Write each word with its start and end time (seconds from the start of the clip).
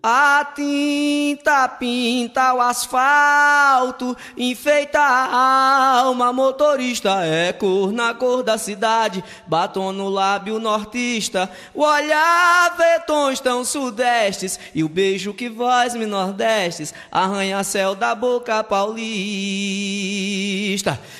A 0.00 0.44
tinta 0.54 1.66
pinta 1.66 2.54
o 2.54 2.60
asfalto, 2.60 4.16
enfeita 4.36 5.00
a 5.00 5.98
alma, 5.98 6.32
motorista 6.32 7.24
é 7.24 7.52
cor 7.52 7.90
na 7.90 8.14
cor 8.14 8.44
da 8.44 8.56
cidade, 8.56 9.24
batom 9.44 9.90
no 9.90 10.08
lábio 10.08 10.60
nortista, 10.60 11.50
o 11.74 11.82
olhar 11.82 12.76
vê 12.76 13.00
tons 13.00 13.40
tão 13.40 13.64
sudestes, 13.64 14.56
e 14.72 14.84
o 14.84 14.88
beijo 14.88 15.34
que 15.34 15.48
voz 15.48 15.96
me 15.96 16.06
nordestes, 16.06 16.94
arranha-céu 17.10 17.96
da 17.96 18.14
boca 18.14 18.62
paulista. 18.62 19.08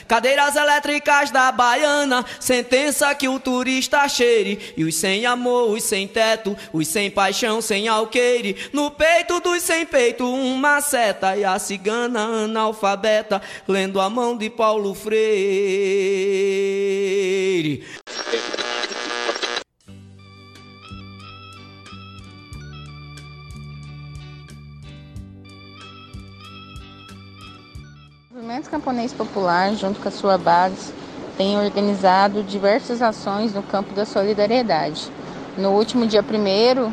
Cadeiras 0.06 0.54
elétricas 0.54 1.32
da 1.32 1.50
baiana, 1.50 2.24
sentença 2.38 3.12
que 3.12 3.26
o 3.28 3.40
turista 3.40 4.08
cheire, 4.08 4.72
e 4.76 4.84
os 4.84 4.94
sem 4.94 5.26
amor, 5.26 5.70
os 5.70 5.82
sem 5.82 6.06
teto, 6.06 6.56
os 6.72 6.86
sem 6.86 7.10
paixão, 7.10 7.60
sem 7.60 7.88
alqueire, 7.88 8.67
no 8.72 8.90
peito 8.90 9.40
dos 9.40 9.62
sem 9.62 9.86
peito, 9.86 10.24
uma 10.24 10.80
seta 10.80 11.36
e 11.36 11.44
a 11.44 11.58
cigana 11.58 12.20
analfabeta, 12.44 13.42
lendo 13.66 14.00
a 14.00 14.08
mão 14.08 14.36
de 14.36 14.48
Paulo 14.50 14.94
Freire. 14.94 15.18
O 28.30 28.34
movimento 28.34 28.70
camponês 28.70 29.12
popular, 29.12 29.74
junto 29.74 30.00
com 30.00 30.08
a 30.08 30.12
sua 30.12 30.38
base, 30.38 30.92
tem 31.36 31.56
organizado 31.56 32.42
diversas 32.42 33.00
ações 33.00 33.54
no 33.54 33.62
campo 33.62 33.94
da 33.94 34.04
solidariedade. 34.04 35.08
No 35.56 35.70
último 35.70 36.06
dia 36.06 36.20
1 36.20 36.82
uh, 36.82 36.92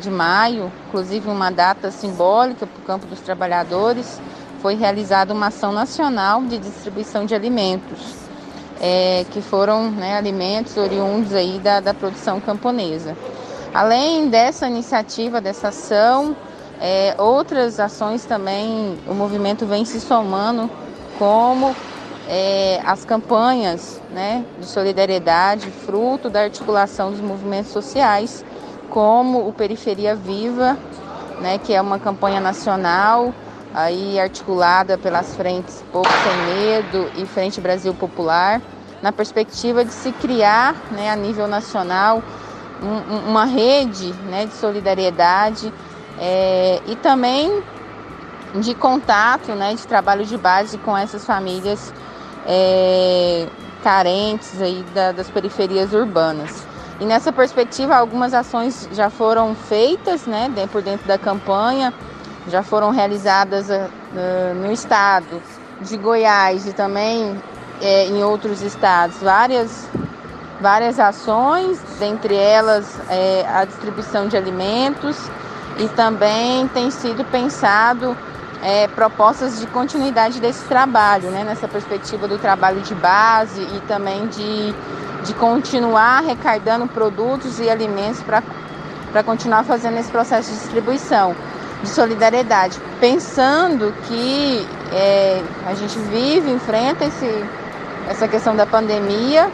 de 0.00 0.10
maio, 0.10 0.72
inclusive 0.88 1.28
uma 1.28 1.50
data 1.50 1.90
simbólica 1.90 2.66
para 2.66 2.80
o 2.80 2.84
campo 2.84 3.06
dos 3.06 3.20
trabalhadores, 3.20 4.20
foi 4.60 4.74
realizada 4.74 5.32
uma 5.32 5.48
ação 5.48 5.72
nacional 5.72 6.42
de 6.42 6.58
distribuição 6.58 7.24
de 7.24 7.34
alimentos, 7.34 8.14
é, 8.80 9.24
que 9.30 9.40
foram 9.40 9.90
né, 9.90 10.16
alimentos 10.16 10.76
oriundos 10.76 11.34
aí 11.34 11.58
da, 11.58 11.80
da 11.80 11.94
produção 11.94 12.40
camponesa. 12.40 13.16
Além 13.72 14.28
dessa 14.28 14.66
iniciativa, 14.68 15.40
dessa 15.40 15.68
ação, 15.68 16.36
é, 16.80 17.14
outras 17.18 17.78
ações 17.78 18.24
também 18.24 18.98
o 19.06 19.14
movimento 19.14 19.66
vem 19.66 19.84
se 19.84 20.00
somando, 20.00 20.70
como 21.18 21.74
é, 22.28 22.80
as 22.84 23.04
campanhas 23.04 24.00
né, 24.10 24.44
de 24.58 24.66
solidariedade, 24.66 25.70
fruto 25.70 26.28
da 26.28 26.42
articulação 26.42 27.10
dos 27.10 27.20
movimentos 27.20 27.70
sociais, 27.72 28.44
como 28.90 29.48
o 29.48 29.52
Periferia 29.52 30.14
Viva, 30.14 30.76
né, 31.40 31.58
que 31.58 31.72
é 31.72 31.80
uma 31.80 31.98
campanha 31.98 32.40
nacional 32.40 33.32
aí 33.72 34.18
articulada 34.18 34.98
pelas 34.98 35.34
frentes 35.36 35.82
Povo 35.92 36.08
Sem 36.22 36.36
Medo 36.54 37.10
e 37.16 37.24
Frente 37.24 37.60
Brasil 37.60 37.94
Popular, 37.94 38.60
na 39.00 39.12
perspectiva 39.12 39.84
de 39.84 39.92
se 39.92 40.12
criar 40.12 40.74
né, 40.90 41.10
a 41.10 41.16
nível 41.16 41.46
nacional 41.46 42.22
um, 42.82 43.30
uma 43.30 43.44
rede 43.44 44.12
né, 44.28 44.46
de 44.46 44.54
solidariedade 44.54 45.72
é, 46.18 46.80
e 46.86 46.96
também 46.96 47.62
de 48.56 48.74
contato, 48.74 49.52
né, 49.52 49.74
de 49.74 49.86
trabalho 49.86 50.26
de 50.26 50.36
base 50.36 50.76
com 50.78 50.96
essas 50.96 51.24
famílias 51.24 51.94
é, 52.46 53.46
carentes 53.82 54.60
aí 54.60 54.84
da, 54.92 55.12
das 55.12 55.30
periferias 55.30 55.92
urbanas. 55.92 56.69
E 57.00 57.06
nessa 57.06 57.32
perspectiva, 57.32 57.96
algumas 57.96 58.34
ações 58.34 58.86
já 58.92 59.08
foram 59.08 59.54
feitas 59.54 60.26
né, 60.26 60.52
por 60.70 60.82
dentro 60.82 61.08
da 61.08 61.16
campanha, 61.16 61.94
já 62.46 62.62
foram 62.62 62.90
realizadas 62.90 63.70
uh, 63.70 64.54
no 64.54 64.70
estado 64.70 65.40
de 65.80 65.96
Goiás 65.96 66.66
e 66.66 66.74
também 66.74 67.30
uh, 67.32 67.40
em 67.80 68.22
outros 68.22 68.60
estados. 68.60 69.16
Várias, 69.22 69.88
várias 70.60 71.00
ações, 71.00 71.80
dentre 71.98 72.34
elas 72.34 72.86
uh, 72.86 73.48
a 73.54 73.64
distribuição 73.64 74.28
de 74.28 74.36
alimentos 74.36 75.16
e 75.78 75.88
também 75.88 76.68
tem 76.68 76.90
sido 76.90 77.24
pensado 77.24 78.14
propostas 78.94 79.58
de 79.58 79.66
continuidade 79.68 80.38
desse 80.38 80.66
trabalho, 80.66 81.30
né, 81.30 81.44
nessa 81.44 81.66
perspectiva 81.66 82.28
do 82.28 82.36
trabalho 82.36 82.82
de 82.82 82.94
base 82.94 83.62
e 83.62 83.80
também 83.88 84.26
de 84.26 84.74
de 85.24 85.34
continuar 85.34 86.18
arrecadando 86.18 86.86
produtos 86.86 87.60
e 87.60 87.68
alimentos 87.68 88.22
para 88.22 89.22
continuar 89.22 89.64
fazendo 89.64 89.98
esse 89.98 90.10
processo 90.10 90.50
de 90.50 90.58
distribuição, 90.58 91.34
de 91.82 91.88
solidariedade, 91.88 92.78
pensando 92.98 93.94
que 94.06 94.66
é, 94.92 95.42
a 95.66 95.74
gente 95.74 95.98
vive, 95.98 96.50
enfrenta 96.50 97.04
esse, 97.04 97.44
essa 98.08 98.28
questão 98.28 98.54
da 98.54 98.66
pandemia, 98.66 99.50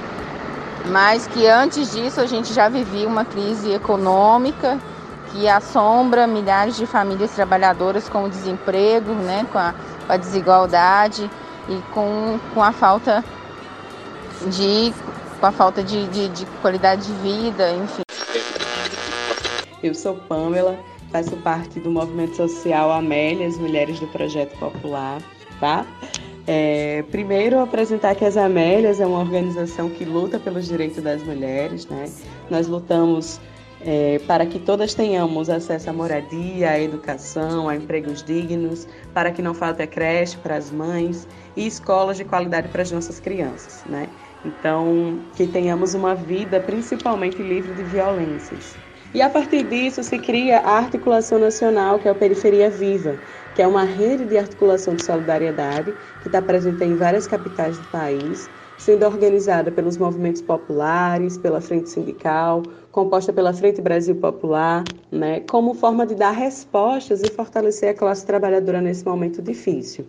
mas 0.87 1.27
que 1.27 1.47
antes 1.47 1.93
disso 1.93 2.21
a 2.21 2.27
gente 2.27 2.53
já 2.53 2.69
vivia 2.69 3.09
uma 3.09 3.25
crise 3.25 3.72
econômica 3.72 4.78
que 5.33 5.48
assombra 5.48 6.27
milhares 6.27 6.77
de 6.77 6.87
famílias 6.87 7.33
trabalhadoras 7.33 8.09
com 8.09 8.25
o 8.25 8.28
desemprego, 8.28 9.12
né, 9.12 9.44
com, 9.53 9.59
a, 9.59 9.75
com 10.06 10.12
a 10.12 10.16
desigualdade 10.16 11.28
e 11.69 11.83
com, 11.93 12.38
com 12.54 12.62
a 12.62 12.72
falta 12.72 13.25
de 14.47 14.93
com 15.37 15.47
a 15.47 15.53
falta 15.53 15.83
de, 15.83 16.07
de, 16.09 16.29
de 16.29 16.47
qualidade 16.61 17.07
de 17.07 17.13
vida, 17.15 17.73
enfim. 17.73 18.03
Eu 19.83 19.95
sou 19.95 20.15
Pamela, 20.15 20.79
faço 21.11 21.37
parte 21.39 21.79
do 21.81 21.91
movimento 21.91 22.37
social 22.37 22.91
Amélias, 22.91 23.59
Mulheres 23.59 24.01
do 24.01 24.07
Projeto 24.09 24.59
Popular, 24.59 25.21
tá? 25.61 25.87
É, 26.47 27.05
primeiro, 27.11 27.61
apresentar 27.61 28.15
que 28.15 28.25
as 28.25 28.37
Amélias 28.37 29.01
é 29.01 29.07
uma 29.07 29.19
organização 29.19 29.91
que 29.91 30.05
luta 30.05 30.39
pelos 30.39 30.67
direitos 30.67 31.03
das 31.03 31.23
mulheres, 31.23 31.87
né? 31.87 32.09
Nós 32.49 32.69
lutamos 32.69 33.41
é, 33.81 34.21
para 34.27 34.47
que 34.47 34.59
todas 34.59 34.95
tenhamos 34.95 35.51
acesso 35.51 35.91
à 35.91 35.93
moradia, 35.93 36.71
à 36.71 36.81
educação, 36.81 37.69
a 37.69 37.77
empregos 37.77 38.23
dignos, 38.23 38.87
para 39.13 39.31
que 39.31 39.43
não 39.43 39.55
falte 39.55 39.87
creche 39.87 40.37
para 40.39 40.57
as 40.57 40.71
mães 40.71 41.27
e 41.57 41.67
escolas 41.67 42.17
de 42.17 42.25
qualidade 42.25 42.69
para 42.69 42.83
as 42.83 42.91
nossas 42.91 43.21
crianças, 43.21 43.85
né? 43.87 44.09
Então, 44.47 45.25
que 45.34 45.45
tenhamos 45.45 45.95
uma 45.95 46.15
vida 46.15 46.61
principalmente 46.61 47.43
livre 47.43 47.75
de 47.75 47.83
violências. 47.83 48.79
E 49.12 49.21
a 49.21 49.29
partir 49.29 49.65
disso 49.65 50.05
se 50.05 50.19
cria 50.21 50.59
a 50.59 50.79
Articulação 50.79 51.39
Nacional, 51.39 51.99
que 51.99 52.07
é 52.07 52.11
a 52.12 52.15
Periferia 52.15 52.71
Viva, 52.71 53.19
que 53.55 53.61
é 53.62 53.67
uma 53.67 53.83
rede 53.83 54.25
de 54.25 54.39
articulação 54.39 54.95
de 54.95 55.03
solidariedade 55.03 55.95
que 56.21 56.29
está 56.29 56.41
presente 56.41 56.84
em 56.84 56.95
várias 56.95 57.27
capitais 57.27 57.79
do 57.79 57.89
país, 57.89 58.49
sendo 58.77 59.05
organizada 59.05 59.73
pelos 59.73 59.97
movimentos 59.97 60.43
populares, 60.43 61.37
pela 61.37 61.61
Frente 61.61 61.91
Sindical, 61.91 62.63
composta 62.93 63.33
pela 63.33 63.53
Frente 63.53 63.81
Brasil 63.81 64.15
Popular, 64.17 64.84
né, 65.11 65.41
como 65.41 65.75
forma 65.75 66.07
de 66.07 66.15
dar 66.15 66.33
respostas 66.33 67.23
e 67.23 67.31
fortalecer 67.31 67.89
a 67.89 67.95
classe 67.95 68.25
trabalhadora 68.25 68.81
nesse 68.81 69.05
momento 69.05 69.43
difícil. 69.43 70.07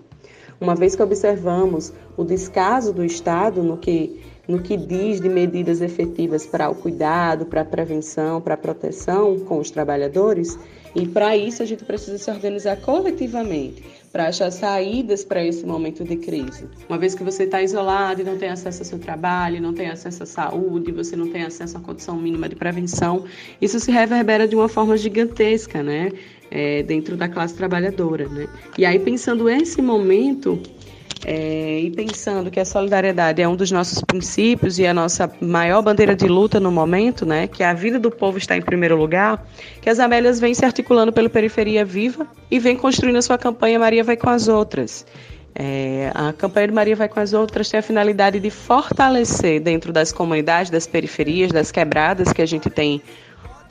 Uma 0.59 0.75
vez 0.75 0.95
que 0.95 1.03
observamos 1.03 1.94
o 2.16 2.23
descaso 2.23 2.91
do 2.91 3.06
Estado 3.06 3.62
no 3.62 3.78
que, 3.78 4.19
no 4.47 4.59
que 4.59 4.75
diz 4.75 5.22
de 5.22 5.29
medidas 5.29 5.81
efetivas 5.81 6.47
para 6.47 6.69
o 6.69 6.75
cuidado, 6.75 7.45
para 7.45 7.62
a 7.62 7.66
prevenção, 7.66 8.41
para 8.41 8.56
a 8.56 8.57
proteção 8.57 9.38
com 9.40 9.59
os 9.59 9.69
trabalhadores, 9.69 10.57
e 10.95 11.06
para 11.06 11.38
isso 11.38 11.62
a 11.62 11.66
gente 11.66 11.85
precisa 11.85 12.18
se 12.18 12.31
organizar 12.31 12.78
coletivamente 12.78 13.84
para 14.12 14.29
achar 14.29 14.50
saídas 14.51 15.23
para 15.23 15.45
esse 15.45 15.63
momento 15.63 16.03
de 16.03 16.16
crise. 16.16 16.68
Uma 16.89 16.97
vez 16.97 17.13
que 17.13 17.24
você 17.24 17.44
está 17.44 17.62
isolado 17.62 18.22
e 18.22 18.24
não 18.24 18.35
tem 18.35 18.50
acesso 18.50 18.81
ao 18.81 18.85
seu 18.85 18.97
trabalho, 18.97 19.62
não 19.62 19.75
tem 19.75 19.89
acesso 19.89 20.24
à 20.24 20.25
saúde, 20.25 20.91
você 20.91 21.16
não 21.16 21.29
tem 21.29 21.44
acesso 21.44 21.78
à 21.78 21.79
condição 21.79 22.16
mínima 22.16 22.50
de 22.50 22.56
prevenção, 22.56 23.25
isso 23.62 23.79
se 23.79 23.91
reverbera 23.91 24.47
de 24.47 24.56
uma 24.56 24.68
forma 24.68 24.97
gigantesca, 24.97 25.84
né? 25.84 26.12
É, 26.57 26.81
dentro 26.81 27.15
da 27.15 27.30
classe 27.30 27.54
trabalhadora. 27.54 28.27
Né? 28.27 28.48
E 28.80 28.83
aí, 28.83 28.98
pensando 28.98 29.48
esse 29.48 29.80
momento 29.80 30.59
é, 31.24 31.81
e 31.81 31.92
pensando 31.92 32.50
que 32.50 32.59
a 32.59 32.65
solidariedade 32.65 33.44
é 33.44 33.48
um 33.48 33.56
dos 33.56 33.69
nossos 33.69 34.01
princípios 34.01 34.80
e 34.80 34.88
a 34.88 34.94
nossa 34.94 35.31
maior 35.39 35.83
bandeira 35.83 36.15
de 36.15 36.27
luta 36.27 36.59
no 36.59 36.71
momento, 36.71 37.27
né, 37.27 37.45
que 37.45 37.63
a 37.63 37.74
vida 37.74 38.00
do 38.00 38.09
povo 38.09 38.39
está 38.39 38.57
em 38.57 38.62
primeiro 38.62 38.95
lugar, 38.95 39.45
que 39.81 39.89
as 39.89 40.00
Amélias 40.00 40.39
vêm 40.39 40.56
se 40.56 40.65
articulando 40.65 41.13
pela 41.13 41.30
periferia 41.30 41.86
viva 41.86 42.25
e 42.50 42.57
vem 42.57 42.75
construindo 42.75 43.18
a 43.18 43.21
sua 43.21 43.38
campanha 43.38 43.77
Maria 43.77 44.03
vai 44.03 44.18
com 44.18 44.30
as 44.30 44.48
outras. 44.48 45.06
É, 45.53 46.12
a 46.13 46.33
campanha 46.33 46.68
de 46.68 46.74
Maria 46.74 46.95
vai 46.95 47.10
com 47.10 47.19
as 47.19 47.33
outras 47.33 47.69
tem 47.69 47.80
a 47.80 47.83
finalidade 47.83 48.39
de 48.39 48.50
fortalecer 48.50 49.60
dentro 49.60 49.92
das 49.92 50.12
comunidades, 50.12 50.71
das 50.71 50.88
periferias, 50.88 51.51
das 51.51 51.71
quebradas 51.71 52.31
que 52.31 52.42
a 52.42 52.45
gente 52.45 52.69
tem 52.69 53.01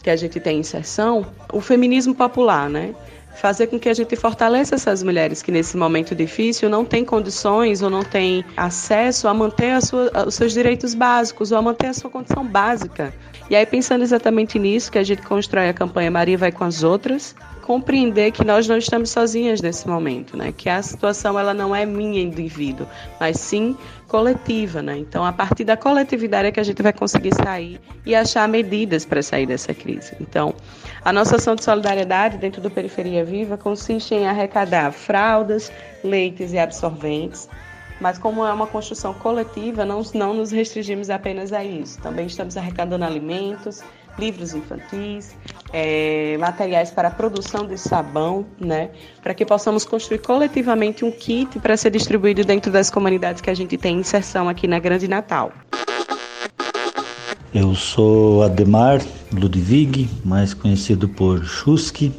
que 0.06 0.10
a 0.10 0.14
gente 0.14 0.38
tem 0.38 0.60
inserção, 0.60 1.26
o 1.52 1.60
feminismo 1.60 2.14
popular, 2.14 2.70
né? 2.70 2.94
fazer 3.34 3.66
com 3.66 3.76
que 3.76 3.88
a 3.88 3.92
gente 3.92 4.14
fortaleça 4.14 4.76
essas 4.76 5.02
mulheres 5.02 5.42
que 5.42 5.50
nesse 5.50 5.76
momento 5.76 6.14
difícil 6.14 6.70
não 6.70 6.84
têm 6.84 7.04
condições 7.04 7.82
ou 7.82 7.90
não 7.90 8.04
têm 8.04 8.44
acesso 8.56 9.26
a 9.26 9.34
manter 9.34 9.82
sua, 9.82 10.10
os 10.24 10.36
seus 10.36 10.52
direitos 10.52 10.94
básicos 10.94 11.50
ou 11.50 11.58
a 11.58 11.62
manter 11.62 11.88
a 11.88 11.92
sua 11.92 12.08
condição 12.08 12.46
básica. 12.46 13.12
E 13.48 13.54
aí 13.54 13.64
pensando 13.64 14.02
exatamente 14.02 14.58
nisso 14.58 14.90
que 14.90 14.98
a 14.98 15.04
gente 15.04 15.22
constrói 15.22 15.68
a 15.68 15.74
campanha 15.74 16.10
Maria 16.10 16.36
vai 16.36 16.50
com 16.50 16.64
as 16.64 16.82
outras, 16.82 17.34
compreender 17.62 18.30
que 18.30 18.44
nós 18.44 18.68
não 18.68 18.78
estamos 18.78 19.10
sozinhas 19.10 19.60
nesse 19.60 19.88
momento, 19.88 20.36
né? 20.36 20.52
Que 20.56 20.68
a 20.68 20.80
situação 20.80 21.38
ela 21.38 21.52
não 21.52 21.74
é 21.74 21.84
minha 21.84 22.22
indivíduo, 22.22 22.86
mas 23.18 23.38
sim 23.38 23.76
coletiva, 24.06 24.80
né? 24.82 24.96
Então, 24.98 25.24
a 25.24 25.32
partir 25.32 25.64
da 25.64 25.76
coletividade 25.76 26.46
é 26.48 26.52
que 26.52 26.60
a 26.60 26.62
gente 26.62 26.80
vai 26.80 26.92
conseguir 26.92 27.34
sair 27.34 27.80
e 28.04 28.14
achar 28.14 28.48
medidas 28.48 29.04
para 29.04 29.20
sair 29.20 29.46
dessa 29.46 29.74
crise. 29.74 30.14
Então, 30.20 30.54
a 31.04 31.12
nossa 31.12 31.36
ação 31.36 31.56
de 31.56 31.64
solidariedade 31.64 32.38
dentro 32.38 32.60
do 32.60 32.70
Periferia 32.70 33.24
Viva 33.24 33.56
consiste 33.56 34.14
em 34.14 34.28
arrecadar 34.28 34.92
fraldas, 34.92 35.72
leites 36.04 36.52
e 36.52 36.58
absorventes, 36.58 37.48
mas 38.00 38.18
como 38.18 38.44
é 38.44 38.52
uma 38.52 38.66
construção 38.66 39.14
coletiva, 39.14 39.84
não, 39.84 40.02
não 40.14 40.34
nos 40.34 40.50
restringimos 40.50 41.10
apenas 41.10 41.52
a 41.52 41.64
isso. 41.64 41.98
Também 42.00 42.26
estamos 42.26 42.56
arrecadando 42.56 43.04
alimentos, 43.04 43.82
livros 44.18 44.54
infantis, 44.54 45.34
é, 45.72 46.36
materiais 46.38 46.90
para 46.90 47.08
a 47.08 47.10
produção 47.10 47.66
de 47.66 47.78
sabão, 47.78 48.46
né, 48.58 48.90
para 49.22 49.34
que 49.34 49.44
possamos 49.44 49.84
construir 49.84 50.18
coletivamente 50.18 51.04
um 51.04 51.10
kit 51.10 51.58
para 51.58 51.76
ser 51.76 51.90
distribuído 51.90 52.44
dentro 52.44 52.70
das 52.70 52.90
comunidades 52.90 53.40
que 53.40 53.50
a 53.50 53.54
gente 53.54 53.76
tem 53.76 53.98
inserção 53.98 54.48
aqui 54.48 54.66
na 54.66 54.78
Grande 54.78 55.08
Natal. 55.08 55.52
Eu 57.54 57.74
sou 57.74 58.42
Ademar 58.42 59.00
Ludwig, 59.32 60.10
mais 60.24 60.52
conhecido 60.52 61.08
por 61.08 61.42
Chusky. 61.44 62.12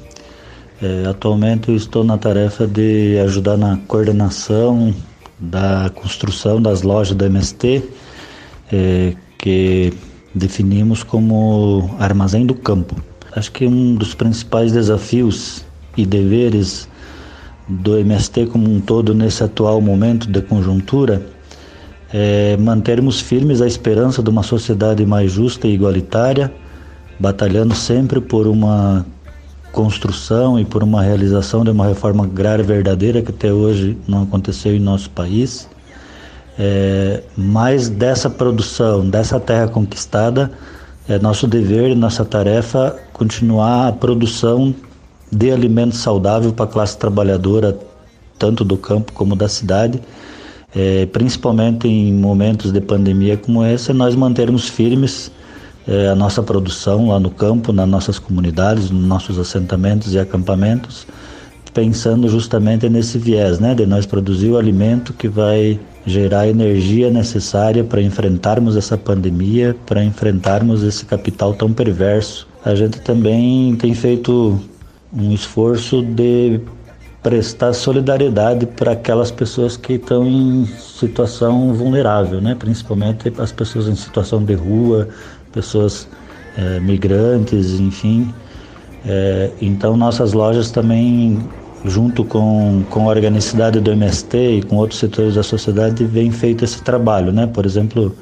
É, 0.82 1.08
atualmente 1.08 1.70
eu 1.70 1.76
estou 1.76 2.04
na 2.04 2.18
tarefa 2.18 2.66
de 2.68 3.20
ajudar 3.20 3.58
na 3.58 3.78
coordenação 3.88 4.94
da 5.40 5.90
construção 5.94 6.62
das 6.62 6.82
lojas 6.82 7.16
da 7.16 7.26
MST, 7.26 7.84
é, 8.72 9.14
que 9.38 9.94
definimos 10.34 11.04
como 11.04 11.96
armazém 12.00 12.46
do 12.46 12.56
campo. 12.56 12.96
Acho 13.36 13.52
que 13.52 13.68
um 13.68 13.96
dos 13.96 14.14
principais 14.14 14.72
desafios 14.72 15.64
e 15.96 16.06
deveres 16.06 16.88
do 17.68 17.98
MST 17.98 18.48
como 18.48 18.72
um 18.72 18.80
todo 18.80 19.14
nesse 19.14 19.44
atual 19.44 19.82
momento 19.82 20.30
de 20.32 20.42
conjuntura 20.42 21.26
é 22.14 22.56
mantermos 22.58 23.20
firmes 23.20 23.62
a 23.62 23.68
esperança 23.68 24.24
de 24.24 24.30
uma 24.30 24.44
sociedade 24.44 25.06
mais 25.06 25.32
justa 25.32 25.68
e 25.68 25.74
igualitária, 25.74 26.54
batalhando 27.20 27.76
sempre 27.76 28.22
por 28.22 28.48
uma 28.48 29.06
construção 29.78 30.60
e 30.60 30.66
por 30.66 30.82
uma 30.82 31.04
realização 31.04 31.64
de 31.64 31.70
uma 31.70 31.86
reforma 31.86 32.24
agrária 32.24 32.64
verdadeira 32.64 33.22
que 33.22 33.30
até 33.30 33.54
hoje 33.54 33.96
não 34.08 34.24
aconteceu 34.24 34.76
em 34.76 34.80
nosso 34.80 35.08
país. 35.12 35.70
É, 36.58 37.22
mais 37.38 37.88
dessa 37.88 38.28
produção, 38.28 39.08
dessa 39.08 39.40
terra 39.40 39.68
conquistada, 39.68 40.50
é 41.08 41.20
nosso 41.20 41.46
dever, 41.46 41.96
nossa 41.96 42.26
tarefa 42.26 42.96
continuar 43.14 43.90
a 43.90 43.92
produção 43.92 44.74
de 45.32 45.52
alimento 45.52 45.96
saudável 45.96 46.52
para 46.52 46.66
a 46.66 46.68
classe 46.68 46.98
trabalhadora, 46.98 47.78
tanto 48.40 48.66
do 48.66 48.78
campo 48.78 49.14
como 49.14 49.36
da 49.36 49.48
cidade, 49.48 50.02
é, 50.76 51.06
principalmente 51.06 51.88
em 51.88 52.12
momentos 52.12 52.72
de 52.72 52.82
pandemia 52.82 53.38
como 53.38 53.64
esse, 53.64 53.94
nós 53.94 54.16
mantermos 54.16 54.68
firmes 54.68 55.32
é, 55.88 56.10
a 56.10 56.16
nossa 56.16 56.44
produção 56.44 57.08
lá 57.08 57.20
no 57.20 57.30
campo, 57.30 57.72
nas 57.72 57.88
nossas 57.88 58.20
comunidades, 58.20 58.92
nos 58.92 59.06
nossos 59.06 59.40
assentamentos 59.40 60.14
e 60.14 60.20
acampamentos, 60.20 61.08
pensando 61.74 62.28
justamente 62.28 62.90
nesse 62.90 63.18
viés, 63.18 63.60
né, 63.60 63.74
de 63.74 63.86
nós 63.86 64.06
produzir 64.06 64.50
o 64.50 64.58
alimento 64.58 65.14
que 65.14 65.28
vai 65.28 65.80
gerar 66.06 66.42
a 66.42 66.48
energia 66.48 67.10
necessária 67.10 67.84
para 67.84 68.02
enfrentarmos 68.02 68.76
essa 68.76 68.98
pandemia, 68.98 69.76
para 69.86 70.04
enfrentarmos 70.04 70.84
esse 70.84 71.06
capital 71.06 71.54
tão 71.54 71.72
perverso. 71.72 72.48
A 72.66 72.74
gente 72.74 73.00
também 73.02 73.76
tem 73.76 73.94
feito 73.94 74.60
um 75.14 75.32
esforço 75.32 76.02
de 76.02 76.60
prestar 77.22 77.74
solidariedade 77.74 78.66
para 78.66 78.94
aquelas 78.94 79.32
pessoas 79.32 79.76
que 79.76 79.94
estão 79.94 80.26
em 80.26 80.66
situação 80.66 81.74
vulnerável, 81.74 82.40
né? 82.40 82.56
principalmente 82.56 83.32
as 83.38 83.52
pessoas 83.52 83.88
em 83.88 83.96
situação 83.96 84.44
de 84.44 84.54
rua, 84.54 85.10
pessoas 85.58 86.08
é, 86.56 86.80
migrantes, 86.80 87.80
enfim. 87.80 88.34
É, 89.06 89.52
então 89.62 89.98
nossas 89.98 90.34
lojas 90.34 90.70
também 90.70 91.40
junto 91.86 92.24
com, 92.24 92.84
com 92.90 93.08
a 93.08 93.14
organicidade 93.14 93.80
do 93.80 93.92
MST 93.92 94.38
e 94.38 94.64
com 94.64 94.76
outros 94.78 95.00
setores 95.00 95.36
da 95.36 95.44
sociedade, 95.44 96.04
vem 96.06 96.32
feito 96.32 96.64
esse 96.64 96.82
trabalho, 96.82 97.32
né? 97.32 97.48
Por 97.48 97.66
exemplo, 97.66 98.16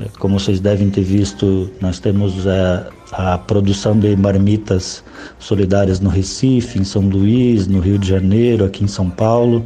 eh, 0.00 0.06
como 0.18 0.38
vocês 0.38 0.60
devem 0.60 0.90
ter 0.90 1.02
visto, 1.02 1.70
nós 1.80 1.98
temos 1.98 2.46
a, 2.46 2.86
a 3.12 3.38
produção 3.38 3.98
de 3.98 4.14
marmitas 4.16 5.02
solidárias 5.38 6.00
no 6.00 6.10
Recife, 6.10 6.78
em 6.78 6.84
São 6.84 7.02
Luís, 7.02 7.66
no 7.66 7.80
Rio 7.80 7.98
de 7.98 8.08
Janeiro, 8.08 8.64
aqui 8.64 8.84
em 8.84 8.88
São 8.88 9.08
Paulo. 9.08 9.64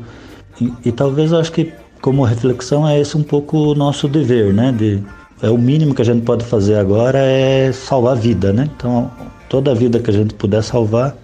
E, 0.61 0.73
e 0.87 0.93
talvez 0.93 1.33
eu 1.33 1.39
acho 1.39 1.53
que 1.53 1.73
como 2.01 2.23
reflexão 2.23 2.87
é 2.87 3.01
esse 3.01 3.17
um 3.17 3.23
pouco 3.23 3.57
o 3.59 3.75
nosso 3.75 4.07
dever, 4.07 4.53
né? 4.53 4.73
De, 4.73 5.03
é 5.43 5.50
o 5.50 5.59
mínimo 5.59 5.94
que 5.94 6.03
a 6.03 6.05
gente 6.05 6.23
pode 6.23 6.44
fazer 6.44 6.77
agora 6.77 7.19
é 7.19 7.73
salvar 7.73 8.12
a 8.12 8.21
vida, 8.21 8.53
né? 8.53 8.69
Então 8.77 9.11
toda 9.49 9.71
a 9.71 9.75
vida 9.75 10.00
que 10.00 10.11
a 10.11 10.12
gente 10.12 10.35
puder 10.35 10.62
salvar 10.62 11.17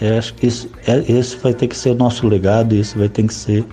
eu 0.00 0.16
acho 0.16 0.34
que 0.34 0.46
isso, 0.46 0.68
é, 0.86 0.98
esse 1.10 1.36
vai 1.38 1.52
ter 1.52 1.66
que 1.66 1.76
ser 1.76 1.90
o 1.90 1.94
nosso 1.94 2.26
legado, 2.26 2.74
e 2.74 2.80
esse 2.80 2.96
vai 2.96 3.08
ter 3.08 3.24
que 3.24 3.34
ser 3.34 3.64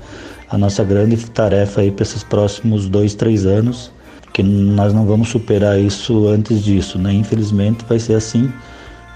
a 0.49 0.57
nossa 0.57 0.83
grande 0.83 1.17
tarefa 1.29 1.81
aí 1.81 1.91
para 1.91 2.03
esses 2.03 2.23
próximos 2.23 2.89
dois, 2.89 3.13
três 3.13 3.45
anos, 3.45 3.91
que 4.33 4.41
nós 4.41 4.91
não 4.91 5.05
vamos 5.05 5.29
superar 5.29 5.79
isso 5.79 6.27
antes 6.27 6.63
disso, 6.63 6.97
né? 6.97 7.13
Infelizmente 7.13 7.85
vai 7.87 7.99
ser 7.99 8.15
assim, 8.15 8.51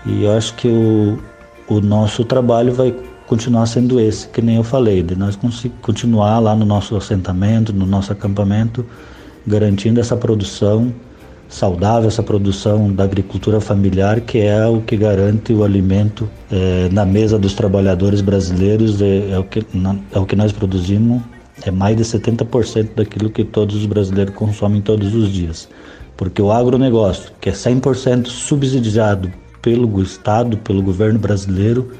e 0.05 0.23
eu 0.23 0.37
acho 0.37 0.53
que 0.55 0.67
o, 0.67 1.19
o 1.67 1.81
nosso 1.81 2.23
trabalho 2.23 2.73
vai 2.73 2.95
continuar 3.25 3.65
sendo 3.65 3.99
esse, 3.99 4.27
que 4.27 4.41
nem 4.41 4.57
eu 4.57 4.63
falei, 4.63 5.01
de 5.01 5.15
nós 5.15 5.37
continuar 5.81 6.39
lá 6.39 6.55
no 6.55 6.65
nosso 6.65 6.95
assentamento, 6.95 7.73
no 7.73 7.87
nosso 7.87 8.11
acampamento, 8.11 8.85
garantindo 9.45 9.99
essa 9.99 10.15
produção 10.15 10.93
saudável, 11.49 12.07
essa 12.07 12.21
produção 12.21 12.93
da 12.93 13.03
agricultura 13.03 13.59
familiar, 13.59 14.21
que 14.21 14.37
é 14.37 14.65
o 14.67 14.81
que 14.81 14.95
garante 14.95 15.51
o 15.51 15.63
alimento 15.63 16.29
é, 16.51 16.87
na 16.91 17.03
mesa 17.03 17.39
dos 17.39 17.55
trabalhadores 17.55 18.21
brasileiros, 18.21 19.01
é, 19.01 19.31
é, 19.31 19.39
o 19.39 19.43
que, 19.43 19.65
é 20.11 20.19
o 20.19 20.25
que 20.25 20.35
nós 20.35 20.51
produzimos, 20.51 21.21
é 21.63 21.71
mais 21.71 21.97
de 21.97 22.03
70% 22.03 22.91
daquilo 22.95 23.29
que 23.29 23.43
todos 23.43 23.75
os 23.75 23.85
brasileiros 23.87 24.33
consomem 24.35 24.79
todos 24.79 25.13
os 25.15 25.31
dias. 25.31 25.67
Porque 26.15 26.41
o 26.41 26.51
agronegócio, 26.51 27.31
que 27.41 27.49
é 27.49 27.51
100% 27.51 28.27
subsidiado 28.27 29.31
pelo 29.61 30.01
Estado, 30.01 30.55
pelo 30.57 30.81
governo 30.81 31.17
brasileiro, 31.17 31.91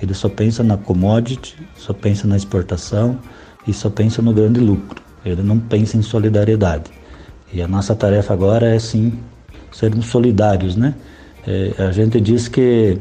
ele 0.00 0.14
só 0.14 0.28
pensa 0.28 0.62
na 0.62 0.76
commodity, 0.76 1.56
só 1.76 1.92
pensa 1.92 2.28
na 2.28 2.36
exportação 2.36 3.18
e 3.66 3.72
só 3.72 3.88
pensa 3.88 4.22
no 4.22 4.32
grande 4.32 4.60
lucro. 4.60 5.07
Ele 5.24 5.42
não 5.42 5.58
pensa 5.58 5.96
em 5.96 6.02
solidariedade. 6.02 6.90
E 7.52 7.62
a 7.62 7.68
nossa 7.68 7.94
tarefa 7.94 8.32
agora 8.32 8.74
é 8.74 8.78
sim 8.78 9.12
sermos 9.72 10.06
solidários, 10.06 10.76
né? 10.76 10.94
É, 11.46 11.72
a 11.78 11.92
gente 11.92 12.20
diz 12.20 12.48
que 12.48 12.98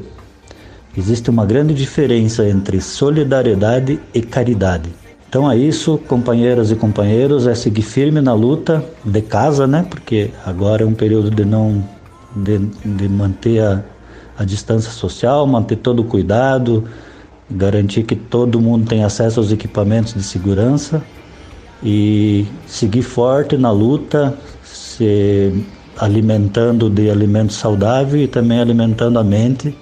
existe 0.97 1.29
uma 1.29 1.45
grande 1.45 1.74
diferença 1.74 2.47
entre 2.47 2.79
solidariedade 2.79 4.00
e 4.13 4.21
caridade. 4.21 4.89
Então 5.29 5.51
é 5.51 5.57
isso, 5.57 5.97
companheiras 6.07 6.71
e 6.71 6.75
companheiros, 6.75 7.45
é 7.45 7.53
seguir 7.53 7.81
firme 7.81 8.21
na 8.21 8.33
luta 8.33 8.83
de 9.03 9.21
casa, 9.21 9.67
né? 9.67 9.86
Porque 9.89 10.31
agora 10.45 10.83
é 10.83 10.86
um 10.86 10.93
período 10.93 11.29
de 11.29 11.43
não 11.43 11.83
de, 12.36 12.57
de 12.57 13.09
manter 13.09 13.62
a, 13.62 13.83
a 14.38 14.45
distância 14.45 14.91
social, 14.91 15.45
manter 15.45 15.77
todo 15.77 16.01
o 16.01 16.05
cuidado, 16.05 16.86
garantir 17.50 18.03
que 18.03 18.15
todo 18.15 18.62
mundo 18.62 18.88
tem 18.88 19.03
acesso 19.03 19.39
aos 19.39 19.51
equipamentos 19.51 20.13
de 20.13 20.24
segurança 20.24 21.03
e 21.84 22.46
seguir 22.65 23.03
forte 23.03 23.57
na 23.57 23.72
luta, 23.72 24.38
se 24.63 25.65
alimentando 25.98 26.89
de 26.89 27.10
alimento 27.10 27.53
saudável 27.53 28.22
e 28.22 28.27
também 28.27 28.60
alimentando 28.60 29.17
a 29.17 29.24
mente 29.24 29.75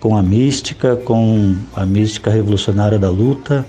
com 0.00 0.16
a 0.16 0.22
mística, 0.22 0.96
com 0.96 1.56
a 1.74 1.84
mística 1.84 2.30
revolucionária 2.30 2.98
da 2.98 3.10
luta, 3.10 3.66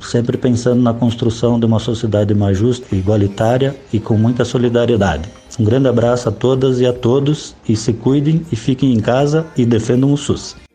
sempre 0.00 0.36
pensando 0.36 0.82
na 0.82 0.92
construção 0.92 1.58
de 1.58 1.66
uma 1.66 1.78
sociedade 1.78 2.34
mais 2.34 2.58
justa, 2.58 2.94
igualitária 2.94 3.74
e 3.92 3.98
com 3.98 4.16
muita 4.16 4.44
solidariedade. 4.44 5.28
Um 5.58 5.64
grande 5.64 5.88
abraço 5.88 6.28
a 6.28 6.32
todas 6.32 6.80
e 6.80 6.86
a 6.86 6.92
todos 6.92 7.54
e 7.68 7.74
se 7.74 7.92
cuidem 7.92 8.42
e 8.52 8.56
fiquem 8.56 8.92
em 8.92 9.00
casa 9.00 9.46
e 9.56 9.64
defendam 9.64 10.12
o 10.12 10.16
SUS. 10.16 10.65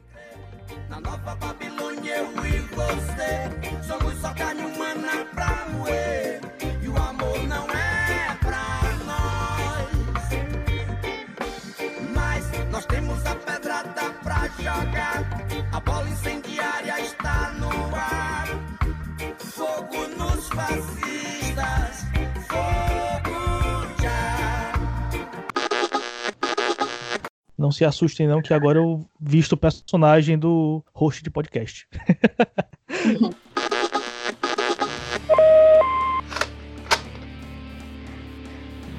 Não 27.71 27.73
se 27.73 27.85
assustem 27.85 28.27
não, 28.27 28.41
que 28.41 28.53
agora 28.53 28.79
eu 28.79 29.07
visto 29.17 29.53
o 29.53 29.57
personagem 29.57 30.37
do 30.37 30.83
host 30.93 31.23
de 31.23 31.29
podcast. 31.29 31.87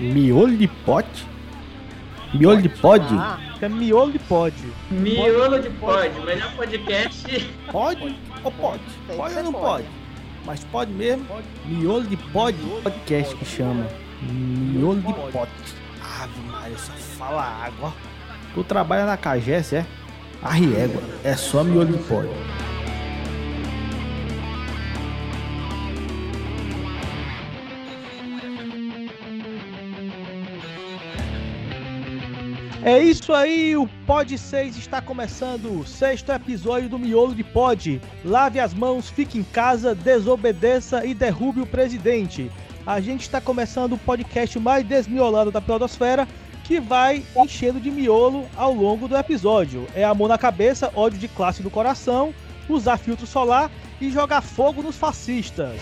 Miolo 0.01 0.57
de 0.57 0.67
pote? 0.87 1.27
Miolo 2.33 2.63
de 2.63 2.71
pod? 2.71 3.05
Ah, 3.11 3.39
é 3.61 3.69
miolo 3.69 4.11
de 4.11 4.19
pod. 4.21 4.57
Miolo 4.91 5.61
de 5.61 5.69
pod, 5.69 6.09
melhor 6.25 6.57
podcast. 6.57 7.25
Pode 7.71 8.17
ou 8.43 8.53
pode? 8.53 8.83
Pode 9.15 9.37
ou 9.37 9.43
não 9.43 9.53
pode? 9.53 9.87
Mas 10.47 10.65
pode 10.65 10.91
mesmo? 10.93 11.27
Miolo 11.67 12.07
de 12.07 12.17
pod 12.17 12.57
podcast 12.83 13.37
que 13.37 13.45
chama. 13.45 13.87
Miolo 14.23 15.03
de 15.03 15.13
pote. 15.31 15.53
Ave 16.01 16.41
Maria, 16.51 16.79
só 16.79 16.93
fala 16.93 17.43
água. 17.43 17.93
Tu 18.55 18.65
trabalha 18.65 19.07
na 19.07 19.17
Cagés, 19.17 19.73
é? 19.73 19.87
Arriégua, 20.43 21.03
é 21.25 21.35
só 21.35 21.63
miolo 21.63 21.87
de 21.87 21.99
pod. 22.05 22.29
É 32.85 32.99
isso 33.01 33.33
aí, 33.33 33.77
o 33.77 33.87
Pod 34.05 34.37
6 34.37 34.77
está 34.77 35.01
começando, 35.01 35.79
o 35.79 35.87
sexto 35.87 36.33
episódio 36.33 36.89
do 36.89 36.99
Miolo 36.99 37.33
de 37.33 37.45
Pod. 37.45 38.01
Lave 38.25 38.59
as 38.59 38.75
mãos, 38.75 39.09
fique 39.09 39.39
em 39.39 39.45
casa, 39.45 39.95
desobedeça 39.95 41.07
e 41.07 41.15
derrube 41.15 41.61
o 41.61 41.67
presidente. 41.67 42.51
A 42.85 43.01
gente 43.01 43.21
está 43.21 43.41
começando 43.41 43.93
o 43.93 43.99
podcast 43.99 44.59
mais 44.59 44.85
desmiolado 44.85 45.53
da 45.53 45.61
Podosfera, 45.61 46.27
que 46.65 46.81
vai 46.81 47.25
enchendo 47.37 47.81
de 47.81 47.91
miolo 47.91 48.47
ao 48.57 48.73
longo 48.73 49.09
do 49.09 49.17
episódio. 49.17 49.87
É 49.95 50.05
amor 50.05 50.29
na 50.29 50.39
cabeça, 50.39 50.93
ódio 50.95 51.19
de 51.19 51.29
classe 51.29 51.63
do 51.63 51.71
coração, 51.71 52.35
usar 52.69 52.97
filtro 52.97 53.27
solar 53.27 53.71
e 54.01 54.11
jogar 54.11 54.41
fogo 54.41 54.83
nos 54.83 54.97
fascistas. 54.97 55.81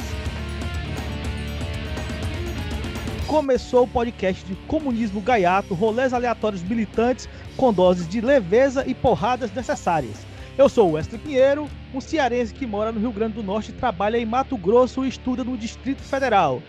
começou 3.31 3.85
o 3.85 3.89
podcast 3.89 4.45
de 4.45 4.57
comunismo 4.67 5.21
gaiato, 5.21 5.73
rolês 5.73 6.13
aleatórios 6.13 6.65
militantes 6.65 7.29
com 7.57 7.73
doses 7.73 8.09
de 8.09 8.21
leveza 8.21 8.85
e 8.89 8.93
porradas 8.93 9.55
necessárias. 9.55 10.27
Eu 10.59 10.69
sou 10.69 10.91
Wesley 10.91 11.21
Pinheiro, 11.21 11.71
um 11.95 12.01
cearense 12.01 12.53
que 12.53 12.67
mora 12.67 12.91
no 12.91 12.99
Rio 12.99 13.13
Grande 13.13 13.35
do 13.35 13.43
Norte, 13.45 13.71
trabalha 13.71 14.19
em 14.19 14.27
Mato 14.27 14.57
Grosso 14.57 15.05
e 15.05 15.09
estuda 15.09 15.45
no 15.45 15.57
Distrito 15.57 16.03
Federal. 16.03 16.61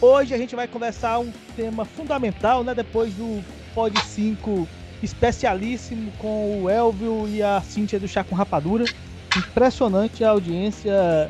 Hoje 0.00 0.32
a 0.32 0.38
gente 0.38 0.54
vai 0.54 0.68
conversar 0.68 1.18
um 1.18 1.32
tema 1.56 1.84
fundamental, 1.84 2.62
né? 2.62 2.72
Depois 2.72 3.12
do 3.14 3.42
Pod 3.74 3.98
5 4.00 4.68
especialíssimo 5.02 6.12
com 6.18 6.62
o 6.62 6.70
Elvio 6.70 7.28
e 7.28 7.42
a 7.42 7.60
Cíntia 7.60 7.98
do 7.98 8.06
Chá 8.06 8.22
com 8.22 8.36
Rapadura. 8.36 8.84
Impressionante 9.36 10.22
a 10.22 10.30
audiência 10.30 11.28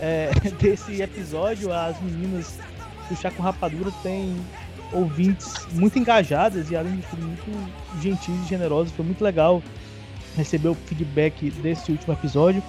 é, 0.00 0.30
desse 0.58 1.02
episódio. 1.02 1.70
As 1.70 2.00
meninas 2.00 2.58
o 3.10 3.16
Chá 3.16 3.30
com 3.30 3.42
Rapadura 3.42 3.92
tem 4.02 4.34
ouvintes 4.92 5.66
muito 5.72 5.98
engajadas 5.98 6.70
e 6.70 6.76
além 6.76 6.96
de 6.96 7.02
tudo 7.02 7.22
muito 7.22 7.72
gentis 8.00 8.34
e 8.44 8.48
generosos. 8.48 8.94
Foi 8.94 9.04
muito 9.04 9.22
legal 9.22 9.62
receber 10.34 10.68
o 10.68 10.74
feedback 10.74 11.50
desse 11.50 11.92
último 11.92 12.14
episódio 12.14 12.62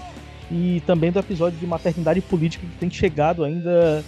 e 0.51 0.81
também 0.85 1.09
do 1.09 1.19
episódio 1.19 1.57
de 1.57 1.65
maternidade 1.65 2.19
política 2.19 2.65
que 2.65 2.77
tem 2.79 2.89
chegado 2.89 3.45
ainda 3.45 4.03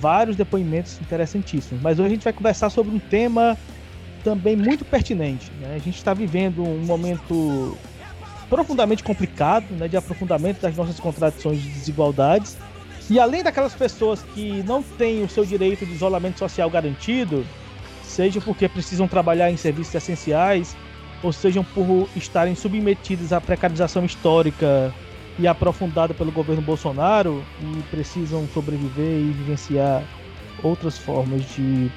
vários 0.00 0.36
depoimentos 0.36 1.00
interessantíssimos. 1.00 1.82
Mas 1.82 1.98
hoje 1.98 2.06
a 2.06 2.10
gente 2.10 2.24
vai 2.24 2.32
conversar 2.32 2.70
sobre 2.70 2.94
um 2.94 2.98
tema 2.98 3.56
também 4.22 4.56
muito 4.56 4.84
pertinente. 4.84 5.50
Né? 5.60 5.74
A 5.74 5.78
gente 5.78 5.96
está 5.96 6.12
vivendo 6.12 6.62
um 6.62 6.84
momento 6.84 7.76
profundamente 8.48 9.02
complicado 9.02 9.66
né, 9.72 9.88
de 9.88 9.96
aprofundamento 9.96 10.60
das 10.60 10.76
nossas 10.76 10.98
contradições 10.98 11.58
e 11.58 11.68
desigualdades 11.68 12.56
e 13.10 13.18
além 13.18 13.42
daquelas 13.42 13.74
pessoas 13.74 14.22
que 14.34 14.62
não 14.64 14.82
têm 14.82 15.22
o 15.22 15.28
seu 15.28 15.44
direito 15.44 15.86
de 15.86 15.92
isolamento 15.92 16.38
social 16.38 16.68
garantido, 16.68 17.44
seja 18.02 18.40
porque 18.40 18.68
precisam 18.68 19.08
trabalhar 19.08 19.50
em 19.50 19.56
serviços 19.56 19.94
essenciais, 19.94 20.76
ou 21.22 21.32
sejam 21.32 21.64
por 21.64 22.08
estarem 22.14 22.54
submetidos 22.54 23.32
à 23.32 23.40
precarização 23.40 24.04
histórica 24.04 24.94
e 25.38 25.46
aprofundada 25.46 26.12
pelo 26.12 26.32
governo 26.32 26.62
Bolsonaro 26.62 27.44
e 27.60 27.82
precisam 27.90 28.46
sobreviver 28.52 29.20
e 29.20 29.30
vivenciar 29.32 30.02
outras 30.62 30.98
formas 30.98 31.42
de, 31.54 31.90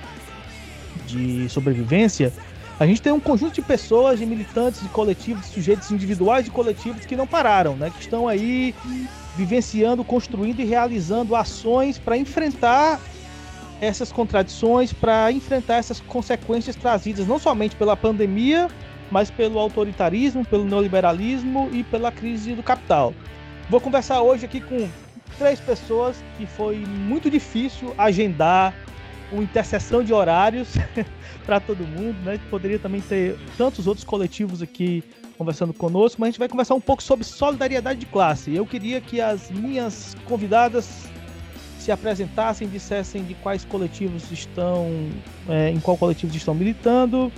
de 1.07 1.49
sobrevivência, 1.49 2.31
a 2.79 2.85
gente 2.85 3.01
tem 3.01 3.11
um 3.11 3.19
conjunto 3.19 3.53
de 3.53 3.61
pessoas, 3.61 4.19
de 4.19 4.25
militantes, 4.25 4.81
de 4.81 4.89
coletivos, 4.89 5.45
de 5.45 5.53
sujeitos 5.53 5.91
individuais 5.91 6.47
e 6.47 6.49
coletivos 6.49 7.05
que 7.05 7.15
não 7.15 7.27
pararam, 7.27 7.75
né? 7.75 7.89
Que 7.89 8.01
estão 8.01 8.27
aí 8.27 8.73
vivenciando, 9.35 10.03
construindo 10.03 10.59
e 10.59 10.65
realizando 10.65 11.35
ações 11.35 11.97
para 11.97 12.17
enfrentar 12.17 12.99
essas 13.79 14.11
contradições, 14.11 14.93
para 14.93 15.31
enfrentar 15.31 15.75
essas 15.75 15.99
consequências 15.99 16.75
trazidas 16.75 17.27
não 17.27 17.39
somente 17.39 17.75
pela 17.75 17.95
pandemia, 17.95 18.67
mas 19.11 19.29
pelo 19.29 19.59
autoritarismo, 19.59 20.45
pelo 20.45 20.65
neoliberalismo 20.65 21.69
e 21.71 21.83
pela 21.83 22.11
crise 22.11 22.55
do 22.55 22.63
capital. 22.63 23.13
Vou 23.69 23.79
conversar 23.81 24.21
hoje 24.21 24.45
aqui 24.45 24.61
com 24.61 24.89
três 25.37 25.59
pessoas 25.59 26.23
que 26.37 26.45
foi 26.45 26.77
muito 26.77 27.29
difícil 27.29 27.93
agendar 27.97 28.73
uma 29.31 29.43
interseção 29.43 30.03
de 30.03 30.13
horários 30.13 30.73
para 31.45 31.59
todo 31.59 31.87
mundo, 31.87 32.17
né? 32.23 32.39
Poderia 32.49 32.79
também 32.79 33.01
ter 33.01 33.37
tantos 33.57 33.87
outros 33.87 34.05
coletivos 34.05 34.61
aqui 34.61 35.03
conversando 35.37 35.73
conosco, 35.73 36.19
mas 36.19 36.27
a 36.27 36.31
gente 36.31 36.39
vai 36.39 36.49
conversar 36.49 36.75
um 36.75 36.81
pouco 36.81 37.01
sobre 37.01 37.25
solidariedade 37.25 37.99
de 37.99 38.05
classe. 38.05 38.53
Eu 38.53 38.65
queria 38.65 39.01
que 39.01 39.19
as 39.19 39.49
minhas 39.49 40.15
convidadas 40.25 41.09
se 41.79 41.91
apresentassem, 41.91 42.67
dissessem 42.67 43.23
de 43.23 43.33
quais 43.35 43.65
coletivos 43.65 44.31
estão, 44.31 45.09
é, 45.49 45.69
em 45.69 45.79
qual 45.79 45.97
coletivos 45.97 46.35
estão 46.35 46.53
militando. 46.53 47.31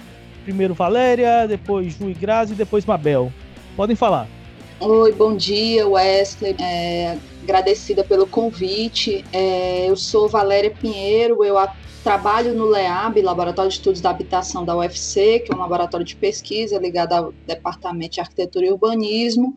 Primeiro 0.44 0.74
Valéria, 0.74 1.48
depois 1.48 1.94
Ju 1.94 2.10
e 2.10 2.14
Grazi 2.14 2.54
depois 2.54 2.86
Mabel. 2.86 3.32
Podem 3.76 3.96
falar. 3.96 4.28
Oi, 4.80 5.12
bom 5.14 5.36
dia, 5.36 5.88
Wesley. 5.88 6.56
É, 6.60 7.18
agradecida 7.42 8.04
pelo 8.04 8.28
convite. 8.28 9.24
É, 9.32 9.90
eu 9.90 9.96
sou 9.96 10.28
Valéria 10.28 10.72
Pinheiro, 10.72 11.44
eu 11.44 11.58
Trabalho 12.04 12.54
no 12.54 12.66
LEAB, 12.66 13.22
Laboratório 13.22 13.72
de 13.72 13.78
Estudos 13.78 14.02
da 14.02 14.10
Habitação 14.10 14.66
da 14.66 14.76
UFC, 14.76 15.40
que 15.40 15.54
é 15.54 15.56
um 15.56 15.60
laboratório 15.60 16.06
de 16.06 16.18
pesquisa 16.18 16.78
ligado 16.78 17.14
ao 17.14 17.32
Departamento 17.48 18.16
de 18.16 18.20
Arquitetura 18.20 18.66
e 18.66 18.72
Urbanismo, 18.72 19.56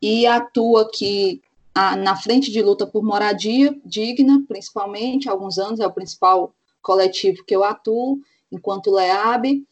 e 0.00 0.26
atuo 0.26 0.78
aqui 0.78 1.42
na 1.74 2.16
frente 2.16 2.50
de 2.50 2.62
luta 2.62 2.86
por 2.86 3.02
moradia 3.02 3.78
digna, 3.84 4.42
principalmente, 4.48 5.28
há 5.28 5.32
alguns 5.32 5.58
anos, 5.58 5.80
é 5.80 5.86
o 5.86 5.92
principal 5.92 6.54
coletivo 6.80 7.44
que 7.44 7.54
eu 7.54 7.62
atuo, 7.62 8.18
enquanto 8.50 8.90
LEAB, 8.90 9.62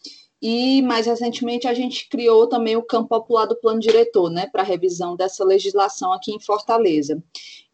e 0.40 0.80
mais 0.82 1.06
recentemente 1.06 1.68
a 1.68 1.75
gente 1.75 2.09
criou 2.09 2.47
também 2.47 2.76
o 2.76 2.82
campo 2.82 3.09
popular 3.09 3.47
do 3.47 3.56
plano 3.56 3.80
diretor, 3.80 4.30
né, 4.30 4.47
para 4.47 4.62
revisão 4.62 5.16
dessa 5.16 5.44
legislação 5.44 6.12
aqui 6.12 6.32
em 6.32 6.40
Fortaleza. 6.40 7.23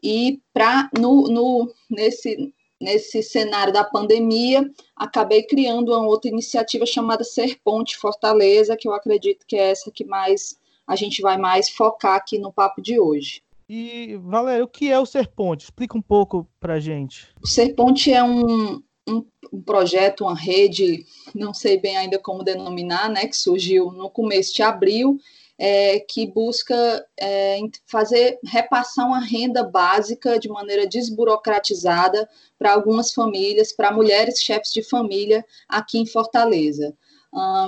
E 0.03 0.41
para 0.53 0.91
no, 0.99 1.29
no, 1.29 1.73
nesse 1.89 2.53
nesse 2.81 3.23
cenário 3.23 3.73
da 3.73 3.83
pandemia, 3.83 4.71
acabei 4.95 5.43
criando 5.43 5.93
uma 5.93 6.07
outra 6.07 6.31
iniciativa 6.31 6.85
chamada 6.85 7.25
Ser 7.25 7.59
Ponte 7.65 7.97
Fortaleza, 7.97 8.77
que 8.77 8.87
eu 8.87 8.93
acredito 8.93 9.47
que 9.47 9.57
é 9.57 9.71
essa 9.71 9.91
que 9.91 10.05
mais 10.05 10.59
a 10.87 10.95
gente 10.95 11.21
vai 11.21 11.37
mais 11.37 11.69
focar 11.69 12.15
aqui 12.15 12.39
no 12.39 12.53
papo 12.53 12.81
de 12.81 13.01
hoje. 13.01 13.43
E, 13.69 14.17
Valéria, 14.23 14.65
o 14.65 14.69
que 14.69 14.91
é 14.91 14.99
o 14.99 15.07
Ser 15.07 15.27
Ponte? 15.27 15.65
Explica 15.65 15.99
um 15.99 16.03
pouco 16.03 16.47
para 16.61 16.79
gente. 16.79 17.29
O 17.43 17.47
Ser 17.47 17.75
Ponte 17.75 18.13
é 18.13 18.23
um, 18.23 18.81
um, 19.09 19.25
um, 19.53 19.61
projeto, 19.61 20.25
uma 20.25 20.35
rede, 20.35 21.05
não 21.35 21.53
sei 21.53 21.79
bem 21.79 21.97
ainda 21.97 22.19
como 22.19 22.43
denominar, 22.43 23.09
né, 23.11 23.27
que 23.27 23.37
surgiu 23.37 23.91
no 23.91 24.11
começo 24.11 24.55
de 24.55 24.63
abril, 24.63 25.19
é, 25.59 26.01
que 26.01 26.27
busca 26.27 27.07
é, 27.19 27.59
fazer 27.87 28.39
repassar 28.45 29.07
uma 29.07 29.21
renda 29.21 29.65
básica 29.65 30.39
de 30.39 30.49
maneira 30.49 30.87
desburocratizada 30.87 32.29
para 32.59 32.73
algumas 32.73 33.13
famílias, 33.13 33.73
para 33.73 33.93
mulheres 33.93 34.43
chefes 34.43 34.73
de 34.73 34.83
família 34.83 35.45
aqui 35.69 35.99
em 35.99 36.07
Fortaleza. 36.07 36.95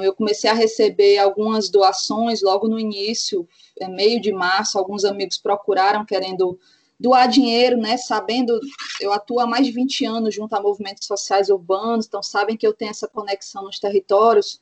eu 0.02 0.14
comecei 0.14 0.50
a 0.50 0.54
receber 0.54 1.18
algumas 1.18 1.70
doações 1.70 2.42
logo 2.42 2.68
no 2.68 2.78
início, 2.78 3.48
é, 3.80 3.88
meio 3.88 4.20
de 4.20 4.32
março, 4.32 4.78
alguns 4.78 5.04
amigos 5.04 5.38
procuraram 5.38 6.04
querendo 6.04 6.58
doar 6.98 7.28
dinheiro, 7.28 7.76
né? 7.76 7.96
Sabendo, 7.96 8.58
eu 9.00 9.12
atuo 9.12 9.40
há 9.40 9.46
mais 9.46 9.66
de 9.66 9.72
20 9.72 10.04
anos 10.04 10.34
junto 10.34 10.54
a 10.54 10.60
movimentos 10.60 11.06
sociais 11.06 11.48
urbanos, 11.48 12.06
então 12.06 12.22
sabem 12.22 12.56
que 12.56 12.66
eu 12.66 12.72
tenho 12.72 12.90
essa 12.90 13.06
conexão 13.06 13.64
nos 13.64 13.78
territórios 13.78 14.60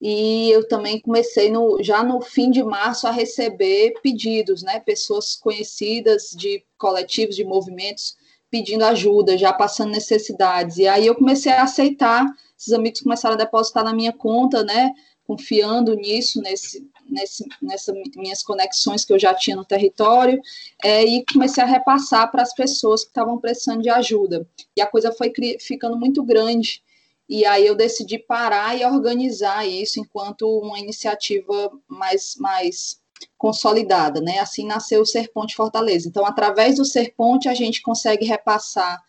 e 0.00 0.50
eu 0.50 0.68
também 0.68 1.00
comecei 1.00 1.50
no, 1.50 1.82
já 1.82 2.02
no 2.02 2.20
fim 2.20 2.50
de 2.50 2.62
março 2.62 3.06
a 3.06 3.10
receber 3.10 3.94
pedidos, 4.02 4.62
né? 4.62 4.80
Pessoas 4.80 5.34
conhecidas 5.34 6.30
de 6.30 6.64
coletivos, 6.78 7.34
de 7.34 7.44
movimentos 7.44 8.16
pedindo 8.50 8.84
ajuda, 8.84 9.36
já 9.36 9.52
passando 9.52 9.90
necessidades. 9.90 10.76
E 10.76 10.86
aí 10.86 11.06
eu 11.06 11.14
comecei 11.14 11.52
a 11.52 11.64
aceitar, 11.64 12.24
esses 12.56 12.72
amigos 12.72 13.00
começaram 13.00 13.34
a 13.34 13.38
depositar 13.38 13.82
na 13.82 13.92
minha 13.92 14.12
conta, 14.12 14.62
né? 14.62 14.92
confiando 15.26 15.94
nisso, 15.94 16.40
nesse, 16.40 16.88
nessas 17.08 17.94
minhas 18.16 18.42
conexões 18.42 19.04
que 19.04 19.12
eu 19.12 19.18
já 19.18 19.34
tinha 19.34 19.56
no 19.56 19.64
território, 19.64 20.40
é, 20.82 21.04
e 21.04 21.24
comecei 21.32 21.62
a 21.62 21.66
repassar 21.66 22.30
para 22.30 22.42
as 22.42 22.54
pessoas 22.54 23.02
que 23.02 23.10
estavam 23.10 23.38
precisando 23.38 23.82
de 23.82 23.90
ajuda. 23.90 24.46
E 24.76 24.80
a 24.80 24.86
coisa 24.86 25.12
foi 25.12 25.32
ficando 25.60 25.96
muito 25.98 26.22
grande, 26.22 26.82
e 27.28 27.44
aí 27.44 27.66
eu 27.66 27.74
decidi 27.74 28.18
parar 28.18 28.78
e 28.78 28.84
organizar 28.84 29.66
isso 29.66 29.98
enquanto 29.98 30.48
uma 30.60 30.78
iniciativa 30.78 31.72
mais, 31.88 32.36
mais 32.38 33.00
consolidada, 33.36 34.20
né? 34.20 34.38
Assim 34.38 34.66
nasceu 34.66 35.00
o 35.00 35.06
Serponte 35.06 35.56
Fortaleza. 35.56 36.08
Então, 36.08 36.24
através 36.24 36.76
do 36.76 36.84
Serponte, 36.84 37.48
a 37.48 37.54
gente 37.54 37.82
consegue 37.82 38.24
repassar 38.24 39.02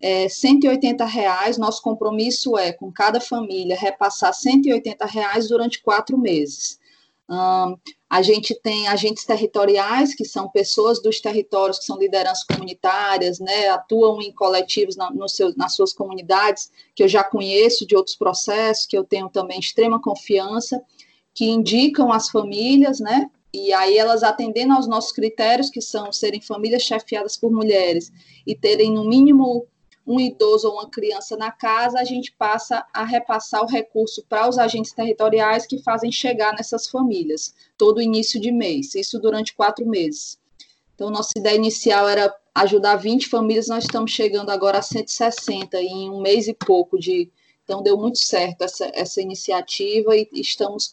é, 0.00 0.28
180 0.28 1.04
reais. 1.04 1.56
Nosso 1.56 1.80
compromisso 1.80 2.58
é, 2.58 2.72
com 2.72 2.92
cada 2.92 3.20
família, 3.20 3.78
repassar 3.78 4.34
180 4.34 5.06
reais 5.06 5.48
durante 5.48 5.80
quatro 5.80 6.18
meses. 6.18 6.78
A 8.10 8.20
gente 8.20 8.54
tem 8.54 8.88
agentes 8.88 9.24
territoriais, 9.24 10.14
que 10.14 10.24
são 10.24 10.50
pessoas 10.50 11.00
dos 11.00 11.18
territórios, 11.18 11.78
que 11.78 11.86
são 11.86 11.98
lideranças 11.98 12.44
comunitárias, 12.44 13.38
né, 13.38 13.68
atuam 13.68 14.20
em 14.20 14.30
coletivos 14.32 14.96
na, 14.96 15.10
no 15.10 15.26
seu, 15.28 15.54
nas 15.56 15.74
suas 15.74 15.94
comunidades, 15.94 16.70
que 16.94 17.02
eu 17.02 17.08
já 17.08 17.24
conheço 17.24 17.86
de 17.86 17.96
outros 17.96 18.16
processos, 18.16 18.84
que 18.84 18.98
eu 18.98 19.04
tenho 19.04 19.30
também 19.30 19.58
extrema 19.58 20.00
confiança, 20.00 20.82
que 21.34 21.46
indicam 21.48 22.12
as 22.12 22.28
famílias, 22.28 23.00
né, 23.00 23.30
e 23.54 23.72
aí 23.72 23.96
elas 23.96 24.22
atendendo 24.22 24.74
aos 24.74 24.86
nossos 24.86 25.12
critérios, 25.12 25.70
que 25.70 25.80
são 25.80 26.12
serem 26.12 26.40
famílias 26.40 26.82
chefiadas 26.82 27.38
por 27.38 27.50
mulheres 27.50 28.12
e 28.46 28.54
terem 28.54 28.92
no 28.92 29.04
mínimo 29.04 29.66
um 30.06 30.18
idoso 30.18 30.68
ou 30.68 30.74
uma 30.74 30.88
criança 30.88 31.36
na 31.36 31.50
casa, 31.50 31.98
a 31.98 32.04
gente 32.04 32.32
passa 32.32 32.84
a 32.92 33.04
repassar 33.04 33.62
o 33.62 33.68
recurso 33.68 34.24
para 34.28 34.48
os 34.48 34.58
agentes 34.58 34.92
territoriais 34.92 35.66
que 35.66 35.82
fazem 35.82 36.10
chegar 36.10 36.54
nessas 36.54 36.88
famílias, 36.88 37.54
todo 37.78 38.02
início 38.02 38.40
de 38.40 38.50
mês, 38.50 38.94
isso 38.94 39.18
durante 39.20 39.54
quatro 39.54 39.86
meses. 39.86 40.38
Então, 40.94 41.10
nossa 41.10 41.32
ideia 41.36 41.56
inicial 41.56 42.08
era 42.08 42.34
ajudar 42.54 42.96
20 42.96 43.28
famílias, 43.28 43.68
nós 43.68 43.84
estamos 43.84 44.10
chegando 44.10 44.50
agora 44.50 44.78
a 44.78 44.82
160 44.82 45.80
em 45.80 46.10
um 46.10 46.20
mês 46.20 46.48
e 46.48 46.54
pouco 46.54 46.98
de. 46.98 47.30
Então, 47.64 47.82
deu 47.82 47.96
muito 47.96 48.18
certo 48.18 48.62
essa, 48.62 48.90
essa 48.92 49.22
iniciativa 49.22 50.16
e 50.16 50.28
estamos 50.34 50.88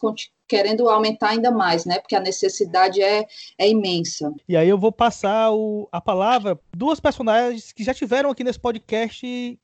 querendo 0.50 0.88
aumentar 0.88 1.28
ainda 1.28 1.52
mais, 1.52 1.84
né? 1.84 2.00
Porque 2.00 2.16
a 2.16 2.20
necessidade 2.20 3.00
é, 3.00 3.24
é 3.56 3.68
imensa. 3.68 4.34
E 4.48 4.56
aí 4.56 4.68
eu 4.68 4.76
vou 4.76 4.90
passar 4.90 5.52
o, 5.52 5.88
a 5.92 6.00
palavra 6.00 6.58
duas 6.76 6.98
personagens 6.98 7.72
que 7.72 7.84
já 7.84 7.94
tiveram 7.94 8.30
aqui 8.30 8.42
nesse 8.42 8.58
podcast 8.58 9.56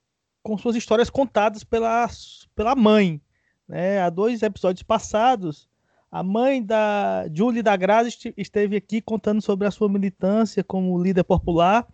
com 0.45 0.57
suas 0.57 0.76
histórias 0.76 1.11
contadas 1.11 1.64
pela, 1.64 2.09
pela 2.55 2.76
mãe. 2.76 3.21
Né? 3.69 4.00
Há 4.00 4.09
dois 4.09 4.43
episódios 4.43 4.85
passados, 4.85 5.69
a 6.09 6.23
mãe 6.23 6.62
da 6.62 7.26
Julie 7.35 7.64
da 7.64 7.75
Graça 7.75 8.33
esteve 8.37 8.76
aqui 8.76 9.00
contando 9.00 9.43
sobre 9.43 9.66
a 9.66 9.73
sua 9.73 9.88
militância 9.88 10.62
como 10.62 11.02
líder 11.02 11.25
popular 11.25 11.85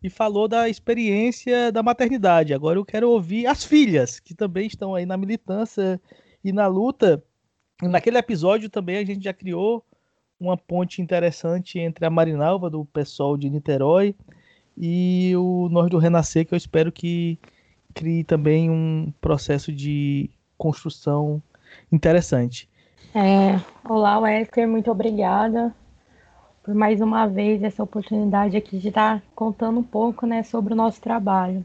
e 0.00 0.08
falou 0.08 0.46
da 0.46 0.68
experiência 0.68 1.72
da 1.72 1.82
maternidade. 1.82 2.54
Agora 2.54 2.78
eu 2.78 2.84
quero 2.84 3.10
ouvir 3.10 3.48
as 3.48 3.64
filhas, 3.64 4.20
que 4.20 4.36
também 4.36 4.68
estão 4.68 4.94
aí 4.94 5.04
na 5.04 5.16
militância 5.16 6.00
e 6.44 6.52
na 6.52 6.68
luta 6.68 7.20
Naquele 7.82 8.18
episódio 8.18 8.70
também 8.70 8.96
a 8.96 9.04
gente 9.04 9.22
já 9.22 9.32
criou 9.32 9.84
uma 10.40 10.56
ponte 10.56 11.02
interessante 11.02 11.78
entre 11.78 12.04
a 12.06 12.10
Marinalva, 12.10 12.70
do 12.70 12.84
pessoal 12.84 13.36
de 13.36 13.50
Niterói, 13.50 14.14
e 14.76 15.32
o 15.36 15.68
Nós 15.70 15.90
do 15.90 15.98
Renascer, 15.98 16.46
que 16.46 16.54
eu 16.54 16.56
espero 16.56 16.92
que 16.92 17.38
crie 17.94 18.24
também 18.24 18.70
um 18.70 19.12
processo 19.20 19.72
de 19.72 20.28
construção 20.58 21.42
interessante. 21.90 22.68
É, 23.14 23.58
olá, 23.88 24.18
Wesker, 24.18 24.68
muito 24.68 24.90
obrigada 24.90 25.74
por 26.62 26.74
mais 26.74 27.00
uma 27.00 27.26
vez 27.26 27.62
essa 27.62 27.82
oportunidade 27.82 28.56
aqui 28.56 28.78
de 28.78 28.88
estar 28.88 29.22
contando 29.34 29.78
um 29.78 29.84
pouco 29.84 30.26
né, 30.26 30.42
sobre 30.42 30.74
o 30.74 30.76
nosso 30.76 31.00
trabalho. 31.00 31.64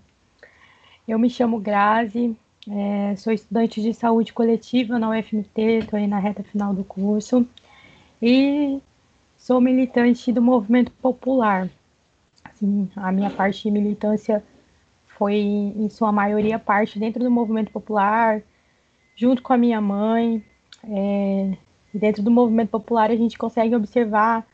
Eu 1.07 1.17
me 1.17 1.29
chamo 1.29 1.59
Grazi, 1.59 2.37
é, 2.69 3.15
sou 3.15 3.33
estudante 3.33 3.81
de 3.81 3.93
saúde 3.93 4.33
coletiva 4.33 4.99
na 4.99 5.09
UFMT, 5.09 5.61
estou 5.79 5.97
aí 5.97 6.07
na 6.07 6.19
reta 6.19 6.43
final 6.43 6.73
do 6.73 6.83
curso. 6.83 7.47
E 8.21 8.79
sou 9.37 9.59
militante 9.59 10.31
do 10.31 10.41
movimento 10.41 10.91
popular. 10.91 11.69
Assim, 12.43 12.89
a 12.95 13.11
minha 13.11 13.31
parte 13.31 13.63
de 13.63 13.71
militância 13.71 14.43
foi, 15.05 15.35
em 15.35 15.89
sua 15.89 16.11
maioria, 16.11 16.59
parte 16.59 16.99
dentro 16.99 17.23
do 17.23 17.31
movimento 17.31 17.71
popular, 17.71 18.41
junto 19.15 19.41
com 19.41 19.53
a 19.53 19.57
minha 19.57 19.81
mãe. 19.81 20.43
É, 20.83 21.57
dentro 21.93 22.21
do 22.21 22.31
movimento 22.31 22.69
popular 22.69 23.11
a 23.11 23.15
gente 23.15 23.37
consegue 23.37 23.75
observar 23.75 24.45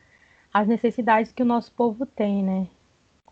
as 0.52 0.66
necessidades 0.66 1.32
que 1.32 1.42
o 1.42 1.46
nosso 1.46 1.70
povo 1.72 2.06
tem, 2.06 2.42
né? 2.42 2.66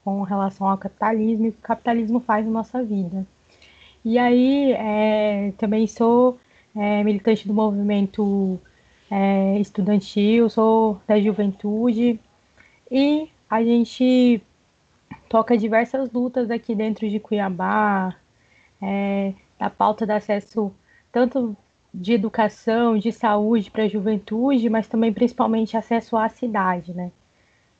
Com 0.05 0.23
relação 0.23 0.69
ao 0.69 0.79
capitalismo 0.79 1.47
e 1.47 1.49
o 1.49 1.53
que 1.53 1.59
o 1.59 1.63
capitalismo 1.63 2.21
faz 2.21 2.45
na 2.45 2.53
nossa 2.53 2.83
vida. 2.83 3.27
E 4.09 4.19
aí, 4.19 4.71
é, 4.71 5.53
também 5.59 5.85
sou 5.89 6.39
é, 6.77 7.03
militante 7.03 7.45
do 7.45 7.53
movimento 7.53 8.57
é, 9.11 9.59
estudantil, 9.59 10.49
sou 10.49 11.01
da 11.09 11.21
juventude 11.21 12.21
e 12.89 13.29
a 13.51 13.65
gente 13.65 14.41
toca 15.29 15.59
diversas 15.59 16.09
lutas 16.13 16.53
aqui 16.53 16.73
dentro 16.73 17.11
de 17.11 17.19
Cuiabá, 17.19 18.15
é, 18.81 19.35
da 19.59 19.69
pauta 19.71 20.07
do 20.07 20.13
acesso 20.13 20.73
tanto 21.11 21.57
de 21.93 22.13
educação, 22.13 22.97
de 22.97 23.11
saúde 23.11 23.73
para 23.73 23.83
a 23.83 23.89
juventude, 23.89 24.71
mas 24.71 24.87
também 24.87 25.13
principalmente 25.13 25.77
acesso 25.77 26.17
à 26.17 26.29
cidade, 26.29 26.95
né? 26.95 27.11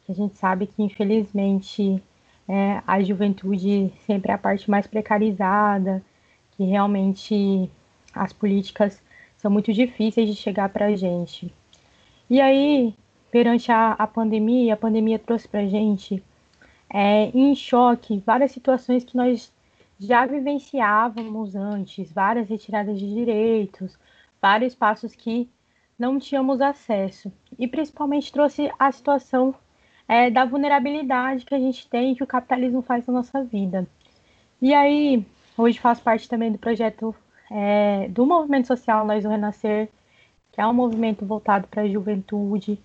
A 0.09 0.13
gente 0.13 0.37
sabe 0.37 0.67
que 0.67 0.83
infelizmente 0.83 2.03
é, 2.49 2.83
a 2.85 3.01
juventude 3.01 3.93
sempre 4.05 4.33
é 4.33 4.35
a 4.35 4.39
parte 4.39 4.69
mais 4.69 4.89
precarizada, 4.89 6.03
que 6.57 6.65
realmente 6.65 7.71
as 8.15 8.33
políticas 8.33 9.03
são 9.37 9.51
muito 9.51 9.73
difíceis 9.73 10.29
de 10.29 10.35
chegar 10.35 10.69
para 10.71 10.87
a 10.87 10.97
gente. 10.97 11.53
E 12.29 12.41
aí, 12.41 12.95
perante 13.31 13.71
a, 13.71 13.93
a 13.93 14.07
pandemia, 14.07 14.75
a 14.75 14.77
pandemia 14.77 15.19
trouxe 15.19 15.47
para 15.47 15.61
a 15.61 15.67
gente 15.67 16.23
é, 16.89 17.27
em 17.35 17.55
choque 17.55 18.23
várias 18.25 18.53
situações 18.53 19.05
que 19.05 19.17
nós 19.17 19.53
já 19.99 20.27
vivenciávamos 20.27 21.55
antes, 21.55 22.13
várias 22.13 22.49
retiradas 22.49 22.99
de 22.99 23.13
direitos, 23.13 23.99
vários 24.41 24.75
passos 24.75 25.15
que 25.15 25.49
não 25.99 26.19
tínhamos 26.19 26.61
acesso. 26.61 27.33
E 27.59 27.67
principalmente 27.67 28.33
trouxe 28.33 28.71
a 28.79 28.93
situação 28.93 29.55
é, 30.09 30.31
da 30.31 30.45
vulnerabilidade 30.45 31.45
que 31.45 31.55
a 31.55 31.59
gente 31.59 31.89
tem 31.89 32.15
que 32.15 32.23
o 32.23 32.27
capitalismo 32.27 32.83
faz 32.83 33.07
na 33.07 33.15
nossa 33.15 33.43
vida. 33.43 33.87
E 34.61 34.73
aí, 34.73 35.25
Hoje 35.59 35.81
faço 35.81 36.03
parte 36.03 36.29
também 36.29 36.53
do 36.53 36.59
projeto 36.59 37.15
é, 37.51 38.09
do 38.09 38.27
movimento 38.27 38.67
social 38.67 39.07
Nós 39.07 39.25
do 39.25 39.31
Renascer, 39.31 39.89
que 40.53 40.61
é 40.61 40.67
um 40.67 40.75
movimento 40.75 41.25
voltado 41.25 41.67
para 41.67 41.83
a 41.83 41.89
juventude, 41.89 42.79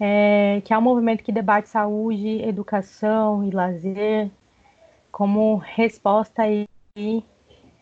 é, 0.00 0.62
que 0.64 0.72
é 0.72 0.78
um 0.78 0.82
movimento 0.82 1.22
que 1.22 1.30
debate 1.30 1.68
saúde, 1.68 2.42
educação 2.42 3.44
e 3.44 3.50
lazer 3.50 4.30
como 5.12 5.56
resposta 5.56 6.42
aí 6.42 6.66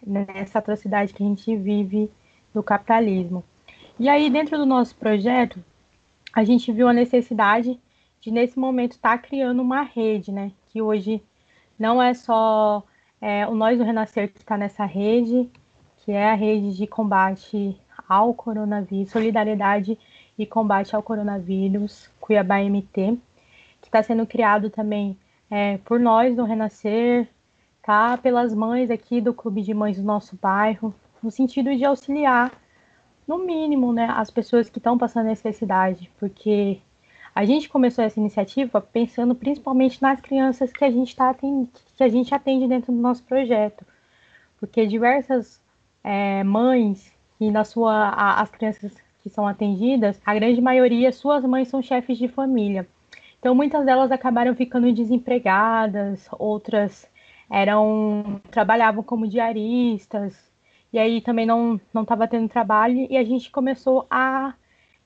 nessa 0.05 0.59
atrocidade 0.59 1.15
que 1.15 1.23
a 1.23 1.27
gente 1.27 1.55
vive 1.57 2.11
do 2.53 2.63
capitalismo. 2.65 3.45
E 3.99 4.09
aí, 4.09 4.29
dentro 4.29 4.59
do 4.59 4.67
nosso 4.67 4.97
projeto, 4.97 5.63
a 6.33 6.43
gente 6.43 6.73
viu 6.73 6.89
a 6.89 6.93
necessidade 6.93 7.79
de, 8.21 8.31
nesse 8.33 8.59
momento, 8.59 8.93
estar 8.93 9.19
tá 9.19 9.19
criando 9.19 9.63
uma 9.63 9.83
rede, 9.83 10.33
né? 10.33 10.51
Que 10.67 10.83
hoje 10.83 11.23
não 11.79 12.03
é 12.03 12.13
só 12.13 12.83
é, 13.21 13.47
o 13.47 13.55
Nós 13.55 13.79
do 13.79 13.85
Renascer 13.85 14.33
que 14.33 14.39
está 14.39 14.57
nessa 14.57 14.85
rede, 14.85 15.51
que 15.99 16.13
é 16.13 16.31
a 16.31 16.35
rede 16.35 16.77
de 16.77 16.87
combate 16.87 17.81
ao 18.09 18.35
coronavírus, 18.35 19.11
solidariedade 19.11 19.99
e 20.39 20.47
combate 20.47 20.95
ao 20.95 21.03
coronavírus, 21.03 22.11
Cuiabá 22.21 22.61
MT, 22.61 23.19
que 23.81 23.89
está 23.89 24.03
sendo 24.03 24.27
criado 24.27 24.71
também 24.71 25.19
é, 25.51 25.79
por 25.79 25.99
nós 25.99 26.37
do 26.37 26.45
Renascer, 26.45 27.29
tá? 27.83 28.17
Pelas 28.19 28.55
mães 28.55 28.91
aqui 28.91 29.21
do 29.21 29.33
Clube 29.33 29.63
de 29.63 29.73
Mães 29.73 29.97
do 29.97 30.03
nosso 30.03 30.37
bairro, 30.37 30.95
no 31.23 31.31
sentido 31.31 31.75
de 31.75 31.85
auxiliar, 31.85 32.53
no 33.27 33.39
mínimo, 33.39 33.93
né, 33.93 34.07
as 34.11 34.31
pessoas 34.31 34.71
que 34.71 34.79
estão 34.79 34.97
passando 34.97 35.27
necessidade, 35.27 36.11
porque 36.19 36.81
a 37.37 37.45
gente 37.45 37.69
começou 37.69 38.03
essa 38.03 38.19
iniciativa 38.19 38.81
pensando 38.81 39.35
principalmente 39.35 40.01
nas 40.01 40.19
crianças 40.23 40.73
que 40.73 40.83
a 40.83 40.91
gente 40.91 41.15
tá 41.15 41.35
que 41.35 42.03
a 42.03 42.09
gente 42.09 42.35
atende 42.35 42.67
dentro 42.67 42.91
do 42.91 42.99
nosso 42.99 43.23
projeto, 43.25 43.85
porque 44.59 44.87
diversas 44.87 45.61
é, 46.03 46.43
mães 46.43 47.13
e 47.39 47.51
na 47.51 47.63
sua 47.63 47.93
a, 47.93 48.41
as 48.41 48.51
crianças 48.51 48.97
que 49.23 49.29
são 49.29 49.47
atendidas, 49.47 50.19
a 50.25 50.35
grande 50.35 50.63
maioria 50.63 51.13
suas 51.13 51.45
mães 51.45 51.69
são 51.69 51.83
chefes 51.83 52.17
de 52.17 52.27
família. 52.27 52.89
Então 53.39 53.55
muitas 53.55 53.85
delas 53.85 54.11
acabaram 54.11 54.55
ficando 54.55 54.91
desempregadas, 54.91 56.27
outras 56.39 57.07
eram 57.51 58.41
trabalhavam 58.51 59.03
como 59.03 59.29
diaristas 59.29 60.51
e 60.91 60.99
aí 60.99 61.21
também 61.21 61.45
não 61.45 61.79
não 61.93 62.01
estava 62.01 62.27
tendo 62.27 62.49
trabalho 62.49 63.07
e 63.11 63.15
a 63.19 63.25
gente 63.25 63.51
começou 63.51 64.07
a 64.11 64.55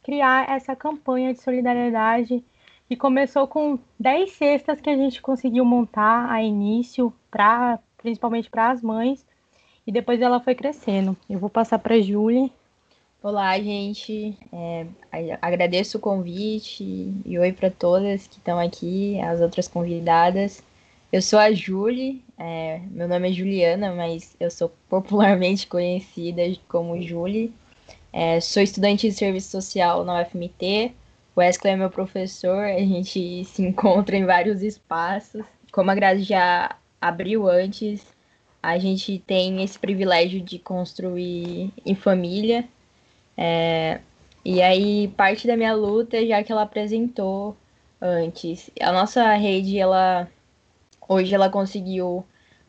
criar 0.02 0.50
essa 0.50 0.74
campanha 0.74 1.32
de 1.32 1.40
solidariedade 1.40 2.42
e 2.88 2.96
começou 2.96 3.46
com 3.46 3.78
10 3.98 4.32
cestas 4.32 4.80
que 4.80 4.90
a 4.90 4.96
gente 4.96 5.22
conseguiu 5.22 5.64
montar 5.64 6.30
a 6.30 6.42
início 6.42 7.12
para 7.30 7.78
principalmente 7.96 8.50
para 8.50 8.70
as 8.70 8.82
mães 8.82 9.24
e 9.86 9.92
depois 9.92 10.20
ela 10.20 10.40
foi 10.40 10.54
crescendo. 10.54 11.16
Eu 11.28 11.38
vou 11.38 11.50
passar 11.50 11.78
para 11.78 11.94
a 11.94 12.00
Júlia. 12.00 12.50
Olá, 13.22 13.58
gente. 13.58 14.36
É, 14.52 14.86
agradeço 15.42 15.98
o 15.98 16.00
convite 16.00 17.12
e 17.24 17.38
oi 17.38 17.52
para 17.52 17.70
todas 17.70 18.26
que 18.26 18.38
estão 18.38 18.58
aqui, 18.58 19.20
as 19.20 19.40
outras 19.40 19.68
convidadas. 19.68 20.62
Eu 21.12 21.20
sou 21.20 21.38
a 21.38 21.52
Julie, 21.52 22.24
é, 22.38 22.80
meu 22.90 23.08
nome 23.08 23.28
é 23.28 23.32
Juliana, 23.32 23.92
mas 23.92 24.36
eu 24.38 24.50
sou 24.50 24.72
popularmente 24.88 25.66
conhecida 25.66 26.42
como 26.68 27.00
Julie. 27.02 27.52
É, 28.12 28.40
sou 28.40 28.62
estudante 28.62 29.08
de 29.08 29.14
serviço 29.14 29.50
social 29.50 30.04
na 30.04 30.22
UFMT. 30.22 30.92
O 31.34 31.40
Wesley 31.40 31.74
é 31.74 31.76
meu 31.76 31.90
professor, 31.90 32.64
a 32.64 32.78
gente 32.78 33.44
se 33.44 33.62
encontra 33.62 34.16
em 34.16 34.24
vários 34.24 34.62
espaços. 34.62 35.44
Como 35.72 35.90
a 35.90 35.94
Grazi 35.94 36.24
já 36.24 36.76
abriu 37.00 37.48
antes, 37.48 38.04
a 38.62 38.78
gente 38.78 39.22
tem 39.26 39.62
esse 39.62 39.78
privilégio 39.78 40.40
de 40.40 40.58
construir 40.58 41.72
em 41.86 41.94
família. 41.94 42.68
É, 43.36 44.00
e 44.44 44.60
aí, 44.60 45.08
parte 45.16 45.46
da 45.46 45.56
minha 45.56 45.74
luta, 45.74 46.24
já 46.26 46.42
que 46.42 46.50
ela 46.50 46.62
apresentou 46.62 47.56
antes. 48.00 48.70
A 48.80 48.92
nossa 48.92 49.32
rede, 49.34 49.78
ela 49.78 50.28
hoje 51.08 51.34
ela 51.34 51.50
conseguiu 51.50 52.24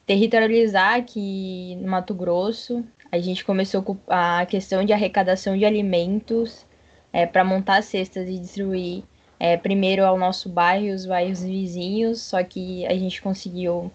territorializar 0.05 0.95
aqui 0.95 1.77
no 1.79 1.87
Mato 1.89 2.13
Grosso. 2.13 2.83
A 3.11 3.19
gente 3.19 3.43
começou 3.43 3.83
com 3.83 3.97
a 4.07 4.45
questão 4.45 4.85
de 4.85 4.93
arrecadação 4.93 5.57
de 5.57 5.65
alimentos 5.65 6.65
é, 7.11 7.25
para 7.25 7.43
montar 7.43 7.83
cestas 7.83 8.29
e 8.29 8.37
distribuir 8.37 9.03
é, 9.39 9.57
primeiro 9.57 10.05
ao 10.05 10.17
nosso 10.17 10.47
bairro 10.47 10.93
os 10.93 11.05
bairros 11.05 11.43
vizinhos, 11.43 12.21
só 12.21 12.43
que 12.43 12.85
a 12.85 12.93
gente 12.93 13.21
conseguiu 13.21 13.91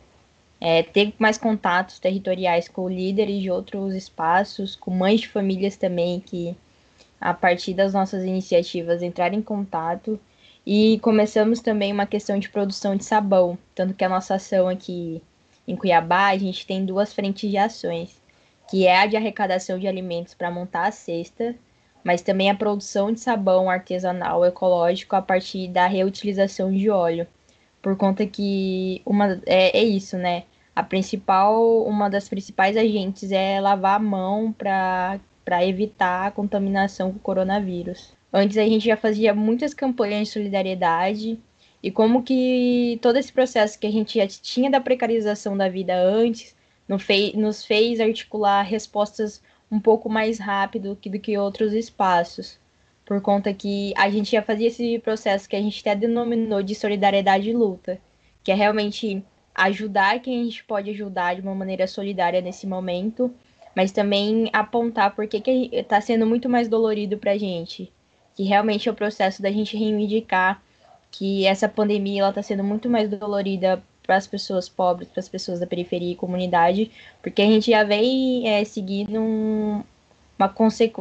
é, 0.60 0.82
ter 0.82 1.14
mais 1.18 1.38
contatos 1.38 1.98
territoriais 1.98 2.68
com 2.68 2.88
líderes 2.88 3.40
de 3.40 3.50
outros 3.50 3.94
espaços, 3.94 4.74
com 4.74 4.90
mães 4.90 5.20
de 5.20 5.28
famílias 5.28 5.76
também 5.76 6.20
que, 6.20 6.56
a 7.20 7.32
partir 7.32 7.74
das 7.74 7.94
nossas 7.94 8.24
iniciativas, 8.24 9.02
entraram 9.02 9.36
em 9.36 9.42
contato. 9.42 10.18
E 10.66 10.98
começamos 10.98 11.60
também 11.60 11.92
uma 11.92 12.06
questão 12.06 12.38
de 12.38 12.48
produção 12.48 12.96
de 12.96 13.04
sabão, 13.04 13.56
tanto 13.74 13.94
que 13.94 14.04
a 14.04 14.08
nossa 14.08 14.34
ação 14.34 14.68
aqui 14.68 15.22
em 15.66 15.76
Cuiabá, 15.76 16.26
a 16.26 16.38
gente 16.38 16.66
tem 16.66 16.84
duas 16.84 17.14
frentes 17.14 17.48
de 17.48 17.56
ações, 17.56 18.20
que 18.68 18.86
é 18.86 18.98
a 18.98 19.06
de 19.06 19.16
arrecadação 19.16 19.78
de 19.78 19.86
alimentos 19.86 20.34
para 20.34 20.50
montar 20.50 20.86
a 20.86 20.92
cesta, 20.92 21.54
mas 22.04 22.22
também 22.22 22.50
a 22.50 22.54
produção 22.54 23.12
de 23.12 23.20
sabão 23.20 23.70
artesanal 23.70 24.44
ecológico 24.44 25.16
a 25.16 25.22
partir 25.22 25.68
da 25.68 25.86
reutilização 25.86 26.72
de 26.72 26.90
óleo 26.90 27.26
por 27.86 27.96
conta 27.96 28.26
que 28.26 29.00
uma 29.06 29.40
é, 29.46 29.78
é 29.78 29.84
isso, 29.84 30.16
né? 30.18 30.42
A 30.74 30.82
principal, 30.82 31.84
uma 31.84 32.10
das 32.10 32.28
principais 32.28 32.76
agentes 32.76 33.30
é 33.30 33.60
lavar 33.60 33.94
a 33.94 34.02
mão 34.02 34.52
para 34.52 35.20
para 35.44 35.64
evitar 35.64 36.26
a 36.26 36.30
contaminação 36.32 37.12
com 37.12 37.18
o 37.18 37.20
coronavírus. 37.20 38.12
Antes 38.32 38.58
a 38.58 38.64
gente 38.64 38.86
já 38.86 38.96
fazia 38.96 39.32
muitas 39.32 39.72
campanhas 39.72 40.26
de 40.26 40.34
solidariedade 40.34 41.38
e 41.80 41.92
como 41.92 42.24
que 42.24 42.98
todo 43.00 43.16
esse 43.18 43.32
processo 43.32 43.78
que 43.78 43.86
a 43.86 43.92
gente 43.92 44.18
já 44.18 44.26
tinha 44.26 44.68
da 44.68 44.80
precarização 44.80 45.56
da 45.56 45.68
vida 45.68 45.94
antes 45.96 46.55
nos 46.88 47.64
fez 47.64 48.00
articular 48.00 48.62
respostas 48.62 49.42
um 49.70 49.80
pouco 49.80 50.08
mais 50.08 50.38
rápido 50.38 50.94
do 50.94 51.18
que 51.18 51.36
outros 51.36 51.72
espaços 51.72 52.58
por 53.06 53.20
conta 53.20 53.54
que 53.54 53.94
a 53.96 54.10
gente 54.10 54.32
já 54.32 54.42
fazia 54.42 54.66
esse 54.66 54.98
processo 54.98 55.48
que 55.48 55.54
a 55.54 55.62
gente 55.62 55.80
até 55.80 55.94
denominou 55.94 56.60
de 56.60 56.74
solidariedade 56.74 57.48
e 57.48 57.52
luta, 57.52 58.00
que 58.42 58.50
é 58.50 58.54
realmente 58.54 59.24
ajudar 59.54 60.20
quem 60.20 60.40
a 60.40 60.44
gente 60.44 60.64
pode 60.64 60.90
ajudar 60.90 61.36
de 61.36 61.40
uma 61.40 61.54
maneira 61.54 61.86
solidária 61.86 62.40
nesse 62.40 62.66
momento, 62.66 63.32
mas 63.76 63.92
também 63.92 64.50
apontar 64.52 65.14
por 65.14 65.26
que 65.28 65.70
está 65.72 66.00
sendo 66.00 66.26
muito 66.26 66.48
mais 66.48 66.68
dolorido 66.68 67.16
para 67.16 67.32
a 67.32 67.38
gente, 67.38 67.92
que 68.34 68.42
realmente 68.42 68.88
é 68.88 68.92
o 68.92 68.94
processo 68.94 69.40
da 69.40 69.52
gente 69.52 69.76
reivindicar 69.76 70.60
que 71.10 71.46
essa 71.46 71.68
pandemia 71.68 72.28
está 72.28 72.42
sendo 72.42 72.64
muito 72.64 72.90
mais 72.90 73.08
dolorida 73.08 73.82
para 74.06 74.16
as 74.16 74.26
pessoas 74.26 74.68
pobres, 74.68 75.08
para 75.08 75.20
as 75.20 75.28
pessoas 75.28 75.60
da 75.60 75.66
periferia 75.66 76.12
e 76.12 76.16
comunidade, 76.16 76.90
porque 77.20 77.42
a 77.42 77.46
gente 77.46 77.70
já 77.70 77.82
vem 77.82 78.48
é, 78.48 78.64
seguindo 78.64 79.20
um, 79.20 79.82
uma, 80.38 80.54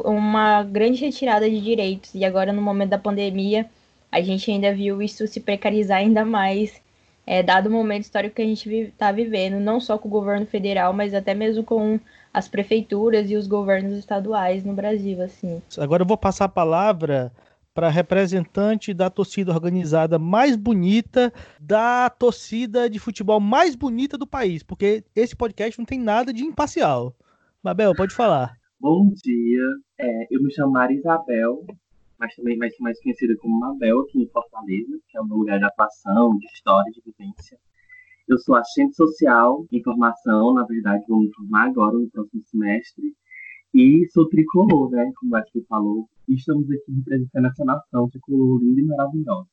uma 0.04 0.62
grande 0.64 1.00
retirada 1.00 1.48
de 1.48 1.60
direitos. 1.60 2.14
E 2.14 2.24
agora, 2.24 2.52
no 2.52 2.60
momento 2.60 2.90
da 2.90 2.98
pandemia, 2.98 3.66
a 4.10 4.20
gente 4.20 4.50
ainda 4.50 4.74
viu 4.74 5.00
isso 5.00 5.26
se 5.26 5.40
precarizar 5.40 5.98
ainda 5.98 6.24
mais, 6.24 6.80
é, 7.26 7.42
dado 7.42 7.68
o 7.68 7.72
momento 7.72 8.02
histórico 8.02 8.36
que 8.36 8.42
a 8.42 8.46
gente 8.46 8.68
está 8.68 9.12
vivendo, 9.12 9.60
não 9.60 9.80
só 9.80 9.98
com 9.98 10.08
o 10.08 10.10
governo 10.10 10.46
federal, 10.46 10.92
mas 10.92 11.14
até 11.14 11.34
mesmo 11.34 11.62
com 11.62 11.98
as 12.32 12.48
prefeituras 12.48 13.30
e 13.30 13.36
os 13.36 13.46
governos 13.46 13.96
estaduais 13.96 14.62
no 14.64 14.74
Brasil. 14.74 15.22
assim. 15.22 15.62
Agora 15.78 16.02
eu 16.02 16.06
vou 16.06 16.16
passar 16.18 16.44
a 16.44 16.48
palavra 16.48 17.32
para 17.76 17.90
representante 17.90 18.94
da 18.94 19.10
torcida 19.10 19.52
organizada 19.52 20.18
mais 20.18 20.56
bonita, 20.56 21.30
da 21.60 22.08
torcida 22.08 22.88
de 22.88 22.98
futebol 22.98 23.38
mais 23.38 23.76
bonita 23.76 24.16
do 24.16 24.26
país, 24.26 24.62
porque 24.62 25.04
esse 25.14 25.36
podcast 25.36 25.78
não 25.78 25.84
tem 25.84 26.00
nada 26.00 26.32
de 26.32 26.42
imparcial. 26.42 27.14
Mabel, 27.62 27.94
pode 27.94 28.14
falar. 28.14 28.56
Bom 28.80 29.12
dia, 29.22 29.62
é, 29.98 30.26
eu 30.30 30.42
me 30.42 30.50
chamo 30.54 30.72
Maria 30.72 30.96
Isabel, 30.96 31.66
mas 32.18 32.34
também 32.34 32.56
mais, 32.56 32.72
mais 32.80 32.98
conhecida 33.02 33.36
como 33.36 33.60
Mabel 33.60 34.00
aqui 34.00 34.22
em 34.22 34.28
Fortaleza, 34.28 34.98
que 35.10 35.18
é 35.18 35.20
o 35.20 35.26
meu 35.26 35.36
lugar 35.36 35.58
de 35.58 35.66
atuação, 35.66 36.38
de 36.38 36.46
história, 36.46 36.90
de 36.90 37.02
vivência. 37.04 37.58
Eu 38.26 38.38
sou 38.38 38.56
assistente 38.56 38.96
social 38.96 39.66
em 39.70 39.82
formação, 39.82 40.54
na 40.54 40.64
verdade 40.64 41.04
vou 41.06 41.20
me 41.20 41.30
formar 41.34 41.66
agora 41.66 41.92
no 41.98 42.08
próximo 42.08 42.42
semestre, 42.46 43.14
e 43.76 44.08
sou 44.10 44.26
tricolor, 44.26 44.90
né, 44.90 45.12
como 45.16 45.32
o 45.32 45.36
Wesley 45.36 45.64
falou, 45.68 46.08
e 46.26 46.34
estamos 46.34 46.64
aqui 46.70 46.92
representando 46.92 47.46
essa 47.46 47.62
nação 47.62 48.08
tricolor 48.08 48.58
linda 48.62 48.80
e 48.80 48.84
maravilhosa. 48.84 49.48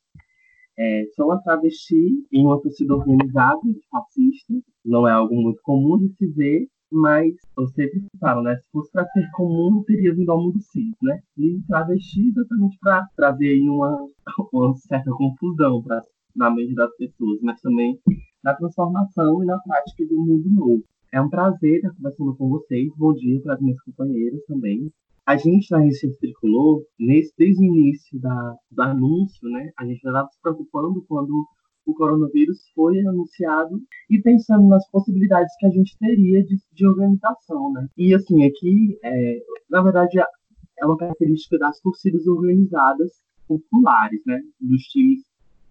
É, 0.80 1.04
sou 1.14 1.26
uma 1.26 1.42
travesti 1.44 2.26
em 2.32 2.46
uma 2.46 2.60
torcida 2.62 2.96
organizada, 2.96 3.60
fascista, 3.92 4.54
não 4.86 5.06
é 5.06 5.12
algo 5.12 5.36
muito 5.36 5.62
comum 5.62 5.98
de 5.98 6.08
se 6.16 6.26
ver, 6.28 6.68
mas 6.90 7.36
eu 7.58 7.68
sempre 7.68 8.02
falo, 8.18 8.44
né? 8.44 8.56
Se 8.56 8.72
fosse 8.72 8.92
para 8.94 9.06
ser 9.08 9.30
comum, 9.34 9.84
teria 9.84 10.16
vindo 10.16 10.32
ao 10.32 10.42
mundo 10.42 10.60
cis, 10.62 10.96
né? 11.02 11.20
E 11.38 11.60
travesti 11.68 12.30
exatamente 12.30 12.78
para 12.80 13.06
trazer 13.18 13.50
aí 13.50 13.70
uma, 13.70 14.08
uma 14.54 14.74
certa 14.78 15.12
confusão 15.12 15.84
pra, 15.84 16.02
na 16.34 16.50
mente 16.50 16.76
das 16.76 16.96
pessoas, 16.96 17.42
mas 17.42 17.60
também 17.60 18.00
na 18.42 18.54
transformação 18.54 19.44
e 19.44 19.46
na 19.46 19.60
prática 19.60 20.06
do 20.08 20.16
mundo 20.16 20.50
novo. 20.50 20.84
É 21.13 21.21
um 21.21 21.30
prazer 21.30 21.76
estar 21.76 21.93
conversando 21.93 22.36
com 22.36 22.49
vocês. 22.49 22.91
Bom 22.97 23.13
dia 23.13 23.39
para 23.43 23.54
as 23.54 23.62
minhas 23.62 23.80
companheiras 23.84 24.43
também. 24.47 24.91
A 25.28 25.38
gente 25.38 25.69
na 25.69 25.78
Resistência 25.78 26.17
Tricolor, 26.17 26.84
nesse, 26.99 27.32
desde 27.38 27.62
o 27.62 27.65
início 27.65 28.19
da, 28.19 28.56
do 28.71 28.82
anúncio, 28.82 29.47
né, 29.47 29.71
a 29.78 29.86
gente 29.86 30.02
já 30.02 30.10
estava 30.10 30.28
se 30.30 30.41
preocupando 30.41 31.06
quando 31.08 31.45
o 31.86 31.93
coronavírus 31.93 32.67
foi 32.73 32.99
anunciado 33.02 33.80
e 34.10 34.19
pensando 34.23 34.67
nas 34.67 34.89
possibilidades 34.89 35.56
que 35.60 35.67
a 35.67 35.69
gente 35.69 35.95
teria 35.99 36.43
de, 36.43 36.58
de 36.73 36.88
organização, 36.88 37.71
né? 37.73 37.88
E 37.95 38.15
assim, 38.15 38.43
aqui, 38.43 38.97
é, 39.04 39.39
na 39.69 39.84
verdade, 39.84 40.17
é 40.19 40.86
uma 40.86 40.97
característica 40.97 41.60
das 41.60 41.80
torcidas 41.80 42.26
organizadas 42.26 43.12
populares, 43.47 44.19
né? 44.26 44.41
Dos 44.60 44.82
times 44.86 45.21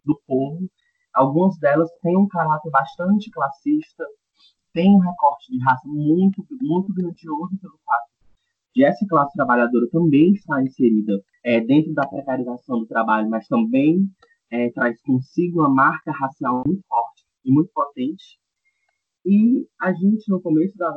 do 0.04 0.16
povo. 0.24 0.70
Algumas 1.12 1.58
delas 1.58 1.90
têm 2.00 2.16
um 2.16 2.28
caráter 2.28 2.70
bastante 2.70 3.28
classista, 3.28 4.04
têm 4.72 4.94
um 4.94 4.98
recorte 4.98 5.50
de 5.50 5.58
raça 5.62 5.86
muito, 5.86 6.44
muito 6.60 6.92
grandioso 6.92 7.58
pelo 7.60 7.78
fato 7.84 8.12
de 8.74 8.84
essa 8.84 9.06
classe 9.06 9.34
trabalhadora 9.34 9.86
também 9.90 10.32
estar 10.32 10.62
inserida 10.62 11.22
é, 11.44 11.60
dentro 11.60 11.92
da 11.92 12.06
precarização 12.06 12.80
do 12.80 12.86
trabalho, 12.86 13.28
mas 13.28 13.46
também 13.46 14.08
é, 14.50 14.70
traz 14.70 15.00
consigo 15.02 15.60
uma 15.60 15.68
marca 15.68 16.10
racial 16.12 16.62
muito 16.66 16.82
forte 16.86 17.24
e 17.44 17.52
muito 17.52 17.70
potente. 17.72 18.38
E 19.24 19.66
a 19.80 19.92
gente, 19.92 20.28
no 20.28 20.40
começo 20.40 20.76
da. 20.76 20.90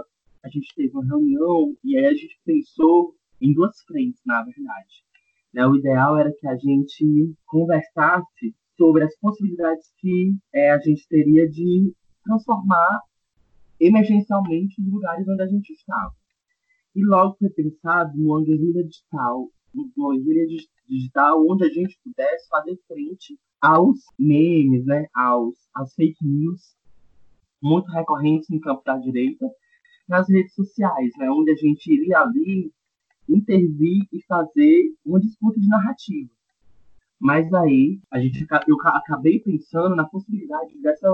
A 0.43 0.49
gente 0.49 0.73
teve 0.75 0.91
uma 0.93 1.03
reunião 1.03 1.75
e 1.83 1.97
aí 1.97 2.05
a 2.05 2.13
gente 2.13 2.39
pensou 2.45 3.15
em 3.41 3.51
duas 3.51 3.81
frentes, 3.83 4.21
na 4.25 4.43
verdade. 4.43 5.03
Né? 5.51 5.65
O 5.65 5.75
ideal 5.75 6.17
era 6.19 6.31
que 6.31 6.47
a 6.47 6.55
gente 6.55 7.33
conversasse 7.47 8.55
sobre 8.77 9.03
as 9.03 9.17
possibilidades 9.17 9.91
que 9.97 10.35
é, 10.53 10.71
a 10.71 10.77
gente 10.77 11.07
teria 11.07 11.49
de 11.49 11.91
transformar 12.23 13.01
emergencialmente 13.79 14.81
os 14.81 14.91
lugares 14.91 15.27
onde 15.27 15.41
a 15.41 15.47
gente 15.47 15.71
estava. 15.71 16.13
E 16.95 17.05
logo 17.05 17.35
foi 17.37 17.49
pensado 17.49 18.17
numa 18.17 18.43
guerrilha 18.43 18.83
digital, 18.83 19.49
numa 19.73 20.15
guerrilha 20.15 20.47
digital 20.87 21.45
onde 21.47 21.65
a 21.65 21.69
gente 21.69 21.99
pudesse 22.03 22.47
fazer 22.47 22.77
frente 22.87 23.37
aos 23.61 23.99
memes, 24.17 24.85
né, 24.85 25.07
aos, 25.13 25.55
às 25.73 25.93
fake 25.95 26.23
news 26.25 26.75
muito 27.61 27.91
recorrentes 27.91 28.47
no 28.49 28.59
campo 28.59 28.83
da 28.85 28.97
direita, 28.97 29.49
nas 30.07 30.29
redes 30.29 30.53
sociais, 30.53 31.11
né, 31.17 31.29
onde 31.31 31.51
a 31.51 31.55
gente 31.55 31.91
iria 31.91 32.19
ali 32.19 32.71
intervir 33.27 34.07
e 34.13 34.23
fazer 34.27 34.93
uma 35.03 35.19
disputa 35.19 35.59
de 35.59 35.67
narrativa. 35.67 36.29
Mas 37.19 37.51
aí 37.53 37.99
a 38.11 38.19
gente, 38.19 38.45
eu 38.67 38.75
acabei 38.83 39.39
pensando 39.39 39.95
na 39.95 40.05
possibilidade 40.05 40.79
dessa, 40.81 41.07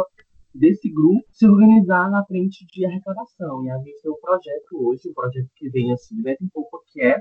desse 0.53 0.89
grupo 0.91 1.25
se 1.31 1.47
organizar 1.47 2.09
na 2.09 2.25
frente 2.25 2.65
de 2.65 2.85
arrecadação. 2.85 3.63
E 3.65 3.69
a 3.69 3.77
gente 3.77 4.01
tem 4.01 4.11
um 4.11 4.19
projeto 4.19 4.87
hoje, 4.87 5.09
um 5.09 5.13
projeto 5.13 5.49
que 5.55 5.69
vem 5.69 5.91
assim, 5.91 6.15
um 6.41 6.49
pouco, 6.49 6.83
que 6.91 7.01
é 7.01 7.19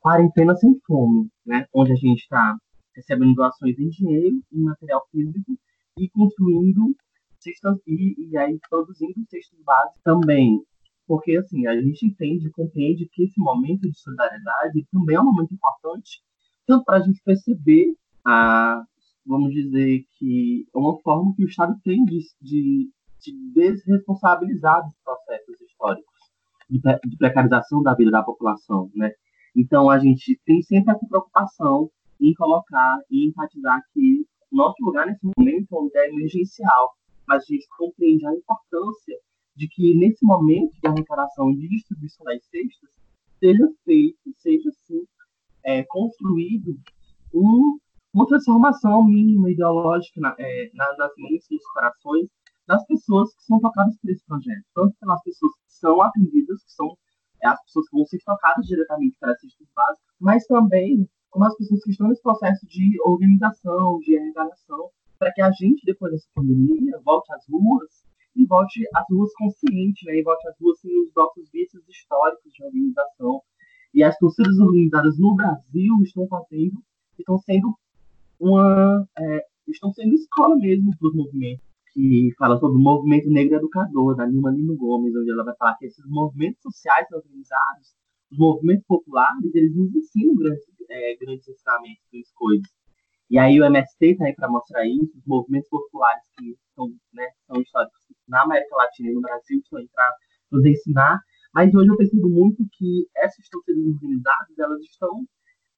Quarentena 0.00 0.54
Sem 0.56 0.78
Fome, 0.86 1.28
né? 1.44 1.66
onde 1.74 1.92
a 1.92 1.96
gente 1.96 2.20
está 2.20 2.56
recebendo 2.94 3.34
doações 3.34 3.78
em 3.78 3.88
dinheiro, 3.88 4.40
em 4.52 4.62
material 4.62 5.06
físico 5.10 5.58
e 5.98 6.08
construindo 6.10 6.94
cestas 7.40 7.78
e, 7.86 8.30
e 8.30 8.36
aí 8.36 8.58
produzindo 8.68 9.14
cestas 9.28 9.58
básicos 9.64 10.00
também. 10.02 10.60
Porque 11.06 11.36
assim, 11.36 11.66
a 11.66 11.80
gente 11.80 12.06
entende, 12.06 12.50
compreende 12.50 13.08
que 13.10 13.24
esse 13.24 13.40
momento 13.40 13.88
de 13.88 13.98
solidariedade 13.98 14.86
também 14.92 15.16
é 15.16 15.20
um 15.20 15.24
momento 15.24 15.54
importante, 15.54 16.22
tanto 16.66 16.84
para 16.84 16.98
a 16.98 17.00
gente 17.00 17.22
perceber 17.24 17.94
a, 18.24 18.82
vamos 19.28 19.52
dizer 19.52 20.04
que 20.18 20.66
é 20.74 20.78
uma 20.78 20.98
forma 21.00 21.34
que 21.36 21.44
o 21.44 21.48
Estado 21.48 21.78
tem 21.84 22.02
de, 22.04 22.18
de, 22.40 22.90
de 23.20 23.52
desresponsabilizar 23.54 24.82
dos 24.82 24.94
processos 25.04 25.60
históricos 25.60 26.18
de, 26.68 26.80
de 26.80 27.16
precarização 27.18 27.82
da 27.82 27.94
vida 27.94 28.10
da 28.10 28.22
população, 28.22 28.90
né? 28.94 29.12
Então 29.54 29.90
a 29.90 29.98
gente 29.98 30.40
tem 30.44 30.62
sempre 30.62 30.92
essa 30.92 31.06
preocupação 31.06 31.90
em 32.20 32.32
colocar 32.34 32.98
e 33.10 33.28
enfatizar 33.28 33.80
que 33.92 34.26
nosso 34.50 34.82
lugar 34.82 35.06
nesse 35.06 35.24
momento 35.36 35.90
é 35.94 36.08
emergencial, 36.08 36.94
mas 37.26 37.42
a 37.42 37.46
gente 37.52 37.66
compreende 37.76 38.26
a 38.26 38.34
importância 38.34 39.16
de 39.54 39.68
que 39.68 39.94
nesse 39.94 40.24
momento 40.24 40.72
de 40.80 40.88
arrecadação 40.88 41.50
e 41.50 41.56
de 41.56 41.68
distribuição 41.68 42.24
das 42.24 42.42
cestas 42.46 42.90
seja 43.38 43.68
feito, 43.84 44.18
seja 44.38 44.68
assim, 44.70 45.04
é, 45.64 45.82
construído 45.84 46.78
um, 47.34 47.78
uma 48.14 48.26
transformação 48.26 49.04
mínima 49.04 49.50
ideológica 49.50 50.20
na, 50.20 50.34
é, 50.38 50.70
na, 50.74 50.96
nas 50.96 51.12
mentes 51.16 51.50
e 51.50 51.54
nos 51.54 51.66
corações 51.72 52.28
das 52.66 52.84
pessoas 52.86 53.34
que 53.34 53.44
são 53.44 53.60
tocadas 53.60 53.96
por 53.98 54.10
esse 54.10 54.24
projeto, 54.26 54.64
tanto 54.74 54.94
pelas 55.00 55.22
pessoas 55.22 55.52
que 55.54 55.72
são 55.72 56.02
atendidas, 56.02 56.62
que 56.64 56.72
são 56.72 56.96
é, 57.42 57.48
as 57.48 57.62
pessoas 57.64 57.88
que 57.88 57.96
vão 57.96 58.06
ser 58.06 58.18
tocadas 58.24 58.66
diretamente 58.66 59.16
para 59.18 59.32
essas 59.32 59.50
básicas, 59.74 60.04
mas 60.20 60.46
também 60.46 61.08
como 61.30 61.44
as 61.44 61.56
pessoas 61.56 61.82
que 61.84 61.90
estão 61.90 62.08
nesse 62.08 62.22
processo 62.22 62.66
de 62.66 62.96
organização, 63.04 63.98
de 64.00 64.18
arrecadação, 64.18 64.90
para 65.18 65.32
que 65.32 65.42
a 65.42 65.50
gente, 65.50 65.84
depois 65.84 66.12
dessa 66.12 66.28
pandemia, 66.34 67.00
volte 67.04 67.32
às 67.32 67.44
ruas 67.48 68.04
e 68.34 68.46
volte 68.46 68.86
às 68.94 69.04
ruas 69.10 69.32
consciente, 69.34 70.06
né? 70.06 70.16
E 70.16 70.22
volte 70.22 70.48
às 70.48 70.58
ruas 70.60 70.78
sem 70.80 70.90
os 71.02 71.12
nossos 71.14 71.50
vícios 71.50 71.86
históricos 71.88 72.52
de 72.52 72.64
organização. 72.64 73.42
E 73.92 74.02
as 74.02 74.16
torcidas 74.16 74.58
organizadas 74.58 75.18
no 75.18 75.34
Brasil 75.34 75.94
estão 76.02 76.26
fazendo, 76.28 76.82
estão 77.18 77.38
sendo 77.38 77.76
uma, 78.40 79.06
é, 79.18 79.40
estão 79.68 79.92
sendo 79.92 80.14
escola 80.14 80.56
mesmo 80.56 80.90
para 80.98 81.08
os 81.08 81.14
movimentos 81.14 81.68
que 81.92 82.30
fala 82.38 82.58
sobre 82.58 82.76
o 82.76 82.80
movimento 82.80 83.28
negro 83.30 83.56
educador 83.56 84.14
da 84.16 84.26
Nilma 84.26 84.50
Lino 84.50 84.76
Gomes, 84.76 85.14
onde 85.16 85.30
ela 85.30 85.44
vai 85.44 85.56
falar 85.56 85.76
que 85.76 85.86
esses 85.86 86.04
movimentos 86.06 86.60
sociais 86.62 87.06
organizados, 87.12 87.96
os 88.30 88.38
movimentos 88.38 88.84
populares, 88.86 89.54
eles 89.54 89.74
nos 89.74 89.94
ensinam 89.94 90.36
grandes, 90.36 90.64
é, 90.90 91.16
grandes 91.16 91.48
ensinamentos, 91.48 92.04
grandes 92.12 92.32
coisas. 92.34 92.68
E 93.30 93.38
aí 93.38 93.60
o 93.60 93.64
MST 93.64 94.06
está 94.06 94.26
aí 94.26 94.34
para 94.34 94.48
mostrar 94.48 94.86
isso, 94.86 95.18
os 95.18 95.26
movimentos 95.26 95.68
populares 95.68 96.22
que 96.38 96.56
são, 96.74 96.88
né, 97.12 97.26
são 97.46 97.60
históricos 97.60 97.98
na 98.26 98.42
América 98.42 98.76
Latina 98.76 99.10
e 99.10 99.14
no 99.14 99.20
Brasil, 99.20 99.58
que 99.60 99.64
estão 99.64 99.86
para 99.92 100.14
nos 100.52 100.64
ensinar. 100.64 101.20
Mas 101.52 101.74
hoje 101.74 101.88
eu 101.88 101.96
percebo 101.96 102.28
muito 102.28 102.64
que 102.72 103.06
essas 103.16 103.48
torcidas 103.48 103.84
organizadas, 103.94 104.58
elas 104.58 104.80
estão 104.82 105.26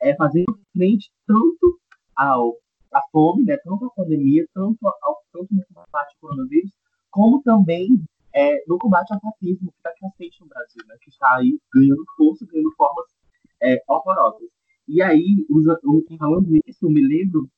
é, 0.02 0.14
fazendo 0.16 0.58
frente 0.72 1.10
tanto 1.26 1.79
ao 2.20 2.54
à 2.92 3.00
fome, 3.12 3.44
né, 3.44 3.56
tanto 3.58 3.86
à 3.86 3.90
pandemia, 3.90 4.44
tanto, 4.52 4.78
ao, 4.84 5.22
tanto 5.32 5.54
no 5.54 5.64
combate 5.66 6.14
ao 6.14 6.20
coronavírus, 6.20 6.72
como 7.10 7.40
também 7.42 7.88
é, 8.34 8.62
no 8.66 8.78
combate 8.78 9.12
ao 9.12 9.20
racismo, 9.22 9.70
que 9.70 9.76
está 9.78 9.92
crescente 9.92 10.40
no 10.40 10.48
Brasil, 10.48 10.82
né, 10.86 10.96
que 11.00 11.08
está 11.08 11.36
aí 11.36 11.58
ganhando 11.72 12.04
força, 12.16 12.44
ganhando 12.46 12.72
formas 12.72 13.06
é, 13.62 13.82
horrorosas. 13.88 14.48
E 14.88 15.00
aí, 15.00 15.46
falando 16.18 16.48
isso, 16.66 16.84
eu 16.84 16.90
me 16.90 17.00
lembro 17.00 17.48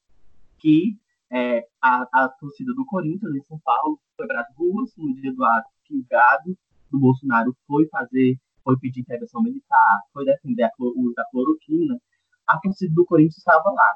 que 0.58 0.98
é, 1.30 1.66
a, 1.80 2.06
a, 2.12 2.28
torcida 2.28 2.74
do 2.74 2.84
Corinthians, 2.84 3.34
em 3.34 3.42
São 3.44 3.58
Paulo, 3.64 3.98
foi 4.16 4.26
para 4.26 4.42
as 4.42 4.54
ruas 4.54 4.92
no 4.98 5.14
dia 5.14 5.32
do 5.32 5.42
ato 5.42 5.70
que 5.84 5.96
o 5.96 6.04
gado 6.10 6.56
do 6.90 7.00
Bolsonaro 7.00 7.56
foi 7.66 7.88
fazer, 7.88 8.38
foi 8.62 8.78
pedir 8.78 9.00
intervenção 9.00 9.42
militar, 9.42 10.02
foi 10.12 10.26
defender 10.26 10.68
o 10.78 11.00
uso 11.00 11.14
da 11.14 11.24
cloroquina. 11.30 11.98
A 12.46 12.58
torcida 12.60 12.94
do 12.94 13.06
Corinthians 13.06 13.38
estava 13.38 13.70
lá. 13.70 13.94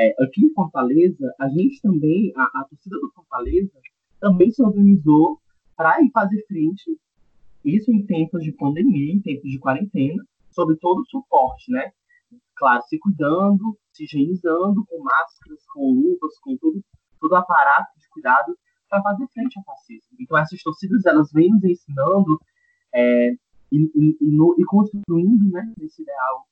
É, 0.00 0.14
aqui 0.22 0.44
em 0.44 0.52
Fortaleza, 0.54 1.34
a 1.40 1.48
gente 1.48 1.80
também, 1.82 2.32
a, 2.36 2.44
a 2.44 2.64
torcida 2.70 2.96
do 3.00 3.10
Fortaleza, 3.12 3.72
também 4.20 4.48
se 4.52 4.62
organizou 4.62 5.40
para 5.76 6.00
ir 6.00 6.10
fazer 6.12 6.40
frente, 6.46 6.96
isso 7.64 7.90
em 7.90 8.06
tempos 8.06 8.44
de 8.44 8.52
pandemia, 8.52 9.12
em 9.12 9.20
tempos 9.20 9.50
de 9.50 9.58
quarentena, 9.58 10.24
sobre 10.52 10.76
todo 10.76 11.00
o 11.00 11.06
suporte, 11.06 11.72
né? 11.72 11.90
Claro, 12.54 12.80
se 12.84 12.96
cuidando, 13.00 13.76
se 13.92 14.04
higienizando, 14.04 14.84
com 14.86 15.02
máscaras, 15.02 15.64
com 15.74 15.92
luvas, 15.92 16.38
com 16.42 16.56
todo, 16.56 16.80
o 17.20 17.34
aparato 17.34 17.98
de 17.98 18.08
cuidado 18.10 18.56
para 18.88 19.02
fazer 19.02 19.26
frente 19.34 19.58
ao 19.58 19.64
fascismo. 19.64 20.16
Então, 20.20 20.38
essas 20.38 20.62
torcidas, 20.62 21.04
elas 21.06 21.32
vêm 21.32 21.50
nos 21.50 21.64
ensinando 21.64 22.40
é, 22.94 23.32
e, 23.72 23.78
e, 23.96 24.16
e, 24.20 24.30
no, 24.30 24.54
e, 24.56 24.64
construindo 24.64 25.50
né, 25.50 25.74
esse 25.80 26.02
ideal, 26.02 26.46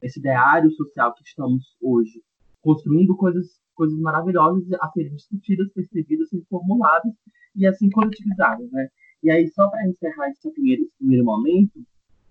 esse 0.00 0.18
ideário 0.18 0.70
social 0.72 1.12
que 1.14 1.22
estamos 1.22 1.76
hoje 1.80 2.22
construindo 2.66 3.16
coisas, 3.16 3.46
coisas 3.76 3.96
maravilhosas 4.00 4.64
a 4.80 4.88
serem 4.88 5.14
discutidas, 5.14 5.72
percebidas, 5.72 6.28
reformuladas 6.32 7.12
e 7.54 7.64
assim 7.64 7.88
coletivizadas, 7.90 8.68
né? 8.72 8.88
E 9.22 9.30
aí, 9.30 9.48
só 9.52 9.68
para 9.70 9.86
encerrar 9.88 10.28
esse 10.30 10.50
primeiro, 10.50 10.82
esse 10.82 10.96
primeiro 10.98 11.24
momento, 11.24 11.80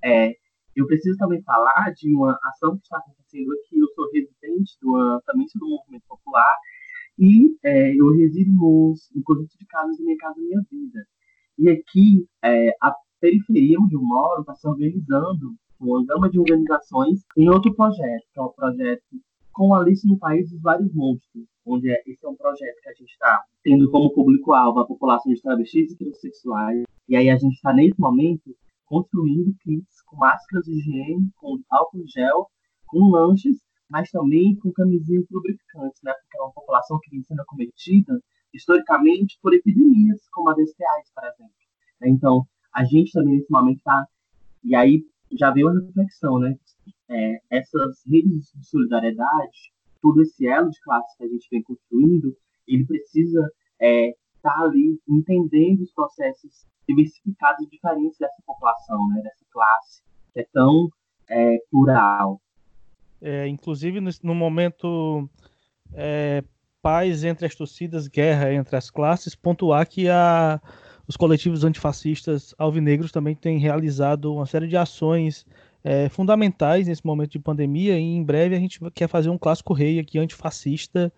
é, 0.03 0.33
eu 0.75 0.85
preciso 0.87 1.17
também 1.17 1.41
falar 1.43 1.93
de 1.95 2.13
uma 2.13 2.37
ação 2.43 2.75
que 2.75 2.83
está 2.83 2.97
acontecendo 2.97 3.49
aqui. 3.53 3.79
Eu 3.79 3.87
sou 3.95 4.11
residente 4.11 4.77
do, 4.81 5.21
também 5.25 5.47
sou 5.47 5.61
do 5.61 5.69
movimento 5.69 6.03
popular 6.05 6.53
e 7.17 7.57
é, 7.63 7.95
eu 7.95 8.11
resido 8.17 8.51
nos, 8.51 9.09
no 9.15 9.23
conjunto 9.23 9.57
de 9.57 9.65
casas 9.67 9.97
Minha 9.99 10.17
Casa 10.17 10.35
Minha 10.37 10.61
Vida. 10.69 11.07
E 11.57 11.69
aqui, 11.69 12.27
é, 12.43 12.71
a 12.81 12.93
periferia 13.21 13.79
onde 13.79 13.95
eu 13.95 14.01
moro 14.01 14.41
está 14.41 14.53
se 14.53 14.67
organizando, 14.67 15.55
uma 15.79 16.05
gama 16.05 16.29
de 16.29 16.39
organizações, 16.39 17.21
em 17.37 17.47
outro 17.49 17.73
projeto, 17.73 18.25
que 18.33 18.39
é 18.39 18.43
o 18.43 18.49
projeto 18.49 19.01
com 19.55 19.73
Alice 19.73 20.05
no 20.05 20.19
País 20.19 20.51
dos 20.51 20.61
Vários 20.61 20.93
Monstros, 20.93 21.47
onde 21.65 21.89
é, 21.89 22.03
esse 22.05 22.25
é 22.25 22.29
um 22.29 22.35
projeto 22.35 22.81
que 22.81 22.89
a 22.89 22.93
gente 22.93 23.09
está 23.09 23.41
tendo 23.63 23.89
como 23.89 24.13
público-alvo 24.13 24.81
a 24.81 24.85
população 24.85 25.33
de 25.33 25.41
travestis 25.41 25.93
e 25.93 25.97
transexuais. 25.97 26.83
E 27.07 27.15
aí 27.15 27.29
a 27.29 27.37
gente 27.37 27.53
está, 27.53 27.73
nesse 27.73 27.97
momento, 27.97 28.53
construindo 28.85 29.55
kits 29.63 30.01
com 30.05 30.17
máscaras 30.17 30.65
de 30.65 30.73
higiene, 30.73 31.31
com 31.37 31.57
álcool 31.71 32.03
gel, 32.05 32.47
com 32.85 33.09
lanches, 33.09 33.57
mas 33.89 34.11
também 34.11 34.57
com 34.57 34.73
camisinhas 34.73 35.25
lubrificantes, 35.31 36.01
né? 36.03 36.11
Porque 36.11 36.37
é 36.37 36.41
uma 36.41 36.51
população 36.51 36.99
que 37.01 37.11
vem 37.11 37.23
sendo 37.23 37.39
acometida 37.39 38.19
historicamente 38.53 39.39
por 39.41 39.53
epidemias, 39.53 40.27
como 40.33 40.49
a 40.49 40.53
das 40.53 40.69
STIs, 40.69 41.13
por 41.15 41.23
exemplo. 41.23 41.53
Então, 42.03 42.45
a 42.73 42.83
gente 42.83 43.13
também 43.13 43.37
nesse 43.37 43.49
momento 43.49 43.77
está. 43.77 44.05
E 44.65 44.75
aí 44.75 45.01
já 45.31 45.49
veio 45.49 45.69
uma 45.69 45.79
reflexão, 45.79 46.39
né? 46.39 46.57
É, 47.09 47.39
essas 47.49 48.03
redes 48.07 48.51
de 48.55 48.65
solidariedade, 48.65 49.73
todo 50.01 50.21
esse 50.21 50.47
elo 50.47 50.69
de 50.69 50.79
classe 50.81 51.17
que 51.17 51.23
a 51.23 51.27
gente 51.27 51.47
vem 51.51 51.63
construindo, 51.63 52.35
ele 52.67 52.85
precisa 52.85 53.39
estar 53.39 53.85
é, 53.85 54.13
tá 54.41 54.53
ali 54.61 54.99
entendendo 55.07 55.81
os 55.81 55.91
processos 55.93 56.65
diversificados 56.87 57.65
e 57.65 57.69
diferentes 57.69 58.17
dessa 58.17 58.41
população, 58.45 59.07
né, 59.09 59.21
dessa 59.23 59.45
classe, 59.51 60.03
que 60.33 60.39
é 60.41 60.47
tão 60.53 60.89
é, 61.29 61.57
plural. 61.69 62.39
É, 63.21 63.47
inclusive, 63.47 63.99
no, 63.99 64.11
no 64.23 64.35
momento 64.35 65.27
é, 65.93 66.43
paz 66.81 67.23
entre 67.23 67.47
as 67.47 67.55
torcidas, 67.55 68.07
guerra 68.07 68.53
entre 68.53 68.75
as 68.75 68.91
classes, 68.91 69.33
pontuar 69.33 69.87
que 69.87 70.07
a, 70.07 70.61
os 71.07 71.17
coletivos 71.17 71.63
antifascistas 71.63 72.53
alvinegros 72.57 73.11
também 73.11 73.35
têm 73.35 73.57
realizado 73.57 74.33
uma 74.33 74.45
série 74.45 74.67
de 74.67 74.77
ações 74.77 75.45
é, 75.85 76.09
fundamentais 76.09 76.87
nesse 76.87 77.05
momento 77.05 77.29
de 77.29 77.39
pandemia. 77.39 77.99
E 77.99 78.01
em 78.01 78.23
breve 78.23 78.55
a 78.55 78.59
gente 78.59 78.79
quer 78.91 79.07
fazer 79.07 79.29
um 79.29 79.37
clássico 79.37 79.71
rei 79.71 79.99
aqui 79.99 80.17
antifascista 80.17 81.13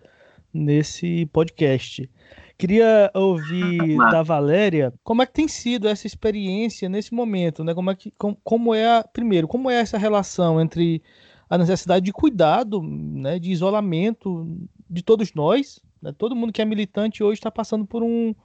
nesse 0.53 1.25
podcast. 1.27 2.09
Queria 2.57 3.09
ouvir 3.13 3.95
da 4.11 4.21
Valéria 4.21 4.93
como 5.05 5.21
é 5.21 5.25
que 5.25 5.31
tem 5.31 5.47
sido 5.47 5.87
essa 5.87 6.05
experiência 6.05 6.89
nesse 6.89 7.13
momento, 7.13 7.63
né? 7.63 7.73
Como 7.73 7.89
é 7.89 7.95
que 7.95 8.11
como, 8.17 8.37
como 8.43 8.75
é 8.75 8.97
a, 8.97 9.03
primeiro, 9.03 9.47
como 9.47 9.69
é 9.69 9.75
essa 9.75 9.97
relação 9.97 10.59
entre 10.59 11.01
a 11.49 11.57
necessidade 11.57 12.03
de 12.03 12.11
cuidado, 12.11 12.83
né, 12.83 13.39
de 13.39 13.49
isolamento 13.49 14.45
de 14.89 15.01
todos 15.01 15.33
nós, 15.33 15.79
né? 16.01 16.11
todo 16.11 16.35
mundo 16.35 16.51
que 16.51 16.61
é 16.61 16.65
militante 16.65 17.23
hoje 17.23 17.39
está 17.39 17.49
passando 17.49 17.85
por 17.85 18.03
um 18.03 18.35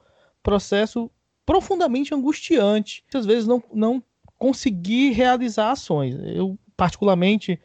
processo 0.41 1.11
profundamente 1.45 2.15
angustiante. 2.15 3.03
Às 3.13 3.27
vezes 3.27 3.45
não, 3.45 3.61
não 3.75 4.01
conseguir 4.43 5.13
realizar 5.13 5.71
ações. 5.71 6.17
Eu, 6.21 6.59
particularmente, 6.77 7.61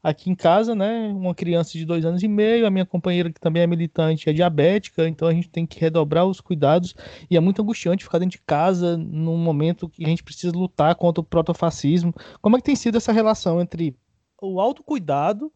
aqui 0.00 0.30
em 0.30 0.34
casa, 0.36 0.76
né, 0.76 1.08
uma 1.08 1.34
criança 1.34 1.72
de 1.76 1.84
dois 1.84 2.04
anos 2.04 2.22
e 2.22 2.28
meio, 2.28 2.64
a 2.64 2.70
minha 2.70 2.86
companheira 2.86 3.32
que 3.32 3.40
também 3.40 3.64
é 3.64 3.66
militante 3.66 4.30
é 4.30 4.32
diabética, 4.32 5.08
então 5.08 5.26
a 5.26 5.34
gente 5.34 5.48
tem 5.48 5.66
que 5.66 5.80
redobrar 5.80 6.24
os 6.24 6.40
cuidados 6.40 6.94
e 7.28 7.36
é 7.36 7.40
muito 7.40 7.60
angustiante 7.60 8.04
ficar 8.04 8.20
dentro 8.20 8.38
de 8.38 8.44
casa 8.46 8.96
num 8.96 9.36
momento 9.36 9.88
que 9.88 10.04
a 10.04 10.08
gente 10.08 10.22
precisa 10.22 10.56
lutar 10.56 10.94
contra 10.94 11.20
o 11.20 11.24
protofascismo. 11.24 12.14
Como 12.40 12.56
é 12.56 12.60
que 12.60 12.66
tem 12.66 12.76
sido 12.76 12.96
essa 12.96 13.10
relação 13.10 13.60
entre 13.60 13.96
o 14.40 14.60
autocuidado 14.60 15.52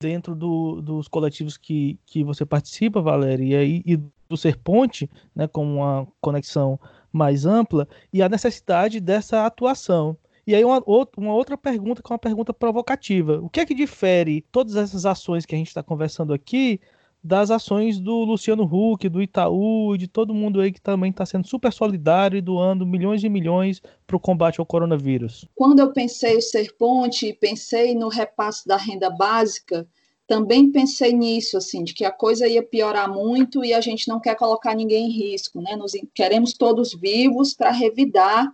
dentro 0.00 0.34
do, 0.34 0.82
dos 0.82 1.06
coletivos 1.06 1.56
que, 1.56 1.96
que 2.04 2.24
você 2.24 2.44
participa, 2.44 3.00
Valéria, 3.00 3.62
e, 3.62 3.84
e 3.86 3.96
do 4.28 4.36
Ser 4.36 4.56
Ponte, 4.56 5.08
né, 5.32 5.46
com 5.46 5.64
uma 5.64 6.08
conexão 6.20 6.76
mais 7.12 7.46
ampla, 7.46 7.88
e 8.12 8.22
a 8.22 8.28
necessidade 8.28 9.00
dessa 9.00 9.46
atuação. 9.46 10.16
E 10.46 10.54
aí 10.54 10.64
uma, 10.64 10.82
uma 11.16 11.34
outra 11.34 11.58
pergunta 11.58 12.02
que 12.02 12.10
é 12.10 12.14
uma 12.14 12.18
pergunta 12.18 12.54
provocativa. 12.54 13.38
O 13.42 13.50
que 13.50 13.60
é 13.60 13.66
que 13.66 13.74
difere 13.74 14.40
todas 14.50 14.76
essas 14.76 15.04
ações 15.04 15.44
que 15.44 15.54
a 15.54 15.58
gente 15.58 15.68
está 15.68 15.82
conversando 15.82 16.32
aqui 16.32 16.80
das 17.22 17.50
ações 17.50 17.98
do 17.98 18.24
Luciano 18.24 18.64
Huck, 18.64 19.08
do 19.08 19.20
Itaú 19.20 19.94
e 19.94 19.98
de 19.98 20.08
todo 20.08 20.32
mundo 20.32 20.60
aí 20.60 20.72
que 20.72 20.80
também 20.80 21.10
está 21.10 21.26
sendo 21.26 21.46
super 21.46 21.72
solidário 21.72 22.38
e 22.38 22.40
doando 22.40 22.86
milhões 22.86 23.22
e 23.24 23.28
milhões 23.28 23.82
para 24.06 24.16
o 24.16 24.20
combate 24.20 24.60
ao 24.60 24.66
coronavírus? 24.66 25.44
Quando 25.54 25.80
eu 25.80 25.92
pensei 25.92 26.36
o 26.36 26.40
Ser 26.40 26.74
Ponte, 26.78 27.32
pensei 27.34 27.94
no 27.94 28.08
repasse 28.08 28.66
da 28.66 28.76
renda 28.76 29.10
básica, 29.10 29.86
também 30.28 30.70
pensei 30.70 31.14
nisso, 31.14 31.56
assim, 31.56 31.82
de 31.82 31.94
que 31.94 32.04
a 32.04 32.12
coisa 32.12 32.46
ia 32.46 32.62
piorar 32.62 33.10
muito 33.10 33.64
e 33.64 33.72
a 33.72 33.80
gente 33.80 34.06
não 34.06 34.20
quer 34.20 34.36
colocar 34.36 34.74
ninguém 34.76 35.06
em 35.06 35.10
risco, 35.10 35.58
né? 35.62 35.74
Nos, 35.74 35.92
queremos 36.14 36.52
todos 36.52 36.92
vivos 36.92 37.54
para 37.54 37.70
revidar 37.70 38.46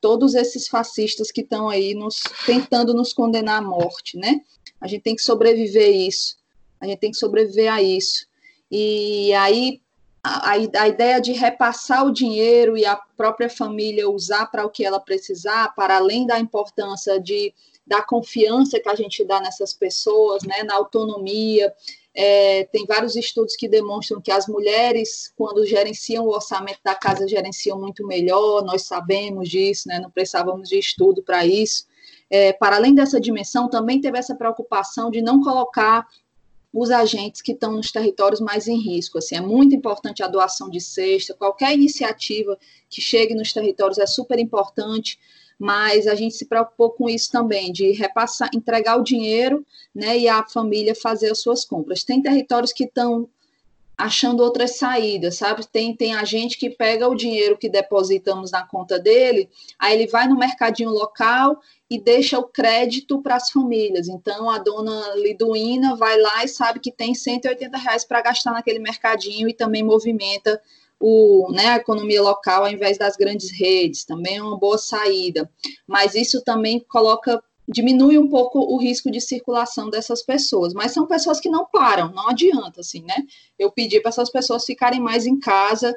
todos 0.00 0.34
esses 0.34 0.66
fascistas 0.66 1.30
que 1.30 1.42
estão 1.42 1.68
aí 1.68 1.94
nos 1.94 2.24
tentando 2.44 2.92
nos 2.92 3.12
condenar 3.12 3.62
à 3.62 3.64
morte, 3.64 4.18
né? 4.18 4.40
A 4.80 4.88
gente 4.88 5.02
tem 5.02 5.14
que 5.14 5.22
sobreviver 5.22 5.86
a 5.86 5.90
isso. 5.90 6.36
A 6.80 6.88
gente 6.88 6.98
tem 6.98 7.12
que 7.12 7.16
sobreviver 7.16 7.72
a 7.72 7.80
isso. 7.80 8.26
E 8.68 9.32
aí 9.34 9.80
a, 10.24 10.50
a 10.50 10.88
ideia 10.88 11.20
de 11.20 11.30
repassar 11.30 12.04
o 12.04 12.12
dinheiro 12.12 12.76
e 12.76 12.84
a 12.84 12.96
própria 13.16 13.48
família 13.48 14.10
usar 14.10 14.46
para 14.46 14.66
o 14.66 14.70
que 14.70 14.84
ela 14.84 14.98
precisar, 14.98 15.72
para 15.76 15.98
além 15.98 16.26
da 16.26 16.40
importância 16.40 17.20
de 17.20 17.54
da 17.92 18.00
confiança 18.00 18.80
que 18.80 18.88
a 18.88 18.94
gente 18.94 19.22
dá 19.22 19.38
nessas 19.38 19.74
pessoas, 19.74 20.42
né, 20.44 20.62
na 20.62 20.76
autonomia, 20.76 21.70
é, 22.14 22.64
tem 22.72 22.86
vários 22.86 23.16
estudos 23.16 23.54
que 23.54 23.68
demonstram 23.68 24.18
que 24.18 24.30
as 24.30 24.46
mulheres, 24.48 25.30
quando 25.36 25.66
gerenciam 25.66 26.24
o 26.24 26.30
orçamento 26.30 26.80
da 26.82 26.94
casa, 26.94 27.28
gerenciam 27.28 27.78
muito 27.78 28.06
melhor, 28.06 28.64
nós 28.64 28.84
sabemos 28.84 29.46
disso, 29.46 29.88
né, 29.88 30.00
não 30.00 30.10
precisávamos 30.10 30.70
de 30.70 30.78
estudo 30.78 31.22
para 31.22 31.44
isso. 31.44 31.84
É, 32.30 32.54
para 32.54 32.76
além 32.76 32.94
dessa 32.94 33.20
dimensão, 33.20 33.68
também 33.68 34.00
teve 34.00 34.18
essa 34.18 34.34
preocupação 34.34 35.10
de 35.10 35.20
não 35.20 35.42
colocar 35.42 36.06
os 36.72 36.90
agentes 36.90 37.42
que 37.42 37.52
estão 37.52 37.72
nos 37.72 37.92
territórios 37.92 38.40
mais 38.40 38.66
em 38.66 38.80
risco. 38.80 39.18
Assim, 39.18 39.36
é 39.36 39.40
muito 39.42 39.74
importante 39.74 40.22
a 40.22 40.28
doação 40.28 40.70
de 40.70 40.80
cesta, 40.80 41.34
qualquer 41.34 41.74
iniciativa 41.74 42.58
que 42.88 43.02
chegue 43.02 43.34
nos 43.34 43.52
territórios 43.52 43.98
é 43.98 44.06
super 44.06 44.38
importante, 44.38 45.18
mas 45.62 46.08
a 46.08 46.16
gente 46.16 46.34
se 46.34 46.44
preocupou 46.44 46.90
com 46.90 47.08
isso 47.08 47.30
também, 47.30 47.70
de 47.70 47.92
repassar, 47.92 48.50
entregar 48.52 48.96
o 48.96 49.04
dinheiro, 49.04 49.64
né, 49.94 50.18
e 50.18 50.28
a 50.28 50.44
família 50.44 50.92
fazer 50.92 51.30
as 51.30 51.38
suas 51.38 51.64
compras. 51.64 52.02
Tem 52.02 52.20
territórios 52.20 52.72
que 52.72 52.82
estão 52.82 53.28
achando 53.96 54.42
outras 54.42 54.72
saídas, 54.72 55.36
sabe? 55.36 55.64
Tem, 55.64 55.94
tem 55.94 56.16
a 56.16 56.24
gente 56.24 56.58
que 56.58 56.68
pega 56.68 57.08
o 57.08 57.14
dinheiro 57.14 57.56
que 57.56 57.68
depositamos 57.68 58.50
na 58.50 58.66
conta 58.66 58.98
dele, 58.98 59.48
aí 59.78 59.94
ele 59.94 60.08
vai 60.08 60.26
no 60.26 60.36
mercadinho 60.36 60.90
local 60.90 61.60
e 61.88 61.96
deixa 61.96 62.40
o 62.40 62.48
crédito 62.48 63.22
para 63.22 63.36
as 63.36 63.48
famílias. 63.48 64.08
Então, 64.08 64.50
a 64.50 64.58
dona 64.58 65.14
Liduína 65.14 65.94
vai 65.94 66.20
lá 66.20 66.42
e 66.42 66.48
sabe 66.48 66.80
que 66.80 66.90
tem 66.90 67.14
180 67.14 67.78
reais 67.78 68.04
para 68.04 68.20
gastar 68.20 68.50
naquele 68.50 68.80
mercadinho 68.80 69.48
e 69.48 69.54
também 69.54 69.84
movimenta 69.84 70.60
o, 71.02 71.50
né, 71.50 71.66
a 71.66 71.76
economia 71.76 72.22
local 72.22 72.62
ao 72.64 72.70
invés 72.70 72.96
das 72.96 73.16
grandes 73.16 73.50
redes, 73.50 74.04
também 74.04 74.36
é 74.36 74.42
uma 74.42 74.56
boa 74.56 74.78
saída. 74.78 75.50
Mas 75.84 76.14
isso 76.14 76.40
também 76.44 76.78
coloca, 76.78 77.42
diminui 77.66 78.16
um 78.16 78.28
pouco 78.28 78.60
o 78.60 78.78
risco 78.78 79.10
de 79.10 79.20
circulação 79.20 79.90
dessas 79.90 80.22
pessoas. 80.22 80.72
Mas 80.72 80.92
são 80.92 81.04
pessoas 81.04 81.40
que 81.40 81.48
não 81.48 81.66
param, 81.66 82.12
não 82.12 82.28
adianta, 82.28 82.80
assim, 82.80 83.02
né? 83.02 83.16
Eu 83.58 83.72
pedi 83.72 83.98
para 83.98 84.10
essas 84.10 84.30
pessoas 84.30 84.64
ficarem 84.64 85.00
mais 85.00 85.26
em 85.26 85.40
casa, 85.40 85.92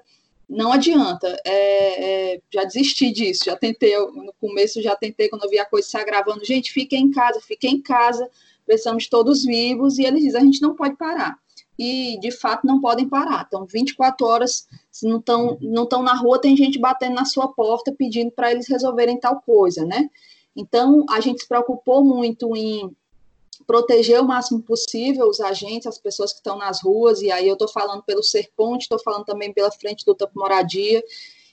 não 0.50 0.74
adianta. 0.74 1.40
É, 1.46 2.34
é, 2.34 2.42
já 2.52 2.64
desisti 2.64 3.12
disso, 3.12 3.46
já 3.46 3.56
tentei, 3.56 3.96
no 3.98 4.34
começo 4.42 4.82
já 4.82 4.96
tentei, 4.96 5.30
quando 5.30 5.44
eu 5.44 5.50
vi 5.52 5.60
a 5.60 5.66
coisa 5.66 5.88
se 5.88 5.98
agravando, 5.98 6.44
gente, 6.44 6.72
fiquem 6.72 7.04
em 7.04 7.12
casa, 7.12 7.40
fiquem 7.42 7.76
em 7.76 7.82
casa, 7.82 8.28
precisamos 8.66 9.08
todos 9.08 9.44
vivos, 9.44 10.00
e 10.00 10.04
eles 10.04 10.24
dizem, 10.24 10.42
a 10.42 10.46
gente 10.46 10.64
não 10.64 10.76
pode 10.76 10.96
parar 10.96 11.38
e 11.78 12.18
de 12.20 12.32
fato 12.32 12.66
não 12.66 12.80
podem 12.80 13.08
parar. 13.08 13.46
Então, 13.48 13.66
24 13.66 14.26
horas, 14.26 14.68
se 14.92 15.08
não 15.08 15.20
estão 15.20 15.58
não 15.62 15.86
tão 15.86 16.02
na 16.02 16.14
rua, 16.14 16.40
tem 16.40 16.56
gente 16.56 16.80
batendo 16.80 17.16
na 17.16 17.26
sua 17.26 17.48
porta 17.50 17.92
pedindo 17.92 18.32
para 18.32 18.52
eles 18.52 18.68
resolverem 18.68 19.20
tal 19.20 19.42
coisa, 19.42 19.86
né? 19.86 20.10
Então, 20.56 21.06
a 21.10 21.20
gente 21.20 21.42
se 21.42 21.48
preocupou 21.48 22.04
muito 22.04 22.56
em 22.56 22.96
proteger 23.68 24.22
o 24.22 24.26
máximo 24.26 24.62
possível 24.62 25.28
os 25.28 25.40
agentes, 25.40 25.88
as 25.88 25.98
pessoas 25.98 26.32
que 26.32 26.40
estão 26.40 26.58
nas 26.58 26.82
ruas, 26.82 27.22
e 27.22 27.32
aí 27.32 27.48
eu 27.48 27.54
estou 27.54 27.68
falando 27.68 28.04
pelo 28.04 28.24
Ser 28.24 28.50
Ponte, 28.56 28.84
estou 28.84 29.00
falando 29.00 29.26
também 29.26 29.54
pela 29.54 29.72
Frente 29.72 30.06
do 30.06 30.16
Tampo 30.16 30.40
Moradia. 30.40 31.04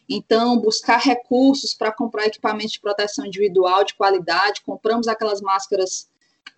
Então, 0.08 0.58
buscar 0.58 0.98
recursos 0.98 1.74
para 1.74 1.92
comprar 1.92 2.26
equipamentos 2.26 2.72
de 2.72 2.80
proteção 2.80 3.24
individual 3.24 3.85
de 3.85 3.94
qualidade, 3.94 4.62
compramos 4.62 5.08
aquelas 5.08 5.40
máscaras 5.40 6.08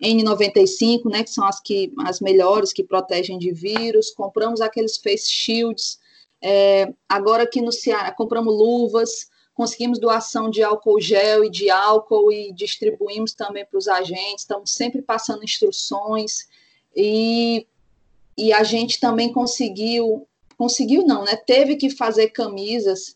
N95, 0.01 1.09
né, 1.09 1.23
que 1.23 1.29
são 1.29 1.45
as, 1.45 1.59
que, 1.59 1.93
as 1.99 2.19
melhores, 2.19 2.73
que 2.73 2.83
protegem 2.83 3.37
de 3.37 3.51
vírus, 3.51 4.11
compramos 4.11 4.61
aqueles 4.61 4.97
face 4.97 5.29
shields, 5.29 5.99
é, 6.41 6.93
agora 7.07 7.43
aqui 7.43 7.61
no 7.61 7.71
Ceará, 7.71 8.11
compramos 8.11 8.53
luvas, 8.53 9.29
conseguimos 9.53 9.99
doação 9.99 10.49
de 10.49 10.61
álcool 10.61 10.99
gel 10.99 11.45
e 11.45 11.49
de 11.49 11.69
álcool 11.69 12.31
e 12.31 12.51
distribuímos 12.51 13.33
também 13.33 13.65
para 13.65 13.77
os 13.77 13.87
agentes, 13.87 14.41
estamos 14.41 14.71
sempre 14.71 15.01
passando 15.01 15.43
instruções, 15.43 16.47
e, 16.95 17.65
e 18.37 18.51
a 18.51 18.63
gente 18.63 18.99
também 18.99 19.31
conseguiu, 19.31 20.27
conseguiu 20.57 21.05
não, 21.05 21.23
né, 21.23 21.35
teve 21.35 21.77
que 21.77 21.89
fazer 21.89 22.29
camisas 22.29 23.15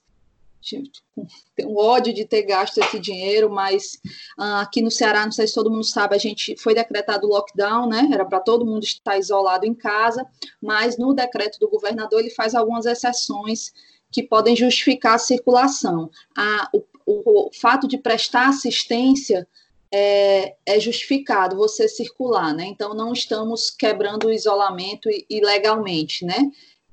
tenho 1.56 1.76
ódio 1.76 2.14
de 2.14 2.26
ter 2.26 2.44
gasto 2.44 2.78
esse 2.78 3.00
dinheiro, 3.00 3.50
mas 3.50 4.00
uh, 4.38 4.62
aqui 4.62 4.82
no 4.82 4.92
Ceará, 4.92 5.26
não 5.26 5.32
sei 5.32 5.48
se 5.48 5.54
todo 5.54 5.72
mundo 5.72 5.86
sabe, 5.86 6.16
a 6.16 6.20
gente 6.20 6.56
foi 6.58 6.74
decretado 6.74 7.28
lockdown, 7.28 7.88
né? 7.88 8.10
Era 8.12 8.26
para 8.26 8.40
todo 8.40 8.66
mundo 8.66 8.84
estar 8.84 9.18
isolado 9.18 9.66
em 9.66 9.74
casa, 9.74 10.26
mas 10.62 10.98
no 10.98 11.14
decreto 11.14 11.60
do 11.60 11.70
governador 11.70 12.20
ele 12.20 12.30
faz 12.30 12.56
algumas 12.56 12.86
exceções 12.86 13.72
que 14.12 14.24
podem 14.24 14.56
justificar 14.56 15.16
a 15.16 15.20
circulação. 15.20 16.10
A, 16.36 16.70
o, 16.74 16.84
o, 17.06 17.48
o 17.48 17.50
fato 17.54 17.88
de 17.88 17.98
prestar 17.98 18.50
assistência 18.50 19.48
é, 19.92 20.56
é, 20.66 20.80
justificado 20.80 21.56
você 21.56 21.88
circular, 21.88 22.54
né? 22.54 22.66
Então 22.66 22.94
não 22.94 23.12
estamos 23.12 23.72
quebrando 23.72 24.28
o 24.28 24.32
isolamento 24.32 25.10
ilegalmente, 25.30 26.26
né? 26.26 26.52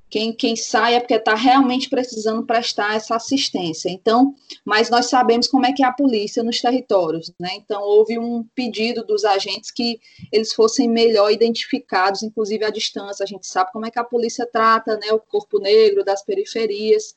Quem, 0.09 0.33
quem 0.33 0.55
sai 0.55 0.95
é 0.95 0.99
porque 0.99 1.15
está 1.15 1.35
realmente 1.35 1.89
precisando 1.89 2.45
prestar 2.45 2.95
essa 2.95 3.15
assistência. 3.15 3.89
Então, 3.89 4.33
mas 4.63 4.89
nós 4.89 5.07
sabemos 5.07 5.47
como 5.47 5.65
é 5.65 5.73
que 5.73 5.83
é 5.83 5.85
a 5.85 5.91
polícia 5.91 6.43
nos 6.43 6.61
territórios, 6.61 7.33
né? 7.39 7.49
Então, 7.55 7.81
houve 7.81 8.17
um 8.17 8.43
pedido 8.55 9.03
dos 9.03 9.25
agentes 9.25 9.69
que 9.69 9.99
eles 10.31 10.53
fossem 10.53 10.89
melhor 10.89 11.31
identificados, 11.31 12.23
inclusive 12.23 12.63
à 12.63 12.69
distância. 12.69 13.23
A 13.23 13.27
gente 13.27 13.45
sabe 13.45 13.71
como 13.71 13.85
é 13.85 13.91
que 13.91 13.99
a 13.99 14.03
polícia 14.03 14.45
trata, 14.45 14.95
né? 14.97 15.11
O 15.11 15.19
corpo 15.19 15.59
negro 15.59 16.03
das 16.03 16.23
periferias 16.23 17.15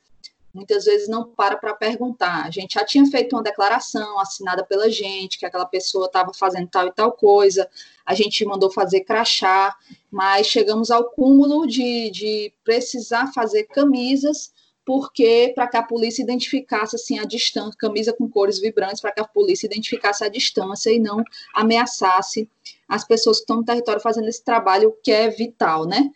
muitas 0.53 0.85
vezes 0.85 1.09
não 1.09 1.25
para 1.25 1.57
para 1.57 1.75
perguntar. 1.75 2.45
A 2.45 2.51
gente 2.51 2.75
já 2.75 2.85
tinha 2.85 3.07
feito 3.07 3.35
uma 3.35 3.43
declaração 3.43 4.19
assinada 4.19 4.65
pela 4.65 4.91
gente, 4.91 5.39
que 5.39 5.47
aquela 5.47 5.65
pessoa 5.65 6.07
estava 6.07 6.33
fazendo 6.35 6.69
tal 6.69 6.87
e 6.87 6.93
tal 6.93 7.13
coisa, 7.13 7.69
a 8.05 8.15
gente 8.15 8.45
mandou 8.45 8.71
fazer 8.71 9.01
crachá, 9.01 9.75
mas 10.11 10.47
chegamos 10.47 10.91
ao 10.91 11.11
cúmulo 11.11 11.67
de, 11.67 12.11
de 12.11 12.53
precisar 12.65 13.33
fazer 13.33 13.65
camisas, 13.65 14.53
porque 14.85 15.53
para 15.55 15.69
que 15.69 15.77
a 15.77 15.83
polícia 15.83 16.23
identificasse 16.23 16.97
assim 16.97 17.19
a 17.19 17.25
distância, 17.25 17.79
camisa 17.79 18.13
com 18.13 18.29
cores 18.29 18.59
vibrantes, 18.59 19.01
para 19.01 19.13
que 19.13 19.21
a 19.21 19.25
polícia 19.25 19.67
identificasse 19.67 20.25
a 20.25 20.29
distância 20.29 20.91
e 20.91 20.99
não 20.99 21.23
ameaçasse 21.55 22.49
as 22.89 23.05
pessoas 23.05 23.37
que 23.37 23.43
estão 23.43 23.59
no 23.59 23.65
território 23.65 24.01
fazendo 24.01 24.29
esse 24.29 24.45
trabalho 24.45 24.93
que 25.03 25.13
é 25.13 25.29
vital, 25.29 25.87
né? 25.87 26.11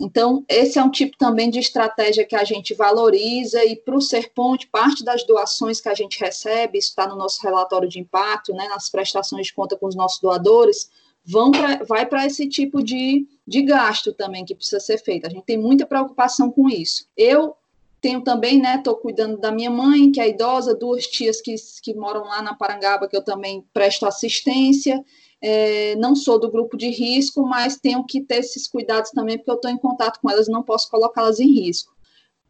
Então, 0.00 0.44
esse 0.48 0.78
é 0.78 0.82
um 0.82 0.90
tipo 0.90 1.16
também 1.16 1.50
de 1.50 1.58
estratégia 1.58 2.24
que 2.24 2.36
a 2.36 2.44
gente 2.44 2.74
valoriza, 2.74 3.64
e 3.64 3.76
para 3.76 3.96
o 3.96 4.00
Serponte, 4.00 4.66
parte 4.66 5.04
das 5.04 5.24
doações 5.24 5.80
que 5.80 5.88
a 5.88 5.94
gente 5.94 6.20
recebe, 6.20 6.78
isso 6.78 6.90
está 6.90 7.06
no 7.06 7.16
nosso 7.16 7.40
relatório 7.42 7.88
de 7.88 7.98
impacto, 7.98 8.52
né, 8.52 8.68
nas 8.68 8.88
prestações 8.88 9.46
de 9.46 9.54
conta 9.54 9.76
com 9.76 9.86
os 9.86 9.94
nossos 9.94 10.20
doadores, 10.20 10.90
vão 11.24 11.50
pra, 11.50 11.82
vai 11.84 12.06
para 12.06 12.26
esse 12.26 12.48
tipo 12.48 12.82
de, 12.82 13.26
de 13.46 13.62
gasto 13.62 14.12
também 14.12 14.44
que 14.44 14.54
precisa 14.54 14.80
ser 14.80 14.98
feito. 14.98 15.26
A 15.26 15.30
gente 15.30 15.44
tem 15.44 15.58
muita 15.58 15.86
preocupação 15.86 16.50
com 16.50 16.68
isso. 16.68 17.06
Eu 17.16 17.54
tenho 18.00 18.22
também, 18.22 18.60
né, 18.60 18.76
estou 18.76 18.96
cuidando 18.96 19.38
da 19.38 19.52
minha 19.52 19.70
mãe, 19.70 20.10
que 20.10 20.20
é 20.20 20.28
idosa, 20.28 20.74
duas 20.74 21.06
tias 21.06 21.40
que, 21.40 21.54
que 21.82 21.94
moram 21.94 22.24
lá 22.24 22.40
na 22.40 22.54
Parangaba, 22.54 23.06
que 23.06 23.16
eu 23.16 23.22
também 23.22 23.64
presto 23.72 24.06
assistência. 24.06 25.04
É, 25.42 25.96
não 25.96 26.14
sou 26.14 26.38
do 26.38 26.50
grupo 26.50 26.76
de 26.76 26.90
risco, 26.90 27.42
mas 27.46 27.78
tenho 27.78 28.04
que 28.04 28.20
ter 28.20 28.36
esses 28.36 28.68
cuidados 28.68 29.10
também, 29.10 29.38
porque 29.38 29.50
eu 29.50 29.54
estou 29.54 29.70
em 29.70 29.78
contato 29.78 30.20
com 30.20 30.30
elas, 30.30 30.48
não 30.48 30.62
posso 30.62 30.90
colocá-las 30.90 31.40
em 31.40 31.50
risco. 31.50 31.94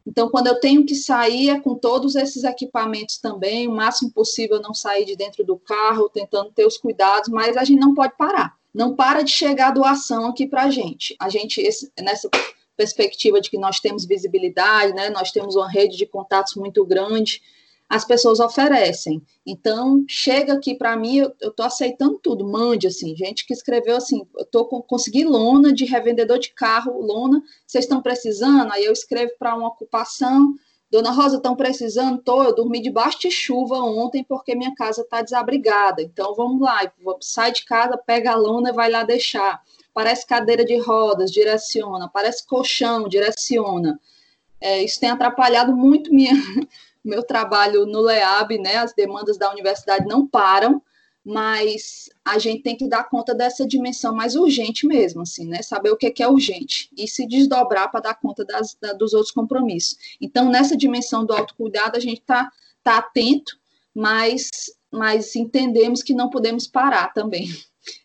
Então, 0.05 0.29
quando 0.29 0.47
eu 0.47 0.59
tenho 0.59 0.85
que 0.85 0.95
sair, 0.95 1.49
é 1.49 1.59
com 1.59 1.75
todos 1.75 2.15
esses 2.15 2.43
equipamentos 2.43 3.17
também, 3.17 3.67
o 3.67 3.75
máximo 3.75 4.11
possível 4.11 4.59
não 4.59 4.73
sair 4.73 5.05
de 5.05 5.15
dentro 5.15 5.43
do 5.43 5.57
carro, 5.57 6.09
tentando 6.09 6.51
ter 6.51 6.65
os 6.65 6.77
cuidados, 6.77 7.29
mas 7.29 7.55
a 7.55 7.63
gente 7.63 7.79
não 7.79 7.93
pode 7.93 8.15
parar. 8.17 8.57
Não 8.73 8.95
para 8.95 9.21
de 9.21 9.31
chegar 9.31 9.67
a 9.67 9.71
doação 9.71 10.27
aqui 10.27 10.47
para 10.47 10.63
a 10.63 10.69
gente. 10.71 11.15
A 11.19 11.29
gente, 11.29 11.61
esse, 11.61 11.91
nessa 11.99 12.29
perspectiva 12.75 13.39
de 13.39 13.49
que 13.49 13.57
nós 13.57 13.79
temos 13.79 14.05
visibilidade, 14.05 14.93
né, 14.93 15.09
nós 15.09 15.31
temos 15.31 15.55
uma 15.55 15.69
rede 15.69 15.97
de 15.97 16.05
contatos 16.05 16.55
muito 16.55 16.83
grande, 16.85 17.41
as 17.91 18.05
pessoas 18.05 18.39
oferecem. 18.39 19.21
Então, 19.45 20.05
chega 20.07 20.53
aqui 20.53 20.73
para 20.73 20.95
mim, 20.95 21.17
eu 21.17 21.33
estou 21.41 21.65
aceitando 21.65 22.17
tudo, 22.23 22.47
mande, 22.47 22.87
assim, 22.87 23.13
gente 23.17 23.45
que 23.45 23.51
escreveu 23.53 23.97
assim, 23.97 24.25
eu 24.37 24.45
tô 24.45 24.63
com, 24.63 24.81
consegui 24.81 25.25
lona 25.25 25.73
de 25.73 25.83
revendedor 25.83 26.39
de 26.39 26.53
carro, 26.53 27.01
lona, 27.01 27.43
vocês 27.67 27.83
estão 27.83 28.01
precisando? 28.01 28.71
Aí 28.71 28.85
eu 28.85 28.93
escrevo 28.93 29.33
para 29.37 29.53
uma 29.53 29.67
ocupação, 29.67 30.53
Dona 30.89 31.11
Rosa, 31.11 31.35
estão 31.35 31.53
precisando? 31.53 32.21
Tô, 32.21 32.41
eu 32.43 32.55
dormi 32.55 32.81
debaixo 32.81 33.19
de 33.19 33.29
chuva 33.29 33.75
ontem 33.79 34.23
porque 34.23 34.55
minha 34.55 34.73
casa 34.73 35.01
está 35.01 35.21
desabrigada, 35.21 36.01
então 36.01 36.33
vamos 36.33 36.61
lá, 36.61 36.89
sai 37.19 37.51
de 37.51 37.65
casa, 37.65 37.97
pega 37.97 38.31
a 38.31 38.35
lona 38.35 38.69
e 38.69 38.73
vai 38.73 38.89
lá 38.89 39.03
deixar. 39.03 39.61
Parece 39.93 40.25
cadeira 40.25 40.63
de 40.63 40.77
rodas, 40.77 41.29
direciona, 41.29 42.07
parece 42.07 42.47
colchão, 42.47 43.09
direciona. 43.09 43.99
É, 44.61 44.81
isso 44.81 44.97
tem 44.97 45.09
atrapalhado 45.09 45.75
muito 45.75 46.13
minha 46.13 46.35
meu 47.03 47.23
trabalho 47.23 47.85
no 47.85 48.01
LEAB, 48.01 48.59
né, 48.59 48.77
as 48.77 48.93
demandas 48.93 49.37
da 49.37 49.51
universidade 49.51 50.05
não 50.05 50.27
param, 50.27 50.81
mas 51.23 52.09
a 52.25 52.39
gente 52.39 52.63
tem 52.63 52.75
que 52.75 52.87
dar 52.87 53.03
conta 53.03 53.33
dessa 53.33 53.65
dimensão 53.65 54.13
mais 54.13 54.35
urgente 54.35 54.87
mesmo, 54.87 55.21
assim, 55.21 55.47
né, 55.47 55.61
saber 55.61 55.91
o 55.91 55.97
que 55.97 56.21
é 56.21 56.27
urgente 56.27 56.89
e 56.97 57.07
se 57.07 57.27
desdobrar 57.27 57.91
para 57.91 57.99
dar 57.99 58.15
conta 58.15 58.43
das, 58.43 58.75
da, 58.81 58.93
dos 58.93 59.13
outros 59.13 59.31
compromissos. 59.31 59.97
Então, 60.19 60.49
nessa 60.49 60.75
dimensão 60.75 61.25
do 61.25 61.33
autocuidado, 61.33 61.97
a 61.97 61.99
gente 61.99 62.21
está 62.21 62.49
tá 62.83 62.97
atento, 62.97 63.57
mas, 63.93 64.49
mas 64.91 65.35
entendemos 65.35 66.01
que 66.01 66.13
não 66.13 66.29
podemos 66.29 66.65
parar 66.67 67.13
também. 67.13 67.47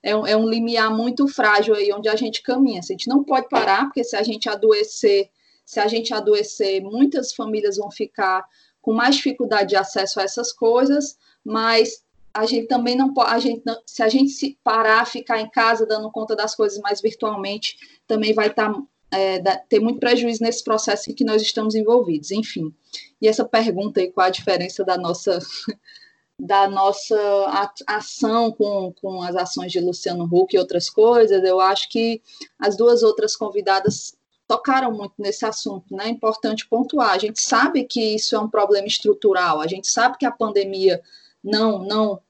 É 0.02 0.16
um, 0.16 0.26
é 0.26 0.36
um 0.36 0.48
limiar 0.48 0.90
muito 0.90 1.28
frágil 1.28 1.74
aí 1.74 1.92
onde 1.92 2.08
a 2.08 2.16
gente 2.16 2.42
caminha. 2.42 2.80
A 2.80 2.82
gente 2.82 3.08
não 3.08 3.22
pode 3.22 3.48
parar, 3.48 3.84
porque 3.84 4.02
se 4.04 4.16
a 4.16 4.22
gente 4.22 4.48
adoecer, 4.48 5.30
se 5.64 5.80
a 5.80 5.86
gente 5.86 6.14
adoecer, 6.14 6.82
muitas 6.82 7.34
famílias 7.34 7.76
vão 7.76 7.90
ficar 7.90 8.44
com 8.86 8.92
mais 8.92 9.16
dificuldade 9.16 9.70
de 9.70 9.76
acesso 9.76 10.20
a 10.20 10.22
essas 10.22 10.52
coisas, 10.52 11.18
mas 11.44 12.04
a 12.32 12.46
gente 12.46 12.68
também 12.68 12.94
não 12.94 13.12
pode, 13.12 13.34
a 13.34 13.38
gente 13.40 13.64
se 13.84 14.00
a 14.00 14.08
gente 14.08 14.30
se 14.30 14.56
parar, 14.62 15.04
ficar 15.04 15.40
em 15.40 15.50
casa 15.50 15.84
dando 15.84 16.08
conta 16.08 16.36
das 16.36 16.54
coisas 16.54 16.78
mais 16.78 17.00
virtualmente, 17.00 17.76
também 18.06 18.32
vai 18.32 18.46
estar 18.46 18.72
tá, 18.72 18.80
é, 19.10 19.40
ter 19.68 19.80
muito 19.80 19.98
prejuízo 19.98 20.40
nesse 20.40 20.62
processo 20.62 21.10
em 21.10 21.14
que 21.14 21.24
nós 21.24 21.42
estamos 21.42 21.74
envolvidos, 21.74 22.30
enfim. 22.30 22.72
E 23.20 23.26
essa 23.26 23.44
pergunta 23.44 23.98
aí, 23.98 24.12
qual 24.12 24.28
a 24.28 24.30
diferença 24.30 24.84
da 24.84 24.96
nossa 24.96 25.40
da 26.38 26.68
nossa 26.68 27.72
ação 27.88 28.52
com, 28.52 28.92
com 29.00 29.22
as 29.22 29.34
ações 29.34 29.72
de 29.72 29.80
Luciano 29.80 30.28
Huck 30.30 30.54
e 30.54 30.58
outras 30.60 30.88
coisas, 30.88 31.42
eu 31.42 31.58
acho 31.60 31.88
que 31.88 32.22
as 32.56 32.76
duas 32.76 33.02
outras 33.02 33.34
convidadas 33.34 34.15
tocaram 34.46 34.92
muito 34.92 35.14
nesse 35.18 35.44
assunto, 35.44 35.94
né? 35.94 36.06
É 36.06 36.10
importante 36.10 36.66
pontuar. 36.68 37.10
A 37.10 37.18
gente 37.18 37.40
sabe 37.40 37.84
que 37.84 38.14
isso 38.14 38.34
é 38.36 38.38
um 38.38 38.48
problema 38.48 38.86
estrutural, 38.86 39.60
a 39.60 39.66
gente 39.66 39.88
sabe 39.88 40.16
que 40.18 40.26
a 40.26 40.30
pandemia 40.30 41.00
não 41.42 41.78
não 41.78 42.20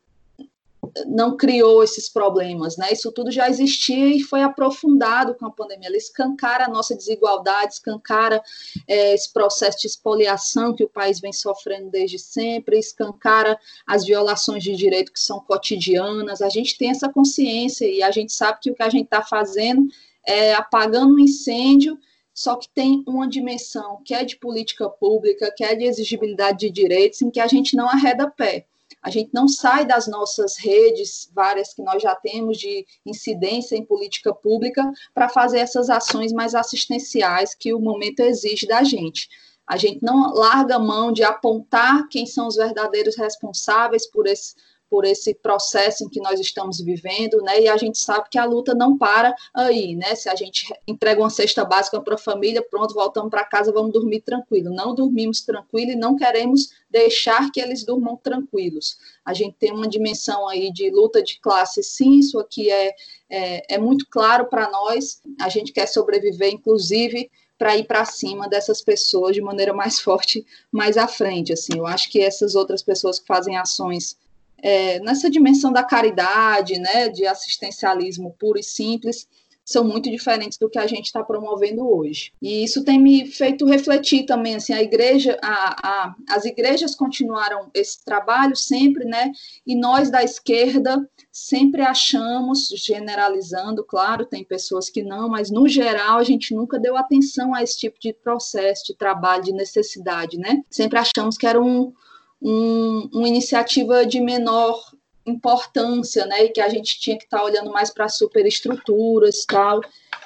não 1.07 1.37
criou 1.37 1.83
esses 1.83 2.09
problemas, 2.09 2.77
né? 2.77 2.93
Isso 2.93 3.11
tudo 3.13 3.31
já 3.31 3.49
existia 3.49 4.07
e 4.07 4.23
foi 4.23 4.43
aprofundado 4.43 5.35
com 5.35 5.47
a 5.47 5.51
pandemia. 5.51 5.89
Ela 5.89 5.97
escancara 5.97 6.65
a 6.65 6.69
nossa 6.69 6.95
desigualdade, 6.95 7.75
escancara 7.75 8.43
é, 8.87 9.15
esse 9.15 9.33
processo 9.33 9.79
de 9.81 9.87
espoliação 9.87 10.75
que 10.75 10.85
o 10.85 10.89
país 10.89 11.21
vem 11.21 11.33
sofrendo 11.33 11.91
desde 11.91 12.19
sempre, 12.19 12.79
escancara 12.79 13.59
as 13.87 14.05
violações 14.05 14.63
de 14.63 14.75
direito 14.75 15.13
que 15.13 15.21
são 15.21 15.41
cotidianas. 15.41 16.41
A 16.41 16.49
gente 16.49 16.77
tem 16.79 16.91
essa 16.91 17.09
consciência 17.09 17.87
e 17.87 18.03
a 18.03 18.11
gente 18.11 18.33
sabe 18.33 18.61
que 18.61 18.71
o 18.71 18.75
que 18.75 18.83
a 18.83 18.91
gente 18.91 19.07
está 19.07 19.23
fazendo 19.23 19.89
é, 20.27 20.55
apagando 20.55 21.15
um 21.15 21.19
incêndio, 21.19 21.99
só 22.35 22.57
que 22.57 22.69
tem 22.69 23.03
uma 23.07 23.29
dimensão 23.29 24.03
que 24.05 24.13
é 24.13 24.25
de 24.25 24.37
política 24.37 24.91
pública, 24.91 25.53
que 25.57 25.65
é 25.65 25.75
de 25.75 25.85
exigibilidade 25.85 26.59
de 26.59 26.71
direitos, 26.71 27.23
em 27.23 27.31
que 27.31 27.41
a 27.41 27.47
gente 27.47 27.75
não 27.75 27.89
arreda 27.89 28.31
pé. 28.31 28.67
A 29.03 29.11
gente 29.11 29.31
não 29.33 29.47
sai 29.47 29.87
das 29.87 30.07
nossas 30.07 30.57
redes, 30.59 31.31
várias 31.33 31.73
que 31.73 31.81
nós 31.81 32.03
já 32.03 32.15
temos 32.15 32.59
de 32.59 32.85
incidência 33.07 33.77
em 33.77 33.85
política 33.85 34.35
pública, 34.35 34.83
para 35.15 35.29
fazer 35.29 35.61
essas 35.61 35.89
ações 35.89 36.33
mais 36.33 36.55
assistenciais 36.55 37.55
que 37.55 37.73
o 37.73 37.81
momento 37.81 38.21
exige 38.21 38.67
da 38.67 38.83
gente. 38.83 39.29
A 39.67 39.77
gente 39.77 40.05
não 40.05 40.35
larga 40.35 40.79
mão 40.79 41.13
de 41.13 41.25
apontar 41.25 42.09
quem 42.09 42.27
são 42.27 42.47
os 42.47 42.57
verdadeiros 42.57 43.17
responsáveis 43.17 44.07
por 44.07 44.27
esse 44.27 44.55
por 44.89 45.05
esse 45.05 45.35
processo 45.35 46.05
em 46.05 46.09
que 46.09 46.21
nós 46.21 46.39
estamos 46.41 46.81
vivendo, 46.81 47.41
né? 47.43 47.61
E 47.61 47.69
a 47.69 47.77
gente 47.77 47.99
sabe 47.99 48.29
que 48.31 48.39
a 48.39 48.45
luta 48.45 48.75
não 48.75 48.97
para 48.97 49.35
aí, 49.55 49.95
né? 49.95 50.15
Se 50.15 50.29
a 50.29 50.35
gente 50.35 50.67
entrega 50.87 51.21
uma 51.21 51.31
cesta 51.31 51.65
básica 51.65 52.01
para 52.01 52.15
a 52.15 52.19
família, 52.19 52.63
pronto, 52.63 52.95
voltamos 52.95 53.31
para 53.31 53.45
casa, 53.45 53.73
vamos 53.73 53.93
dormir 53.93 54.21
tranquilo. 54.21 54.73
Não 54.73 54.95
dormimos 54.95 55.41
tranquilo 55.41 55.93
e 55.93 55.97
não 55.97 56.17
queremos 56.17 56.71
deixar 56.91 57.51
que 57.51 57.61
eles 57.61 57.85
durmam 57.85 58.17
tranquilos. 58.17 58.97
A 59.25 59.35
gente 59.35 59.57
tem 59.59 59.73
uma 59.73 59.89
dimensão 59.89 60.49
aí 60.49 60.73
de 60.73 60.91
luta 60.91 61.23
de 61.23 61.41
classe, 61.41 61.83
sim, 61.83 62.19
isso 62.19 62.39
aqui 62.39 62.71
é, 62.71 62.95
é, 63.29 63.75
é 63.75 63.79
muito 63.79 64.07
claro 64.09 64.47
para 64.47 64.71
nós. 64.71 65.21
A 65.41 65.49
gente 65.49 65.73
quer 65.73 65.87
sobreviver, 65.87 66.53
inclusive, 66.53 67.31
para 67.59 67.77
ir 67.77 67.85
para 67.85 68.05
cima 68.05 68.49
dessas 68.49 68.83
pessoas 68.83 69.35
de 69.35 69.41
maneira 69.41 69.73
mais 69.73 69.99
forte 70.01 70.47
mais 70.71 70.97
à 70.97 71.09
frente. 71.09 71.53
Assim, 71.53 71.79
eu 71.79 71.87
acho 71.87 72.11
que 72.11 72.21
essas 72.21 72.55
outras 72.55 72.83
pessoas 72.83 73.19
que 73.19 73.27
fazem 73.27 73.57
ações 73.57 74.17
é, 74.63 74.99
nessa 75.01 75.31
dimensão 75.31 75.73
da 75.73 75.85
caridade, 75.85 76.79
né, 76.79 77.09
de 77.09 77.27
assistencialismo 77.27 78.35
puro 78.39 78.59
e 78.59 78.63
simples, 78.63 79.27
são 79.67 79.83
muito 79.83 80.09
diferentes 80.09 80.57
do 80.57 80.71
que 80.71 80.79
a 80.79 80.87
gente 80.87 81.07
está 81.07 81.25
promovendo 81.25 81.85
hoje. 81.85 82.33
E 82.41 82.63
isso 82.63 82.85
tem 82.85 83.01
me 83.01 83.27
feito 83.27 83.67
refletir 83.67 84.25
também, 84.25 84.55
assim, 84.55 84.73
a 84.73 84.81
igreja, 84.81 85.37
a, 85.43 85.89
a, 85.89 86.15
as 86.31 86.45
igrejas 86.45 86.95
continuaram 86.95 87.69
esse 87.75 88.05
trabalho 88.05 88.55
sempre, 88.55 89.05
né, 89.05 89.33
e 89.67 89.75
nós 89.75 90.09
da 90.09 90.23
esquerda 90.23 91.05
sempre 91.33 91.83
achamos, 91.83 92.69
generalizando, 92.77 93.83
claro, 93.83 94.25
tem 94.25 94.45
pessoas 94.45 94.89
que 94.89 95.03
não, 95.03 95.29
mas 95.29 95.51
no 95.51 95.67
geral 95.67 96.19
a 96.19 96.25
gente 96.25 96.55
nunca 96.55 96.79
deu 96.79 96.97
atenção 96.97 97.53
a 97.53 97.61
esse 97.61 97.77
tipo 97.77 97.99
de 97.99 98.13
processo, 98.13 98.87
de 98.87 98.95
trabalho, 98.95 99.43
de 99.43 99.53
necessidade, 99.53 100.39
né, 100.39 100.63
sempre 100.71 100.97
achamos 100.97 101.37
que 101.37 101.47
era 101.47 101.61
um, 101.61 101.93
um, 102.41 103.09
uma 103.13 103.29
iniciativa 103.29 104.05
de 104.05 104.21
menor 104.21 104.81
importância, 105.25 106.25
né, 106.27 106.45
e 106.45 106.51
que 106.51 106.61
a 106.61 106.69
gente 106.69 107.01
tinha 107.01 107.19
que 107.19 107.25
estar 107.25 107.39
tá 107.39 107.45
olhando 107.45 107.73
mais 107.73 107.91
para 107.91 108.09
superestruturas 108.09 109.45
tal, 109.45 109.81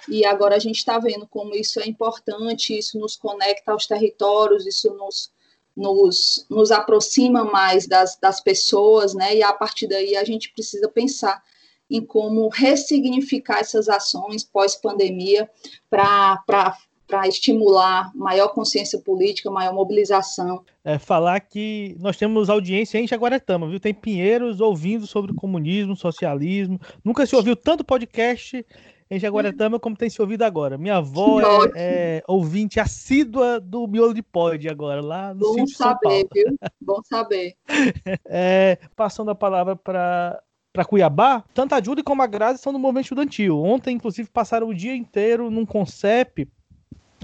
e 0.09 0.27
agora 0.27 0.57
a 0.57 0.59
gente 0.59 0.77
está 0.77 0.99
vendo 0.99 1.27
como 1.27 1.55
isso 1.55 1.81
é 1.81 1.87
importante, 1.87 2.77
isso 2.77 2.99
nos 2.99 3.17
conecta 3.17 3.73
aos 3.73 3.87
territórios, 3.87 4.67
isso 4.67 4.93
nos, 4.95 5.33
nos, 5.75 6.47
nos 6.51 6.71
aproxima 6.71 7.45
mais 7.45 7.87
das, 7.87 8.19
das 8.19 8.41
pessoas, 8.43 9.15
né, 9.15 9.37
e 9.37 9.43
a 9.43 9.53
partir 9.53 9.87
daí 9.87 10.17
a 10.17 10.25
gente 10.25 10.53
precisa 10.53 10.89
pensar 10.89 11.43
em 11.91 12.05
como 12.05 12.49
ressignificar 12.49 13.59
essas 13.59 13.89
ações 13.89 14.45
pós-pandemia 14.45 15.51
para 15.89 16.77
para 17.11 17.27
estimular 17.27 18.11
maior 18.15 18.49
consciência 18.49 18.99
política, 19.01 19.51
maior 19.51 19.75
mobilização. 19.75 20.65
É, 20.85 20.99
falar 20.99 21.41
que 21.41 21.97
nós 21.99 22.17
temos 22.17 22.49
audiência 22.49 22.99
em 22.99 23.07
Jaguaretama, 23.07 23.69
viu? 23.69 23.81
Tem 23.81 23.93
pinheiros 23.93 24.61
ouvindo 24.61 25.07
sobre 25.07 25.35
comunismo, 25.35 25.97
socialismo. 25.97 26.81
Nunca 27.05 27.27
se 27.27 27.35
ouviu 27.35 27.57
tanto 27.57 27.85
podcast 27.85 28.65
em 29.11 29.19
Jaguaretama 29.19 29.81
como 29.81 29.97
tem 29.97 30.09
se 30.09 30.23
ouvido 30.23 30.43
agora. 30.43 30.79
Minha 30.79 30.99
avó 30.99 31.41
é, 31.41 31.73
é, 31.75 32.23
ouvinte 32.29 32.79
assídua 32.79 33.59
do 33.59 33.89
Miolo 33.89 34.15
de 34.15 34.23
Pod 34.23 34.69
agora, 34.69 35.03
lá 35.03 35.35
no 35.35 35.57
Bom 35.57 35.67
saber, 35.67 36.29
viu? 36.33 36.57
Bom 36.81 37.01
saber. 37.05 37.55
É, 38.25 38.79
passando 38.95 39.31
a 39.31 39.35
palavra 39.35 39.75
para 39.75 40.41
para 40.73 40.85
Cuiabá, 40.85 41.43
tanto 41.53 41.75
a 41.75 41.83
Júlia 41.83 42.05
como 42.05 42.23
a 42.23 42.27
Grazi 42.29 42.63
são 42.63 42.73
do 42.73 42.79
movimento 42.79 43.07
estudantil. 43.07 43.61
Ontem, 43.61 43.97
inclusive, 43.97 44.31
passaram 44.31 44.69
o 44.69 44.75
dia 44.75 44.95
inteiro 44.95 45.51
num 45.51 45.67
CONCEP 45.67 46.49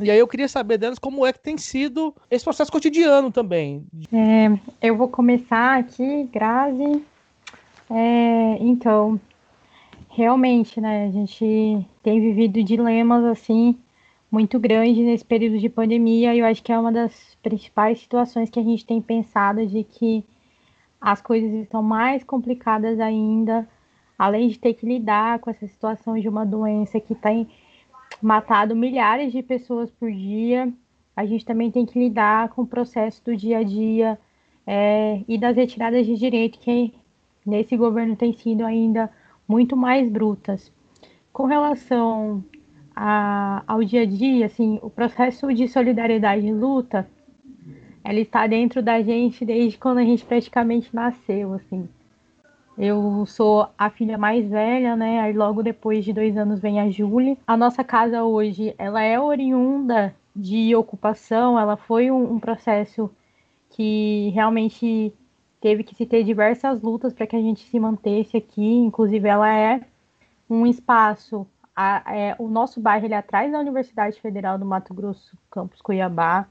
e 0.00 0.10
aí 0.10 0.18
eu 0.18 0.28
queria 0.28 0.48
saber 0.48 0.78
delas 0.78 0.98
como 0.98 1.24
é 1.24 1.32
que 1.32 1.40
tem 1.40 1.56
sido 1.56 2.14
esse 2.30 2.44
processo 2.44 2.70
cotidiano 2.70 3.30
também. 3.30 3.86
É, 4.12 4.86
eu 4.88 4.96
vou 4.96 5.08
começar 5.08 5.78
aqui, 5.78 6.24
Grazi. 6.32 7.02
É, 7.90 8.58
então, 8.60 9.18
realmente, 10.10 10.80
né, 10.80 11.06
a 11.06 11.10
gente 11.10 11.86
tem 12.02 12.20
vivido 12.20 12.62
dilemas 12.62 13.24
assim 13.24 13.76
muito 14.30 14.58
grande 14.58 15.02
nesse 15.02 15.24
período 15.24 15.58
de 15.58 15.68
pandemia 15.68 16.34
e 16.34 16.40
eu 16.40 16.46
acho 16.46 16.62
que 16.62 16.72
é 16.72 16.78
uma 16.78 16.92
das 16.92 17.36
principais 17.42 18.00
situações 18.00 18.50
que 18.50 18.58
a 18.58 18.62
gente 18.62 18.84
tem 18.84 19.00
pensado 19.00 19.64
de 19.66 19.84
que 19.84 20.24
as 21.00 21.22
coisas 21.22 21.52
estão 21.54 21.82
mais 21.82 22.24
complicadas 22.24 22.98
ainda, 22.98 23.68
além 24.18 24.48
de 24.48 24.58
ter 24.58 24.74
que 24.74 24.84
lidar 24.84 25.38
com 25.38 25.48
essa 25.48 25.66
situação 25.66 26.18
de 26.18 26.28
uma 26.28 26.44
doença 26.44 26.98
que 26.98 27.14
tem 27.14 27.48
matado 28.22 28.74
milhares 28.74 29.32
de 29.32 29.42
pessoas 29.42 29.90
por 29.90 30.10
dia, 30.10 30.72
a 31.14 31.24
gente 31.24 31.44
também 31.44 31.70
tem 31.70 31.86
que 31.86 31.98
lidar 31.98 32.50
com 32.50 32.62
o 32.62 32.66
processo 32.66 33.24
do 33.24 33.36
dia 33.36 33.58
a 33.58 33.62
dia 33.62 34.18
é, 34.66 35.22
e 35.26 35.38
das 35.38 35.56
retiradas 35.56 36.04
de 36.06 36.16
direito 36.16 36.58
que 36.58 36.92
nesse 37.44 37.76
governo 37.76 38.16
tem 38.16 38.32
sido 38.32 38.64
ainda 38.64 39.10
muito 39.48 39.76
mais 39.76 40.10
brutas. 40.10 40.72
Com 41.32 41.44
relação 41.44 42.44
a, 42.94 43.62
ao 43.66 43.84
dia 43.84 44.02
a 44.02 44.06
dia, 44.06 44.46
assim, 44.46 44.78
o 44.82 44.90
processo 44.90 45.52
de 45.54 45.68
solidariedade 45.68 46.46
e 46.46 46.52
luta, 46.52 47.08
ela 48.02 48.20
está 48.20 48.46
dentro 48.46 48.82
da 48.82 49.02
gente 49.02 49.44
desde 49.44 49.78
quando 49.78 49.98
a 49.98 50.04
gente 50.04 50.24
praticamente 50.24 50.94
nasceu, 50.94 51.54
assim. 51.54 51.88
Eu 52.78 53.24
sou 53.26 53.68
a 53.78 53.88
filha 53.88 54.18
mais 54.18 54.46
velha, 54.48 54.94
né? 54.94 55.20
Aí 55.20 55.32
logo 55.32 55.62
depois 55.62 56.04
de 56.04 56.12
dois 56.12 56.36
anos 56.36 56.60
vem 56.60 56.78
a 56.78 56.90
Julie. 56.90 57.38
A 57.46 57.56
nossa 57.56 57.82
casa 57.82 58.22
hoje, 58.22 58.74
ela 58.76 59.02
é 59.02 59.18
oriunda 59.18 60.14
de 60.34 60.76
ocupação, 60.76 61.58
ela 61.58 61.76
foi 61.76 62.10
um, 62.10 62.34
um 62.34 62.38
processo 62.38 63.10
que 63.70 64.30
realmente 64.34 65.12
teve 65.60 65.82
que 65.82 65.94
se 65.94 66.04
ter 66.04 66.22
diversas 66.22 66.82
lutas 66.82 67.14
para 67.14 67.26
que 67.26 67.34
a 67.34 67.40
gente 67.40 67.66
se 67.66 67.80
mantesse 67.80 68.36
aqui. 68.36 68.62
Inclusive, 68.62 69.26
ela 69.26 69.50
é 69.50 69.80
um 70.48 70.66
espaço. 70.66 71.46
A, 71.74 72.02
é, 72.14 72.36
o 72.38 72.48
nosso 72.48 72.80
bairro 72.80 73.06
ele 73.06 73.14
é 73.14 73.18
atrás 73.18 73.50
da 73.50 73.58
Universidade 73.58 74.20
Federal 74.20 74.58
do 74.58 74.66
Mato 74.66 74.92
Grosso, 74.92 75.36
campus 75.50 75.80
Cuiabá. 75.80 76.46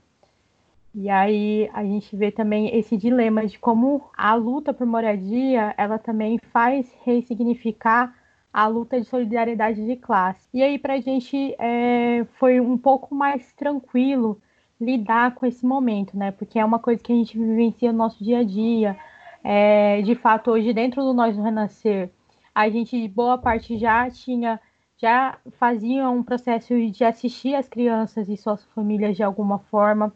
E 0.97 1.09
aí 1.09 1.69
a 1.73 1.83
gente 1.83 2.15
vê 2.15 2.31
também 2.31 2.73
esse 2.73 2.95
dilema 2.95 3.45
de 3.45 3.59
como 3.59 4.09
a 4.15 4.33
luta 4.33 4.73
por 4.73 4.87
moradia 4.87 5.75
ela 5.77 5.99
também 5.99 6.39
faz 6.53 6.89
ressignificar 7.03 8.15
a 8.53 8.65
luta 8.67 9.01
de 9.01 9.05
solidariedade 9.05 9.85
de 9.85 9.97
classe. 9.97 10.47
E 10.53 10.63
aí 10.63 10.79
para 10.79 10.93
a 10.93 11.01
gente 11.01 11.53
é, 11.59 12.25
foi 12.39 12.61
um 12.61 12.77
pouco 12.77 13.13
mais 13.13 13.51
tranquilo 13.53 14.41
lidar 14.79 15.35
com 15.35 15.45
esse 15.45 15.65
momento, 15.65 16.17
né? 16.17 16.31
Porque 16.31 16.57
é 16.57 16.63
uma 16.63 16.79
coisa 16.79 17.03
que 17.03 17.11
a 17.11 17.15
gente 17.15 17.37
vivencia 17.37 17.91
no 17.91 17.97
nosso 17.97 18.23
dia 18.23 18.39
a 18.39 18.43
dia. 18.43 18.97
É, 19.43 20.01
de 20.01 20.15
fato, 20.15 20.51
hoje 20.51 20.73
dentro 20.73 21.03
do 21.03 21.13
Nós 21.13 21.35
do 21.35 21.43
Renascer, 21.43 22.09
a 22.53 22.69
gente, 22.69 23.07
boa 23.09 23.37
parte 23.37 23.77
já 23.77 24.09
tinha, 24.09 24.59
já 24.97 25.37
fazia 25.59 26.09
um 26.09 26.23
processo 26.23 26.73
de 26.89 27.03
assistir 27.03 27.53
as 27.53 27.67
crianças 27.67 28.29
e 28.29 28.37
suas 28.37 28.63
famílias 28.73 29.17
de 29.17 29.23
alguma 29.23 29.59
forma. 29.59 30.13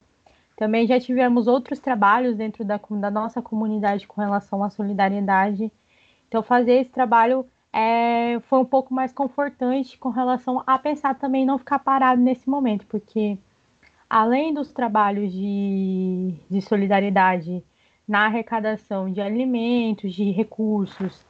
Também 0.59 0.85
já 0.85 0.99
tivemos 0.99 1.47
outros 1.47 1.79
trabalhos 1.79 2.35
dentro 2.35 2.65
da, 2.65 2.77
da 2.77 3.09
nossa 3.09 3.41
comunidade 3.41 4.05
com 4.05 4.19
relação 4.19 4.61
à 4.61 4.69
solidariedade. 4.69 5.71
Então, 6.27 6.43
fazer 6.43 6.81
esse 6.81 6.89
trabalho 6.89 7.45
é, 7.71 8.41
foi 8.41 8.59
um 8.59 8.65
pouco 8.65 8.93
mais 8.93 9.13
confortante 9.13 9.97
com 9.97 10.09
relação 10.09 10.61
a 10.67 10.77
pensar 10.77 11.17
também 11.17 11.45
não 11.45 11.57
ficar 11.57 11.79
parado 11.79 12.21
nesse 12.21 12.49
momento, 12.49 12.85
porque 12.87 13.37
além 14.09 14.53
dos 14.53 14.73
trabalhos 14.73 15.31
de, 15.31 16.33
de 16.51 16.61
solidariedade 16.61 17.63
na 18.05 18.25
arrecadação 18.25 19.09
de 19.09 19.21
alimentos, 19.21 20.13
de 20.13 20.29
recursos, 20.29 21.25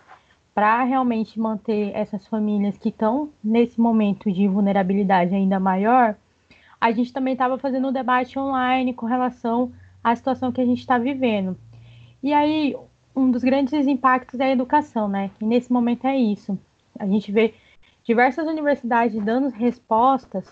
para 0.55 0.83
realmente 0.85 1.39
manter 1.39 1.91
essas 1.93 2.25
famílias 2.25 2.79
que 2.79 2.89
estão 2.89 3.29
nesse 3.43 3.79
momento 3.79 4.31
de 4.31 4.47
vulnerabilidade 4.47 5.35
ainda 5.35 5.59
maior, 5.59 6.15
a 6.79 6.91
gente 6.91 7.11
também 7.11 7.33
estava 7.33 7.57
fazendo 7.57 7.87
um 7.87 7.91
debate 7.91 8.37
online 8.39 8.93
com 8.93 9.05
relação 9.05 9.71
à 10.03 10.15
situação 10.15 10.51
que 10.51 10.61
a 10.61 10.65
gente 10.65 10.79
está 10.79 10.97
vivendo. 10.97 11.57
E 12.23 12.33
aí, 12.33 12.75
um 13.15 13.29
dos 13.29 13.43
grandes 13.43 13.87
impactos 13.87 14.39
é 14.39 14.45
a 14.45 14.51
educação, 14.51 15.07
né? 15.07 15.31
E 15.41 15.45
nesse 15.45 15.71
momento 15.71 16.05
é 16.05 16.17
isso. 16.17 16.57
A 16.97 17.05
gente 17.05 17.31
vê 17.31 17.53
diversas 18.03 18.47
universidades 18.47 19.21
dando 19.23 19.49
respostas 19.49 20.45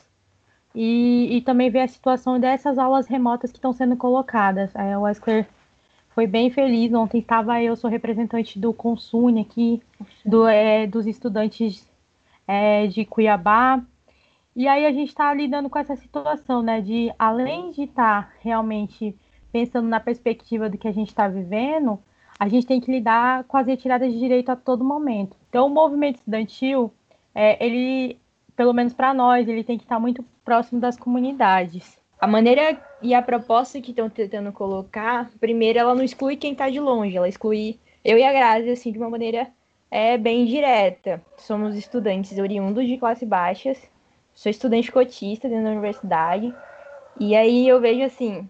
e, 0.76 1.38
e 1.38 1.42
também 1.42 1.70
ver 1.70 1.82
a 1.82 1.88
situação 1.88 2.40
dessas 2.40 2.78
aulas 2.78 3.08
remotas 3.08 3.52
que 3.52 3.58
estão 3.58 3.74
sendo 3.74 3.96
colocadas. 3.96 4.76
A 4.76 5.00
Wesker 5.00 5.48
foi 6.10 6.28
bem 6.28 6.50
feliz. 6.50 6.94
Ontem 6.94 7.20
estava 7.20 7.62
eu, 7.62 7.76
sou 7.76 7.90
representante 7.90 8.60
do 8.60 8.74
Consune 8.74 9.42
aqui, 9.42 9.82
do, 10.26 10.48
é, 10.48 10.86
dos 10.88 11.08
estudantes 11.08 11.88
é, 12.48 12.88
de 12.88 13.06
Cuiabá. 13.06 13.82
E 14.58 14.68
aí 14.68 14.88
a 14.88 14.92
gente 14.92 15.10
está 15.10 15.32
lidando 15.36 15.70
com 15.70 15.78
essa 15.78 15.96
situação, 15.96 16.64
né? 16.64 16.82
De 16.82 17.14
além 17.20 17.70
de 17.70 17.84
estar 17.84 18.24
tá 18.24 18.34
realmente 18.40 19.16
pensando 19.52 19.88
na 19.88 20.00
perspectiva 20.00 20.68
do 20.68 20.80
que 20.80 20.88
a 20.88 20.92
gente 20.92 21.10
está 21.10 21.28
vivendo, 21.28 22.00
a 22.40 22.48
gente 22.48 22.66
tem 22.66 22.82
que 22.82 22.92
lidar 22.92 23.44
com 23.44 23.56
as 23.56 23.68
retiradas 23.68 24.12
de 24.12 24.18
direito 24.18 24.50
a 24.50 24.56
todo 24.56 24.84
momento. 24.84 25.38
Então, 25.48 25.68
o 25.68 25.70
movimento 25.70 26.16
estudantil, 26.16 26.92
é, 27.36 27.64
ele 27.64 28.20
pelo 28.56 28.74
menos 28.74 28.96
para 28.96 29.14
nós, 29.14 29.48
ele 29.48 29.64
tem 29.64 29.78
que 29.78 29.84
estar 29.84 30.00
muito 30.00 30.26
próximo 30.44 30.82
das 30.82 30.98
comunidades. 30.98 31.96
A 32.20 32.26
maneira 32.26 32.82
e 33.04 33.14
a 33.14 33.22
proposta 33.22 33.80
que 33.80 33.92
estão 33.92 34.10
tentando 34.10 34.52
colocar, 34.52 35.30
primeiro, 35.40 35.78
ela 35.78 35.94
não 35.94 36.04
exclui 36.04 36.36
quem 36.36 36.54
está 36.54 36.68
de 36.68 36.80
longe, 36.80 37.16
ela 37.16 37.30
exclui 37.30 37.80
eu 38.04 38.18
e 38.18 38.24
a 38.24 38.34
Grazi, 38.34 38.72
assim, 38.72 38.92
de 38.92 38.98
uma 38.98 39.12
maneira 39.12 39.48
é, 39.92 40.18
bem 40.18 40.46
direta. 40.46 41.22
Somos 41.38 41.76
estudantes 41.76 42.40
oriundos 42.40 42.88
de 42.88 42.98
classe 42.98 43.24
baixas, 43.24 43.78
sou 44.38 44.52
estudante 44.52 44.92
cotista 44.92 45.50
dentro 45.50 45.64
da 45.64 45.72
universidade, 45.72 46.54
e 47.20 47.36
aí 47.36 47.68
eu 47.68 47.82
vejo 47.82 48.04
assim, 48.04 48.48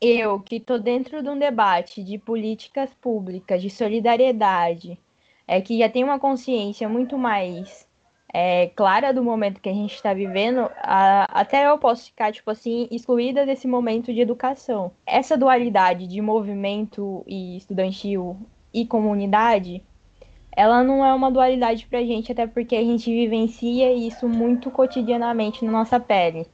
eu 0.00 0.40
que 0.40 0.56
estou 0.56 0.78
dentro 0.78 1.22
de 1.22 1.28
um 1.28 1.38
debate 1.38 2.02
de 2.02 2.16
políticas 2.16 2.88
públicas, 2.94 3.60
de 3.60 3.68
solidariedade, 3.68 4.98
é 5.46 5.60
que 5.60 5.78
já 5.78 5.90
tem 5.90 6.02
uma 6.02 6.18
consciência 6.18 6.88
muito 6.88 7.18
mais 7.18 7.86
é, 8.32 8.68
clara 8.68 9.12
do 9.12 9.22
momento 9.22 9.60
que 9.60 9.68
a 9.68 9.74
gente 9.74 9.94
está 9.94 10.14
vivendo, 10.14 10.70
a, 10.78 11.24
até 11.40 11.66
eu 11.66 11.76
posso 11.76 12.06
ficar, 12.06 12.32
tipo 12.32 12.50
assim, 12.50 12.88
excluída 12.90 13.44
desse 13.44 13.68
momento 13.68 14.14
de 14.14 14.22
educação. 14.22 14.90
Essa 15.04 15.36
dualidade 15.36 16.06
de 16.06 16.20
movimento 16.22 17.22
e 17.26 17.58
estudantil 17.58 18.38
e 18.72 18.86
comunidade, 18.86 19.84
ela 20.56 20.82
não 20.82 21.04
é 21.04 21.14
uma 21.14 21.30
dualidade 21.30 21.86
pra 21.86 22.00
gente, 22.00 22.32
até 22.32 22.46
porque 22.46 22.74
a 22.74 22.82
gente 22.82 23.12
vivencia 23.12 23.92
isso 23.92 24.28
muito 24.28 24.70
cotidianamente 24.70 25.64
na 25.64 25.70
nossa 25.70 26.00
pele. 26.00 26.46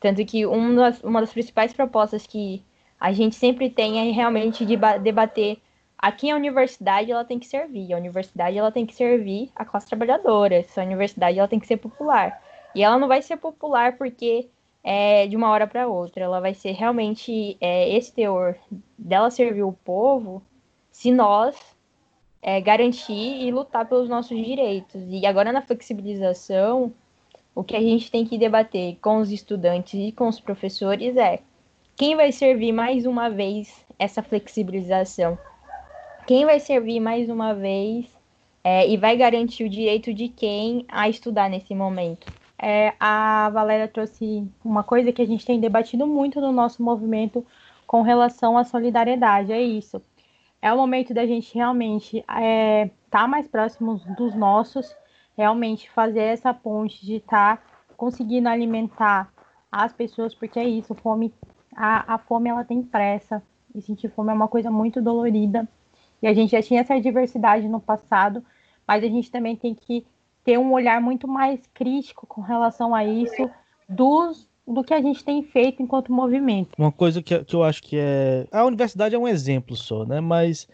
Tanto 0.00 0.24
que 0.26 0.44
uma 0.44 0.74
das, 0.74 1.02
uma 1.02 1.20
das 1.20 1.32
principais 1.32 1.72
propostas 1.72 2.26
que 2.26 2.62
a 3.00 3.12
gente 3.12 3.36
sempre 3.36 3.70
tem 3.70 4.10
é 4.10 4.12
realmente 4.12 4.66
de 4.66 4.76
debater 5.02 5.58
Aqui 6.04 6.30
a 6.30 6.36
universidade 6.36 7.10
ela 7.10 7.24
tem 7.24 7.38
que 7.38 7.46
servir, 7.46 7.94
a 7.94 7.96
universidade 7.96 8.58
ela 8.58 8.70
tem 8.70 8.84
que 8.84 8.94
servir 8.94 9.50
a 9.56 9.64
classe 9.64 9.86
trabalhadora, 9.86 10.62
a 10.76 10.80
universidade 10.82 11.38
ela 11.38 11.48
tem 11.48 11.58
que 11.58 11.66
ser 11.66 11.78
popular. 11.78 12.42
E 12.74 12.82
ela 12.82 12.98
não 12.98 13.08
vai 13.08 13.22
ser 13.22 13.38
popular 13.38 13.96
porque 13.96 14.50
é 14.82 15.26
de 15.26 15.34
uma 15.34 15.48
hora 15.48 15.66
para 15.66 15.88
outra, 15.88 16.24
ela 16.24 16.40
vai 16.40 16.52
ser 16.52 16.72
realmente 16.72 17.56
é, 17.58 17.88
esse 17.96 18.12
teor 18.12 18.54
dela 18.98 19.30
servir 19.30 19.62
o 19.62 19.72
povo 19.72 20.42
se 20.92 21.10
nós 21.10 21.56
é, 22.44 22.60
garantir 22.60 23.42
e 23.42 23.50
lutar 23.50 23.88
pelos 23.88 24.08
nossos 24.08 24.36
direitos. 24.36 25.02
E 25.08 25.26
agora 25.26 25.50
na 25.50 25.62
flexibilização, 25.62 26.92
o 27.54 27.64
que 27.64 27.74
a 27.74 27.80
gente 27.80 28.08
tem 28.08 28.24
que 28.24 28.38
debater 28.38 28.98
com 29.00 29.16
os 29.16 29.32
estudantes 29.32 29.94
e 29.94 30.12
com 30.12 30.28
os 30.28 30.38
professores 30.38 31.16
é 31.16 31.40
quem 31.96 32.14
vai 32.14 32.30
servir 32.30 32.70
mais 32.70 33.04
uma 33.04 33.28
vez 33.28 33.84
essa 33.98 34.22
flexibilização 34.22 35.36
quem 36.26 36.46
vai 36.46 36.58
servir 36.58 37.00
mais 37.00 37.28
uma 37.28 37.52
vez 37.52 38.06
é, 38.62 38.88
e 38.88 38.96
vai 38.96 39.16
garantir 39.16 39.64
o 39.64 39.68
direito 39.68 40.12
de 40.14 40.28
quem 40.28 40.86
a 40.88 41.06
estudar 41.08 41.50
nesse 41.50 41.74
momento. 41.74 42.32
É, 42.58 42.94
a 42.98 43.50
Valéria 43.50 43.86
trouxe 43.86 44.48
uma 44.64 44.82
coisa 44.82 45.12
que 45.12 45.20
a 45.20 45.26
gente 45.26 45.44
tem 45.44 45.60
debatido 45.60 46.06
muito 46.06 46.40
no 46.40 46.50
nosso 46.50 46.82
movimento 46.82 47.44
com 47.86 48.00
relação 48.00 48.56
à 48.56 48.64
solidariedade. 48.64 49.52
É 49.52 49.60
isso. 49.60 50.00
É 50.64 50.72
o 50.72 50.78
momento 50.78 51.12
da 51.12 51.26
gente 51.26 51.54
realmente 51.54 52.20
estar 52.20 52.42
é, 52.42 52.90
tá 53.10 53.28
mais 53.28 53.46
próximos 53.46 54.02
dos 54.16 54.34
nossos, 54.34 54.96
realmente 55.36 55.90
fazer 55.90 56.22
essa 56.22 56.54
ponte 56.54 57.04
de 57.04 57.16
estar 57.16 57.58
tá 57.58 57.62
conseguindo 57.98 58.48
alimentar 58.48 59.30
as 59.70 59.92
pessoas, 59.92 60.34
porque 60.34 60.58
é 60.58 60.64
isso, 60.64 60.94
fome, 60.94 61.34
a, 61.76 62.14
a 62.14 62.16
fome 62.16 62.48
ela 62.48 62.64
tem 62.64 62.82
pressa, 62.82 63.42
e 63.74 63.82
sentir 63.82 64.08
fome 64.08 64.30
é 64.30 64.34
uma 64.34 64.48
coisa 64.48 64.70
muito 64.70 65.02
dolorida. 65.02 65.68
E 66.22 66.26
a 66.26 66.32
gente 66.32 66.52
já 66.52 66.62
tinha 66.62 66.80
essa 66.80 66.98
diversidade 66.98 67.68
no 67.68 67.78
passado, 67.78 68.42
mas 68.88 69.04
a 69.04 69.06
gente 69.06 69.30
também 69.30 69.54
tem 69.54 69.74
que 69.74 70.06
ter 70.42 70.58
um 70.58 70.72
olhar 70.72 70.98
muito 70.98 71.28
mais 71.28 71.60
crítico 71.74 72.26
com 72.26 72.40
relação 72.40 72.94
a 72.94 73.04
isso 73.04 73.50
dos 73.86 74.48
do 74.66 74.82
que 74.82 74.94
a 74.94 75.00
gente 75.00 75.24
tem 75.24 75.42
feito 75.42 75.82
enquanto 75.82 76.12
movimento. 76.12 76.70
Uma 76.78 76.92
coisa 76.92 77.22
que, 77.22 77.44
que 77.44 77.54
eu 77.54 77.62
acho 77.62 77.82
que 77.82 77.96
é. 77.98 78.46
A 78.50 78.64
universidade 78.64 79.14
é 79.14 79.18
um 79.18 79.28
exemplo 79.28 79.76
só, 79.76 80.04
né? 80.04 80.20
Mas 80.20 80.66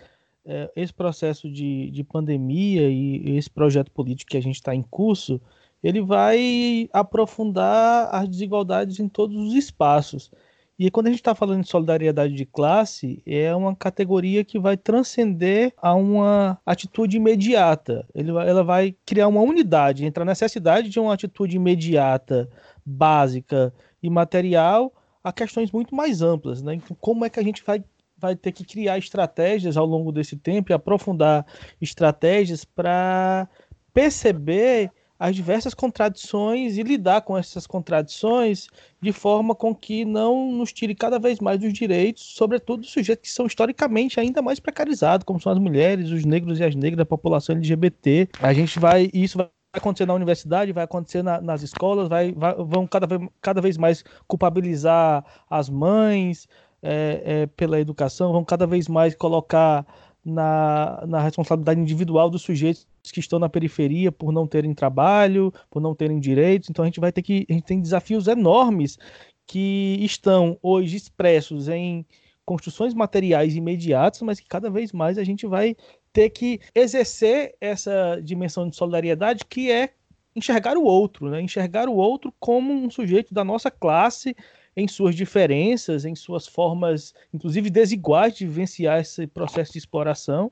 é, 0.44 0.70
esse 0.76 0.92
processo 0.92 1.50
de, 1.50 1.90
de 1.90 2.04
pandemia 2.04 2.88
e 2.88 3.36
esse 3.36 3.50
projeto 3.50 3.90
político 3.90 4.30
que 4.30 4.36
a 4.36 4.42
gente 4.42 4.56
está 4.56 4.74
em 4.74 4.82
curso 4.82 5.40
ele 5.82 6.00
vai 6.00 6.88
aprofundar 6.92 8.08
as 8.14 8.28
desigualdades 8.28 9.00
em 9.00 9.08
todos 9.08 9.36
os 9.36 9.54
espaços. 9.54 10.30
E 10.78 10.90
quando 10.90 11.08
a 11.08 11.10
gente 11.10 11.20
está 11.20 11.34
falando 11.34 11.62
de 11.62 11.68
solidariedade 11.68 12.32
de 12.32 12.46
classe, 12.46 13.22
é 13.26 13.54
uma 13.54 13.76
categoria 13.76 14.42
que 14.42 14.58
vai 14.58 14.78
transcender 14.78 15.74
a 15.76 15.94
uma 15.94 16.58
atitude 16.64 17.18
imediata. 17.18 18.06
Ele, 18.14 18.30
ela 18.30 18.64
vai 18.64 18.94
criar 19.04 19.28
uma 19.28 19.42
unidade 19.42 20.06
entre 20.06 20.22
a 20.22 20.26
necessidade 20.26 20.88
de 20.88 20.98
uma 20.98 21.12
atitude 21.12 21.56
imediata, 21.56 22.48
básica 22.84 23.72
e 24.02 24.08
material, 24.08 24.92
a 25.22 25.32
questões 25.32 25.70
muito 25.70 25.94
mais 25.94 26.22
amplas. 26.22 26.62
Né? 26.62 26.74
Então, 26.74 26.96
como 27.00 27.24
é 27.24 27.30
que 27.30 27.40
a 27.40 27.42
gente 27.42 27.62
vai, 27.64 27.84
vai 28.16 28.34
ter 28.34 28.52
que 28.52 28.64
criar 28.64 28.98
estratégias 28.98 29.76
ao 29.76 29.86
longo 29.86 30.12
desse 30.12 30.36
tempo 30.36 30.72
e 30.72 30.74
aprofundar 30.74 31.46
estratégias 31.80 32.64
para 32.64 33.48
perceber 33.92 34.90
as 35.20 35.36
diversas 35.36 35.74
contradições 35.74 36.78
e 36.78 36.82
lidar 36.82 37.20
com 37.20 37.36
essas 37.36 37.66
contradições 37.66 38.68
de 39.02 39.12
forma 39.12 39.54
com 39.54 39.74
que 39.74 40.02
não 40.02 40.50
nos 40.50 40.72
tire 40.72 40.94
cada 40.94 41.18
vez 41.18 41.40
mais 41.40 41.60
dos 41.60 41.74
direitos, 41.74 42.22
sobretudo 42.22 42.80
dos 42.80 42.90
sujeitos 42.90 43.28
que 43.28 43.34
são 43.34 43.44
historicamente 43.44 44.18
ainda 44.18 44.40
mais 44.40 44.58
precarizados, 44.58 45.24
como 45.24 45.38
são 45.38 45.52
as 45.52 45.58
mulheres, 45.58 46.10
os 46.10 46.24
negros 46.24 46.58
e 46.58 46.64
as 46.64 46.74
negras 46.74 46.96
da 46.96 47.04
população 47.04 47.54
LGBT. 47.54 48.30
A 48.40 48.54
gente 48.54 48.78
vai, 48.78 49.10
isso 49.12 49.36
vai 49.36 49.50
acontecer 49.72 50.06
na 50.06 50.14
universidade, 50.14 50.72
vai 50.72 50.84
acontecer 50.84 51.22
na, 51.22 51.40
nas 51.40 51.62
escolas, 51.62 52.08
vai, 52.08 52.32
vai, 52.32 52.54
vão 52.54 52.86
cada 52.86 53.06
vez, 53.06 53.20
cada 53.40 53.60
vez 53.60 53.76
mais 53.76 54.04
culpabilizar 54.26 55.24
as 55.48 55.68
mães 55.68 56.48
é, 56.82 57.22
é, 57.24 57.46
pela 57.46 57.80
educação, 57.80 58.32
vão 58.32 58.44
cada 58.44 58.66
vez 58.66 58.88
mais 58.88 59.14
colocar 59.14 59.86
na, 60.24 61.04
na 61.06 61.20
responsabilidade 61.20 61.80
individual 61.80 62.28
dos 62.28 62.42
sujeitos 62.42 62.86
que 63.12 63.20
estão 63.20 63.38
na 63.38 63.48
periferia 63.48 64.12
por 64.12 64.32
não 64.32 64.46
terem 64.46 64.74
trabalho, 64.74 65.52
por 65.70 65.80
não 65.80 65.94
terem 65.94 66.18
direitos. 66.18 66.68
Então 66.68 66.82
a 66.82 66.86
gente 66.86 67.00
vai 67.00 67.12
ter 67.12 67.22
que 67.22 67.46
a 67.48 67.52
gente 67.52 67.64
tem 67.64 67.80
desafios 67.80 68.26
enormes 68.26 68.98
que 69.46 69.98
estão 70.00 70.58
hoje 70.62 70.96
expressos 70.96 71.68
em 71.68 72.04
construções 72.44 72.92
materiais 72.94 73.54
imediatas, 73.54 74.20
mas 74.22 74.40
que 74.40 74.48
cada 74.48 74.68
vez 74.68 74.92
mais 74.92 75.18
a 75.18 75.24
gente 75.24 75.46
vai 75.46 75.76
ter 76.12 76.30
que 76.30 76.60
exercer 76.74 77.54
essa 77.60 78.20
dimensão 78.22 78.68
de 78.68 78.76
solidariedade 78.76 79.44
que 79.48 79.70
é 79.70 79.90
enxergar 80.34 80.76
o 80.76 80.84
outro, 80.84 81.28
né? 81.28 81.40
enxergar 81.40 81.88
o 81.88 81.94
outro 81.94 82.32
como 82.38 82.72
um 82.72 82.90
sujeito 82.90 83.34
da 83.34 83.44
nossa 83.44 83.70
classe 83.70 84.36
em 84.76 84.86
suas 84.86 85.14
diferenças, 85.14 86.04
em 86.04 86.14
suas 86.14 86.46
formas, 86.46 87.12
inclusive 87.34 87.68
desiguais 87.68 88.34
de 88.34 88.46
vivenciar 88.46 89.00
esse 89.00 89.26
processo 89.26 89.72
de 89.72 89.78
exploração 89.78 90.50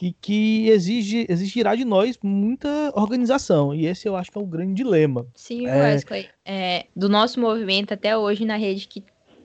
e 0.00 0.12
que 0.12 0.68
exige, 0.68 1.26
exigirá 1.28 1.76
de 1.76 1.84
nós 1.84 2.18
muita 2.22 2.90
organização. 2.94 3.74
E 3.74 3.86
esse 3.86 4.08
eu 4.08 4.16
acho 4.16 4.32
que 4.32 4.38
é 4.38 4.40
o 4.40 4.46
grande 4.46 4.74
dilema. 4.74 5.26
Sim, 5.34 5.66
é... 5.66 5.76
Wesley. 5.76 6.28
É, 6.44 6.86
do 6.96 7.08
nosso 7.08 7.38
movimento 7.38 7.94
até 7.94 8.16
hoje 8.16 8.44
na 8.44 8.56
rede 8.56 8.88
que 8.88 9.04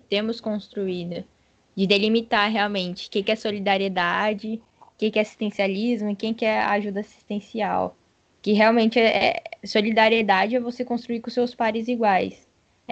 temos 0.09 0.39
construída, 0.39 1.25
de 1.75 1.85
delimitar 1.85 2.49
realmente 2.49 3.07
o 3.07 3.11
que, 3.11 3.29
é 3.29 3.35
solidariedade, 3.35 4.61
o 4.97 5.11
que, 5.11 5.19
é 5.19 5.21
assistencialismo 5.21 6.09
e 6.09 6.15
quem 6.15 6.33
que 6.33 6.43
é 6.43 6.59
ajuda 6.59 7.01
assistencial. 7.01 7.95
Que 8.41 8.53
realmente 8.53 8.99
é, 8.99 9.27
é 9.27 9.43
solidariedade 9.63 10.55
é 10.55 10.59
você 10.59 10.83
construir 10.83 11.19
com 11.21 11.29
seus 11.29 11.53
pares 11.53 11.87
iguais. 11.87 12.47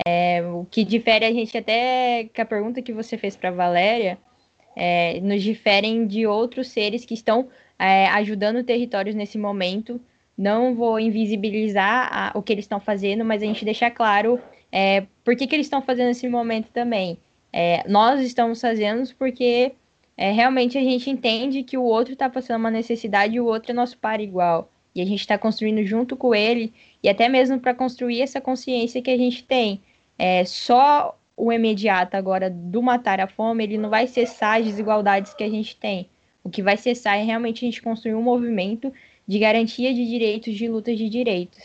É, 0.05 0.43
o 0.43 0.67
que 0.69 0.83
difere 0.83 1.25
a 1.25 1.31
gente 1.31 1.57
até 1.57 2.25
que 2.31 2.39
a 2.39 2.45
pergunta 2.45 2.81
que 2.81 2.93
você 2.93 3.17
fez 3.17 3.35
para 3.35 3.49
Valéria 3.49 4.19
é, 4.75 5.19
nos 5.21 5.41
diferem 5.41 6.05
de 6.05 6.27
outros 6.27 6.67
seres 6.67 7.05
que 7.05 7.13
estão 7.13 7.47
é, 7.79 8.07
ajudando 8.09 8.63
territórios 8.63 9.15
nesse 9.15 9.37
momento. 9.37 9.99
Não 10.37 10.75
vou 10.75 10.99
invisibilizar 10.99 12.09
a, 12.11 12.37
o 12.37 12.43
que 12.43 12.53
eles 12.53 12.65
estão 12.65 12.79
fazendo, 12.79 13.25
mas 13.25 13.41
a 13.41 13.45
gente 13.45 13.65
deixar 13.65 13.89
claro 13.89 14.39
por 15.23 15.37
que, 15.37 15.47
que 15.47 15.55
eles 15.55 15.67
estão 15.67 15.81
fazendo 15.81 16.07
nesse 16.07 16.27
momento 16.27 16.67
também. 16.73 17.17
Nós 17.87 18.19
estamos 18.19 18.59
fazendo 18.59 19.09
porque 19.15 19.71
é, 20.17 20.31
realmente 20.31 20.77
a 20.77 20.81
gente 20.81 21.09
entende 21.09 21.63
que 21.63 21.77
o 21.77 21.83
outro 21.83 22.13
está 22.13 22.29
passando 22.29 22.59
uma 22.59 22.71
necessidade 22.71 23.35
e 23.35 23.39
o 23.39 23.45
outro 23.45 23.71
é 23.71 23.73
nosso 23.73 23.97
par 23.97 24.21
igual. 24.21 24.71
E 24.93 25.01
a 25.01 25.05
gente 25.05 25.19
está 25.19 25.37
construindo 25.37 25.83
junto 25.85 26.15
com 26.15 26.33
ele, 26.33 26.73
e 27.03 27.09
até 27.09 27.27
mesmo 27.27 27.59
para 27.59 27.73
construir 27.73 28.21
essa 28.21 28.39
consciência 28.39 29.01
que 29.01 29.11
a 29.11 29.17
gente 29.17 29.43
tem. 29.43 29.81
É, 30.17 30.45
só 30.45 31.17
o 31.35 31.51
imediato 31.51 32.15
agora 32.15 32.49
do 32.49 32.81
matar 32.81 33.19
a 33.19 33.27
fome, 33.27 33.63
ele 33.65 33.77
não 33.77 33.89
vai 33.89 34.07
cessar 34.07 34.59
as 34.59 34.65
desigualdades 34.65 35.33
que 35.33 35.43
a 35.43 35.49
gente 35.49 35.75
tem. 35.75 36.09
O 36.43 36.49
que 36.49 36.63
vai 36.63 36.77
cessar 36.77 37.17
é 37.17 37.23
realmente 37.23 37.65
a 37.65 37.67
gente 37.67 37.81
construir 37.81 38.15
um 38.15 38.21
movimento 38.21 38.93
de 39.27 39.39
garantia 39.39 39.93
de 39.93 40.07
direitos, 40.07 40.53
de 40.53 40.67
luta 40.67 40.95
de 40.95 41.09
direitos. 41.09 41.61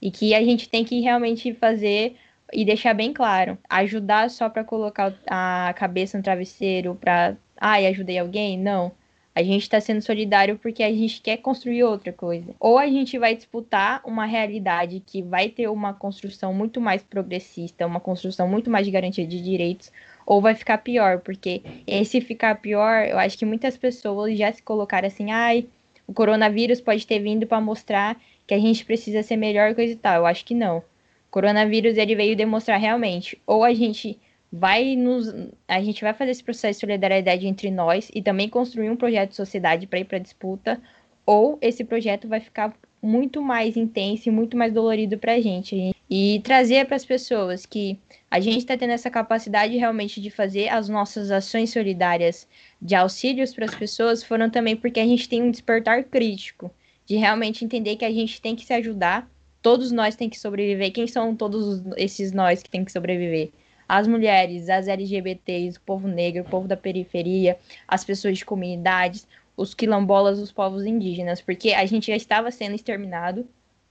E 0.00 0.10
que 0.10 0.34
a 0.34 0.42
gente 0.42 0.68
tem 0.68 0.84
que 0.84 1.00
realmente 1.00 1.52
fazer 1.54 2.16
e 2.52 2.64
deixar 2.64 2.94
bem 2.94 3.12
claro, 3.12 3.56
ajudar 3.68 4.28
só 4.28 4.48
para 4.48 4.64
colocar 4.64 5.14
a 5.26 5.72
cabeça 5.76 6.18
no 6.18 6.24
travesseiro, 6.24 6.94
para, 6.96 7.36
ai, 7.62 7.86
ajudei 7.86 8.18
alguém? 8.18 8.58
Não. 8.58 8.90
A 9.32 9.42
gente 9.42 9.62
está 9.62 9.80
sendo 9.80 10.02
solidário 10.02 10.58
porque 10.58 10.82
a 10.82 10.92
gente 10.92 11.20
quer 11.20 11.36
construir 11.36 11.84
outra 11.84 12.12
coisa. 12.12 12.52
Ou 12.58 12.76
a 12.76 12.88
gente 12.88 13.16
vai 13.18 13.36
disputar 13.36 14.02
uma 14.04 14.26
realidade 14.26 15.00
que 15.06 15.22
vai 15.22 15.48
ter 15.48 15.68
uma 15.68 15.94
construção 15.94 16.52
muito 16.52 16.80
mais 16.80 17.04
progressista, 17.04 17.86
uma 17.86 18.00
construção 18.00 18.48
muito 18.48 18.68
mais 18.68 18.84
de 18.84 18.90
garantia 18.90 19.24
de 19.24 19.40
direitos, 19.40 19.92
ou 20.26 20.40
vai 20.40 20.56
ficar 20.56 20.78
pior, 20.78 21.20
porque 21.20 21.62
esse 21.86 22.20
ficar 22.20 22.56
pior, 22.60 23.06
eu 23.06 23.16
acho 23.16 23.38
que 23.38 23.46
muitas 23.46 23.76
pessoas 23.76 24.36
já 24.36 24.52
se 24.52 24.60
colocaram 24.60 25.06
assim, 25.06 25.30
ai, 25.30 25.66
o 26.06 26.12
coronavírus 26.12 26.80
pode 26.80 27.06
ter 27.06 27.20
vindo 27.20 27.46
para 27.46 27.60
mostrar 27.60 28.20
que 28.44 28.54
a 28.54 28.58
gente 28.58 28.84
precisa 28.84 29.22
ser 29.22 29.36
melhor 29.36 29.74
coisa 29.74 29.92
e 29.92 29.96
tal. 29.96 30.16
Eu 30.16 30.26
acho 30.26 30.44
que 30.44 30.54
não. 30.54 30.78
O 30.78 31.30
coronavírus 31.30 31.96
ele 31.96 32.16
veio 32.16 32.36
demonstrar 32.36 32.78
realmente, 32.78 33.40
ou 33.46 33.62
a 33.62 33.72
gente 33.72 34.18
vai 34.52 34.94
nos 34.94 35.34
a 35.66 35.80
gente 35.80 36.02
vai 36.02 36.12
fazer 36.12 36.32
esse 36.32 36.44
processo 36.44 36.78
de 36.78 36.80
solidariedade 36.80 37.46
entre 37.46 37.70
nós 37.70 38.10
e 38.14 38.20
também 38.20 38.48
construir 38.48 38.90
um 38.90 38.96
projeto 38.96 39.30
de 39.30 39.36
sociedade 39.36 39.86
para 39.86 40.00
ir 40.00 40.04
para 40.04 40.18
disputa, 40.18 40.80
ou 41.24 41.58
esse 41.62 41.82
projeto 41.84 42.28
vai 42.28 42.40
ficar 42.40 42.74
muito 43.00 43.42
mais 43.42 43.76
intenso 43.76 44.28
e 44.28 44.32
muito 44.32 44.56
mais 44.56 44.72
dolorido 44.72 45.18
para 45.18 45.32
a 45.32 45.40
gente. 45.40 45.94
E 46.08 46.40
trazer 46.44 46.84
para 46.86 46.96
as 46.96 47.04
pessoas 47.04 47.64
que 47.64 47.98
a 48.30 48.38
gente 48.38 48.58
está 48.58 48.76
tendo 48.76 48.92
essa 48.92 49.10
capacidade 49.10 49.76
realmente 49.76 50.20
de 50.20 50.30
fazer 50.30 50.68
as 50.68 50.88
nossas 50.88 51.30
ações 51.30 51.70
solidárias 51.70 52.46
de 52.80 52.94
auxílios 52.94 53.54
para 53.54 53.64
as 53.64 53.74
pessoas 53.74 54.22
foram 54.22 54.50
também 54.50 54.76
porque 54.76 55.00
a 55.00 55.06
gente 55.06 55.28
tem 55.28 55.42
um 55.42 55.50
despertar 55.50 56.04
crítico, 56.04 56.70
de 57.06 57.16
realmente 57.16 57.64
entender 57.64 57.96
que 57.96 58.04
a 58.04 58.12
gente 58.12 58.40
tem 58.40 58.54
que 58.54 58.64
se 58.64 58.74
ajudar, 58.74 59.28
todos 59.62 59.90
nós 59.90 60.14
tem 60.14 60.28
que 60.28 60.38
sobreviver. 60.38 60.92
Quem 60.92 61.06
são 61.06 61.34
todos 61.34 61.82
esses 61.96 62.32
nós 62.32 62.62
que 62.62 62.70
tem 62.70 62.84
que 62.84 62.92
sobreviver? 62.92 63.50
As 63.92 64.08
mulheres, 64.08 64.70
as 64.70 64.88
LGBTs, 64.88 65.76
o 65.76 65.82
povo 65.82 66.08
negro, 66.08 66.40
o 66.40 66.48
povo 66.48 66.66
da 66.66 66.78
periferia, 66.78 67.58
as 67.86 68.02
pessoas 68.02 68.38
de 68.38 68.44
comunidades, 68.46 69.28
os 69.54 69.74
quilombolas, 69.74 70.38
os 70.38 70.50
povos 70.50 70.86
indígenas, 70.86 71.42
porque 71.42 71.74
a 71.74 71.84
gente 71.84 72.06
já 72.06 72.16
estava 72.16 72.50
sendo 72.50 72.74
exterminado 72.74 73.46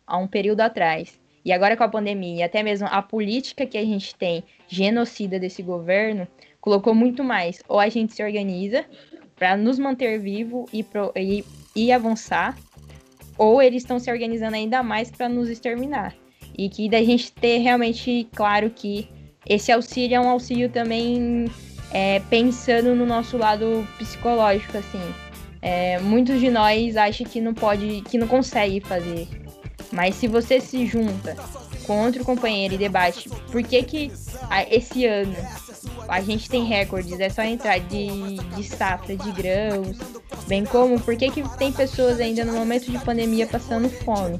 há 0.08 0.18
um 0.18 0.26
período 0.26 0.62
atrás. 0.62 1.20
E 1.46 1.54
agora 1.54 1.78
com 1.78 1.84
a 1.84 1.88
pandemia, 1.88 2.48
até 2.48 2.64
mesmo 2.64 2.88
a 2.90 3.00
política 3.00 3.64
que 3.68 3.78
a 3.78 3.86
gente 3.86 4.16
tem, 4.16 4.44
genocida 4.68 5.40
desse 5.40 5.62
governo, 5.62 6.28
colocou 6.60 6.96
muito 6.96 7.24
mais. 7.24 7.62
Ou 7.68 7.80
a 7.80 7.88
gente 7.88 8.12
se 8.16 8.24
organiza 8.24 8.84
para 9.36 9.56
nos 9.56 9.78
manter 9.78 10.20
vivo 10.20 10.66
e, 10.74 10.82
pro, 10.82 11.14
e, 11.16 11.46
e 11.76 11.92
avançar, 11.92 12.58
ou 13.38 13.62
eles 13.62 13.84
estão 13.84 14.00
se 14.00 14.12
organizando 14.12 14.56
ainda 14.56 14.82
mais 14.82 15.12
para 15.12 15.30
nos 15.30 15.48
exterminar. 15.48 16.16
E 16.58 16.70
que 16.70 16.90
da 16.90 17.04
gente 17.04 17.32
ter 17.32 17.60
realmente 17.60 18.28
claro 18.34 18.72
que 18.72 19.08
esse 19.46 19.72
auxílio 19.72 20.16
é 20.16 20.20
um 20.20 20.30
auxílio 20.30 20.70
também 20.70 21.52
é, 21.92 22.20
pensando 22.30 22.96
no 22.96 23.06
nosso 23.06 23.38
lado 23.38 23.88
psicológico, 23.98 24.78
assim. 24.78 25.02
É, 25.62 26.00
muitos 26.00 26.40
de 26.40 26.50
nós 26.50 26.98
acham 26.98 27.26
que 27.28 27.40
não 27.40 27.54
pode, 27.54 28.02
que 28.10 28.18
não 28.18 28.28
consegue 28.28 28.80
fazer. 28.80 29.28
Mas 29.92 30.16
se 30.16 30.28
você 30.28 30.60
se 30.60 30.86
junta 30.86 31.36
com 31.86 32.06
outro 32.06 32.24
companheiro 32.24 32.76
e 32.76 32.78
debate 32.78 33.30
por 33.52 33.62
que 33.64 33.84
que 33.84 34.12
esse 34.70 35.06
ano 35.06 35.36
a 36.08 36.22
gente 36.22 36.50
tem 36.50 36.64
recordes, 36.64 37.20
é 37.20 37.30
só 37.30 37.42
entrar 37.42 37.80
de, 37.80 38.38
de 38.56 38.64
safra 38.64 39.16
de 39.16 39.32
grãos, 39.32 39.98
bem 40.48 40.64
como 40.64 41.00
por 41.00 41.16
que 41.16 41.30
que 41.30 41.58
tem 41.58 41.72
pessoas 41.72 42.20
ainda 42.20 42.46
no 42.46 42.54
momento 42.54 42.90
de 42.90 42.98
pandemia 43.00 43.48
passando 43.48 43.90
fome. 43.90 44.40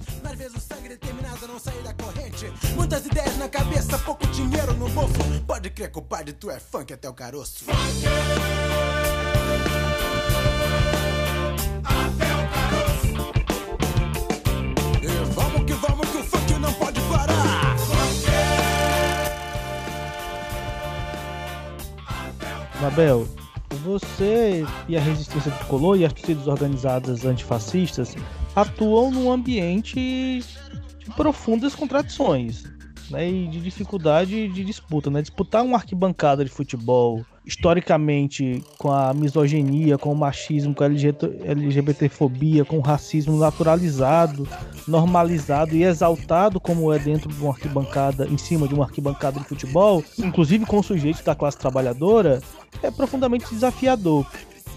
Muitas 2.76 3.06
ideias 3.06 3.38
na 3.38 3.48
cabeça, 3.48 3.98
pouco 4.00 4.26
dinheiro 4.28 4.74
no 4.74 4.90
bolso. 4.90 5.14
Pode 5.46 5.70
crer, 5.70 5.92
compadre, 5.92 6.34
tu 6.34 6.50
é 6.50 6.60
funk 6.60 6.94
até 6.94 7.10
o 7.10 7.14
caroço. 7.14 7.66
Mabel, 22.82 23.28
você 23.84 24.66
e 24.88 24.98
a 24.98 25.00
resistência 25.00 25.52
tricolor 25.52 25.98
e 25.98 26.06
as 26.06 26.12
torcidas 26.12 26.48
organizadas 26.48 27.26
antifascistas 27.26 28.16
atuam 28.56 29.12
num 29.12 29.32
ambiente 29.32 30.44
de 31.04 31.12
profundas 31.12 31.76
contradições 31.76 32.64
né, 33.12 33.30
e 33.30 33.48
de 33.48 33.60
dificuldade 33.60 34.48
de 34.48 34.64
disputa. 34.64 35.10
Né? 35.10 35.22
Disputar 35.22 35.64
uma 35.64 35.78
arquibancada 35.78 36.44
de 36.44 36.50
futebol 36.50 37.24
historicamente 37.46 38.64
com 38.78 38.92
a 38.92 39.14
misoginia, 39.14 39.98
com 39.98 40.12
o 40.12 40.16
machismo, 40.16 40.74
com 40.74 40.84
a 40.84 40.88
LGBTfobia, 40.88 42.64
com 42.64 42.78
o 42.78 42.82
racismo 42.82 43.38
naturalizado, 43.38 44.48
normalizado 44.88 45.76
e 45.76 45.84
exaltado 45.84 46.60
como 46.60 46.94
é 46.94 47.00
dentro 47.00 47.30
de 47.30 47.42
uma 47.42 47.52
arquibancada, 47.52 48.28
em 48.28 48.38
cima 48.38 48.68
de 48.68 48.74
uma 48.74 48.86
arquibancada 48.86 49.40
de 49.40 49.46
futebol, 49.46 50.04
inclusive 50.20 50.66
com 50.66 50.82
sujeitos 50.84 51.24
da 51.24 51.36
classe 51.36 51.58
trabalhadora, 51.58 52.42
é 52.84 52.92
profundamente 52.92 53.50
desafiador. 53.50 54.26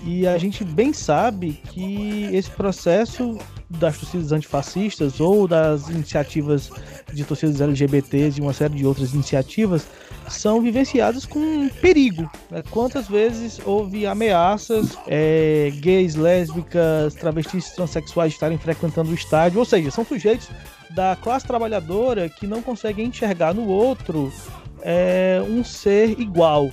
E 0.03 0.27
a 0.27 0.37
gente 0.37 0.65
bem 0.65 0.93
sabe 0.93 1.53
que 1.71 2.29
esse 2.33 2.51
processo 2.51 3.39
das 3.79 3.99
torcidas 3.99 4.33
antifascistas 4.33 5.21
ou 5.21 5.47
das 5.47 5.89
iniciativas 5.89 6.71
de 7.13 7.25
torcidas 7.25 7.61
LGBTs 7.61 8.39
e 8.39 8.43
uma 8.43 8.53
série 8.53 8.75
de 8.75 8.87
outras 8.87 9.13
iniciativas 9.15 9.87
são 10.29 10.61
vivenciadas 10.61 11.27
com 11.27 11.69
perigo. 11.81 12.31
Né? 12.51 12.63
Quantas 12.71 13.09
vezes 13.09 13.61
houve 13.65 14.07
ameaças, 14.07 14.97
é, 15.07 15.73
gays, 15.77 16.15
lésbicas, 16.15 17.15
travestis, 17.15 17.71
transexuais 17.71 18.33
estarem 18.33 18.59
frequentando 18.59 19.11
o 19.11 19.15
estádio, 19.15 19.59
ou 19.59 19.65
seja, 19.65 19.91
são 19.91 20.05
sujeitos 20.05 20.49
da 20.91 21.17
classe 21.17 21.47
trabalhadora 21.47 22.29
que 22.29 22.47
não 22.47 22.63
conseguem 22.63 23.07
enxergar 23.07 23.53
no 23.53 23.67
outro 23.67 24.33
é, 24.83 25.43
um 25.49 25.65
ser 25.65 26.19
igual 26.21 26.71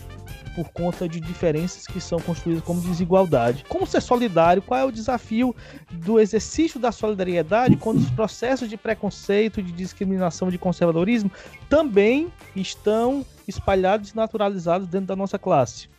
por 0.61 0.69
conta 0.73 1.09
de 1.09 1.19
diferenças 1.19 1.87
que 1.87 1.99
são 1.99 2.19
construídas 2.19 2.63
como 2.63 2.79
desigualdade. 2.81 3.65
Como 3.67 3.87
ser 3.87 3.99
solidário? 3.99 4.61
Qual 4.61 4.79
é 4.79 4.85
o 4.85 4.91
desafio 4.91 5.55
do 5.91 6.19
exercício 6.19 6.79
da 6.79 6.91
solidariedade 6.91 7.75
quando 7.77 7.97
os 7.97 8.11
processos 8.11 8.69
de 8.69 8.77
preconceito, 8.77 9.63
de 9.63 9.71
discriminação, 9.71 10.51
de 10.51 10.59
conservadorismo 10.59 11.31
também 11.67 12.31
estão 12.55 13.25
espalhados 13.47 14.11
e 14.11 14.15
naturalizados 14.15 14.87
dentro 14.87 15.07
da 15.07 15.15
nossa 15.15 15.39
classe? 15.39 15.89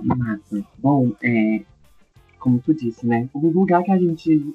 Massa. 0.00 0.64
Bom, 0.78 1.12
é, 1.22 1.62
como 2.38 2.60
tu 2.60 2.72
disse, 2.72 3.04
né? 3.04 3.28
O 3.34 3.48
lugar 3.48 3.82
que 3.82 3.90
a 3.90 3.98
gente 3.98 4.54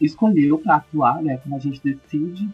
escolheu 0.00 0.58
para 0.58 0.76
atuar, 0.76 1.22
né? 1.22 1.36
Quando 1.38 1.54
a 1.54 1.58
gente 1.60 1.80
decide 1.80 2.48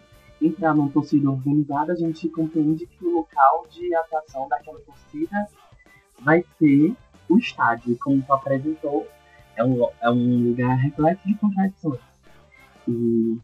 entrar 0.47 0.75
numa 0.75 0.91
torcida 0.91 1.31
organizada, 1.31 1.93
a 1.93 1.97
gente 1.97 2.29
compreende 2.29 2.87
que 2.87 3.05
o 3.05 3.15
local 3.15 3.67
de 3.71 3.95
atuação 3.95 4.49
daquela 4.49 4.81
torcida 4.81 5.49
vai 6.21 6.45
ser 6.59 6.95
o 7.29 7.39
estádio. 7.39 7.97
Como 7.99 8.23
tu 8.23 8.33
apresentou, 8.33 9.07
é 9.57 9.65
um, 9.65 9.87
é 10.01 10.11
um 10.11 10.49
lugar 10.49 10.77
repleto 10.77 11.27
de 11.27 11.35
contradições. 11.35 12.01
E 12.89 13.39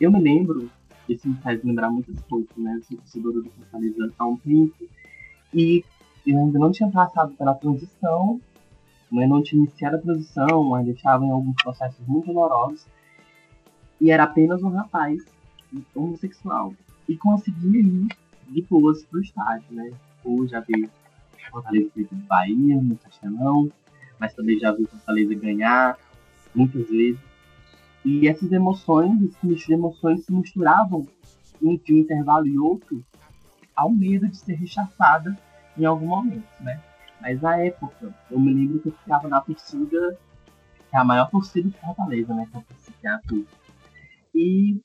eu 0.00 0.10
me 0.10 0.20
lembro, 0.20 0.70
isso 1.08 1.28
me 1.28 1.36
faz 1.36 1.62
lembrar 1.64 1.90
muitas 1.90 2.20
coisas, 2.22 2.50
né? 2.56 2.74
Eu 2.76 2.82
sou 2.82 2.96
torcedora 2.98 3.40
do 3.40 3.50
Fortaleza 3.50 4.12
há 4.18 4.26
um 4.26 4.36
tempo, 4.36 4.74
e 5.54 5.84
eu 6.26 6.38
ainda 6.38 6.58
não 6.58 6.70
tinha 6.70 6.90
passado 6.90 7.34
pela 7.34 7.54
transição, 7.54 8.40
mas 9.10 9.28
não 9.28 9.42
tinha 9.42 9.62
iniciado 9.62 9.96
a 9.96 10.00
transição, 10.00 10.74
ainda 10.74 10.90
estava 10.90 11.24
em 11.24 11.30
alguns 11.30 11.56
processos 11.62 12.06
muito 12.06 12.26
dolorosos, 12.26 12.86
e 14.00 14.10
era 14.10 14.24
apenas 14.24 14.62
um 14.62 14.70
rapaz 14.70 15.24
homossexual. 15.94 16.74
E 17.08 17.16
consegui 17.16 17.78
ir 17.78 18.08
de 18.48 18.62
boas 18.62 19.04
pro 19.04 19.20
estádio, 19.20 19.66
né? 19.70 19.92
Ou 20.24 20.46
já 20.46 20.60
vi 20.60 20.88
Fortaleza 21.50 21.90
de 21.96 22.14
Bahia, 22.14 22.80
no 22.80 22.96
Castelão, 22.96 23.70
mas 24.18 24.34
também 24.34 24.58
já 24.58 24.72
vi 24.72 24.86
Fortaleza 24.86 25.34
ganhar 25.34 25.98
muitas 26.54 26.88
vezes. 26.88 27.20
E 28.04 28.26
essas 28.26 28.50
emoções, 28.52 29.12
de 29.42 29.72
emoções 29.72 30.24
se 30.24 30.32
misturavam 30.32 31.06
entre 31.62 31.94
um 31.94 31.98
intervalo 31.98 32.46
e 32.46 32.58
outro 32.58 33.04
ao 33.76 33.90
medo 33.90 34.28
de 34.28 34.36
ser 34.36 34.54
rechaçada 34.54 35.36
em 35.76 35.84
algum 35.84 36.08
momento, 36.08 36.48
né? 36.60 36.80
Mas 37.20 37.40
na 37.40 37.56
época, 37.56 38.12
eu 38.30 38.40
me 38.40 38.52
lembro 38.52 38.80
que 38.80 38.88
eu 38.88 38.92
ficava 38.92 39.28
na 39.28 39.40
torcida, 39.40 40.18
que 40.90 40.96
é 40.96 40.98
a 40.98 41.04
maior 41.04 41.30
torcida 41.30 41.68
de 41.68 41.78
Fortaleza, 41.78 42.34
né? 42.34 42.48
Que 43.00 43.06
é 43.06 43.10
a 43.10 43.20
E 44.34 44.80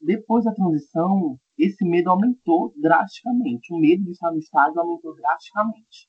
depois 0.00 0.44
da 0.44 0.54
transição, 0.54 1.38
esse 1.58 1.84
medo 1.84 2.10
aumentou 2.10 2.72
drasticamente. 2.76 3.72
O 3.72 3.78
medo 3.78 4.04
de 4.04 4.12
estar 4.12 4.32
no 4.32 4.38
estádio 4.38 4.80
aumentou 4.80 5.14
drasticamente. 5.14 6.08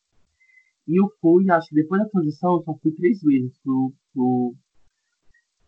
E 0.87 0.99
eu 0.99 1.09
fui, 1.19 1.49
acho 1.49 1.67
que 1.67 1.75
depois 1.75 2.01
da 2.01 2.09
transição, 2.09 2.53
eu 2.53 2.63
só 2.63 2.77
fui 2.77 2.91
três 2.93 3.21
vezes 3.21 3.57
pro, 3.59 3.93
pro, 4.13 4.55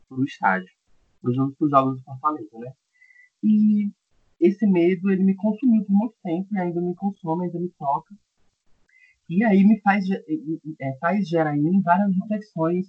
pro 0.07 0.23
estádio. 0.23 0.69
Os 1.23 1.35
pros 1.57 1.69
jogos 1.69 1.99
do 1.99 2.03
Fortaleza, 2.03 2.59
né? 2.59 2.73
E 3.41 3.89
esse 4.39 4.67
medo, 4.67 5.09
ele 5.09 5.23
me 5.23 5.35
consumiu 5.35 5.85
por 5.85 5.93
muito 5.93 6.15
tempo 6.21 6.47
e 6.53 6.59
ainda 6.59 6.81
me 6.81 6.93
consome, 6.95 7.45
ainda 7.45 7.59
me 7.59 7.69
toca. 7.79 8.13
E 9.29 9.43
aí 9.43 9.63
me 9.63 9.79
faz, 9.79 10.05
é, 10.09 10.97
faz 10.99 11.27
gerar 11.27 11.57
em 11.57 11.61
mim 11.61 11.81
várias 11.81 12.13
reflexões 12.13 12.87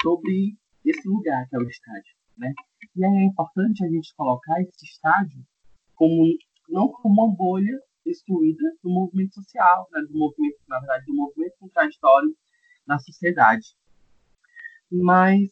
sobre 0.00 0.56
esse 0.84 1.08
lugar 1.08 1.48
que 1.48 1.56
é 1.56 1.58
o 1.58 1.68
estádio, 1.68 2.14
né? 2.36 2.52
E 2.96 3.04
aí 3.04 3.16
é 3.16 3.24
importante 3.24 3.84
a 3.84 3.88
gente 3.88 4.14
colocar 4.14 4.60
esse 4.60 4.84
estádio 4.84 5.44
como 5.94 6.24
não 6.68 6.88
como 6.88 7.22
uma 7.22 7.34
bolha 7.34 7.78
excluída 8.06 8.62
do 8.82 8.90
movimento 8.90 9.34
social, 9.34 9.88
né, 9.92 10.02
do 10.02 10.16
movimento, 10.16 10.58
na 10.68 10.78
verdade, 10.78 11.04
do 11.06 11.14
movimento 11.14 11.54
contraditório 11.58 12.34
na 12.86 12.98
sociedade. 12.98 13.76
Mas 14.90 15.50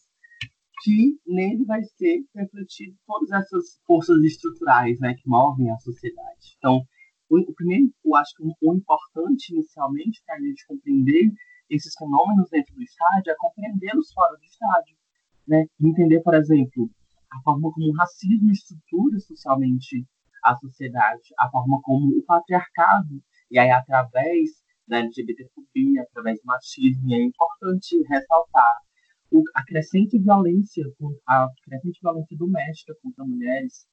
que 0.82 1.18
nele 1.26 1.64
vai 1.64 1.82
ser 1.82 2.24
refletido 2.34 2.96
todas 3.06 3.30
essas 3.30 3.80
forças 3.86 4.22
estruturais 4.22 4.98
né, 5.00 5.14
que 5.14 5.28
movem 5.28 5.70
a 5.70 5.78
sociedade. 5.78 6.54
Então, 6.56 6.82
o, 7.28 7.38
o 7.38 7.54
primeiro, 7.54 7.92
eu 8.04 8.14
acho 8.16 8.34
que 8.36 8.42
o, 8.42 8.54
o 8.62 8.74
importante 8.74 9.52
inicialmente 9.52 10.22
para 10.24 10.36
a 10.36 10.40
gente 10.40 10.66
compreender 10.66 11.30
esses 11.68 11.94
fenômenos 11.94 12.48
dentro 12.50 12.74
do 12.74 12.82
estádio 12.82 13.32
é 13.32 13.36
compreendê-los 13.36 14.12
fora 14.12 14.36
do 14.36 14.44
estádio. 14.44 14.96
Né? 15.48 15.64
Entender, 15.80 16.20
por 16.20 16.34
exemplo, 16.34 16.90
a 17.32 17.40
forma 17.42 17.72
como 17.72 17.88
o 17.88 17.96
racismo 17.96 18.50
estrutura 18.52 19.18
socialmente 19.18 20.06
a 20.44 20.56
sociedade, 20.56 21.34
a 21.38 21.50
forma 21.50 21.80
como 21.82 22.16
o 22.16 22.22
patriarcado, 22.22 23.20
e 23.50 23.58
aí 23.58 23.70
através 23.70 24.50
da 24.86 24.98
LGBTfobia, 24.98 26.02
através 26.02 26.40
do 26.40 26.46
machismo, 26.46 27.08
e 27.08 27.14
é 27.14 27.22
importante 27.22 28.02
ressaltar 28.08 28.78
o, 29.30 29.42
a 29.54 29.64
crescente 29.64 30.18
violência, 30.18 30.84
a 31.26 31.48
crescente 31.64 31.98
violência 32.00 32.36
doméstica 32.36 32.94
contra 33.02 33.24
mulheres 33.24 33.86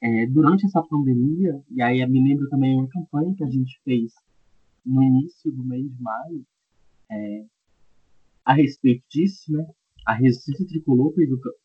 é, 0.00 0.26
durante 0.26 0.66
essa 0.66 0.82
pandemia, 0.82 1.60
e 1.70 1.82
aí 1.82 2.04
me 2.06 2.22
lembro 2.22 2.48
também 2.48 2.76
uma 2.76 2.88
campanha 2.88 3.34
que 3.36 3.44
a 3.44 3.50
gente 3.50 3.80
fez 3.84 4.12
no 4.84 5.02
início 5.02 5.52
do 5.52 5.64
mês 5.64 5.84
de 5.84 6.02
maio, 6.02 6.46
é, 7.10 7.44
a 8.44 8.54
respeito 8.54 9.04
disso, 9.08 9.52
né? 9.52 9.66
A 10.08 10.14
Resistência 10.14 10.66
Tricolor 10.66 11.12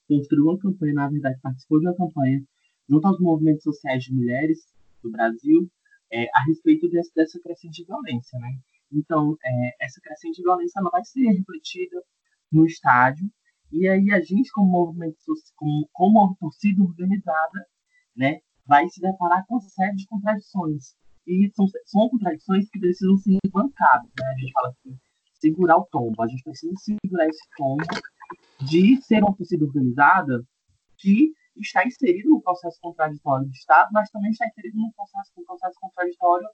construiu 0.05 0.43
uma 0.43 0.59
campanha, 0.59 0.93
na 0.93 1.07
verdade, 1.07 1.39
participou 1.41 1.79
de 1.79 1.87
uma 1.87 1.95
campanha 1.95 2.43
junto 2.89 3.07
aos 3.07 3.17
movimentos 3.17 3.63
sociais 3.63 4.03
de 4.03 4.13
mulheres 4.13 4.67
do 5.01 5.09
Brasil 5.09 5.71
é, 6.11 6.25
a 6.35 6.43
respeito 6.45 6.89
desse, 6.89 7.09
dessa 7.15 7.39
crescente 7.39 7.85
violência, 7.85 8.37
né? 8.39 8.49
Então, 8.91 9.37
é, 9.45 9.85
essa 9.85 10.01
crescente 10.01 10.41
violência 10.41 10.77
ela 10.77 10.89
vai 10.89 11.05
ser 11.05 11.25
refletida 11.25 12.03
no 12.51 12.65
estádio 12.65 13.31
e 13.71 13.87
aí 13.87 14.11
a 14.11 14.19
gente, 14.19 14.51
como 14.51 14.69
movimento 14.69 15.15
como, 15.55 15.89
como 15.93 16.35
torcida 16.37 16.83
organizada, 16.83 17.65
né, 18.13 18.41
vai 18.67 18.89
se 18.89 18.99
deparar 18.99 19.45
com 19.47 19.55
uma 19.55 19.61
série 19.61 19.95
de 19.95 20.05
contradições 20.05 20.95
e 21.25 21.49
são, 21.55 21.65
são 21.85 22.09
contradições 22.09 22.69
que 22.69 22.77
precisam 22.77 23.15
ser 23.15 23.39
bancadas, 23.49 24.11
né? 24.19 24.27
A 24.27 24.37
gente 24.37 24.51
fala 24.51 24.67
assim, 24.67 24.99
segurar 25.43 25.77
o 25.77 25.87
tombo, 25.91 26.21
a 26.23 26.27
gente 26.27 26.43
precisa 26.43 26.73
segurar 26.77 27.27
esse 27.27 27.43
tombo 27.57 27.83
de 28.61 29.01
ser 29.01 29.21
uma 29.21 29.35
torcida 29.35 29.65
organizada 29.65 30.41
que 30.97 31.33
está 31.57 31.85
inserido 31.85 32.29
no 32.29 32.41
processo 32.41 32.79
contraditório 32.81 33.45
do 33.45 33.51
Estado, 33.51 33.89
mas 33.91 34.09
também 34.09 34.31
está 34.31 34.47
inserido 34.47 34.77
no 34.77 34.91
processo, 34.93 35.31
no 35.37 35.45
processo 35.45 35.77
contraditório 35.79 36.47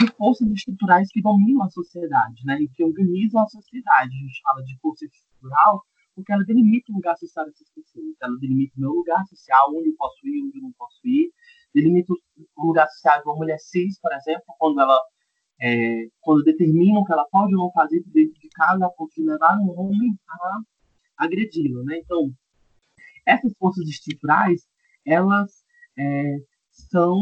de 0.00 0.12
forças 0.16 0.48
estruturais 0.50 1.08
que 1.10 1.22
dominam 1.22 1.62
a 1.62 1.70
sociedade, 1.70 2.42
né, 2.44 2.60
e 2.60 2.68
que 2.68 2.84
organizam 2.84 3.40
a 3.42 3.46
sociedade. 3.46 4.10
A 4.10 4.20
gente 4.26 4.42
fala 4.42 4.62
de 4.64 4.76
força 4.80 5.04
estrutural 5.04 5.82
porque 6.14 6.32
ela 6.32 6.44
delimita 6.44 6.92
o 6.92 6.96
lugar 6.96 7.16
social 7.16 7.44
dessas 7.44 7.68
pessoas. 7.70 8.14
Ela 8.22 8.36
delimita 8.38 8.74
o 8.76 8.80
meu 8.80 8.90
lugar 8.90 9.24
social, 9.26 9.74
onde 9.74 9.88
eu 9.88 9.96
posso 9.96 10.26
ir, 10.26 10.44
onde 10.44 10.58
eu 10.58 10.62
não 10.62 10.72
posso 10.72 11.00
ir. 11.04 11.32
Delimita 11.74 12.12
o 12.12 12.66
lugar 12.66 12.88
social 12.88 13.20
de 13.20 13.28
uma 13.28 13.36
mulher 13.36 13.58
cis, 13.58 13.98
por 14.00 14.12
exemplo, 14.12 14.54
quando 14.58 14.80
ela 14.80 14.96
é, 15.60 16.08
quando 16.20 16.42
determina 16.42 16.98
o 16.98 17.04
que 17.04 17.12
ela 17.12 17.26
pode 17.30 17.54
ou 17.54 17.64
não 17.64 17.72
fazer 17.72 18.02
dentro 18.06 18.38
de 18.40 18.48
casa, 18.48 18.86
a 18.86 18.90
levar 19.18 19.58
um 19.58 19.70
homem 19.78 20.18
a 20.28 21.24
agredi-lo, 21.24 21.84
né? 21.84 21.98
Então, 21.98 22.32
essas 23.26 23.52
forças 23.58 23.88
estruturais, 23.88 24.66
elas 25.06 25.64
é, 25.98 26.36
são 26.70 27.18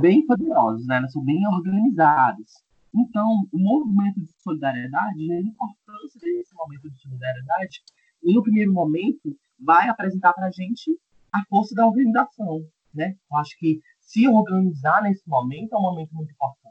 bem 0.00 0.24
poderosas, 0.26 0.86
né? 0.86 0.96
Elas 0.96 1.12
são 1.12 1.24
bem 1.24 1.46
organizadas. 1.46 2.64
Então, 2.94 3.46
o 3.52 3.58
movimento 3.58 4.20
de 4.20 4.32
solidariedade, 4.42 5.26
né, 5.26 5.36
a 5.36 5.40
importância 5.40 6.18
desse 6.20 6.54
momento 6.54 6.90
de 6.90 6.98
solidariedade, 7.00 7.82
um 8.24 8.42
primeiro 8.42 8.72
momento, 8.72 9.36
vai 9.60 9.88
apresentar 9.88 10.32
para 10.32 10.46
a 10.46 10.50
gente 10.50 10.98
a 11.32 11.44
força 11.48 11.74
da 11.74 11.86
organização, 11.86 12.64
né? 12.94 13.14
Eu 13.30 13.36
acho 13.36 13.56
que 13.58 13.80
se 14.00 14.26
organizar 14.26 15.02
nesse 15.02 15.28
momento 15.28 15.74
é 15.74 15.78
um 15.78 15.82
momento 15.82 16.14
muito 16.14 16.32
importante 16.32 16.67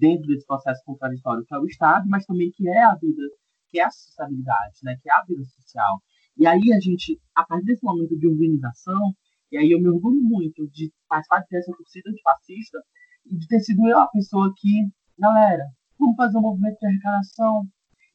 dentro 0.00 0.26
desse 0.26 0.46
processo 0.46 0.82
contraditório 0.84 1.44
que 1.44 1.54
é 1.54 1.58
o 1.58 1.66
Estado, 1.66 2.08
mas 2.08 2.24
também 2.24 2.50
que 2.50 2.66
é 2.68 2.82
a 2.82 2.94
vida, 2.94 3.22
que 3.68 3.78
é 3.78 3.84
a 3.84 3.90
sociabilidade, 3.90 4.78
né? 4.82 4.96
Que 5.02 5.10
é 5.10 5.12
a 5.12 5.22
vida 5.22 5.44
social. 5.44 6.02
E 6.36 6.46
aí 6.46 6.72
a 6.72 6.80
gente, 6.80 7.20
a 7.36 7.44
partir 7.44 7.66
desse 7.66 7.84
momento 7.84 8.18
de 8.18 8.26
organização, 8.26 9.14
e 9.52 9.58
aí 9.58 9.70
eu 9.70 9.80
me 9.80 9.88
orgulho 9.88 10.22
muito 10.22 10.66
de 10.70 10.92
participar 11.08 11.44
dessa 11.50 11.72
torcida 11.76 12.10
antifascista 12.10 12.78
e 13.26 13.36
de 13.36 13.46
ter 13.46 13.60
sido 13.60 13.86
eu 13.86 13.98
a 13.98 14.08
pessoa 14.08 14.52
que, 14.56 14.88
galera, 15.18 15.64
vamos 15.98 16.16
fazer 16.16 16.38
um 16.38 16.42
movimento 16.42 16.78
de 16.78 16.86
arrecadação. 16.86 17.66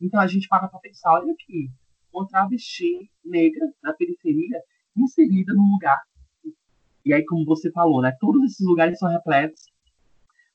Então 0.02 0.20
a 0.20 0.28
gente 0.28 0.48
para 0.48 0.68
para 0.68 0.80
pensar, 0.80 1.14
olha 1.14 1.32
aqui, 1.32 1.70
uma 2.12 2.28
travesti 2.28 3.12
negra 3.24 3.68
da 3.84 3.94
periferia 3.94 4.60
inserida 4.98 5.54
num 5.54 5.72
lugar. 5.74 6.02
E 7.06 7.14
aí, 7.14 7.24
como 7.26 7.46
você 7.46 7.72
falou, 7.72 8.02
né, 8.02 8.16
todos 8.20 8.44
esses 8.44 8.66
lugares 8.66 8.98
são 8.98 9.10
repletos 9.10 9.62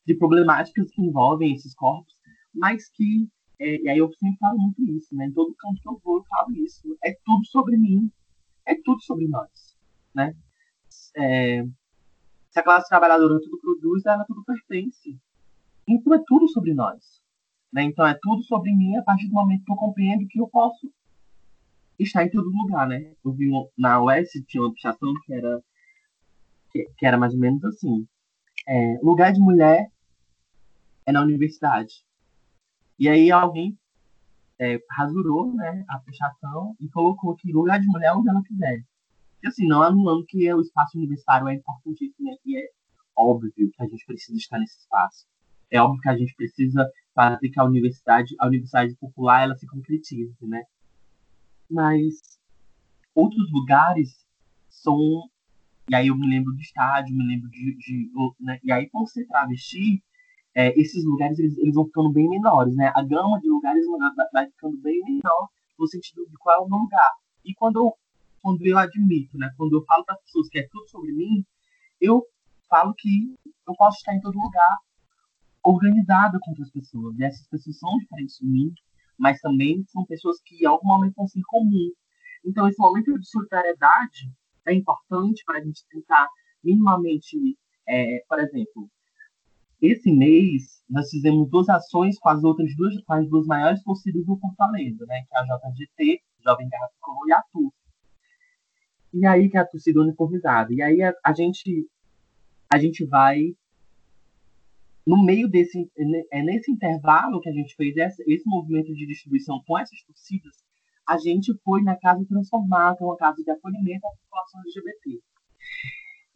de 0.07 0.15
problemáticas 0.15 0.91
que 0.91 1.03
envolvem 1.03 1.55
esses 1.55 1.75
corpos, 1.75 2.15
mas 2.55 2.89
que, 2.91 3.29
é, 3.59 3.83
e 3.83 3.89
aí 3.89 3.99
eu 3.99 4.13
sempre 4.15 4.39
falo 4.39 4.59
muito 4.59 4.83
isso, 4.91 5.15
né, 5.15 5.27
em 5.27 5.33
todo 5.33 5.55
canto 5.55 5.81
que 5.81 5.89
eu 5.89 6.01
vou 6.03 6.19
eu 6.19 6.25
falo 6.25 6.57
isso, 6.57 6.97
é 7.05 7.17
tudo 7.25 7.45
sobre 7.47 7.77
mim, 7.77 8.11
é 8.67 8.75
tudo 8.75 9.01
sobre 9.03 9.29
nós, 9.29 9.77
né. 10.15 10.35
É, 11.17 11.65
se 12.51 12.59
a 12.59 12.63
classe 12.63 12.89
trabalhadora 12.89 13.41
tudo 13.41 13.59
produz, 13.61 14.05
ela 14.07 14.25
tudo 14.25 14.45
pertence. 14.45 15.17
Então 15.87 16.15
é 16.15 16.23
tudo 16.27 16.49
sobre 16.49 16.75
nós. 16.75 17.23
Né? 17.73 17.85
Então 17.85 18.07
é 18.07 18.19
tudo 18.21 18.43
sobre 18.43 18.73
mim 18.73 18.97
a 18.97 19.03
partir 19.03 19.29
do 19.29 19.35
momento 19.35 19.65
que 19.65 19.73
eu 19.73 19.77
compreendo 19.77 20.27
que 20.29 20.41
eu 20.41 20.49
posso 20.49 20.93
estar 21.99 22.25
em 22.25 22.31
todo 22.31 22.51
lugar, 22.51 22.89
né? 22.89 23.15
Eu 23.25 23.33
vi 23.33 23.49
na 23.79 24.03
UES 24.03 24.31
tinha 24.49 24.63
uma 24.63 24.73
pichação 24.73 25.13
que 25.25 25.33
era 25.33 25.63
que, 26.73 26.91
que, 26.97 27.07
era 27.07 27.19
mais 27.19 27.35
ou 27.35 27.41
menos 27.41 27.65
assim. 27.65 28.07
É, 28.73 29.01
lugar 29.03 29.33
de 29.33 29.41
mulher 29.41 29.91
é 31.05 31.11
na 31.11 31.23
universidade. 31.23 32.05
E 32.97 33.09
aí 33.09 33.29
alguém 33.33 33.77
é, 34.61 34.79
rasurou 34.89 35.53
né, 35.53 35.85
a 35.89 35.99
pichação 35.99 36.77
e 36.79 36.89
colocou 36.89 37.35
que 37.35 37.51
lugar 37.51 37.81
de 37.81 37.87
mulher 37.89 38.15
onde 38.15 38.29
ela 38.29 38.41
quiser. 38.45 38.85
E 39.43 39.49
assim, 39.49 39.67
não 39.67 39.83
anulando 39.83 40.25
que 40.25 40.55
o 40.55 40.61
espaço 40.61 40.97
universitário 40.97 41.49
é 41.49 41.55
importantíssimo 41.55 42.39
e 42.47 42.59
é 42.59 42.69
óbvio 43.17 43.51
que 43.53 43.73
a 43.81 43.89
gente 43.89 44.07
precisa 44.07 44.39
estar 44.39 44.61
nesse 44.61 44.79
espaço. 44.79 45.27
É 45.69 45.83
óbvio 45.83 46.01
que 46.01 46.09
a 46.09 46.17
gente 46.17 46.33
precisa 46.37 46.89
fazer 47.13 47.49
que 47.49 47.59
a 47.59 47.65
universidade, 47.65 48.37
a 48.39 48.47
universidade 48.47 48.95
popular, 48.95 49.43
ela 49.43 49.57
se 49.57 49.67
concretize, 49.67 50.37
né? 50.43 50.63
Mas 51.69 52.39
outros 53.17 53.51
lugares 53.51 54.25
são 54.69 55.29
e 55.91 55.95
aí 55.97 56.07
eu 56.07 56.17
me 56.17 56.29
lembro 56.29 56.53
do 56.53 56.61
estádio, 56.61 57.17
me 57.17 57.27
lembro 57.27 57.51
de, 57.51 57.77
de 57.79 58.11
né? 58.39 58.61
e 58.63 58.71
aí 58.71 58.89
por 58.91 59.09
ser 59.09 59.27
travesti, 59.27 60.01
é, 60.55 60.69
esses 60.81 61.05
lugares 61.05 61.37
eles, 61.37 61.59
eles, 61.59 61.75
vão 61.75 61.85
ficando 61.87 62.13
bem 62.13 62.29
menores, 62.29 62.77
né? 62.77 62.93
A 62.95 63.03
gama 63.03 63.41
de 63.41 63.49
lugares 63.49 63.85
vai, 64.33 64.47
ficando 64.47 64.77
bem 64.79 65.01
menor 65.03 65.49
no 65.77 65.89
sentido 65.89 66.25
de 66.29 66.37
qual 66.39 66.63
é 66.63 66.65
o 66.65 66.69
meu 66.69 66.79
lugar. 66.79 67.11
E 67.45 67.53
quando 67.55 67.93
quando 68.41 68.65
eu 68.65 68.79
admito, 68.79 69.37
né? 69.37 69.51
Quando 69.57 69.77
eu 69.77 69.85
falo 69.85 70.05
para 70.05 70.15
as 70.15 70.23
pessoas 70.23 70.49
que 70.49 70.61
é 70.61 70.69
tudo 70.71 70.89
sobre 70.89 71.13
mim, 71.13 71.45
eu 72.01 72.23
falo 72.69 72.95
que 72.97 73.35
eu 73.67 73.75
posso 73.75 73.99
estar 73.99 74.15
em 74.15 74.21
todo 74.21 74.39
lugar 74.39 74.79
organizada 75.65 76.39
com 76.41 76.51
outras 76.51 76.71
pessoas. 76.71 77.19
E 77.19 77.25
essas 77.25 77.49
pessoas 77.49 77.77
são 77.79 77.99
diferentes 77.99 78.39
de 78.39 78.47
mim, 78.47 78.73
mas 79.19 79.41
também 79.41 79.85
são 79.89 80.05
pessoas 80.07 80.41
que 80.45 80.63
em 80.63 80.67
algum 80.67 80.87
momento 80.87 81.17
vão 81.17 81.27
ser 81.27 81.43
comum. 81.49 81.91
Então, 82.45 82.69
esse 82.69 82.79
momento 82.79 83.19
de 83.19 83.29
solidariedade 83.29 84.33
é 84.71 84.75
importante 84.75 85.43
para 85.45 85.59
a 85.59 85.65
gente 85.65 85.85
tentar 85.89 86.29
minimamente, 86.63 87.37
é, 87.89 88.23
por 88.29 88.39
exemplo, 88.39 88.89
esse 89.81 90.13
mês 90.13 90.83
nós 90.89 91.09
fizemos 91.09 91.49
duas 91.49 91.69
ações 91.69 92.19
com 92.19 92.29
as 92.29 92.45
outras 92.45 92.75
duas, 92.77 93.01
com 93.03 93.13
as 93.15 93.29
duas 93.29 93.47
maiores 93.47 93.83
torcidas 93.83 94.25
do 94.27 94.37
Fortaleza, 94.39 95.07
né, 95.07 95.23
que 95.29 95.35
é 95.35 95.39
a 95.39 95.45
JGT, 95.45 96.23
Jovem 96.45 96.69
Guerra 96.69 96.89
Tricolor 96.89 97.29
e 97.29 97.33
a 97.33 97.43
TUF. 97.53 97.75
E 99.13 99.27
aí 99.27 99.49
que 99.49 99.57
é 99.57 99.61
a 99.61 99.67
torcida 99.67 100.01
uniformizada. 100.01 100.73
E 100.73 100.83
aí 100.83 101.03
a, 101.03 101.13
a 101.25 101.33
gente 101.33 101.89
a 102.73 102.79
gente 102.79 103.05
vai 103.05 103.57
no 105.07 105.25
meio 105.25 105.49
desse 105.49 105.91
é 106.31 106.43
nesse 106.43 106.71
intervalo 106.71 107.41
que 107.41 107.49
a 107.49 107.53
gente 107.53 107.75
fez 107.75 107.97
esse, 107.97 108.23
esse 108.29 108.49
movimento 108.49 108.95
de 108.95 109.07
distribuição 109.07 109.61
com 109.67 109.79
essas 109.79 110.01
torcidas, 110.05 110.55
a 111.11 111.19
gente 111.19 111.53
foi 111.65 111.83
na 111.83 111.97
casa 111.99 112.25
é 112.31 113.05
uma 113.05 113.17
casa 113.17 113.43
de 113.43 113.51
acolhimento 113.51 114.07
à 114.07 114.11
população 114.11 114.61
LGBT. 114.61 115.21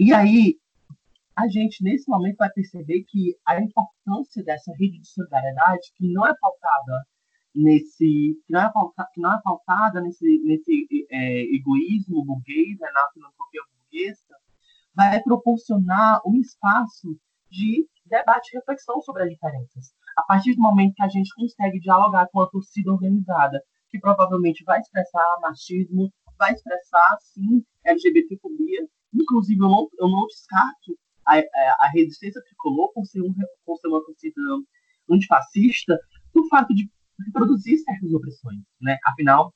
E 0.01 0.13
aí 0.13 0.57
a 1.37 1.47
gente 1.47 1.85
nesse 1.85 2.11
momento 2.11 2.39
vai 2.39 2.51
perceber 2.51 3.05
que 3.05 3.37
a 3.47 3.61
importância 3.61 4.43
dessa 4.43 4.73
rede 4.73 4.99
de 4.99 5.07
solidariedade 5.07 5.93
que 5.97 6.13
não 6.13 6.27
é 6.27 6.35
pautada 6.41 7.07
nesse 7.55 8.37
que 8.45 8.53
não 8.53 8.63
é 8.63 8.73
pautada, 8.73 9.09
não 9.17 9.33
é 9.33 9.41
pautada 9.45 10.01
nesse, 10.01 10.43
nesse 10.43 10.89
é, 11.09 11.43
egoísmo 11.55 12.25
burguês, 12.25 12.77
né, 12.81 12.89
na 12.93 13.13
filantropia 13.13 13.61
burguesa, 13.71 14.35
vai 14.93 15.23
proporcionar 15.23 16.21
um 16.27 16.41
espaço 16.41 17.17
de 17.49 17.87
debate 18.07 18.51
e 18.53 18.59
reflexão 18.59 19.01
sobre 19.03 19.23
as 19.23 19.31
diferenças. 19.31 19.95
A 20.17 20.23
partir 20.23 20.57
do 20.57 20.63
momento 20.63 20.95
que 20.95 21.05
a 21.05 21.09
gente 21.09 21.33
consegue 21.37 21.79
dialogar 21.79 22.27
com 22.33 22.41
a 22.41 22.51
torcida 22.51 22.91
organizada, 22.91 23.63
que 23.95 24.01
provavelmente 24.01 24.65
vai 24.65 24.81
expressar 24.81 25.39
machismo, 25.41 26.13
vai 26.37 26.53
expressar, 26.53 27.17
sim, 27.21 27.65
LGBTfobia, 27.85 28.89
inclusive 29.15 29.63
eu 29.63 29.69
não, 29.69 29.89
eu 30.01 30.09
não 30.09 30.27
descarto 30.27 30.99
a, 31.25 31.39
a, 31.39 31.77
a 31.79 31.91
resistência 31.95 32.43
tricolor 32.43 32.93
por 32.93 33.05
ser, 33.07 33.23
um, 33.23 33.33
por 33.65 33.79
ser 33.79 33.87
uma 33.87 34.05
torcida 34.05 34.41
antifascista, 35.09 35.97
do 36.35 36.45
fato 36.49 36.75
de 36.75 36.91
reproduzir 37.25 37.79
certas 37.85 38.13
opressões, 38.13 38.65
né? 38.81 38.99
Afinal, 39.07 39.55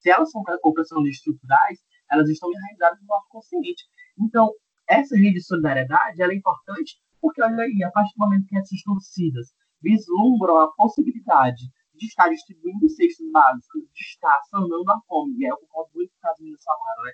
se 0.00 0.10
elas 0.10 0.30
são 0.30 0.42
opressões 0.62 1.08
estruturais, 1.08 1.78
elas 2.10 2.28
estão 2.28 2.50
enraizadas 2.52 3.00
no 3.00 3.06
nosso 3.06 3.26
consciente. 3.30 3.84
Então, 4.20 4.52
essa 4.86 5.16
rede 5.16 5.36
de 5.36 5.44
solidariedade 5.44 6.20
é 6.20 6.34
importante 6.34 7.00
porque, 7.22 7.42
olha 7.42 7.62
aí, 7.62 7.82
a 7.82 7.90
partir 7.90 8.12
do 8.14 8.22
momento 8.22 8.46
que 8.46 8.58
essas 8.58 8.82
torcidas 8.82 9.46
vislumbram 9.80 10.58
a 10.58 10.70
possibilidade 10.72 11.70
de 11.98 12.06
estar 12.06 12.28
distribuindo 12.28 12.88
cestos 12.88 13.30
básicos, 13.30 13.82
de 13.92 14.02
estar 14.02 14.40
sanando 14.50 14.90
a 14.90 15.00
fome, 15.06 15.36
e 15.38 15.46
é 15.46 15.52
o 15.52 15.58
concordo 15.58 15.90
muito 15.94 16.12
com 16.20 16.28
as 16.28 16.64
falaram, 16.64 17.04
né? 17.04 17.12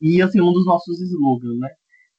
E, 0.00 0.22
assim, 0.22 0.40
um 0.40 0.52
dos 0.52 0.64
nossos 0.64 1.00
slogans, 1.00 1.58
né? 1.58 1.68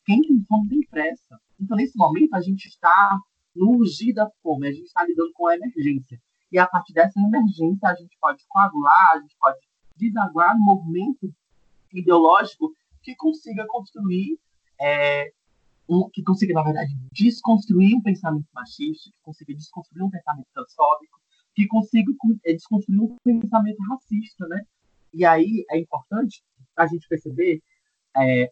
Quem 0.05 0.21
tem 0.21 0.43
fome 0.47 0.69
tem 0.69 0.81
pressa. 0.87 1.39
Então, 1.59 1.77
nesse 1.77 1.97
momento, 1.97 2.33
a 2.33 2.41
gente 2.41 2.67
está 2.67 3.17
no 3.55 3.77
urgir 3.77 4.13
da 4.13 4.29
fome, 4.43 4.67
a 4.67 4.71
gente 4.71 4.85
está 4.85 5.03
lidando 5.03 5.31
com 5.33 5.47
a 5.47 5.55
emergência. 5.55 6.19
E 6.51 6.59
a 6.59 6.67
partir 6.67 6.93
dessa 6.93 7.19
emergência, 7.19 7.89
a 7.89 7.95
gente 7.95 8.17
pode 8.19 8.43
coagular, 8.47 9.11
a 9.13 9.19
gente 9.19 9.35
pode 9.39 9.59
desaguar 9.95 10.55
um 10.55 10.59
movimento 10.59 11.33
ideológico 11.93 12.73
que 13.01 13.15
consiga 13.15 13.65
construir, 13.67 14.37
é, 14.79 15.31
um, 15.87 16.09
que 16.11 16.23
consiga, 16.23 16.53
na 16.53 16.63
verdade, 16.63 16.93
desconstruir 17.11 17.95
um 17.95 18.01
pensamento 18.01 18.47
machista, 18.53 19.09
que 19.09 19.21
consiga 19.21 19.53
desconstruir 19.53 20.03
um 20.03 20.09
pensamento 20.09 20.47
transfóbico, 20.53 21.20
que 21.55 21.67
consiga 21.67 22.11
é, 22.45 22.53
desconstruir 22.53 23.01
um 23.01 23.17
pensamento 23.23 23.77
racista, 23.89 24.47
né? 24.47 24.61
E 25.13 25.25
aí 25.25 25.65
é 25.69 25.79
importante 25.79 26.41
a 26.77 26.87
gente 26.87 27.07
perceber, 27.07 27.61
é, 28.17 28.51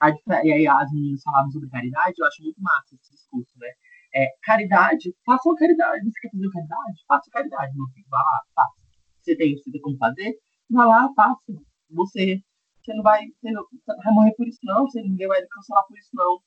a, 0.00 0.10
e 0.44 0.52
aí 0.52 0.66
as 0.66 0.92
meninas 0.92 1.22
falavam 1.22 1.50
sobre 1.50 1.68
caridade, 1.68 2.14
eu 2.18 2.26
acho 2.26 2.42
muito 2.42 2.60
massa 2.60 2.94
esse 2.94 3.12
discurso, 3.12 3.52
né? 3.58 3.68
É, 4.14 4.26
caridade, 4.42 5.14
faça 5.24 5.48
uma 5.48 5.56
caridade. 5.56 6.04
Você 6.04 6.20
quer 6.20 6.30
fazer 6.30 6.50
caridade? 6.50 7.04
Faça 7.08 7.30
caridade, 7.30 7.76
meu 7.76 7.86
filho. 7.88 8.06
Vai 8.10 8.22
lá, 8.22 8.40
faça. 8.54 8.74
Você 9.22 9.36
tem, 9.36 9.56
você 9.56 9.70
tem 9.70 9.80
como 9.80 9.96
fazer? 9.96 10.34
Vai 10.70 10.86
lá, 10.86 11.08
faça. 11.14 11.52
Você, 11.90 12.42
você 12.82 12.94
não 12.94 13.02
vai, 13.02 13.26
você 13.26 13.50
não 13.50 13.64
vai 14.04 14.12
morrer 14.12 14.34
por 14.36 14.46
isso, 14.46 14.58
não. 14.64 14.86
Você, 14.86 15.00
ninguém 15.02 15.28
vai 15.28 15.40
cancelar 15.46 15.86
por 15.86 15.96
isso, 15.98 16.10
não. 16.12 16.40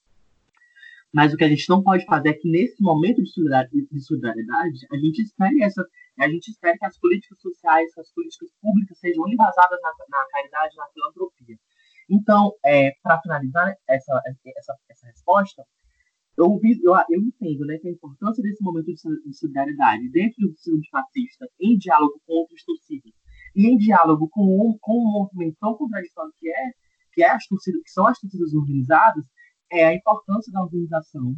Mas 1.15 1.33
o 1.33 1.37
que 1.37 1.45
a 1.45 1.47
gente 1.47 1.69
não 1.69 1.81
pode 1.81 2.03
fazer 2.03 2.27
é 2.27 2.33
que 2.33 2.49
nesse 2.49 2.83
momento 2.83 3.23
de 3.23 3.29
solidariedade, 3.29 4.79
a 4.91 4.97
gente 4.97 5.21
espere 5.21 5.63
essa, 5.63 5.81
a 6.19 6.27
gente 6.27 6.49
espera 6.51 6.77
que 6.77 6.85
as 6.85 6.99
políticas 6.99 7.39
sociais, 7.39 7.93
que 7.93 8.01
as 8.01 8.11
políticas 8.11 8.49
públicas 8.61 8.99
sejam 8.99 9.25
embasadas 9.25 9.79
na, 9.81 9.91
na 10.09 10.27
caridade, 10.29 10.75
na 10.75 10.87
filantropia. 10.89 11.55
Então, 12.09 12.51
é, 12.65 12.91
para 13.01 13.21
finalizar 13.21 13.73
essa, 13.87 14.21
essa, 14.57 14.75
essa 14.89 15.07
resposta, 15.07 15.63
eu, 16.37 16.59
eu, 16.83 16.93
eu 17.09 17.21
entendo 17.21 17.65
né, 17.65 17.77
que 17.77 17.87
a 17.87 17.91
importância 17.91 18.43
desse 18.43 18.61
momento 18.61 18.87
de 18.87 19.33
solidariedade 19.37 20.09
dentro 20.09 20.35
do 20.41 20.53
sistema 20.53 20.81
fascista, 20.91 21.47
em 21.61 21.77
diálogo 21.77 22.21
com 22.27 22.33
outros 22.33 22.61
torcidas, 22.65 23.13
e 23.55 23.67
em 23.67 23.77
diálogo 23.77 24.27
com 24.27 24.77
com 24.81 24.97
um 24.99 25.11
movimento 25.13 25.55
tão 25.61 25.75
contraditório 25.75 26.33
que 26.37 26.49
é, 26.49 26.71
que, 27.13 27.23
é 27.23 27.29
as 27.31 27.47
torcidas, 27.47 27.81
que 27.83 27.89
são 27.89 28.05
as 28.05 28.19
torcidas 28.19 28.53
organizadas, 28.53 29.25
é 29.71 29.85
a 29.85 29.93
importância 29.93 30.51
da 30.51 30.61
organização, 30.61 31.35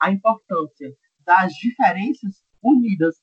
a 0.00 0.10
importância 0.10 0.94
das 1.24 1.52
diferenças 1.54 2.42
unidas 2.62 3.22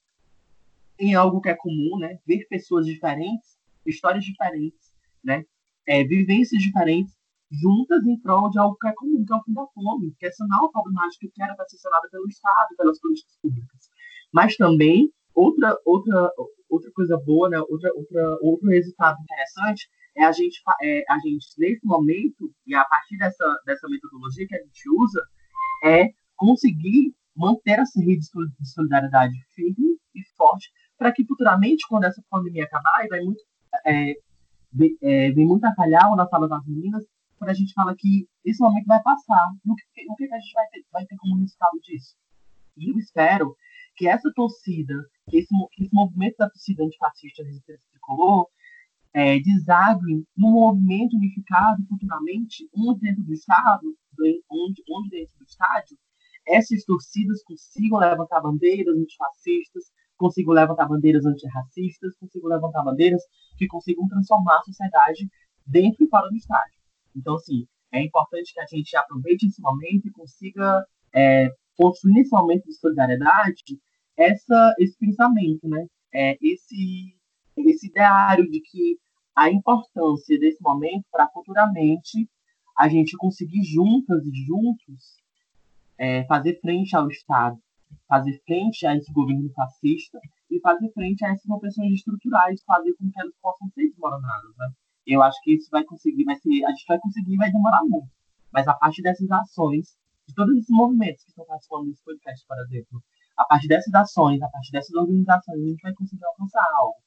em 0.97 1.15
algo 1.15 1.41
que 1.41 1.49
é 1.49 1.55
comum, 1.55 1.97
né? 1.99 2.19
Ver 2.25 2.45
pessoas 2.49 2.85
diferentes, 2.85 3.57
histórias 3.85 4.23
diferentes, 4.23 4.93
né? 5.23 5.45
é, 5.89 6.03
vivências 6.03 6.61
diferentes 6.61 7.17
juntas 7.51 8.05
em 8.05 8.19
prol 8.19 8.47
de 8.51 8.59
algo 8.59 8.77
que 8.79 8.87
é 8.87 8.93
comum, 8.93 9.25
que 9.25 9.33
é 9.33 9.35
o 9.35 9.43
fim 9.43 9.53
da 9.53 9.65
fome, 9.73 10.13
que 10.19 10.27
é 10.27 10.31
sanar 10.31 10.59
uma 10.59 10.71
problemática 10.71 11.27
que 11.33 11.41
era 11.41 11.55
sanada 11.67 12.07
pelo 12.11 12.27
Estado, 12.27 12.75
pelas 12.77 12.99
políticas 12.99 13.35
públicas. 13.41 13.89
Mas 14.31 14.55
também, 14.55 15.11
outra, 15.33 15.75
outra, 15.83 16.31
outra 16.69 16.91
coisa 16.91 17.17
boa, 17.17 17.49
né, 17.49 17.59
outra, 17.59 17.91
outra, 17.95 18.37
outro 18.43 18.69
resultado 18.69 19.19
interessante 19.23 19.89
é 20.20 20.26
a 20.26 20.32
gente, 20.34 20.61
é, 20.82 21.03
a 21.09 21.17
gente, 21.20 21.47
nesse 21.57 21.86
momento, 21.86 22.53
e 22.67 22.76
a 22.76 22.84
partir 22.84 23.17
dessa, 23.17 23.61
dessa 23.65 23.88
metodologia 23.88 24.45
que 24.45 24.55
a 24.55 24.61
gente 24.61 24.89
usa, 24.97 25.22
é 25.84 26.09
conseguir 26.36 27.15
manter 27.36 27.80
essa 27.80 28.01
rede 28.01 28.20
de 28.20 28.70
solidariedade 28.70 29.34
firme 29.55 29.97
e 30.13 30.22
forte, 30.36 30.70
para 30.97 31.13
que 31.13 31.26
futuramente, 31.26 31.86
quando 31.88 32.03
essa 32.03 32.22
pandemia 32.30 32.65
acabar, 32.65 33.05
e 33.05 33.07
vai 33.07 33.22
muito, 33.22 33.41
é, 33.86 34.13
vem, 34.74 34.97
é, 35.01 35.32
vem 35.32 35.47
muito 35.47 35.63
a 35.63 35.74
calhar 35.74 36.13
na 36.13 36.28
sala 36.28 36.49
das 36.49 36.65
meninas, 36.67 37.05
quando 37.38 37.51
a 37.51 37.53
gente 37.53 37.74
fala 37.74 37.95
que 37.95 38.28
esse 38.43 38.61
momento 38.61 38.88
vai 38.88 39.01
passar, 39.01 39.53
o 39.65 39.74
que, 39.74 40.05
o 40.09 40.15
que 40.15 40.26
a 40.26 40.39
gente 40.39 40.53
vai 40.53 40.67
ter, 40.67 40.86
vai 40.91 41.05
ter 41.05 41.15
como 41.15 41.39
resultado 41.39 41.80
disso? 41.82 42.17
E 42.76 42.91
eu 42.91 42.97
espero 42.97 43.55
que 43.95 44.05
essa 44.05 44.30
torcida, 44.36 44.95
que 45.30 45.38
esse, 45.38 45.47
que 45.72 45.84
esse 45.84 45.93
movimento 45.93 46.36
da 46.38 46.49
torcida 46.49 46.84
antifascista 46.84 47.43
resistência 47.43 47.86
tricolor, 47.91 48.47
é, 49.14 49.39
desague 49.39 50.26
num 50.38 50.51
movimento 50.51 51.16
unificado 51.16 51.84
futuramente, 51.88 52.70
onde 52.76 53.01
dentro 53.01 53.24
do 53.24 53.34
Estado, 53.34 53.95
onde, 54.51 54.84
onde 54.89 55.10
dentro 55.10 55.34
do 55.38 55.45
estádio, 55.45 55.97
essas 56.47 56.84
torcidas 56.84 57.43
consigam 57.43 57.99
levantar 57.99 58.41
bandeiras 58.41 58.95
antifascistas, 58.95 59.91
consigam 60.18 60.53
levantar 60.53 60.88
bandeiras 60.88 61.26
antirracistas, 61.26 62.16
consigam 62.18 62.49
levantar 62.49 62.84
bandeiras 62.84 63.22
que 63.57 63.68
consigam 63.68 64.07
transformar 64.07 64.57
a 64.57 64.64
sociedade 64.64 65.30
dentro 65.66 66.03
e 66.03 66.10
fora 66.10 66.28
do 66.28 66.36
estádio. 66.36 66.80
Então, 67.16 67.36
assim, 67.36 67.68
é 67.91 68.03
importante 68.03 68.53
que 68.53 68.60
a 68.60 68.66
gente 68.66 68.95
aproveite 68.95 69.47
esse 69.47 69.62
momento 69.62 70.07
e 70.07 70.12
consiga 70.12 70.84
é, 71.14 71.49
construir 71.76 72.14
nesse 72.14 72.32
momento 72.32 72.66
de 72.66 72.74
solidariedade 72.74 73.80
essa, 74.18 74.76
esse 74.80 74.97
pensamento, 74.97 75.68
né? 75.68 75.88
É, 76.14 76.38
esse, 76.41 77.16
esse 77.68 77.88
ideário 77.88 78.49
de 78.49 78.62
que 78.62 78.97
a 79.36 79.49
importância 79.49 80.38
desse 80.39 80.62
momento 80.62 81.05
para 81.12 81.28
futuramente 81.30 82.30
a 82.78 82.88
gente 82.88 83.16
conseguir 83.18 83.64
juntas 83.64 84.26
e 84.26 84.45
juntos 84.45 85.18
é, 85.97 86.24
fazer 86.26 86.60
frente 86.62 86.95
ao 86.95 87.07
Estado, 87.10 87.57
fazer 88.07 88.41
frente 88.45 88.86
a 88.86 88.95
esse 88.95 89.12
governo 89.12 89.49
fascista 89.53 90.20
e 90.49 90.60
fazer 90.60 90.89
frente 90.93 91.26
a 91.26 91.30
essas 91.30 91.49
opressões 91.49 91.93
estruturais, 91.93 92.62
fazer 92.66 92.93
com 92.93 93.10
que 93.10 93.20
elas 93.20 93.36
possam 93.41 93.70
ser 93.70 93.89
desmoronadas. 93.89 94.55
Né? 94.57 94.68
Eu 95.05 95.22
acho 95.22 95.41
que 95.43 95.55
isso 95.55 95.70
vai 95.72 95.84
conseguir, 95.84 96.24
vai 96.24 96.36
ser, 96.36 96.64
a 96.66 96.70
gente 96.72 96.86
vai 96.88 96.99
conseguir, 96.99 97.38
vai 97.38 97.51
demorar 97.51 97.82
muito. 97.84 98.10
Mas 98.51 98.68
a 98.68 98.74
partir 98.74 99.01
dessas 99.01 99.30
ações, 99.30 99.97
de 100.28 100.34
todos 100.34 100.55
esses 100.55 100.70
movimentos 100.70 101.24
que 101.24 101.30
estão 101.32 101.45
participando 101.45 101.88
desse 101.88 102.03
podcast, 102.03 102.45
por 102.47 102.57
exemplo, 102.60 103.03
a 103.38 103.45
partir 103.45 103.68
dessas 103.68 103.93
ações, 103.93 104.41
a 104.41 104.49
partir 104.49 104.72
dessas 104.72 104.93
organizações, 104.95 105.62
a 105.62 105.68
gente 105.68 105.82
vai 105.82 105.93
conseguir 105.93 106.26
alcançar 106.26 106.66
algo. 106.78 106.97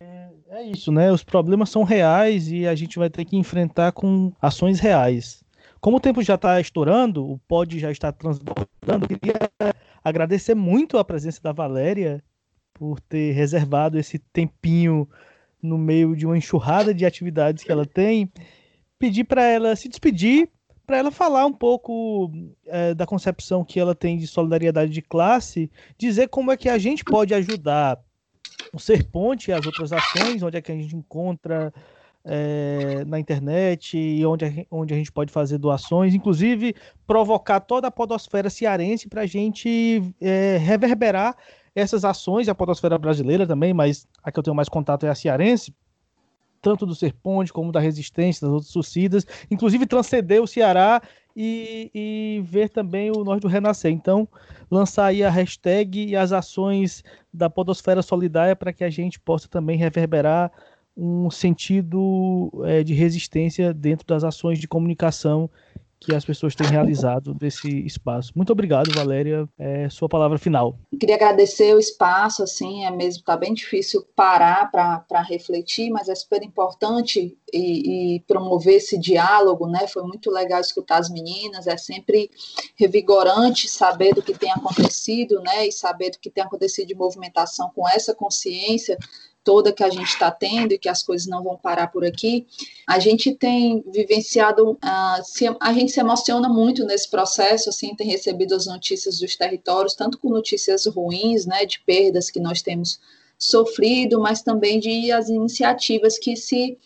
É, 0.00 0.28
é 0.48 0.62
isso, 0.62 0.90
né? 0.90 1.10
Os 1.12 1.22
problemas 1.22 1.70
são 1.70 1.82
reais 1.82 2.50
e 2.50 2.66
a 2.66 2.74
gente 2.74 2.98
vai 2.98 3.08
ter 3.08 3.24
que 3.24 3.36
enfrentar 3.36 3.92
com 3.92 4.32
ações 4.40 4.80
reais. 4.80 5.44
Como 5.80 5.98
o 5.98 6.00
tempo 6.00 6.22
já 6.22 6.34
está 6.34 6.60
estourando, 6.60 7.30
o 7.30 7.38
pod 7.38 7.78
já 7.78 7.90
está 7.90 8.10
transbordando, 8.10 9.04
eu 9.04 9.18
queria 9.18 9.34
agradecer 10.02 10.54
muito 10.54 10.96
a 10.98 11.04
presença 11.04 11.40
da 11.42 11.52
Valéria 11.52 12.22
por 12.72 12.98
ter 13.00 13.32
reservado 13.32 13.98
esse 13.98 14.18
tempinho 14.18 15.08
no 15.62 15.78
meio 15.78 16.16
de 16.16 16.26
uma 16.26 16.36
enxurrada 16.36 16.92
de 16.92 17.06
atividades 17.06 17.62
que 17.62 17.70
ela 17.70 17.86
tem. 17.86 18.30
Pedir 18.98 19.24
para 19.24 19.44
ela 19.44 19.76
se 19.76 19.88
despedir, 19.88 20.48
para 20.86 20.98
ela 20.98 21.10
falar 21.10 21.46
um 21.46 21.52
pouco 21.52 22.30
é, 22.66 22.94
da 22.94 23.06
concepção 23.06 23.64
que 23.64 23.80
ela 23.80 23.94
tem 23.94 24.18
de 24.18 24.26
solidariedade 24.26 24.90
de 24.90 25.02
classe, 25.02 25.70
dizer 25.96 26.28
como 26.28 26.50
é 26.52 26.56
que 26.56 26.68
a 26.68 26.78
gente 26.78 27.04
pode 27.04 27.32
ajudar 27.32 27.98
o 28.72 28.78
Ser 28.78 29.04
Ponte 29.04 29.50
e 29.50 29.54
as 29.54 29.66
outras 29.66 29.92
ações, 29.92 30.42
onde 30.42 30.56
é 30.56 30.62
que 30.62 30.72
a 30.72 30.74
gente 30.74 30.96
encontra 30.96 31.72
é, 32.24 33.04
na 33.06 33.20
internet 33.20 33.98
e 33.98 34.24
onde 34.24 34.44
a, 34.44 34.48
onde 34.70 34.94
a 34.94 34.96
gente 34.96 35.12
pode 35.12 35.30
fazer 35.30 35.58
doações, 35.58 36.14
inclusive 36.14 36.74
provocar 37.06 37.60
toda 37.60 37.88
a 37.88 37.90
podosfera 37.90 38.48
cearense 38.48 39.08
para 39.08 39.22
a 39.22 39.26
gente 39.26 40.02
é, 40.20 40.56
reverberar 40.56 41.36
essas 41.74 42.04
ações, 42.04 42.48
a 42.48 42.54
podosfera 42.54 42.96
brasileira 42.98 43.46
também, 43.46 43.74
mas 43.74 44.06
a 44.22 44.30
que 44.30 44.38
eu 44.38 44.42
tenho 44.42 44.56
mais 44.56 44.68
contato 44.68 45.04
é 45.04 45.10
a 45.10 45.14
cearense, 45.14 45.74
tanto 46.64 46.86
do 46.86 46.94
Serponte 46.94 47.52
como 47.52 47.70
da 47.70 47.78
Resistência, 47.78 48.46
das 48.46 48.54
outras 48.54 48.72
suicidas, 48.72 49.26
inclusive 49.50 49.84
transcender 49.84 50.42
o 50.42 50.46
Ceará 50.46 51.02
e, 51.36 51.90
e, 51.94 52.42
ver 52.42 52.70
também 52.70 53.10
o 53.10 53.22
Nós 53.22 53.38
do 53.38 53.48
Renascer. 53.48 53.92
Então, 53.92 54.26
lançar 54.70 55.06
aí 55.06 55.22
a 55.22 55.28
hashtag 55.28 56.06
e 56.06 56.16
as 56.16 56.32
ações 56.32 57.04
da 57.30 57.50
Podosfera 57.50 58.00
Solidária 58.00 58.56
para 58.56 58.72
que 58.72 58.82
a 58.82 58.88
gente 58.88 59.20
possa 59.20 59.46
também 59.46 59.76
reverberar 59.76 60.50
um 60.96 61.30
sentido 61.30 62.50
é, 62.64 62.82
de 62.82 62.94
resistência 62.94 63.74
dentro 63.74 64.06
das 64.06 64.24
ações 64.24 64.58
de 64.58 64.66
comunicação 64.66 65.50
que 66.04 66.14
as 66.14 66.24
pessoas 66.24 66.54
têm 66.54 66.66
realizado 66.68 67.34
desse 67.34 67.68
espaço. 67.86 68.32
Muito 68.34 68.52
obrigado, 68.52 68.92
Valéria. 68.94 69.48
É 69.58 69.88
sua 69.88 70.08
palavra 70.08 70.38
final. 70.38 70.78
Queria 70.98 71.16
agradecer 71.16 71.74
o 71.74 71.78
espaço, 71.78 72.42
assim, 72.42 72.84
é 72.84 72.90
mesmo, 72.90 73.20
está 73.20 73.36
bem 73.36 73.54
difícil 73.54 74.04
parar 74.14 74.70
para 74.70 75.22
refletir, 75.22 75.90
mas 75.90 76.08
é 76.08 76.14
super 76.14 76.42
importante 76.42 77.36
e, 77.52 78.16
e, 78.16 78.20
promover 78.20 78.74
esse 78.74 78.98
diálogo, 78.98 79.66
né? 79.66 79.86
Foi 79.86 80.02
muito 80.02 80.30
legal 80.30 80.60
escutar 80.60 80.98
as 80.98 81.10
meninas, 81.10 81.66
é 81.66 81.76
sempre 81.76 82.30
revigorante 82.76 83.68
saber 83.68 84.14
do 84.14 84.22
que 84.22 84.34
tem 84.34 84.50
acontecido, 84.50 85.40
né? 85.40 85.66
E 85.66 85.72
saber 85.72 86.10
do 86.10 86.18
que 86.18 86.30
tem 86.30 86.44
acontecido 86.44 86.88
de 86.88 86.94
movimentação 86.94 87.70
com 87.74 87.88
essa 87.88 88.14
consciência 88.14 88.98
toda 89.44 89.72
que 89.72 89.84
a 89.84 89.90
gente 89.90 90.08
está 90.08 90.30
tendo 90.30 90.72
e 90.72 90.78
que 90.78 90.88
as 90.88 91.02
coisas 91.02 91.28
não 91.28 91.44
vão 91.44 91.56
parar 91.56 91.88
por 91.88 92.04
aqui, 92.04 92.46
a 92.88 92.98
gente 92.98 93.34
tem 93.34 93.84
vivenciado, 93.92 94.72
uh, 94.72 95.22
se, 95.22 95.44
a 95.60 95.72
gente 95.72 95.92
se 95.92 96.00
emociona 96.00 96.48
muito 96.48 96.84
nesse 96.84 97.08
processo, 97.10 97.68
assim, 97.68 97.94
tem 97.94 98.08
recebido 98.08 98.54
as 98.54 98.66
notícias 98.66 99.20
dos 99.20 99.36
territórios, 99.36 99.94
tanto 99.94 100.18
com 100.18 100.30
notícias 100.30 100.86
ruins, 100.86 101.44
né, 101.44 101.66
de 101.66 101.80
perdas 101.80 102.30
que 102.30 102.40
nós 102.40 102.62
temos 102.62 102.98
sofrido, 103.38 104.18
mas 104.18 104.42
também 104.42 104.80
de 104.80 105.12
as 105.12 105.28
iniciativas 105.28 106.18
que 106.18 106.34
se 106.34 106.78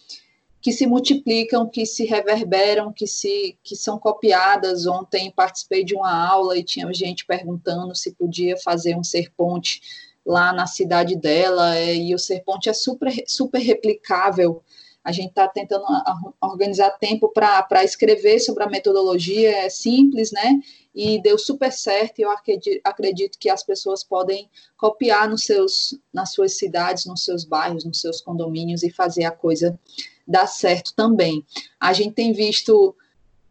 que 0.60 0.72
se 0.72 0.88
multiplicam, 0.88 1.68
que 1.68 1.86
se 1.86 2.04
reverberam, 2.04 2.92
que 2.92 3.06
se 3.06 3.56
que 3.62 3.76
são 3.76 3.96
copiadas. 3.96 4.86
Ontem 4.86 5.30
participei 5.30 5.84
de 5.84 5.94
uma 5.94 6.12
aula 6.12 6.58
e 6.58 6.64
tinha 6.64 6.92
gente 6.92 7.24
perguntando 7.24 7.94
se 7.94 8.12
podia 8.12 8.56
fazer 8.56 8.96
um 8.96 9.04
ser 9.04 9.30
ponte 9.36 9.80
lá 10.28 10.52
na 10.52 10.66
cidade 10.66 11.16
dela, 11.16 11.74
é, 11.74 11.96
e 11.96 12.14
o 12.14 12.18
Serponte 12.18 12.68
é 12.68 12.74
super, 12.74 13.10
super 13.26 13.58
replicável. 13.58 14.62
A 15.02 15.10
gente 15.10 15.30
está 15.30 15.48
tentando 15.48 15.86
organizar 16.38 16.90
tempo 16.98 17.30
para 17.30 17.82
escrever 17.82 18.38
sobre 18.40 18.62
a 18.62 18.68
metodologia, 18.68 19.64
é 19.64 19.70
simples, 19.70 20.30
né? 20.30 20.60
E 20.94 21.22
deu 21.22 21.38
super 21.38 21.72
certo, 21.72 22.18
e 22.18 22.22
eu 22.22 22.30
acredito, 22.30 22.80
acredito 22.84 23.38
que 23.38 23.48
as 23.48 23.62
pessoas 23.62 24.04
podem 24.04 24.50
copiar 24.76 25.26
nos 25.26 25.46
seus, 25.46 25.98
nas 26.12 26.32
suas 26.34 26.58
cidades, 26.58 27.06
nos 27.06 27.24
seus 27.24 27.44
bairros, 27.44 27.86
nos 27.86 28.02
seus 28.02 28.20
condomínios 28.20 28.82
e 28.82 28.90
fazer 28.90 29.24
a 29.24 29.30
coisa 29.30 29.80
dar 30.26 30.46
certo 30.46 30.92
também. 30.94 31.42
A 31.80 31.94
gente 31.94 32.12
tem 32.12 32.34
visto 32.34 32.94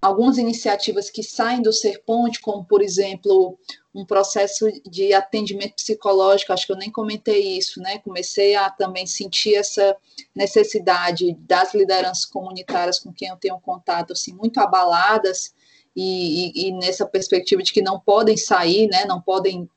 algumas 0.07 0.37
iniciativas 0.37 1.09
que 1.09 1.21
saem 1.21 1.61
do 1.61 1.73
Serponte, 1.73 2.39
como, 2.39 2.63
por 2.63 2.81
exemplo, 2.81 3.57
um 3.93 4.05
processo 4.05 4.65
de 4.89 5.13
atendimento 5.13 5.75
psicológico, 5.75 6.53
acho 6.53 6.65
que 6.65 6.71
eu 6.71 6.77
nem 6.77 6.89
comentei 6.89 7.57
isso, 7.57 7.81
né? 7.81 7.99
Comecei 7.99 8.55
a 8.55 8.69
também 8.69 9.05
sentir 9.05 9.55
essa 9.55 9.95
necessidade 10.33 11.35
das 11.41 11.73
lideranças 11.73 12.25
comunitárias 12.25 12.99
com 12.99 13.11
quem 13.11 13.27
eu 13.27 13.35
tenho 13.35 13.59
contato, 13.59 14.13
assim, 14.13 14.33
muito 14.33 14.59
abaladas, 14.59 15.53
e, 15.95 16.51
e, 16.55 16.67
e 16.67 16.71
nessa 16.73 17.05
perspectiva 17.05 17.61
de 17.61 17.73
que 17.73 17.81
não 17.81 17.99
podem 17.99 18.37
sair, 18.37 18.87
né? 18.87 19.03
Não 19.05 19.19
podem 19.19 19.69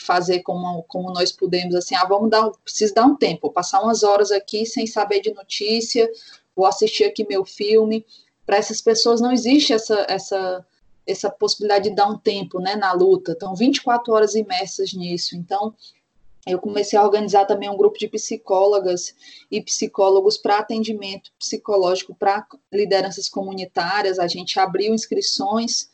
fazer 0.00 0.40
como, 0.40 0.82
como 0.84 1.12
nós 1.12 1.32
podemos, 1.32 1.74
assim, 1.74 1.94
ah, 1.94 2.04
vamos 2.04 2.30
dar, 2.30 2.50
preciso 2.64 2.94
dar 2.94 3.06
um 3.06 3.16
tempo, 3.16 3.50
passar 3.50 3.82
umas 3.82 4.02
horas 4.02 4.30
aqui 4.30 4.66
sem 4.66 4.86
saber 4.86 5.20
de 5.20 5.32
notícia, 5.32 6.08
vou 6.54 6.66
assistir 6.66 7.04
aqui 7.04 7.26
meu 7.26 7.44
filme. 7.44 8.04
Para 8.52 8.58
essas 8.58 8.82
pessoas 8.82 9.18
não 9.18 9.32
existe 9.32 9.72
essa, 9.72 10.04
essa 10.06 10.66
essa 11.06 11.30
possibilidade 11.30 11.88
de 11.88 11.96
dar 11.96 12.06
um 12.06 12.18
tempo 12.18 12.60
né, 12.60 12.76
na 12.76 12.92
luta. 12.92 13.32
Estão 13.32 13.54
24 13.54 14.12
horas 14.12 14.34
imersas 14.34 14.92
nisso. 14.92 15.34
Então, 15.34 15.74
eu 16.46 16.58
comecei 16.58 16.98
a 16.98 17.02
organizar 17.02 17.46
também 17.46 17.70
um 17.70 17.76
grupo 17.78 17.98
de 17.98 18.06
psicólogas 18.08 19.14
e 19.50 19.62
psicólogos 19.62 20.36
para 20.36 20.58
atendimento 20.58 21.32
psicológico 21.38 22.14
para 22.14 22.46
lideranças 22.70 23.26
comunitárias. 23.26 24.18
A 24.18 24.26
gente 24.26 24.60
abriu 24.60 24.92
inscrições, 24.92 25.88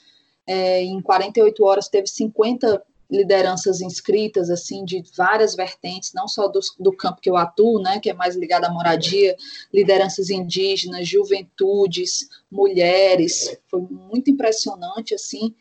é, 0.44 0.82
em 0.82 1.00
48 1.00 1.64
horas 1.64 1.86
teve 1.86 2.08
50 2.08 2.84
lideranças 3.10 3.80
inscritas, 3.80 4.50
assim, 4.50 4.84
de 4.84 5.02
várias 5.16 5.54
vertentes, 5.54 6.12
não 6.14 6.28
só 6.28 6.46
do, 6.46 6.60
do 6.78 6.92
campo 6.92 7.20
que 7.20 7.30
eu 7.30 7.36
atuo, 7.36 7.80
né, 7.80 7.98
que 7.98 8.10
é 8.10 8.14
mais 8.14 8.36
ligado 8.36 8.64
à 8.64 8.70
moradia, 8.70 9.34
lideranças 9.72 10.28
indígenas, 10.28 11.08
juventudes, 11.08 12.28
mulheres, 12.50 13.58
foi 13.70 13.80
muito 13.80 14.30
impressionante, 14.30 15.14
assim, 15.14 15.54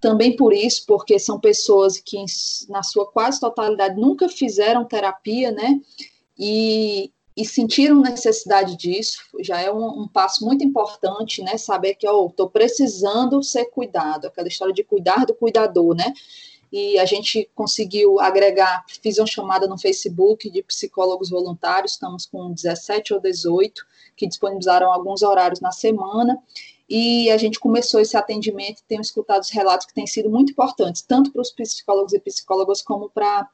também 0.00 0.34
por 0.34 0.52
isso, 0.52 0.84
porque 0.86 1.18
são 1.18 1.38
pessoas 1.38 1.98
que, 1.98 2.16
na 2.68 2.82
sua 2.82 3.06
quase 3.06 3.38
totalidade, 3.38 4.00
nunca 4.00 4.28
fizeram 4.28 4.84
terapia, 4.84 5.52
né? 5.52 5.78
E, 6.38 7.12
e 7.36 7.44
sentiram 7.44 8.00
necessidade 8.00 8.76
disso, 8.76 9.20
já 9.40 9.60
é 9.60 9.70
um, 9.70 10.02
um 10.02 10.08
passo 10.08 10.44
muito 10.44 10.64
importante, 10.64 11.42
né? 11.42 11.58
Saber 11.58 11.94
que, 11.94 12.08
eu 12.08 12.28
estou 12.28 12.48
precisando 12.48 13.42
ser 13.42 13.66
cuidado, 13.66 14.26
aquela 14.26 14.48
história 14.48 14.72
de 14.72 14.82
cuidar 14.82 15.26
do 15.26 15.34
cuidador, 15.34 15.94
né? 15.94 16.14
E 16.72 16.98
a 16.98 17.04
gente 17.04 17.50
conseguiu 17.54 18.20
agregar, 18.20 18.84
fiz 19.02 19.18
uma 19.18 19.26
chamada 19.26 19.66
no 19.66 19.78
Facebook 19.78 20.48
de 20.50 20.62
psicólogos 20.62 21.30
voluntários, 21.30 21.92
estamos 21.92 22.26
com 22.26 22.52
17 22.52 23.14
ou 23.14 23.20
18, 23.20 23.84
que 24.16 24.26
disponibilizaram 24.26 24.92
alguns 24.92 25.22
horários 25.22 25.60
na 25.60 25.72
semana, 25.72 26.38
e 26.88 27.30
a 27.30 27.36
gente 27.36 27.58
começou 27.58 28.00
esse 28.00 28.16
atendimento, 28.16 28.82
tenho 28.86 29.00
escutado 29.00 29.42
os 29.42 29.50
relatos 29.50 29.86
que 29.86 29.94
têm 29.94 30.06
sido 30.06 30.28
muito 30.28 30.52
importantes, 30.52 31.02
tanto 31.02 31.32
para 31.32 31.42
os 31.42 31.50
psicólogos 31.50 32.12
e 32.12 32.20
psicólogas 32.20 32.82
como 32.82 33.08
para 33.08 33.48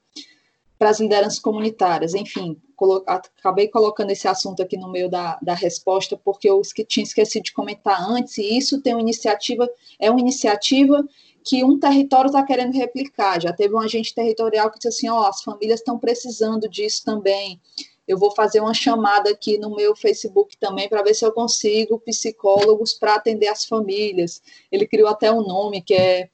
para 0.79 0.91
as 0.91 1.01
lideranças 1.01 1.39
comunitárias. 1.39 2.15
Enfim, 2.15 2.61
colo 2.75 3.03
acabei 3.07 3.69
colocando 3.69 4.11
esse 4.11 4.29
assunto 4.29 4.63
aqui 4.63 4.77
no 4.77 4.91
meio 4.91 5.09
da, 5.09 5.39
da 5.41 5.55
resposta, 5.55 6.17
porque 6.23 6.49
eu 6.49 6.61
esque 6.61 6.85
tinha 6.85 7.05
esquecido 7.05 7.45
de 7.45 7.53
comentar 7.53 7.99
antes, 8.11 8.37
e 8.39 8.57
isso 8.57 8.81
tem 8.83 8.95
uma 8.95 9.01
iniciativa, 9.01 9.69
é 9.99 10.11
uma 10.11 10.21
iniciativa 10.21 11.03
que 11.47 11.63
um 11.63 11.79
território 11.79 12.27
está 12.27 12.43
querendo 12.43 12.75
replicar. 12.75 13.41
Já 13.41 13.53
teve 13.53 13.73
um 13.73 13.79
agente 13.79 14.13
territorial 14.13 14.69
que 14.69 14.79
disse 14.79 14.89
assim: 14.89 15.09
ó, 15.09 15.23
oh, 15.23 15.27
as 15.27 15.43
famílias 15.43 15.79
estão 15.79 15.97
precisando 15.97 16.69
disso 16.69 17.05
também. 17.05 17.61
Eu 18.07 18.19
vou 18.19 18.33
fazer 18.33 18.61
uma 18.61 18.75
chamada 18.75 19.31
aqui 19.31 19.57
no 19.57 19.75
meu 19.75 19.95
Facebook 19.95 20.57
também 20.59 20.89
para 20.89 21.03
ver 21.03 21.15
se 21.15 21.25
eu 21.25 21.33
consigo 21.33 22.01
psicólogos 22.01 22.95
para 22.95 23.15
atender 23.15 23.47
as 23.47 23.65
famílias. 23.65 24.43
Ele 24.71 24.87
criou 24.87 25.09
até 25.09 25.31
um 25.31 25.43
nome 25.43 25.81
que 25.81 25.95
é 25.95 26.29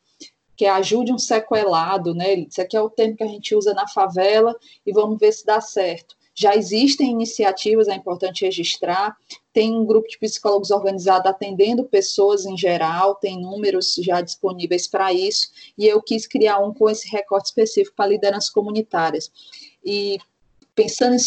que 0.54 0.66
é 0.66 0.70
ajude 0.70 1.12
um 1.12 1.18
sequelado, 1.18 2.14
né? 2.14 2.34
Isso 2.34 2.60
aqui 2.60 2.76
é 2.76 2.80
o 2.80 2.90
termo 2.90 3.16
que 3.16 3.24
a 3.24 3.26
gente 3.26 3.54
usa 3.54 3.74
na 3.74 3.88
favela 3.88 4.54
e 4.86 4.92
vamos 4.92 5.18
ver 5.18 5.32
se 5.32 5.44
dá 5.44 5.60
certo. 5.60 6.14
Já 6.34 6.56
existem 6.56 7.10
iniciativas, 7.10 7.88
é 7.88 7.94
importante 7.94 8.44
registrar. 8.44 9.16
Tem 9.52 9.76
um 9.76 9.84
grupo 9.84 10.08
de 10.08 10.18
psicólogos 10.18 10.70
organizado 10.70 11.28
atendendo 11.28 11.84
pessoas 11.84 12.46
em 12.46 12.56
geral, 12.56 13.16
tem 13.16 13.40
números 13.40 13.94
já 14.02 14.20
disponíveis 14.20 14.86
para 14.86 15.12
isso, 15.12 15.48
e 15.76 15.86
eu 15.86 16.00
quis 16.00 16.26
criar 16.26 16.58
um 16.58 16.72
com 16.72 16.88
esse 16.88 17.08
recorte 17.08 17.46
específico 17.46 17.94
para 17.94 18.08
lideranças 18.08 18.48
comunitárias. 18.48 19.30
E 19.84 20.18
pensando 20.74 21.14
em 21.14 21.18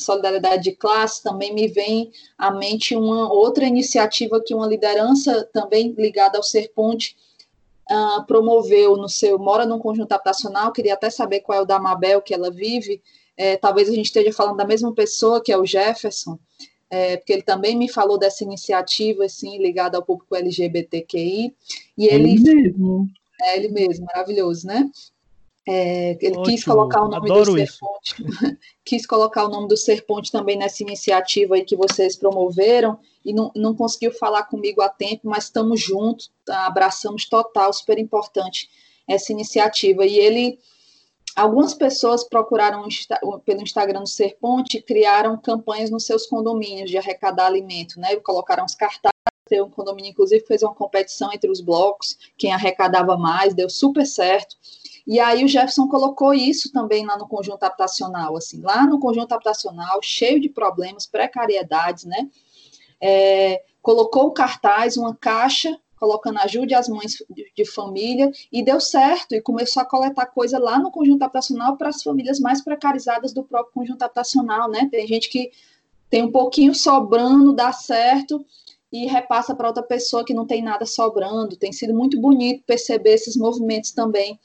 solidariedade 0.00 0.64
de 0.64 0.72
classe, 0.72 1.22
também 1.22 1.54
me 1.54 1.68
vem 1.68 2.10
à 2.36 2.50
mente 2.50 2.96
uma 2.96 3.32
outra 3.32 3.64
iniciativa 3.64 4.42
que 4.44 4.54
uma 4.54 4.66
liderança 4.66 5.48
também 5.52 5.94
ligada 5.96 6.36
ao 6.36 6.42
Ser 6.42 6.72
Ponte 6.74 7.16
uh, 7.90 8.24
promoveu 8.26 8.96
no 8.96 9.08
seu, 9.08 9.38
mora 9.38 9.64
num 9.64 9.78
conjunto 9.78 10.12
habitacional, 10.12 10.72
queria 10.72 10.94
até 10.94 11.08
saber 11.08 11.40
qual 11.40 11.58
é 11.58 11.62
o 11.62 11.66
da 11.66 11.78
Mabel 11.78 12.20
que 12.20 12.34
ela 12.34 12.50
vive, 12.50 13.00
é, 13.40 13.56
talvez 13.56 13.88
a 13.88 13.92
gente 13.92 14.04
esteja 14.04 14.30
falando 14.34 14.58
da 14.58 14.66
mesma 14.66 14.92
pessoa, 14.92 15.42
que 15.42 15.50
é 15.50 15.56
o 15.56 15.64
Jefferson, 15.64 16.38
é, 16.90 17.16
porque 17.16 17.32
ele 17.32 17.42
também 17.42 17.74
me 17.74 17.88
falou 17.88 18.18
dessa 18.18 18.44
iniciativa, 18.44 19.24
assim, 19.24 19.56
ligada 19.56 19.96
ao 19.96 20.04
público 20.04 20.36
LGBTQI, 20.36 21.54
e 21.96 22.06
ele... 22.06 22.32
Ele 22.32 22.42
mesmo. 22.42 23.08
É, 23.40 23.56
ele 23.56 23.68
mesmo, 23.70 24.04
maravilhoso, 24.04 24.66
né? 24.66 24.90
É, 25.66 26.18
ele 26.20 26.36
Ótimo, 26.36 26.42
quis 26.52 26.64
colocar 26.64 27.02
o 27.02 27.08
nome 27.08 27.28
do 27.30 27.44
Serponte, 27.46 28.58
quis 28.84 29.06
colocar 29.06 29.46
o 29.46 29.48
nome 29.48 29.68
do 29.68 29.76
Serponte 29.76 30.30
também 30.30 30.58
nessa 30.58 30.82
iniciativa 30.82 31.54
aí 31.54 31.64
que 31.64 31.76
vocês 31.76 32.16
promoveram 32.16 32.98
e 33.24 33.32
não, 33.32 33.50
não 33.56 33.74
conseguiu 33.74 34.12
falar 34.12 34.42
comigo 34.42 34.82
a 34.82 34.88
tempo, 34.90 35.22
mas 35.24 35.44
estamos 35.44 35.80
juntos, 35.80 36.30
tá, 36.44 36.66
abraçamos 36.66 37.24
total, 37.26 37.72
super 37.72 37.98
importante 37.98 38.68
essa 39.08 39.32
iniciativa. 39.32 40.04
E 40.04 40.18
ele, 40.18 40.58
algumas 41.36 41.74
pessoas 41.74 42.24
procuraram 42.24 42.86
pelo 43.44 43.62
Instagram 43.62 44.00
do 44.00 44.08
Serponte 44.08 44.78
e 44.78 44.82
criaram 44.82 45.36
campanhas 45.36 45.90
nos 45.90 46.04
seus 46.06 46.26
condomínios 46.26 46.90
de 46.90 46.98
arrecadar 46.98 47.46
alimento, 47.46 47.98
né? 47.98 48.16
Colocaram 48.16 48.64
os 48.64 48.74
cartazes 48.74 49.10
tem 49.50 49.60
um 49.60 49.68
condomínio, 49.68 50.10
inclusive, 50.10 50.46
fez 50.46 50.62
uma 50.62 50.72
competição 50.72 51.32
entre 51.32 51.50
os 51.50 51.60
blocos, 51.60 52.16
quem 52.38 52.52
arrecadava 52.52 53.16
mais, 53.16 53.52
deu 53.52 53.68
super 53.68 54.06
certo. 54.06 54.54
E 55.04 55.18
aí 55.18 55.44
o 55.44 55.48
Jefferson 55.48 55.88
colocou 55.88 56.32
isso 56.32 56.72
também 56.72 57.04
lá 57.04 57.18
no 57.18 57.26
conjunto 57.26 57.64
habitacional, 57.64 58.36
assim, 58.36 58.60
lá 58.60 58.86
no 58.86 59.00
conjunto 59.00 59.32
habitacional, 59.32 59.98
cheio 60.02 60.40
de 60.40 60.48
problemas, 60.48 61.04
precariedades, 61.04 62.04
né? 62.04 62.30
É, 63.00 63.64
colocou 63.82 64.26
o 64.26 64.32
cartaz, 64.32 64.96
uma 64.96 65.16
caixa, 65.16 65.76
colocando 66.00 66.38
ajude 66.38 66.74
as 66.74 66.88
mães 66.88 67.22
de 67.54 67.64
família, 67.66 68.32
e 68.50 68.64
deu 68.64 68.80
certo, 68.80 69.34
e 69.34 69.42
começou 69.42 69.82
a 69.82 69.86
coletar 69.86 70.26
coisa 70.26 70.58
lá 70.58 70.78
no 70.78 70.90
conjunto 70.90 71.22
habitacional 71.22 71.76
para 71.76 71.90
as 71.90 72.02
famílias 72.02 72.40
mais 72.40 72.64
precarizadas 72.64 73.34
do 73.34 73.44
próprio 73.44 73.74
conjunto 73.74 74.02
habitacional, 74.02 74.70
né? 74.70 74.88
Tem 74.90 75.06
gente 75.06 75.28
que 75.28 75.50
tem 76.08 76.24
um 76.24 76.32
pouquinho 76.32 76.74
sobrando, 76.74 77.52
dá 77.52 77.70
certo, 77.72 78.44
e 78.90 79.06
repassa 79.06 79.54
para 79.54 79.68
outra 79.68 79.82
pessoa 79.82 80.24
que 80.24 80.34
não 80.34 80.46
tem 80.46 80.62
nada 80.62 80.84
sobrando. 80.84 81.56
Tem 81.56 81.72
sido 81.72 81.94
muito 81.94 82.20
bonito 82.20 82.64
perceber 82.66 83.12
esses 83.12 83.36
movimentos 83.36 83.92
também 83.92 84.40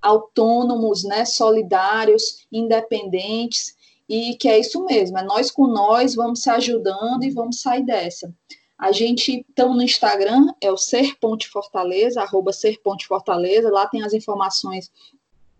autônomos, 0.00 1.04
né, 1.04 1.24
solidários, 1.24 2.46
independentes, 2.50 3.76
e 4.08 4.34
que 4.36 4.48
é 4.48 4.58
isso 4.58 4.84
mesmo, 4.84 5.16
é 5.18 5.22
nós 5.22 5.50
com 5.50 5.66
nós, 5.66 6.14
vamos 6.14 6.42
se 6.42 6.50
ajudando 6.50 7.22
e 7.22 7.30
vamos 7.30 7.60
sair 7.60 7.84
dessa. 7.84 8.34
A 8.78 8.90
gente, 8.90 9.44
estamos 9.48 9.76
no 9.76 9.82
Instagram, 9.82 10.46
é 10.60 10.70
o 10.70 10.76
Ser 10.76 11.16
Ponte 11.20 11.48
Fortaleza, 11.48 12.20
arroba 12.20 12.52
Ser 12.52 12.80
Ponte 12.82 13.06
Fortaleza, 13.06 13.70
lá 13.70 13.86
tem 13.86 14.02
as 14.02 14.12
informações 14.12 14.90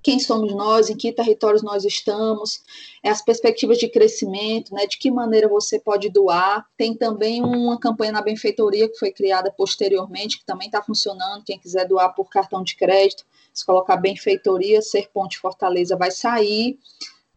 quem 0.02 0.18
somos 0.18 0.52
nós, 0.52 0.90
em 0.90 0.96
que 0.96 1.12
territórios 1.12 1.62
nós 1.62 1.84
estamos, 1.84 2.60
é 3.02 3.08
as 3.08 3.22
perspectivas 3.22 3.78
de 3.78 3.88
crescimento, 3.88 4.74
né, 4.74 4.86
de 4.86 4.98
que 4.98 5.10
maneira 5.10 5.48
você 5.48 5.78
pode 5.78 6.08
doar. 6.08 6.66
Tem 6.76 6.94
também 6.94 7.42
uma 7.42 7.78
campanha 7.78 8.12
na 8.12 8.20
benfeitoria 8.20 8.88
que 8.88 8.98
foi 8.98 9.12
criada 9.12 9.52
posteriormente, 9.52 10.38
que 10.38 10.44
também 10.44 10.66
está 10.66 10.82
funcionando, 10.82 11.44
quem 11.44 11.58
quiser 11.58 11.86
doar 11.86 12.12
por 12.14 12.28
cartão 12.28 12.64
de 12.64 12.74
crédito, 12.74 13.24
se 13.54 13.64
colocar 13.64 13.96
benfeitoria, 13.96 14.82
Ser 14.82 15.08
Ponte 15.12 15.38
Fortaleza 15.38 15.96
vai 15.96 16.10
sair 16.10 16.78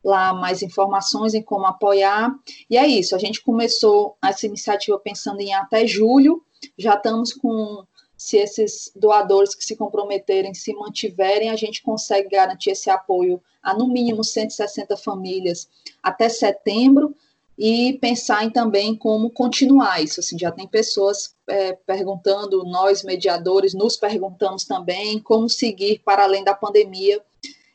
lá 0.05 0.33
mais 0.33 0.61
informações 0.61 1.33
em 1.33 1.41
como 1.41 1.65
apoiar. 1.65 2.33
E 2.69 2.77
é 2.77 2.87
isso, 2.87 3.15
a 3.15 3.19
gente 3.19 3.41
começou 3.41 4.15
essa 4.23 4.45
iniciativa 4.45 4.99
pensando 4.99 5.41
em 5.41 5.53
até 5.53 5.87
julho, 5.87 6.43
já 6.77 6.93
estamos 6.93 7.33
com 7.33 7.83
se 8.15 8.37
esses 8.37 8.91
doadores 8.95 9.53
que 9.53 9.65
se 9.65 9.75
comprometerem 9.75 10.53
se 10.53 10.73
mantiverem, 10.73 11.49
a 11.49 11.55
gente 11.55 11.81
consegue 11.81 12.29
garantir 12.29 12.69
esse 12.71 12.89
apoio 12.89 13.41
a 13.61 13.73
no 13.73 13.87
mínimo 13.87 14.23
160 14.23 14.95
famílias 14.95 15.67
até 16.01 16.29
setembro 16.29 17.13
e 17.57 17.97
pensar 17.99 18.43
em 18.43 18.49
também 18.49 18.95
como 18.95 19.29
continuar 19.29 20.01
isso. 20.01 20.19
Assim, 20.19 20.37
já 20.37 20.51
tem 20.51 20.67
pessoas 20.67 21.35
é, 21.47 21.73
perguntando, 21.73 22.63
nós 22.63 23.03
mediadores 23.03 23.73
nos 23.73 23.97
perguntamos 23.97 24.65
também 24.65 25.19
como 25.19 25.49
seguir 25.49 26.01
para 26.05 26.23
além 26.23 26.43
da 26.43 26.53
pandemia 26.53 27.21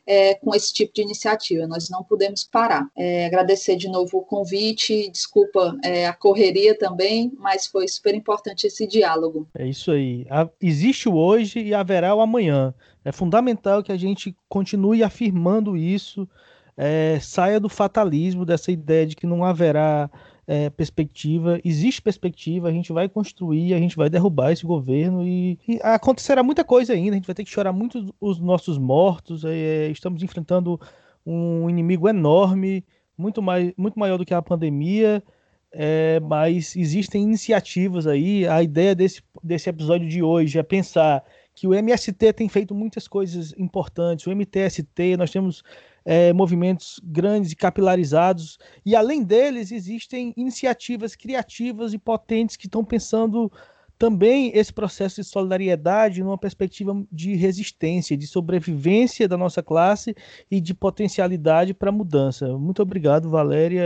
é, 0.06 0.35
com 0.35 0.55
esse 0.55 0.72
tipo 0.72 0.93
de 0.94 1.02
iniciativa. 1.02 1.66
Nós 1.66 1.89
não 1.89 2.02
podemos 2.02 2.44
parar. 2.44 2.89
É, 2.97 3.27
agradecer 3.27 3.77
de 3.77 3.89
novo 3.89 4.18
o 4.18 4.22
convite, 4.22 5.10
desculpa 5.10 5.77
é, 5.85 6.06
a 6.06 6.12
correria 6.12 6.77
também, 6.77 7.32
mas 7.39 7.66
foi 7.66 7.86
super 7.89 8.14
importante 8.14 8.66
esse 8.66 8.86
diálogo. 8.86 9.48
É 9.55 9.66
isso 9.66 9.90
aí. 9.90 10.27
existe 10.60 11.09
o 11.09 11.14
hoje 11.14 11.60
e 11.60 11.74
haverá 11.74 12.14
o 12.14 12.20
amanhã. 12.20 12.74
É 13.05 13.12
fundamental 13.12 13.82
que 13.82 13.93
a 13.93 13.97
gente 13.97 14.36
continue 14.48 15.02
afirmando 15.02 15.77
isso, 15.77 16.28
é, 16.77 17.18
saia 17.20 17.59
do 17.59 17.68
fatalismo, 17.68 18.44
dessa 18.44 18.70
ideia 18.70 19.06
de 19.06 19.16
que 19.16 19.27
não 19.27 19.44
haverá 19.44 20.10
é, 20.51 20.68
perspectiva, 20.68 21.60
existe 21.64 22.02
perspectiva, 22.02 22.68
a 22.68 22.72
gente 22.72 22.93
vai 22.93 23.09
construir, 23.09 23.72
a 23.72 23.78
gente 23.78 23.94
vai 23.94 24.10
derrubar 24.10 24.51
esse 24.51 24.66
governo 24.66 25.24
e, 25.24 25.56
e 25.68 25.78
acontecerá 25.81 26.43
muita 26.43 26.64
coisa 26.64 26.93
ainda, 26.93 27.12
a 27.12 27.14
gente 27.14 27.27
vai 27.27 27.36
ter 27.36 27.44
que 27.44 27.51
chorar 27.51 27.72
muito 27.72 28.12
os 28.20 28.40
nossos 28.40 28.77
mortos, 28.77 29.44
é, 29.44 29.89
estamos 29.93 30.24
enfrentando 30.24 30.81
um 31.24 31.70
inimigo 31.70 32.09
enorme, 32.09 32.85
muito, 33.16 33.40
mais, 33.40 33.72
muito 33.77 33.97
maior 33.97 34.18
do 34.18 34.24
que 34.24 34.35
a 34.35 34.43
pandemia, 34.43 35.22
é, 35.70 36.18
mas 36.18 36.74
existem 36.74 37.22
iniciativas 37.22 38.09
aí, 38.09 38.44
a 38.48 38.60
ideia 38.60 38.93
desse, 38.93 39.22
desse 39.44 39.70
episódio 39.70 40.09
de 40.09 40.20
hoje 40.20 40.59
é 40.59 40.64
pensar 40.64 41.22
que 41.55 41.68
o 41.68 41.74
MST 41.74 42.32
tem 42.32 42.48
feito 42.48 42.74
muitas 42.74 43.06
coisas 43.06 43.55
importantes, 43.56 44.27
o 44.27 44.32
MTST, 44.32 45.16
nós 45.16 45.31
temos 45.31 45.62
é, 46.05 46.32
movimentos 46.32 47.01
grandes 47.05 47.52
e 47.52 47.56
capilarizados, 47.56 48.59
e 48.85 48.97
além 48.97 49.22
deles 49.22 49.70
existem 49.72 50.32
iniciativas 50.36 51.14
criativas 51.14 51.93
e 51.93 51.98
potentes 51.98 52.56
que 52.56 52.66
estão 52.66 52.85
pensando 52.85 53.51
também 54.01 54.51
esse 54.55 54.72
processo 54.72 55.20
de 55.20 55.27
solidariedade 55.27 56.22
numa 56.22 56.39
perspectiva 56.39 57.05
de 57.12 57.35
resistência, 57.35 58.16
de 58.16 58.27
sobrevivência 58.27 59.28
da 59.28 59.36
nossa 59.36 59.62
classe 59.62 60.16
e 60.51 60.59
de 60.59 60.72
potencialidade 60.72 61.74
para 61.74 61.93
mudança. 61.93 62.56
Muito 62.56 62.81
obrigado, 62.81 63.28
Valéria. 63.28 63.82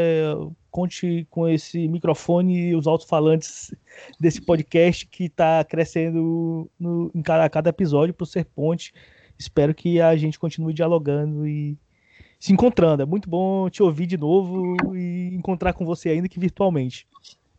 Conte 0.70 1.27
com 1.28 1.49
esse 1.49 1.89
microfone 1.89 2.69
e 2.69 2.77
os 2.77 2.86
alto-falantes 2.86 3.74
desse 4.20 4.41
podcast 4.41 5.05
que 5.05 5.24
está 5.24 5.65
crescendo 5.65 6.70
no, 6.78 7.11
em 7.12 7.20
cada, 7.20 7.51
cada 7.51 7.70
episódio 7.70 8.15
para 8.15 8.24
ser 8.24 8.45
ponte. 8.45 8.95
Espero 9.36 9.74
que 9.74 10.01
a 10.01 10.15
gente 10.16 10.39
continue 10.39 10.73
dialogando 10.73 11.45
e 11.45 11.77
se 12.45 12.53
encontrando. 12.53 13.03
É 13.03 13.07
muito 13.07 13.27
bom 13.27 13.71
te 13.71 13.83
ouvir 13.83 14.05
de 14.05 14.19
novo 14.19 14.77
e 14.95 15.35
encontrar 15.35 15.73
com 15.73 15.87
você 15.87 16.11
ainda 16.11 16.29
que 16.29 16.39
virtualmente. 16.39 17.07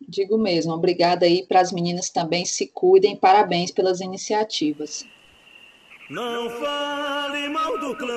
Digo 0.08 0.38
mesmo, 0.38 0.72
obrigada 0.72 1.26
aí 1.26 1.44
para 1.44 1.60
as 1.60 1.72
meninas 1.72 2.08
também 2.08 2.44
se 2.44 2.68
cuidem, 2.68 3.16
parabéns 3.16 3.72
pelas 3.72 4.00
iniciativas. 4.00 5.04
Não 6.08 6.48
fale 6.50 7.48
mal 7.48 7.76
do 7.80 7.96
clã 7.96 8.14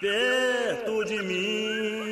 perto 0.00 1.04
de 1.04 1.22
mim. 1.22 2.10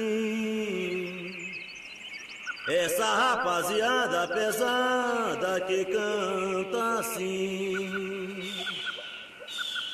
Essa 2.68 3.06
rapaziada 3.06 4.28
pesada 4.28 5.60
que 5.62 5.84
canta 5.86 7.00
assim. 7.00 7.97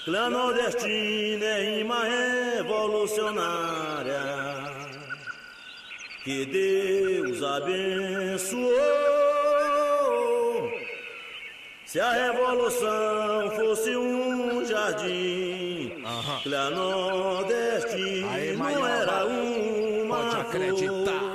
Clã 0.05 0.28
nordestina 0.28 1.47
é 1.47 1.78
rima 1.78 2.05
revolucionária 2.05 4.20
que 6.22 6.44
Deus 6.44 7.43
abençoou. 7.43 8.70
Se 11.86 11.98
a 12.01 12.12
revolução 12.12 13.51
fosse 13.56 13.97
um 13.97 14.62
jardim, 14.66 15.93
uhum. 16.05 16.40
Clã 16.43 16.70
não 16.70 17.44
era 18.86 19.26
uma 19.26 20.16
Pode 20.16 20.36
acreditar. 20.36 21.35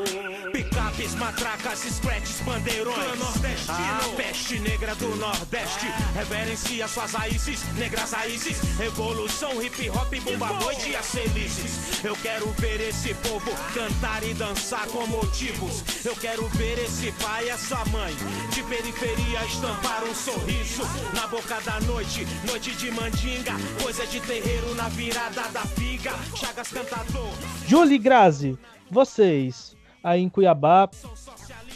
Picapes, 0.52 1.16
matracas, 1.16 1.80
scratches, 1.80 2.29
bandeirões. 2.50 3.70
A 3.70 4.16
peste 4.18 4.60
negra 4.60 4.96
do 4.96 5.16
Nordeste 5.18 5.86
reverencia 6.16 6.88
suas 6.88 7.14
raízes, 7.14 7.64
negras 7.76 8.12
raízes. 8.12 8.60
Revolução, 8.78 9.62
hip 9.62 9.90
hop, 9.92 10.12
bomba 10.24 10.54
noite 10.60 10.90
e 10.90 10.96
as 10.96 11.12
felizes. 11.12 12.04
Eu 12.04 12.16
quero 12.16 12.48
ver 12.58 12.82
esse 12.82 13.14
povo 13.16 13.52
cantar 13.74 14.24
e 14.24 14.34
dançar 14.34 14.88
com 14.88 15.06
motivos. 15.06 15.84
Eu 16.04 16.16
quero 16.16 16.48
ver 16.50 16.80
esse 16.80 17.12
pai 17.24 17.46
e 17.46 17.50
essa 17.50 17.86
mãe 17.86 18.16
de 18.52 18.64
periferia 18.64 19.46
estampar 19.46 20.04
um 20.04 20.16
sorriso 20.16 20.84
na 21.14 21.28
boca 21.28 21.60
da 21.62 21.80
noite. 21.82 22.26
Noite 22.48 22.72
de 22.72 22.90
mandinga, 22.90 23.54
coisa 23.82 24.08
de 24.08 24.20
terreiro 24.22 24.74
na 24.74 24.90
virada 24.90 25.44
da 25.50 25.62
figa. 25.62 26.14
Chagas 26.36 26.70
cantador. 26.70 27.32
Julie 27.68 28.00
Grazi, 28.00 28.58
vocês 28.90 29.78
aí 30.04 30.22
em 30.22 30.30
Cuiabá. 30.30 30.90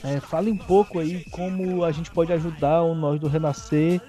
É, 0.04 0.20
fale 0.20 0.52
um 0.52 0.58
pouco 0.58 1.00
aí 1.00 1.24
como 1.32 1.84
a 1.84 1.92
gente 1.92 2.12
pode 2.12 2.34
ajudar 2.34 2.84
o 2.84 2.94
Nós 2.94 3.20
do 3.20 3.28
Renascer, 3.28 4.02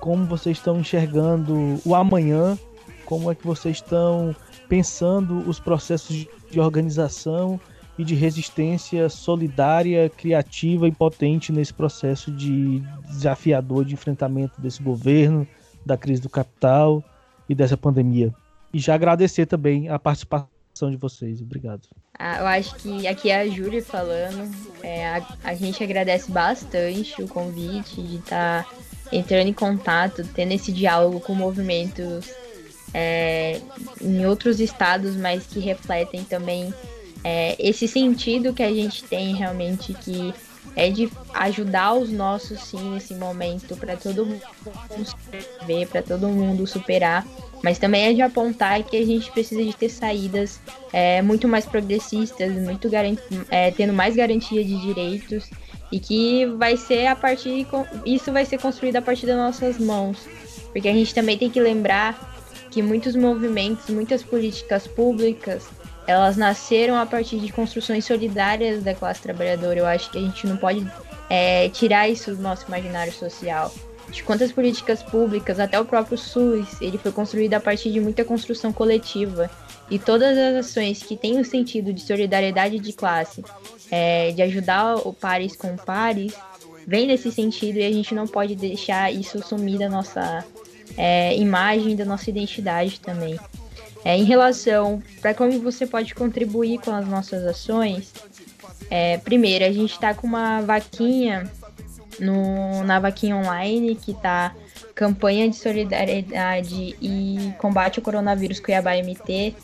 como 0.00 0.24
vocês 0.26 0.56
estão 0.56 0.80
enxergando 0.80 1.80
o 1.84 1.94
amanhã, 1.94 2.58
como 3.04 3.30
é 3.30 3.34
que 3.34 3.46
vocês 3.46 3.76
estão 3.76 4.34
pensando 4.68 5.38
os 5.48 5.60
processos 5.60 6.26
de 6.50 6.60
organização 6.60 7.60
e 7.96 8.04
de 8.04 8.14
resistência 8.14 9.08
solidária, 9.08 10.08
criativa 10.08 10.86
e 10.86 10.92
potente 10.92 11.52
nesse 11.52 11.72
processo 11.72 12.30
de 12.30 12.80
desafiador 13.06 13.84
de 13.84 13.94
enfrentamento 13.94 14.60
desse 14.60 14.82
governo, 14.82 15.46
da 15.84 15.96
crise 15.96 16.20
do 16.20 16.28
capital 16.28 17.02
e 17.48 17.54
dessa 17.54 17.76
pandemia. 17.76 18.32
E 18.72 18.78
já 18.78 18.94
agradecer 18.94 19.46
também 19.46 19.88
a 19.88 19.98
participação 19.98 20.57
de 20.90 20.96
vocês. 20.96 21.40
Obrigado. 21.40 21.82
Ah, 22.18 22.38
eu 22.38 22.46
acho 22.46 22.74
que 22.76 23.06
aqui 23.06 23.30
é 23.30 23.40
a 23.40 23.48
Júlia 23.48 23.82
falando. 23.82 24.50
É, 24.82 25.08
a, 25.08 25.26
a, 25.44 25.54
gente 25.54 25.82
agradece 25.82 26.30
bastante 26.30 27.22
o 27.22 27.28
convite 27.28 28.02
de 28.02 28.16
estar 28.16 28.64
tá 28.64 28.70
entrando 29.12 29.48
em 29.48 29.52
contato, 29.52 30.24
tendo 30.34 30.52
esse 30.52 30.72
diálogo 30.72 31.20
com 31.20 31.34
movimentos 31.34 32.30
é, 32.92 33.60
em 34.00 34.26
outros 34.26 34.60
estados, 34.60 35.16
mas 35.16 35.46
que 35.46 35.60
refletem 35.60 36.24
também 36.24 36.72
é, 37.24 37.56
esse 37.58 37.86
sentido 37.86 38.52
que 38.52 38.62
a 38.62 38.72
gente 38.72 39.04
tem 39.04 39.34
realmente 39.34 39.92
que 39.94 40.32
é 40.76 40.90
de 40.90 41.10
ajudar 41.34 41.94
os 41.94 42.10
nossos 42.10 42.60
sim 42.60 42.92
nesse 42.92 43.14
momento 43.14 43.76
para 43.76 43.96
todo 43.96 44.24
mundo 44.24 44.42
ver, 45.66 45.88
para 45.88 46.02
todo 46.02 46.28
mundo 46.28 46.66
superar 46.66 47.26
mas 47.62 47.78
também 47.78 48.06
é 48.06 48.12
de 48.12 48.22
apontar 48.22 48.82
que 48.82 48.96
a 48.96 49.04
gente 49.04 49.30
precisa 49.30 49.62
de 49.62 49.74
ter 49.74 49.88
saídas 49.88 50.60
é, 50.92 51.20
muito 51.22 51.48
mais 51.48 51.64
progressistas, 51.64 52.52
muito 52.52 52.88
é, 53.50 53.70
tendo 53.70 53.92
mais 53.92 54.14
garantia 54.14 54.64
de 54.64 54.80
direitos 54.80 55.50
e 55.90 55.98
que 55.98 56.46
vai 56.46 56.76
ser 56.76 57.06
a 57.06 57.16
partir 57.16 57.66
isso 58.04 58.32
vai 58.32 58.44
ser 58.44 58.58
construído 58.58 58.96
a 58.96 59.02
partir 59.02 59.26
das 59.26 59.36
nossas 59.36 59.78
mãos, 59.78 60.18
porque 60.72 60.88
a 60.88 60.92
gente 60.92 61.14
também 61.14 61.36
tem 61.36 61.50
que 61.50 61.60
lembrar 61.60 62.36
que 62.70 62.82
muitos 62.82 63.16
movimentos, 63.16 63.88
muitas 63.88 64.22
políticas 64.22 64.86
públicas, 64.86 65.66
elas 66.06 66.36
nasceram 66.36 66.96
a 66.96 67.06
partir 67.06 67.38
de 67.38 67.52
construções 67.52 68.04
solidárias 68.04 68.82
da 68.82 68.94
classe 68.94 69.20
trabalhadora. 69.20 69.78
Eu 69.78 69.86
acho 69.86 70.10
que 70.10 70.18
a 70.18 70.20
gente 70.20 70.46
não 70.46 70.56
pode 70.56 70.86
é, 71.28 71.68
tirar 71.70 72.08
isso 72.08 72.34
do 72.34 72.42
nosso 72.42 72.66
imaginário 72.66 73.12
social 73.12 73.72
de 74.10 74.22
quantas 74.22 74.50
políticas 74.50 75.02
públicas, 75.02 75.60
até 75.60 75.78
o 75.78 75.84
próprio 75.84 76.16
SUS, 76.16 76.80
ele 76.80 76.98
foi 76.98 77.12
construído 77.12 77.54
a 77.54 77.60
partir 77.60 77.90
de 77.90 78.00
muita 78.00 78.24
construção 78.24 78.72
coletiva. 78.72 79.50
E 79.90 79.98
todas 79.98 80.36
as 80.36 80.66
ações 80.66 81.02
que 81.02 81.16
têm 81.16 81.38
o 81.38 81.44
sentido 81.44 81.92
de 81.92 82.00
solidariedade 82.00 82.78
de 82.78 82.92
classe, 82.92 83.44
é, 83.90 84.32
de 84.32 84.42
ajudar 84.42 84.96
o 84.96 85.12
pares 85.12 85.56
com 85.56 85.76
pares, 85.76 86.34
vem 86.86 87.06
nesse 87.06 87.30
sentido 87.30 87.78
e 87.78 87.84
a 87.84 87.92
gente 87.92 88.14
não 88.14 88.26
pode 88.26 88.54
deixar 88.54 89.12
isso 89.12 89.42
sumir 89.42 89.78
da 89.78 89.88
nossa 89.88 90.44
é, 90.96 91.36
imagem, 91.36 91.96
da 91.96 92.04
nossa 92.04 92.30
identidade 92.30 93.00
também. 93.00 93.38
É, 94.04 94.16
em 94.16 94.24
relação 94.24 95.02
para 95.20 95.34
como 95.34 95.58
você 95.60 95.86
pode 95.86 96.14
contribuir 96.14 96.78
com 96.78 96.92
as 96.92 97.06
nossas 97.06 97.44
ações, 97.44 98.12
é, 98.90 99.18
primeiro, 99.18 99.64
a 99.64 99.72
gente 99.72 99.92
está 99.92 100.14
com 100.14 100.26
uma 100.26 100.62
vaquinha 100.62 101.50
no, 102.20 102.84
na 102.84 102.98
vaquinha 102.98 103.36
online, 103.36 103.94
que 103.94 104.14
tá 104.14 104.54
campanha 104.94 105.48
de 105.48 105.56
solidariedade 105.56 106.96
e 107.00 107.52
combate 107.58 107.98
ao 107.98 108.04
coronavírus 108.04 108.60
Cuiabá 108.60 108.92
MT. 108.96 109.54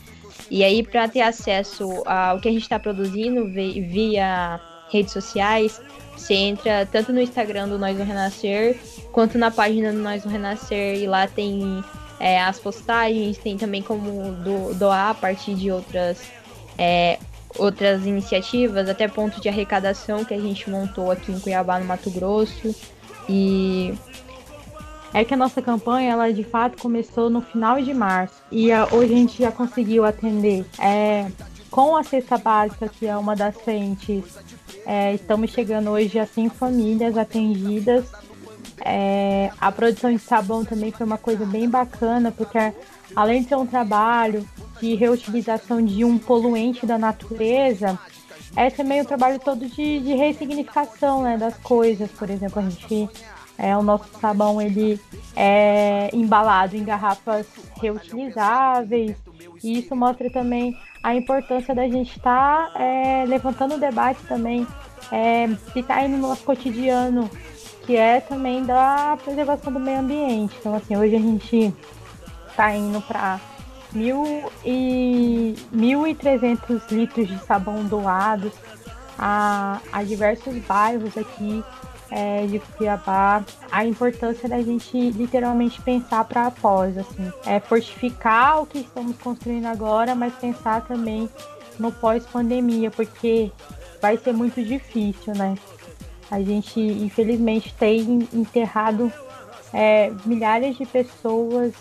E 0.49 0.63
aí, 0.63 0.83
para 0.83 1.07
ter 1.07 1.21
acesso 1.21 2.03
ao 2.05 2.39
que 2.39 2.47
a 2.47 2.51
gente 2.51 2.63
está 2.63 2.79
produzindo 2.79 3.47
via 3.47 4.59
redes 4.89 5.11
sociais, 5.11 5.81
você 6.15 6.33
entra 6.33 6.85
tanto 6.85 7.11
no 7.11 7.19
Instagram 7.19 7.67
do 7.67 7.77
Nós 7.77 7.97
do 7.97 8.03
Renascer, 8.03 8.77
quanto 9.11 9.37
na 9.37 9.51
página 9.51 9.91
do 9.91 9.99
Nós 9.99 10.23
do 10.23 10.29
Renascer, 10.29 10.97
e 10.97 11.07
lá 11.07 11.27
tem 11.27 11.83
é, 12.19 12.41
as 12.41 12.59
postagens, 12.59 13.37
tem 13.37 13.57
também 13.57 13.81
como 13.81 14.31
do, 14.31 14.73
doar 14.75 15.09
a 15.09 15.13
partir 15.13 15.55
de 15.55 15.71
outras 15.71 16.21
é, 16.77 17.19
outras 17.57 18.05
iniciativas, 18.05 18.89
até 18.89 19.07
ponto 19.07 19.41
de 19.41 19.49
arrecadação 19.49 20.23
que 20.23 20.33
a 20.33 20.39
gente 20.39 20.69
montou 20.69 21.11
aqui 21.11 21.31
em 21.31 21.39
Cuiabá, 21.39 21.79
no 21.79 21.85
Mato 21.85 22.09
Grosso. 22.09 22.75
E 23.27 23.93
é 25.13 25.23
que 25.23 25.33
a 25.33 25.37
nossa 25.37 25.61
campanha, 25.61 26.11
ela 26.11 26.33
de 26.33 26.43
fato 26.43 26.77
começou 26.77 27.29
no 27.29 27.41
final 27.41 27.81
de 27.81 27.93
março 27.93 28.35
e 28.51 28.71
a, 28.71 28.85
hoje 28.91 29.13
a 29.13 29.17
gente 29.17 29.41
já 29.41 29.51
conseguiu 29.51 30.03
atender 30.03 30.65
é, 30.77 31.31
com 31.71 31.95
a 31.95 32.03
cesta 32.03 32.37
básica, 32.37 32.87
que 32.87 33.07
é 33.07 33.15
uma 33.15 33.35
das 33.35 33.55
frentes. 33.55 34.23
É, 34.85 35.13
estamos 35.13 35.51
chegando 35.51 35.89
hoje 35.89 36.19
a 36.19 36.25
100 36.25 36.49
famílias 36.49 37.17
atendidas. 37.17 38.05
É, 38.83 39.49
a 39.59 39.71
produção 39.71 40.11
de 40.11 40.19
sabão 40.19 40.65
também 40.65 40.91
foi 40.91 41.05
uma 41.05 41.17
coisa 41.17 41.45
bem 41.45 41.69
bacana, 41.69 42.31
porque 42.31 42.57
além 43.15 43.41
de 43.41 43.49
ser 43.49 43.55
um 43.55 43.65
trabalho 43.65 44.45
de 44.79 44.95
reutilização 44.95 45.83
de 45.83 46.03
um 46.03 46.17
poluente 46.17 46.85
da 46.85 46.97
natureza, 46.97 47.97
é 48.55 48.69
também 48.69 49.01
o 49.01 49.05
trabalho 49.05 49.39
todo 49.39 49.67
de, 49.67 49.99
de 49.99 50.13
ressignificação 50.13 51.23
né, 51.23 51.37
das 51.37 51.57
coisas. 51.57 52.09
Por 52.11 52.29
exemplo, 52.29 52.59
a 52.59 52.69
gente 52.69 53.09
é, 53.57 53.75
o 53.75 53.81
nosso 53.81 54.05
sabão 54.19 54.61
ele 54.61 54.99
é 55.35 56.09
embalado 56.13 56.75
em 56.75 56.83
garrafas 56.83 57.47
reutilizáveis 57.81 59.15
e 59.63 59.79
isso 59.79 59.95
mostra 59.95 60.29
também 60.29 60.77
a 61.01 61.15
importância 61.15 61.73
da 61.73 61.87
gente 61.87 62.17
estar 62.17 62.71
tá, 62.71 62.81
é, 62.81 63.25
levantando 63.25 63.75
o 63.75 63.79
debate 63.79 64.21
também 64.23 64.67
é, 65.11 65.47
que 65.71 65.79
está 65.79 65.95
aí 65.95 66.07
no 66.07 66.17
nosso 66.17 66.43
cotidiano, 66.43 67.29
que 67.85 67.95
é 67.95 68.19
também 68.19 68.63
da 68.63 69.17
preservação 69.23 69.71
do 69.71 69.79
meio 69.79 69.99
ambiente. 69.99 70.55
Então 70.59 70.75
assim, 70.75 70.97
hoje 70.97 71.15
a 71.15 71.19
gente 71.19 71.73
está 72.49 72.75
indo 72.75 72.99
para 73.01 73.39
mil 73.95 74.51
e 74.63 75.55
1.300 75.73 76.91
litros 76.91 77.27
de 77.27 77.39
sabão 77.45 77.85
doados 77.85 78.51
a, 79.17 79.79
a 79.91 80.03
diversos 80.03 80.55
bairros 80.65 81.17
aqui 81.17 81.63
é, 82.11 82.45
de 82.45 82.59
Cuiabá, 82.59 83.43
a 83.71 83.85
importância 83.85 84.47
da 84.47 84.61
gente 84.61 85.11
literalmente 85.11 85.81
pensar 85.81 86.23
para 86.25 86.47
após, 86.47 86.97
assim, 86.97 87.31
é 87.45 87.59
fortificar 87.59 88.61
o 88.61 88.65
que 88.65 88.79
estamos 88.79 89.17
construindo 89.17 89.65
agora, 89.65 90.13
mas 90.13 90.33
pensar 90.35 90.85
também 90.85 91.29
no 91.79 91.91
pós-pandemia, 91.91 92.91
porque 92.91 93.51
vai 94.01 94.17
ser 94.17 94.33
muito 94.33 94.63
difícil, 94.63 95.33
né? 95.35 95.55
A 96.29 96.41
gente, 96.41 96.79
infelizmente, 96.79 97.73
tem 97.73 98.27
enterrado 98.33 99.11
é, 99.73 100.11
milhares 100.25 100.77
de 100.77 100.85
pessoas 100.85 101.73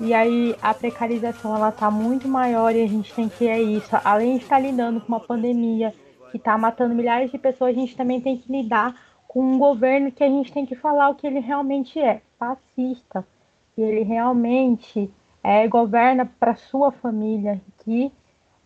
e 0.00 0.14
aí 0.14 0.54
a 0.62 0.72
precarização 0.72 1.56
ela 1.56 1.72
tá 1.72 1.90
muito 1.90 2.28
maior 2.28 2.74
e 2.74 2.82
a 2.82 2.86
gente 2.86 3.12
tem 3.12 3.28
que 3.28 3.48
é 3.48 3.60
isso. 3.60 3.90
Além 4.04 4.36
de 4.36 4.44
estar 4.44 4.58
lidando 4.58 5.00
com 5.00 5.08
uma 5.08 5.20
pandemia 5.20 5.92
que 6.30 6.36
está 6.36 6.56
matando 6.56 6.94
milhares 6.94 7.30
de 7.30 7.38
pessoas, 7.38 7.76
a 7.76 7.80
gente 7.80 7.96
também 7.96 8.20
tem 8.20 8.36
que 8.36 8.50
lidar 8.50 8.94
com 9.26 9.42
um 9.42 9.58
governo 9.58 10.12
que 10.12 10.22
a 10.22 10.28
gente 10.28 10.52
tem 10.52 10.64
que 10.64 10.76
falar 10.76 11.08
o 11.08 11.14
que 11.14 11.26
ele 11.26 11.40
realmente 11.40 11.98
é, 11.98 12.22
fascista. 12.38 13.26
Que 13.74 13.82
ele 13.82 14.02
realmente 14.02 15.10
é, 15.42 15.66
governa 15.66 16.30
para 16.38 16.54
sua 16.54 16.92
família, 16.92 17.60
que 17.84 18.12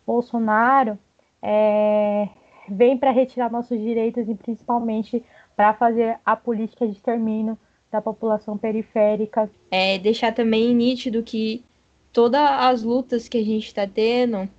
Bolsonaro 0.05 0.97
é, 1.41 2.29
vem 2.69 2.97
para 2.97 3.11
retirar 3.11 3.51
nossos 3.51 3.79
direitos 3.79 4.29
e 4.29 4.35
principalmente 4.35 5.23
para 5.55 5.73
fazer 5.73 6.19
a 6.25 6.35
política 6.35 6.85
de 6.85 6.93
extermínio 6.93 7.57
da 7.93 8.01
população 8.01 8.57
periférica. 8.57 9.49
É 9.69 9.99
deixar 9.99 10.33
também 10.33 10.73
nítido 10.73 11.21
que 11.21 11.63
todas 12.11 12.41
as 12.41 12.81
lutas 12.81 13.29
que 13.29 13.37
a 13.37 13.43
gente 13.43 13.67
está 13.67 13.87
tendo, 13.87 14.49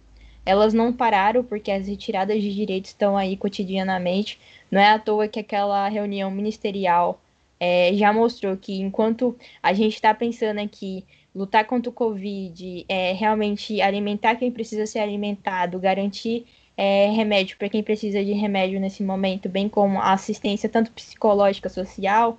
elas 0.47 0.73
não 0.73 0.93
pararam 0.93 1.43
porque 1.43 1.71
as 1.71 1.89
retiradas 1.89 2.41
de 2.41 2.55
direitos 2.55 2.91
estão 2.91 3.17
aí 3.17 3.37
cotidianamente. 3.37 4.39
Não 4.71 4.81
é 4.81 4.89
à 4.91 4.99
toa 4.99 5.27
que 5.27 5.41
aquela 5.41 5.89
reunião 5.89 6.31
ministerial 6.31 7.21
é, 7.59 7.93
já 7.95 8.13
mostrou 8.13 8.57
que 8.57 8.81
enquanto 8.81 9.37
a 9.63 9.73
gente 9.73 9.95
está 9.95 10.15
pensando 10.15 10.61
aqui 10.61 11.05
lutar 11.35 11.65
contra 11.67 11.91
o 11.91 11.93
Covid, 11.93 12.85
é, 12.89 13.13
realmente 13.13 13.81
alimentar 13.81 14.37
quem 14.37 14.53
precisa 14.53 14.87
ser 14.87 15.01
alimentado, 15.01 15.81
garantir 15.81 16.47
é, 16.77 17.11
remédio 17.11 17.57
para 17.57 17.69
quem 17.69 17.83
precisa 17.83 18.25
de 18.25 18.33
remédio 18.33 18.79
nesse 18.79 19.03
momento, 19.03 19.49
bem 19.49 19.69
como 19.69 20.01
assistência 20.01 20.69
tanto 20.69 20.93
psicológica, 20.93 21.69
social, 21.69 22.39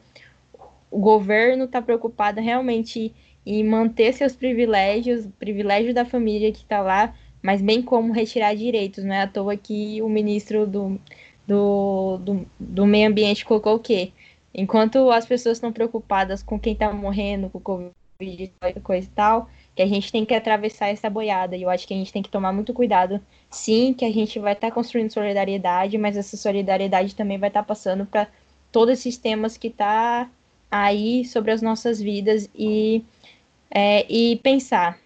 o 0.90 1.00
governo 1.00 1.66
está 1.66 1.82
preocupado 1.82 2.40
realmente 2.42 3.14
em 3.46 3.64
manter 3.64 4.14
seus 4.14 4.36
privilégios, 4.36 5.26
o 5.26 5.30
privilégio 5.32 5.94
da 5.94 6.04
família 6.04 6.52
que 6.52 6.64
está 6.64 6.82
lá, 6.82 7.14
mas 7.42 7.62
bem 7.62 7.82
como 7.82 8.12
retirar 8.12 8.56
direitos. 8.56 9.04
Não 9.04 9.14
é 9.14 9.22
à 9.22 9.28
toa 9.28 9.56
que 9.56 10.02
o 10.02 10.10
ministro 10.10 10.66
do, 10.66 11.00
do, 11.48 12.18
do, 12.18 12.46
do 12.60 12.86
meio 12.86 13.08
ambiente 13.08 13.46
colocou 13.46 13.76
o 13.76 13.80
quê? 13.80 14.12
Enquanto 14.54 15.12
as 15.12 15.26
pessoas 15.26 15.58
estão 15.58 15.72
preocupadas 15.72 16.42
com 16.42 16.60
quem 16.60 16.74
está 16.74 16.92
morrendo 16.92 17.50
com 17.50 17.60
Covid, 18.18 18.54
coisa 18.82 19.06
e 19.06 19.12
tal, 19.12 19.50
que 19.76 19.82
a 19.82 19.88
gente 19.88 20.12
tem 20.12 20.26
que 20.26 20.34
atravessar 20.34 20.88
essa 20.88 21.10
boiada. 21.10 21.56
E 21.56 21.64
eu 21.64 21.70
acho 21.70 21.86
que 21.86 21.94
a 21.94 21.98
gente 21.98 22.14
tem 22.14 22.24
que 22.24 22.30
tomar 22.30 22.54
muito 22.54 22.74
cuidado. 22.74 23.22
Sim, 23.50 23.94
que 23.94 24.06
a 24.06 24.12
gente 24.12 24.40
vai 24.40 24.54
estar 24.54 24.70
tá 24.70 24.74
construindo 24.74 25.12
solidariedade, 25.12 25.98
mas 25.98 26.18
essa 26.18 26.38
solidariedade 26.38 27.16
também 27.16 27.38
vai 27.38 27.50
estar 27.50 27.62
tá 27.62 27.68
passando 27.68 28.06
para 28.06 28.28
todos 28.72 29.00
esses 29.00 29.18
temas 29.18 29.58
que 29.58 29.70
tá 29.70 30.30
aí 30.70 31.26
sobre 31.26 31.52
as 31.52 31.62
nossas 31.62 32.02
vidas 32.02 32.50
e, 32.56 33.04
é, 33.70 34.06
e 34.12 34.38
pensar. 34.38 35.00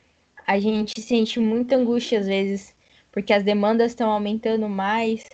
A 0.45 0.59
gente 0.59 0.99
sente 1.01 1.39
muita 1.39 1.75
angústia 1.75 2.19
às 2.19 2.27
vezes, 2.27 2.75
porque 3.11 3.33
as 3.33 3.43
demandas 3.43 3.91
estão 3.91 4.09
aumentando 4.09 4.67
mais, 4.67 5.25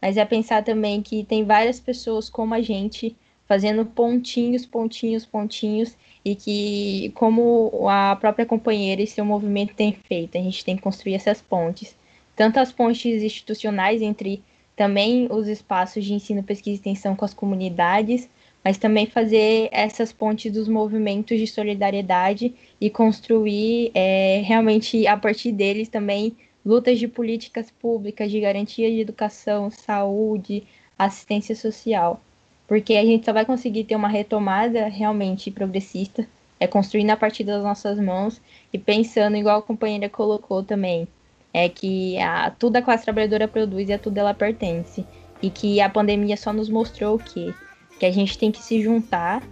mas 0.00 0.16
é 0.16 0.24
pensar 0.24 0.64
também 0.64 1.02
que 1.02 1.24
tem 1.24 1.44
várias 1.44 1.78
pessoas 1.78 2.30
como 2.30 2.54
a 2.54 2.60
gente 2.60 3.16
fazendo 3.46 3.84
pontinhos, 3.84 4.64
pontinhos, 4.64 5.26
pontinhos, 5.26 5.94
e 6.24 6.34
que, 6.34 7.12
como 7.14 7.86
a 7.88 8.16
própria 8.16 8.46
companheira 8.46 9.02
e 9.02 9.06
seu 9.06 9.24
movimento 9.24 9.74
tem 9.74 9.92
feito, 9.92 10.38
a 10.38 10.40
gente 10.40 10.64
tem 10.64 10.76
que 10.76 10.82
construir 10.82 11.14
essas 11.14 11.42
pontes. 11.42 11.94
Tanto 12.34 12.58
as 12.58 12.72
pontes 12.72 13.22
institucionais 13.22 14.00
entre 14.00 14.42
também 14.74 15.28
os 15.30 15.48
espaços 15.48 16.04
de 16.04 16.14
ensino, 16.14 16.42
pesquisa 16.42 16.70
e 16.70 16.74
extensão 16.76 17.14
com 17.14 17.24
as 17.24 17.34
comunidades, 17.34 18.28
mas 18.64 18.78
também 18.78 19.06
fazer 19.06 19.68
essas 19.72 20.12
pontes 20.12 20.52
dos 20.52 20.68
movimentos 20.68 21.38
de 21.38 21.46
solidariedade 21.46 22.54
e 22.80 22.88
construir 22.88 23.90
é, 23.94 24.42
realmente 24.44 25.06
a 25.06 25.16
partir 25.16 25.52
deles 25.52 25.88
também 25.88 26.36
lutas 26.64 26.98
de 26.98 27.08
políticas 27.08 27.70
públicas 27.70 28.30
de 28.30 28.40
garantia 28.40 28.90
de 28.90 29.00
educação, 29.00 29.70
saúde, 29.70 30.64
assistência 30.98 31.56
social. 31.56 32.20
Porque 32.68 32.94
a 32.94 33.04
gente 33.04 33.24
só 33.24 33.32
vai 33.32 33.44
conseguir 33.44 33.84
ter 33.84 33.96
uma 33.96 34.08
retomada 34.08 34.86
realmente 34.86 35.50
progressista 35.50 36.26
é 36.62 36.66
construindo 36.68 37.10
a 37.10 37.16
partir 37.16 37.42
das 37.42 37.60
nossas 37.60 37.98
mãos 37.98 38.40
e 38.72 38.78
pensando, 38.78 39.36
igual 39.36 39.58
a 39.58 39.62
companheira 39.62 40.08
colocou 40.08 40.62
também, 40.62 41.08
é 41.52 41.68
que 41.68 42.16
a, 42.20 42.52
tudo 42.52 42.76
a 42.76 42.82
classe 42.82 43.02
trabalhadora 43.02 43.48
produz 43.48 43.88
e 43.88 43.92
a 43.92 43.98
tudo 43.98 44.18
ela 44.18 44.32
pertence. 44.32 45.04
E 45.42 45.50
que 45.50 45.80
a 45.80 45.88
pandemia 45.88 46.36
só 46.36 46.52
nos 46.52 46.68
mostrou 46.68 47.16
o 47.16 47.18
quê? 47.18 47.52
Que 47.98 48.06
a 48.06 48.10
gente 48.10 48.36
tem 48.36 48.50
que 48.50 48.62
se 48.62 48.82
juntar 48.82 49.42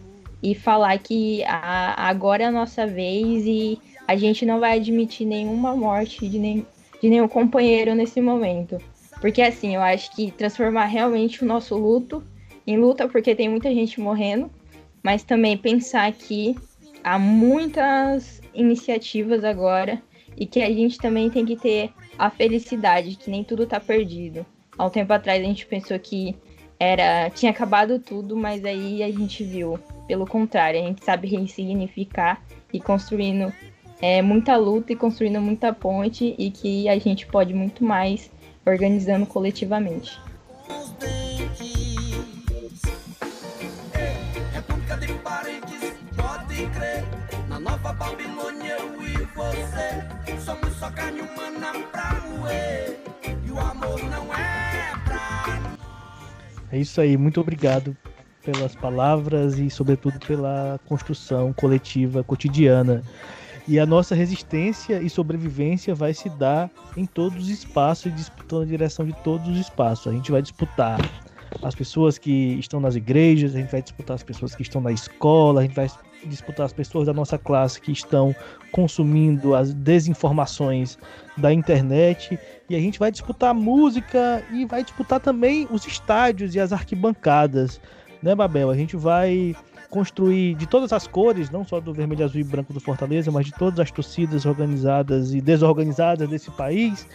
e 0.42 0.54
falar 0.54 0.98
que 0.98 1.42
a, 1.44 2.08
agora 2.08 2.44
é 2.44 2.46
a 2.46 2.50
nossa 2.50 2.86
vez 2.86 3.44
e 3.46 3.78
a 4.06 4.16
gente 4.16 4.44
não 4.44 4.58
vai 4.58 4.78
admitir 4.78 5.26
nenhuma 5.26 5.76
morte 5.76 6.26
de, 6.26 6.38
nem, 6.38 6.66
de 7.00 7.08
nenhum 7.08 7.28
companheiro 7.28 7.94
nesse 7.94 8.20
momento. 8.20 8.78
Porque 9.20 9.42
assim, 9.42 9.74
eu 9.74 9.82
acho 9.82 10.10
que 10.16 10.30
transformar 10.30 10.86
realmente 10.86 11.44
o 11.44 11.46
nosso 11.46 11.76
luto 11.76 12.22
em 12.66 12.78
luta, 12.78 13.06
porque 13.06 13.34
tem 13.34 13.48
muita 13.48 13.72
gente 13.72 14.00
morrendo, 14.00 14.50
mas 15.02 15.22
também 15.22 15.56
pensar 15.56 16.10
que 16.12 16.56
há 17.04 17.18
muitas 17.18 18.40
iniciativas 18.54 19.44
agora 19.44 20.00
e 20.36 20.46
que 20.46 20.62
a 20.62 20.70
gente 20.70 20.98
também 20.98 21.28
tem 21.28 21.44
que 21.44 21.56
ter 21.56 21.92
a 22.18 22.30
felicidade, 22.30 23.16
que 23.16 23.30
nem 23.30 23.44
tudo 23.44 23.66
tá 23.66 23.78
perdido. 23.78 24.44
Há 24.76 24.86
um 24.86 24.90
tempo 24.90 25.12
atrás 25.12 25.42
a 25.42 25.44
gente 25.44 25.66
pensou 25.66 25.98
que 25.98 26.34
era 26.80 27.28
tinha 27.28 27.52
acabado 27.52 27.98
tudo, 27.98 28.34
mas 28.34 28.64
aí 28.64 29.02
a 29.02 29.10
gente 29.12 29.44
viu, 29.44 29.78
pelo 30.08 30.26
contrário, 30.26 30.80
a 30.80 30.82
gente 30.82 31.04
sabe 31.04 31.28
ressignificar 31.28 32.42
e 32.72 32.80
construindo 32.80 33.52
é, 34.00 34.22
muita 34.22 34.56
luta 34.56 34.94
e 34.94 34.96
construindo 34.96 35.42
muita 35.42 35.74
ponte 35.74 36.34
e 36.38 36.50
que 36.50 36.88
a 36.88 36.98
gente 36.98 37.26
pode 37.26 37.52
muito 37.52 37.84
mais 37.84 38.30
organizando 38.64 39.26
coletivamente. 39.26 40.18
Somos 50.44 50.74
só 50.78 50.90
carne 50.90 51.20
humana 51.20 51.72
pra 51.92 52.20
moer 52.28 52.98
e 53.44 53.50
o 53.50 53.58
amor 53.58 54.02
não 54.04 54.34
é 54.34 54.59
é 56.72 56.78
isso 56.78 57.00
aí, 57.00 57.16
muito 57.16 57.40
obrigado 57.40 57.96
pelas 58.44 58.74
palavras 58.74 59.58
e, 59.58 59.68
sobretudo, 59.68 60.18
pela 60.26 60.80
construção 60.86 61.52
coletiva 61.52 62.24
cotidiana. 62.24 63.02
E 63.68 63.78
a 63.78 63.86
nossa 63.86 64.14
resistência 64.14 65.00
e 65.00 65.10
sobrevivência 65.10 65.94
vai 65.94 66.14
se 66.14 66.28
dar 66.30 66.70
em 66.96 67.06
todos 67.06 67.44
os 67.44 67.48
espaços, 67.48 68.14
disputando 68.14 68.62
a 68.62 68.66
direção 68.66 69.06
de 69.06 69.12
todos 69.22 69.46
os 69.48 69.58
espaços. 69.58 70.08
A 70.08 70.12
gente 70.12 70.32
vai 70.32 70.42
disputar 70.42 70.98
as 71.62 71.74
pessoas 71.74 72.18
que 72.18 72.58
estão 72.58 72.80
nas 72.80 72.96
igrejas, 72.96 73.54
a 73.54 73.58
gente 73.58 73.70
vai 73.70 73.82
disputar 73.82 74.14
as 74.14 74.22
pessoas 74.22 74.54
que 74.54 74.62
estão 74.62 74.80
na 74.80 74.92
escola, 74.92 75.60
a 75.60 75.62
gente 75.64 75.74
vai 75.74 75.88
disputar 76.24 76.66
as 76.66 76.72
pessoas 76.72 77.06
da 77.06 77.12
nossa 77.12 77.38
classe 77.38 77.80
que 77.80 77.92
estão 77.92 78.34
consumindo 78.72 79.54
as 79.54 79.72
desinformações 79.72 80.98
da 81.36 81.52
internet 81.52 82.38
e 82.68 82.76
a 82.76 82.78
gente 82.78 82.98
vai 82.98 83.10
disputar 83.10 83.54
música 83.54 84.44
e 84.52 84.64
vai 84.64 84.82
disputar 84.82 85.20
também 85.20 85.66
os 85.70 85.86
estádios 85.86 86.54
e 86.54 86.60
as 86.60 86.72
arquibancadas, 86.72 87.80
né, 88.22 88.34
Babel? 88.34 88.70
A 88.70 88.76
gente 88.76 88.96
vai 88.96 89.56
construir 89.90 90.54
de 90.54 90.66
todas 90.66 90.92
as 90.92 91.06
cores, 91.06 91.50
não 91.50 91.64
só 91.64 91.80
do 91.80 91.92
vermelho, 91.92 92.24
azul 92.24 92.40
e 92.40 92.44
branco 92.44 92.72
do 92.72 92.80
Fortaleza, 92.80 93.30
mas 93.30 93.46
de 93.46 93.52
todas 93.52 93.80
as 93.80 93.90
torcidas 93.90 94.46
organizadas 94.46 95.34
e 95.34 95.40
desorganizadas 95.40 96.28
desse 96.28 96.50
país, 96.52 97.06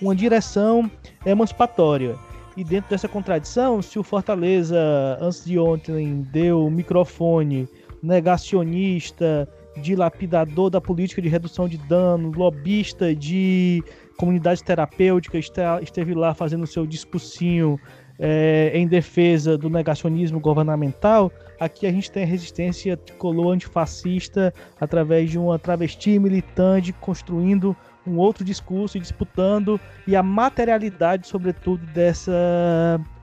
uma 0.00 0.16
direção 0.16 0.90
emancipatória. 1.24 2.16
E 2.56 2.64
dentro 2.64 2.90
dessa 2.90 3.08
contradição, 3.08 3.80
se 3.80 3.98
o 3.98 4.02
Fortaleza, 4.02 4.78
antes 5.20 5.44
de 5.44 5.58
ontem, 5.58 6.26
deu 6.30 6.68
microfone 6.70 7.68
negacionista, 8.02 9.48
dilapidador 9.76 10.68
da 10.68 10.80
política 10.80 11.22
de 11.22 11.28
redução 11.28 11.68
de 11.68 11.78
dano, 11.78 12.32
lobista 12.34 13.14
de 13.14 13.82
comunidades 14.18 14.62
terapêuticas, 14.62 15.50
esteve 15.82 16.14
lá 16.14 16.34
fazendo 16.34 16.66
seu 16.66 16.86
discursinho 16.86 17.78
é, 18.18 18.70
em 18.74 18.86
defesa 18.86 19.56
do 19.56 19.70
negacionismo 19.70 20.38
governamental, 20.38 21.32
aqui 21.58 21.86
a 21.86 21.92
gente 21.92 22.10
tem 22.10 22.22
a 22.22 22.26
resistência 22.26 22.96
tricolor 22.96 23.52
antifascista 23.52 24.52
através 24.80 25.30
de 25.30 25.38
uma 25.38 25.58
travesti 25.58 26.18
militante 26.18 26.92
construindo 26.92 27.76
um 28.06 28.18
outro 28.18 28.44
discurso 28.44 28.96
e 28.96 29.00
disputando 29.00 29.80
e 30.06 30.14
a 30.14 30.22
materialidade, 30.22 31.26
sobretudo, 31.26 31.84
dessa 31.86 32.32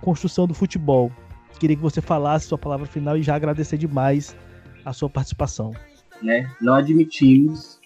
construção 0.01 0.47
do 0.47 0.53
futebol. 0.53 1.11
queria 1.59 1.75
que 1.75 1.81
você 1.81 2.01
falasse 2.01 2.47
sua 2.47 2.57
palavra 2.57 2.85
final 2.85 3.17
e 3.17 3.23
já 3.23 3.35
agradecer 3.35 3.77
demais 3.77 4.35
a 4.85 4.93
sua 4.93 5.09
participação. 5.09 5.73
Né? 6.21 6.49
Não 6.61 6.73
admitimos 6.73 7.79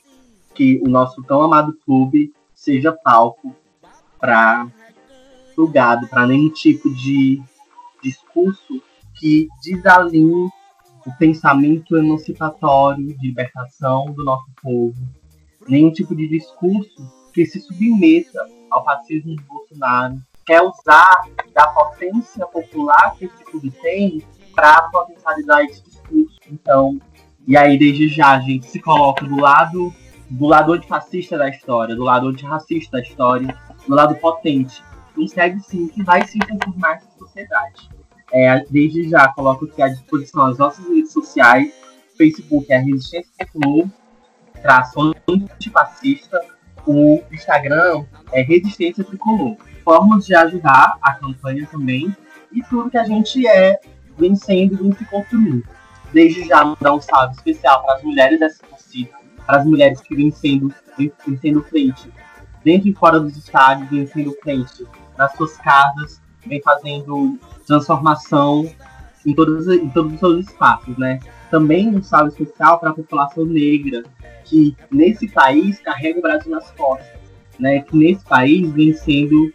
que 0.53 0.81
o 0.85 0.89
nosso 0.89 1.21
tão 1.23 1.41
amado 1.41 1.77
clube 1.85 2.33
seja 2.53 2.91
palco 2.91 3.55
para 4.19 4.67
julgado 5.55 6.07
para 6.07 6.27
nenhum 6.27 6.49
tipo 6.49 6.89
de 6.95 7.41
discurso 8.01 8.81
que 9.15 9.47
desalinhe 9.63 10.49
o 11.05 11.11
pensamento 11.17 11.97
emancipatório 11.97 13.05
de 13.05 13.27
libertação 13.27 14.05
do 14.05 14.23
nosso 14.23 14.49
povo, 14.61 14.95
nenhum 15.67 15.91
tipo 15.91 16.15
de 16.15 16.27
discurso 16.27 16.95
que 17.33 17.45
se 17.45 17.59
submeta 17.59 18.39
ao 18.69 18.83
fascismo 18.83 19.35
de 19.35 19.43
Bolsonaro, 19.43 20.17
quer 20.45 20.61
usar 20.61 21.23
da 21.53 21.67
potência 21.67 22.45
popular 22.47 23.15
que 23.17 23.25
esse 23.25 23.43
clube 23.43 23.71
tem 23.81 24.23
para 24.55 24.83
potencializar 24.89 25.65
discurso. 25.65 25.92
Então, 26.51 26.99
e 27.47 27.57
aí 27.57 27.77
desde 27.77 28.07
já 28.09 28.31
a 28.31 28.39
gente 28.39 28.65
se 28.67 28.79
coloca 28.79 29.25
do 29.25 29.39
lado 29.39 29.93
do 30.29 30.47
lado 30.47 30.73
antifascista 30.73 31.37
da 31.37 31.47
história, 31.49 31.95
do 31.95 32.03
lado 32.03 32.27
antirracista 32.27 32.97
da 32.97 33.03
história, 33.03 33.55
do 33.87 33.93
lado 33.93 34.15
potente. 34.15 34.83
Consegue 35.13 35.59
sim, 35.59 35.87
que 35.87 36.03
vai 36.03 36.25
sim 36.25 36.39
transformar 36.39 36.95
essa 36.95 37.07
sociedade. 37.19 37.89
É, 38.31 38.65
desde 38.69 39.07
já 39.09 39.27
coloco 39.27 39.65
aqui 39.65 39.81
à 39.81 39.89
disposição 39.89 40.47
as 40.47 40.57
nossas 40.57 40.87
redes 40.87 41.11
sociais. 41.11 41.71
Facebook 42.17 42.71
é 42.71 42.79
Resistência 42.79 43.31
Tricolor, 43.37 43.87
traço 44.61 45.13
antifascista. 45.29 46.39
O 46.85 47.21
Instagram 47.31 48.03
é 48.31 48.41
Resistência 48.41 49.03
Tricolor. 49.03 49.55
Formas 49.83 50.25
de 50.25 50.33
ajudar 50.33 50.97
a 51.01 51.13
campanha 51.13 51.67
também. 51.71 52.15
E 52.51 52.63
tudo 52.63 52.89
que 52.89 52.97
a 52.97 53.03
gente 53.03 53.45
é 53.47 53.79
vencendo 54.17 54.73
e 54.73 54.77
vem 54.77 54.91
se 54.93 55.05
construindo. 55.05 55.63
Desde 56.13 56.47
já 56.47 56.63
mandar 56.63 56.93
um 56.93 57.01
salve 57.01 57.35
especial 57.35 57.83
para 57.83 57.95
as 57.95 58.03
mulheres 58.03 58.39
dessa 58.39 58.63
torcida, 58.65 59.09
para 59.45 59.57
as 59.57 59.65
mulheres 59.65 59.99
que 60.01 60.15
vêm 60.15 60.31
sendo, 60.31 60.73
vêm 60.97 61.11
sendo 61.41 61.63
frente 61.63 62.11
dentro 62.63 62.87
e 62.87 62.93
fora 62.93 63.19
dos 63.19 63.35
estádios, 63.35 63.89
vêm 63.89 64.07
sendo 64.07 64.31
frente 64.41 64.85
nas 65.17 65.33
suas 65.35 65.57
casas, 65.57 66.21
vem 66.45 66.61
fazendo 66.61 67.37
transformação 67.65 68.69
em 69.25 69.33
todos, 69.33 69.67
em 69.67 69.89
todos 69.89 70.13
os 70.13 70.19
seus 70.19 70.45
espaços, 70.47 70.97
né? 70.97 71.19
Também 71.49 71.89
um 71.89 72.01
salve 72.01 72.29
especial 72.29 72.79
para 72.79 72.89
a 72.89 72.93
população 72.93 73.45
negra, 73.45 74.03
que 74.43 74.75
nesse 74.91 75.27
país 75.29 75.79
carrega 75.79 76.19
o 76.19 76.21
Brasil 76.21 76.51
nas 76.51 76.69
costas, 76.71 77.19
né? 77.59 77.81
Que 77.81 77.97
nesse 77.97 78.23
país 78.25 78.69
vem 78.71 78.93
sendo 78.93 79.53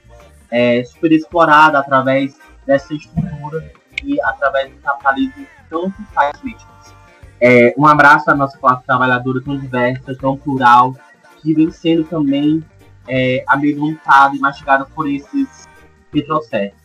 é, 0.50 0.82
super 0.84 1.12
explorada 1.12 1.78
através 1.78 2.38
dessa 2.66 2.94
estrutura 2.94 3.72
e 4.04 4.20
através 4.22 4.70
do 4.70 4.78
capitalismo 4.80 5.46
tão 5.68 5.92
faz 6.14 6.38
vítimas. 6.42 6.94
É, 7.40 7.74
um 7.78 7.86
abraço 7.86 8.30
à 8.30 8.34
nossa 8.34 8.58
classe 8.58 8.84
trabalhadora 8.84 9.40
tão 9.42 9.56
diversa, 9.56 10.14
tão 10.16 10.36
plural, 10.36 10.94
que 11.40 11.54
vem 11.54 11.70
sendo 11.70 12.04
também 12.04 12.64
é, 13.06 13.44
amedrontada 13.46 14.34
e 14.34 14.38
mastigada 14.38 14.84
por 14.84 15.08
esses 15.08 15.68
retrocessos. 16.12 16.78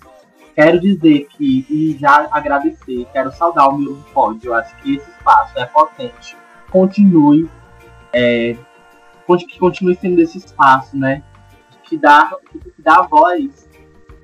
Quero 0.56 0.80
dizer 0.80 1.28
que, 1.32 1.66
e 1.68 1.98
já 2.00 2.28
agradecer, 2.32 3.08
quero 3.12 3.32
saudar 3.32 3.70
o 3.70 3.78
meu 3.78 3.96
pódio. 4.14 4.50
Eu 4.50 4.54
acho 4.54 4.76
que 4.78 4.96
esse 4.96 5.10
espaço 5.10 5.58
é 5.58 5.66
potente. 5.66 6.38
Continue, 6.70 7.50
é, 8.14 8.56
continue 9.60 9.96
sendo 9.96 10.22
esse 10.22 10.38
espaço, 10.38 10.96
né? 10.96 11.24
Que 11.84 11.98
dá, 11.98 12.30
que 12.52 12.74
dá 12.78 13.02
voz 13.02 13.68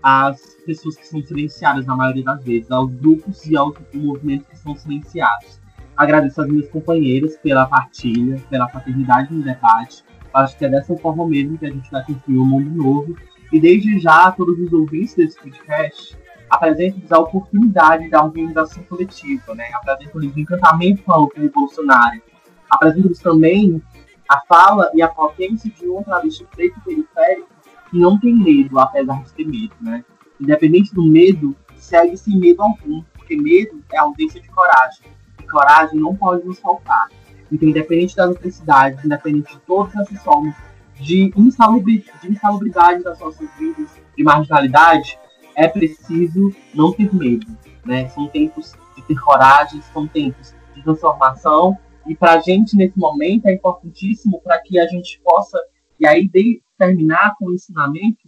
às 0.02 0.58
pessoas 0.66 0.96
que 0.96 1.08
são 1.08 1.22
silenciadas 1.22 1.86
na 1.86 1.96
maioria 1.96 2.24
das 2.24 2.44
vezes, 2.44 2.72
aos 2.72 2.92
grupos 2.92 3.46
e 3.46 3.56
aos 3.56 3.76
movimentos 3.94 4.48
que 4.48 4.58
são 4.58 4.76
silenciados. 4.76 5.60
Agradeço 5.96 6.42
às 6.42 6.48
minhas 6.48 6.70
companheiras 6.70 7.38
pela 7.38 7.66
partilha, 7.66 8.42
pela 8.50 8.70
fraternidade 8.70 9.34
no 9.34 9.44
debate. 9.44 10.04
Acho 10.34 10.58
que 10.58 10.66
é 10.66 10.70
dessa 10.70 10.96
forma 10.98 11.28
mesmo 11.28 11.58
que 11.58 11.66
a 11.66 11.72
gente 11.72 11.92
vai 11.92 12.06
construir 12.06 12.38
um 12.38 12.46
mundo 12.46 12.70
novo 12.70 13.18
e 13.52 13.60
desde 13.60 14.00
já, 14.00 14.28
a 14.28 14.32
todos 14.32 14.60
os 14.60 14.72
ouvintes 14.72 15.16
desse 15.16 15.38
podcast, 15.40 16.16
apresento-lhes 16.50 17.12
a 17.12 17.20
oportunidade 17.20 18.10
da 18.10 18.24
organização 18.24 18.84
coletiva, 18.84 19.56
né? 19.56 19.70
apresento-lhes 19.74 20.36
o 20.36 20.40
encantamento 20.40 21.02
com 21.04 21.14
a 21.14 21.18
luta 21.18 21.42
revolucionária, 21.42 22.22
apresento-lhes 22.70 23.20
também 23.20 23.82
a 24.30 24.40
fala 24.42 24.92
e 24.94 25.02
a 25.02 25.08
potência 25.08 25.72
de 25.72 25.90
um 25.90 26.04
travesti 26.04 26.46
preto 26.56 26.80
periférico 26.82 27.49
que 27.90 27.98
não 27.98 28.20
tem 28.20 28.36
medo, 28.36 28.80
apesar 28.80 29.24
de 29.24 29.34
ter 29.34 29.48
medo. 29.48 29.74
Né? 29.82 30.04
Independente 30.40 30.94
do 30.94 31.04
medo, 31.04 31.56
segue 31.76 32.18
sem 32.18 32.38
medo 32.38 32.62
algum, 32.62 33.04
porque 33.14 33.36
medo 33.36 33.82
é 33.92 33.98
ausência 33.98 34.40
de 34.40 34.48
coragem, 34.50 35.06
e 35.42 35.48
coragem 35.48 36.00
não 36.00 36.16
pode 36.16 36.46
nos 36.46 36.60
faltar. 36.60 37.08
Então, 37.52 37.68
independente 37.68 38.16
das 38.16 38.36
necessidades, 38.36 39.04
independente 39.04 39.54
de 39.54 39.60
todas 39.62 39.96
essas 39.96 40.22
formas 40.24 40.56
de 41.00 41.32
insalubridade, 41.36 42.20
de 42.22 42.32
insalubridade 42.32 43.04
das 43.04 43.20
nossas 43.20 43.50
vidas, 43.58 43.90
de 44.16 44.24
marginalidade, 44.24 45.18
é 45.56 45.68
preciso 45.68 46.54
não 46.74 46.92
ter 46.92 47.14
medo. 47.14 47.48
Né? 47.86 48.08
São 48.10 48.28
tempos 48.28 48.74
de 48.96 49.02
ter 49.04 49.20
coragem, 49.20 49.82
são 49.94 50.08
tempos 50.08 50.54
de 50.76 50.84
transformação. 50.84 51.78
E 52.08 52.16
para 52.16 52.34
a 52.34 52.40
gente, 52.40 52.76
nesse 52.76 52.98
momento, 52.98 53.48
é 53.48 53.54
importantíssimo 53.54 54.42
para 54.42 54.60
que 54.60 54.80
a 54.80 54.88
gente 54.88 55.20
possa, 55.24 55.60
e 56.00 56.06
aí 56.06 56.28
de, 56.28 56.62
terminar 56.80 57.36
com 57.38 57.48
o 57.48 57.54
ensinamento 57.54 58.28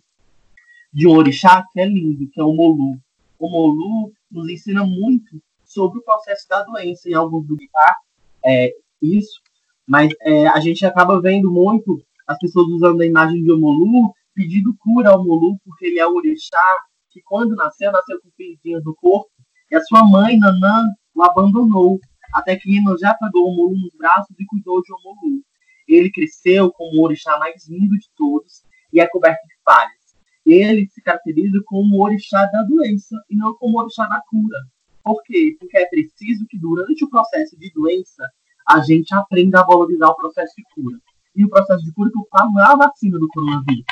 de 0.93 1.07
um 1.07 1.15
orixá 1.15 1.65
que 1.71 1.79
é 1.79 1.85
lindo, 1.85 2.29
que 2.29 2.39
é 2.39 2.43
o 2.43 2.53
Molu. 2.53 2.99
O 3.39 3.49
Molu 3.49 4.11
nos 4.29 4.49
ensina 4.49 4.85
muito 4.85 5.41
sobre 5.63 5.99
o 5.99 6.03
processo 6.03 6.47
da 6.49 6.61
doença, 6.63 7.09
e 7.09 7.13
alguns 7.13 7.47
duvidar 7.47 7.95
é, 8.45 8.75
isso, 9.01 9.41
mas 9.87 10.11
é, 10.21 10.47
a 10.47 10.59
gente 10.59 10.85
acaba 10.85 11.21
vendo 11.21 11.49
muito 11.49 12.03
as 12.27 12.37
pessoas 12.37 12.67
usando 12.67 13.01
a 13.01 13.05
imagem 13.05 13.41
de 13.41 13.51
Omolu, 13.51 14.13
pedindo 14.35 14.75
cura 14.77 15.11
ao 15.11 15.21
Omolu, 15.21 15.57
porque 15.63 15.85
ele 15.85 15.99
é 15.99 16.05
o 16.05 16.15
orixá, 16.15 16.77
que 17.09 17.21
quando 17.21 17.55
nasceu, 17.55 17.91
nasceu 17.91 18.19
com 18.21 18.29
feridinhas 18.35 18.83
no 18.83 18.93
corpo, 18.95 19.29
e 19.69 19.75
a 19.75 19.83
sua 19.83 20.03
mãe, 20.05 20.37
Nanã, 20.37 20.83
o 21.15 21.23
abandonou, 21.23 21.99
até 22.33 22.55
que 22.57 22.77
Ino 22.77 22.97
já 22.97 23.13
pegou 23.13 23.43
o 23.43 23.53
Omolu 23.53 23.77
nos 23.79 23.95
braços 23.97 24.35
e 24.37 24.45
cuidou 24.45 24.81
de 24.81 24.93
Omolu. 24.93 25.41
Ele 25.93 26.11
cresceu 26.11 26.71
como 26.71 26.99
o 26.99 27.03
orixá 27.03 27.37
mais 27.37 27.67
lindo 27.67 27.97
de 27.97 28.07
todos 28.15 28.63
e 28.93 28.99
é 28.99 29.07
coberto 29.07 29.45
de 29.47 29.53
falhas. 29.63 29.91
Ele 30.45 30.87
se 30.89 31.01
caracteriza 31.01 31.61
como 31.65 31.97
o 31.97 32.03
orixá 32.03 32.45
da 32.45 32.63
doença 32.63 33.15
e 33.29 33.35
não 33.35 33.53
como 33.55 33.77
o 33.77 33.81
orixá 33.81 34.07
da 34.07 34.21
cura. 34.29 34.57
Por 35.03 35.21
quê? 35.23 35.55
Porque 35.59 35.77
é 35.77 35.85
preciso 35.87 36.45
que 36.47 36.59
durante 36.59 37.03
o 37.03 37.09
processo 37.09 37.57
de 37.57 37.71
doença 37.73 38.23
a 38.67 38.79
gente 38.81 39.13
aprenda 39.13 39.59
a 39.59 39.65
valorizar 39.65 40.07
o 40.07 40.15
processo 40.15 40.53
de 40.55 40.63
cura 40.73 40.99
e 41.35 41.45
o 41.45 41.49
processo 41.49 41.83
de 41.83 41.93
cura 41.93 42.11
que 42.11 42.17
eu 42.17 42.27
falo 42.29 42.59
é 42.59 42.63
a 42.63 42.75
vacina 42.75 43.17
do 43.17 43.27
coronavírus. 43.29 43.85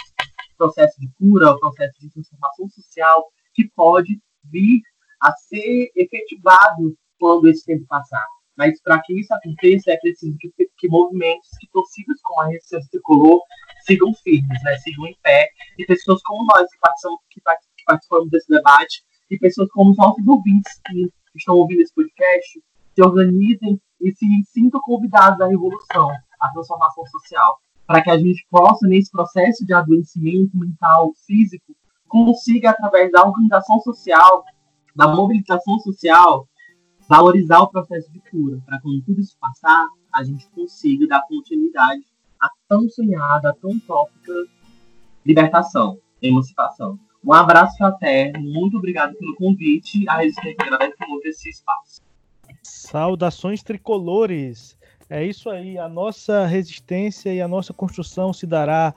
O 0.54 0.58
processo 0.58 1.00
de 1.00 1.10
cura, 1.18 1.52
o 1.52 1.60
processo 1.60 2.00
de 2.00 2.10
transformação 2.10 2.70
social 2.70 3.26
que 3.54 3.70
pode 3.76 4.20
vir 4.44 4.82
a 5.22 5.32
ser 5.34 5.90
efetivado 5.96 6.96
quando 7.18 7.48
esse 7.48 7.66
tempo 7.66 7.86
passar. 7.88 8.26
Mas 8.60 8.80
para 8.82 9.02
que 9.02 9.18
isso 9.18 9.34
aconteça, 9.34 9.94
é 9.94 9.98
preciso 9.98 10.38
que, 10.38 10.52
que 10.78 10.90
movimentos, 10.90 11.48
que 11.62 11.68
torcidas 11.72 12.20
como 12.22 12.42
a 12.42 12.48
Resistência 12.48 12.90
Tricolor 12.92 13.40
sigam 13.86 14.14
firmes, 14.16 14.62
né? 14.64 14.78
sigam 14.80 15.08
em 15.08 15.16
pé, 15.24 15.48
e 15.78 15.86
pessoas 15.86 16.22
como 16.24 16.46
nós 16.46 16.70
que 16.70 16.78
participamos, 16.82 17.22
que 17.32 17.42
participamos 17.86 18.30
desse 18.30 18.50
debate, 18.50 19.02
e 19.32 19.40
pessoas 19.40 19.70
como 19.72 19.92
os 19.92 19.98
nossos 19.98 20.28
ouvintes 20.28 20.78
que 20.86 21.10
estão 21.38 21.56
ouvindo 21.56 21.82
esse 21.84 21.96
podcast, 21.96 22.62
se 22.94 23.02
organizem 23.02 23.82
e 24.02 24.12
se 24.12 24.26
sintam 24.52 24.82
convidados 24.82 25.40
à 25.40 25.48
revolução 25.48 26.10
a 26.42 26.50
transformação 26.50 27.06
social, 27.06 27.60
para 27.88 28.04
que 28.04 28.12
a 28.12 28.18
gente 28.18 28.46
possa, 28.52 28.86
nesse 28.88 29.10
processo 29.10 29.66
de 29.66 29.74
adoecimento 29.74 30.58
mental, 30.58 31.14
físico, 31.26 31.74
consiga, 32.10 32.72
através 32.72 33.10
da 33.10 33.26
organização 33.26 33.80
social, 33.80 34.44
da 34.94 35.08
mobilização 35.08 35.80
social, 35.80 36.46
valorizar 37.10 37.60
o 37.62 37.68
processo 37.68 38.12
de 38.12 38.20
cura, 38.30 38.62
para 38.68 38.80
quando 38.80 39.02
tudo 39.02 39.20
isso 39.20 39.36
passar, 39.42 39.88
a 40.14 40.24
gente 40.24 40.48
consiga 40.52 41.08
dar 41.08 41.24
continuidade 41.28 42.04
à 42.40 42.48
tão 42.68 42.88
sonhada, 42.88 43.50
à 43.50 43.54
tão 43.54 43.80
tópica 43.80 44.32
libertação, 45.26 45.98
emancipação. 46.22 47.00
Um 47.26 47.34
abraço 47.34 47.78
fraterno, 47.78 48.40
muito 48.40 48.78
obrigado 48.78 49.16
pelo 49.16 49.36
convite. 49.36 50.08
A 50.08 50.18
Resistência 50.18 50.56
agradece 50.60 50.96
muito 51.08 51.28
esse 51.28 51.50
espaço. 51.50 52.02
Saudações 52.62 53.64
tricolores! 53.64 54.78
É 55.10 55.26
isso 55.26 55.50
aí, 55.50 55.80
a 55.80 55.90
nossa 55.90 56.46
resistência 56.46 57.34
e 57.34 57.42
a 57.42 57.48
nossa 57.48 57.74
construção 57.74 58.32
se 58.32 58.46
dará 58.46 58.94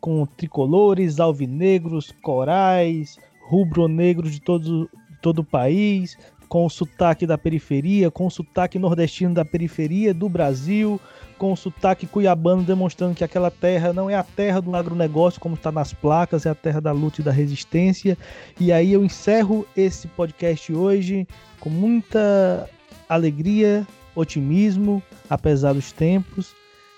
com 0.00 0.26
tricolores, 0.26 1.20
alvinegros, 1.20 2.10
corais, 2.20 3.16
rubro-negros 3.46 4.32
de 4.32 4.40
todo, 4.40 4.90
todo 5.22 5.38
o 5.38 5.44
país, 5.44 6.18
com 6.52 6.66
o 6.66 6.68
sotaque 6.68 7.26
da 7.26 7.38
periferia, 7.38 8.10
com 8.10 8.26
o 8.26 8.30
sotaque 8.30 8.78
nordestino 8.78 9.32
da 9.32 9.42
periferia 9.42 10.12
do 10.12 10.28
Brasil, 10.28 11.00
com 11.38 11.50
o 11.50 11.56
sotaque 11.56 12.06
cuiabano 12.06 12.62
demonstrando 12.62 13.14
que 13.14 13.24
aquela 13.24 13.50
terra 13.50 13.90
não 13.90 14.10
é 14.10 14.14
a 14.16 14.22
terra 14.22 14.60
do 14.60 14.76
agronegócio, 14.76 15.40
como 15.40 15.54
está 15.54 15.72
nas 15.72 15.94
placas, 15.94 16.44
é 16.44 16.50
a 16.50 16.54
terra 16.54 16.78
da 16.78 16.92
luta 16.92 17.22
e 17.22 17.24
da 17.24 17.32
resistência. 17.32 18.18
E 18.60 18.70
aí 18.70 18.92
eu 18.92 19.02
encerro 19.02 19.66
esse 19.74 20.06
podcast 20.08 20.70
hoje 20.74 21.26
com 21.58 21.70
muita 21.70 22.68
alegria, 23.08 23.86
otimismo, 24.14 25.02
apesar 25.30 25.72
dos 25.72 25.90
tempos, 25.90 26.54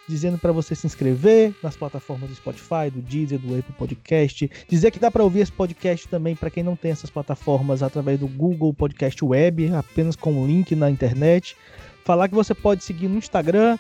dizendo 0.08 0.38
para 0.38 0.52
você 0.52 0.74
se 0.74 0.86
inscrever 0.86 1.54
nas 1.62 1.76
plataformas 1.76 2.28
do 2.28 2.36
Spotify, 2.36 2.90
do 2.92 3.00
Deezer, 3.00 3.38
do 3.38 3.58
Apple 3.58 3.74
Podcast, 3.78 4.50
dizer 4.68 4.90
que 4.90 4.98
dá 4.98 5.10
para 5.10 5.24
ouvir 5.24 5.40
esse 5.40 5.52
podcast 5.52 6.08
também 6.08 6.36
para 6.36 6.50
quem 6.50 6.62
não 6.62 6.76
tem 6.76 6.90
essas 6.90 7.10
plataformas 7.10 7.82
através 7.82 8.20
do 8.20 8.28
Google 8.28 8.72
Podcast 8.74 9.24
Web, 9.24 9.72
apenas 9.74 10.16
com 10.16 10.32
um 10.32 10.46
link 10.46 10.74
na 10.74 10.90
internet. 10.90 11.56
Falar 12.04 12.28
que 12.28 12.34
você 12.34 12.54
pode 12.54 12.84
seguir 12.84 13.08
no 13.08 13.18
Instagram 13.18 13.78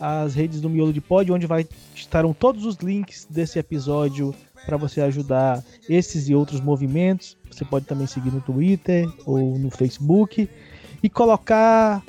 as 0.00 0.34
redes 0.34 0.60
do 0.60 0.68
Miolo 0.68 0.92
de 0.92 1.00
Pod, 1.00 1.30
onde 1.30 1.46
vai 1.46 1.66
estarão 1.94 2.32
todos 2.32 2.64
os 2.64 2.76
links 2.76 3.26
desse 3.30 3.58
episódio 3.58 4.34
para 4.66 4.76
você 4.76 5.00
ajudar 5.00 5.62
esses 5.88 6.28
e 6.28 6.34
outros 6.34 6.60
movimentos. 6.60 7.36
Você 7.50 7.64
pode 7.64 7.86
também 7.86 8.06
seguir 8.06 8.32
no 8.32 8.40
Twitter 8.40 9.08
ou 9.24 9.58
no 9.58 9.70
Facebook 9.70 10.48
e 11.02 11.08
colocar 11.08 12.02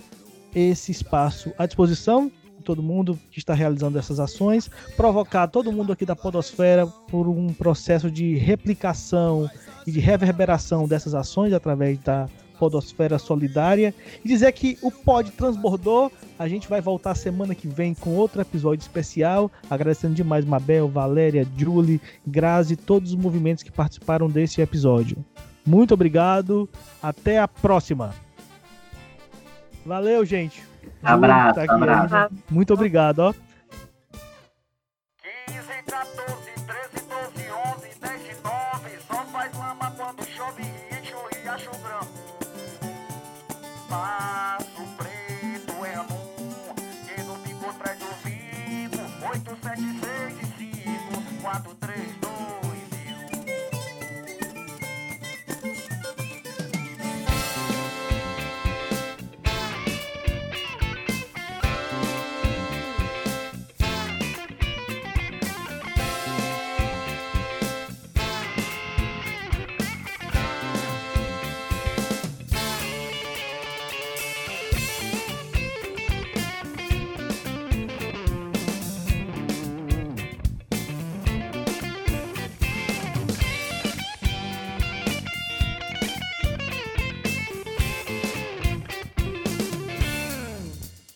esse 0.55 0.91
espaço 0.91 1.51
à 1.57 1.65
disposição 1.65 2.31
todo 2.64 2.81
mundo 2.81 3.19
que 3.30 3.40
está 3.40 3.53
realizando 3.53 3.99
essas 3.99 4.19
ações, 4.19 4.69
provocar 4.98 5.48
todo 5.48 5.72
mundo 5.72 5.94
aqui 5.94 6.06
da 6.06 6.15
Podosfera 6.15 6.88
por 6.88 7.27
um 7.27 7.53
processo 7.53 8.10
de 8.10 8.35
replicação 8.38 9.49
e 9.85 9.91
de 9.91 9.99
reverberação 9.99 10.88
dessas 10.88 11.14
ações 11.14 11.53
através 11.53 11.99
da 11.99 12.27
Podosfera 12.57 13.19
Solidária 13.19 13.94
e 14.23 14.27
dizer 14.27 14.52
que 14.53 14.77
o 14.81 14.90
Pod 14.90 15.30
transbordou. 15.31 16.11
A 16.40 16.48
gente 16.48 16.68
vai 16.68 16.80
voltar 16.80 17.15
semana 17.15 17.53
que 17.53 17.68
vem 17.68 17.94
com 17.94 18.11
outro 18.11 18.41
episódio 18.41 18.81
especial. 18.81 19.52
Agradecendo 19.69 20.15
demais 20.15 20.45
Mabel, 20.45 20.88
Valéria, 20.88 21.45
Julie, 21.57 21.99
Grazi, 22.26 22.76
todos 22.76 23.11
os 23.11 23.15
movimentos 23.15 23.64
que 23.64 23.72
participaram 23.72 24.30
desse 24.30 24.61
episódio. 24.61 25.18
Muito 25.65 25.94
obrigado. 25.94 26.69
Até 27.02 27.40
a 27.40 27.48
próxima. 27.48 28.14
Valeu, 29.85 30.23
gente. 30.26 30.72
Abraço, 31.03 31.60
abraço. 31.60 32.34
Muito 32.49 32.73
obrigado, 32.73 33.19
ó. 33.19 33.34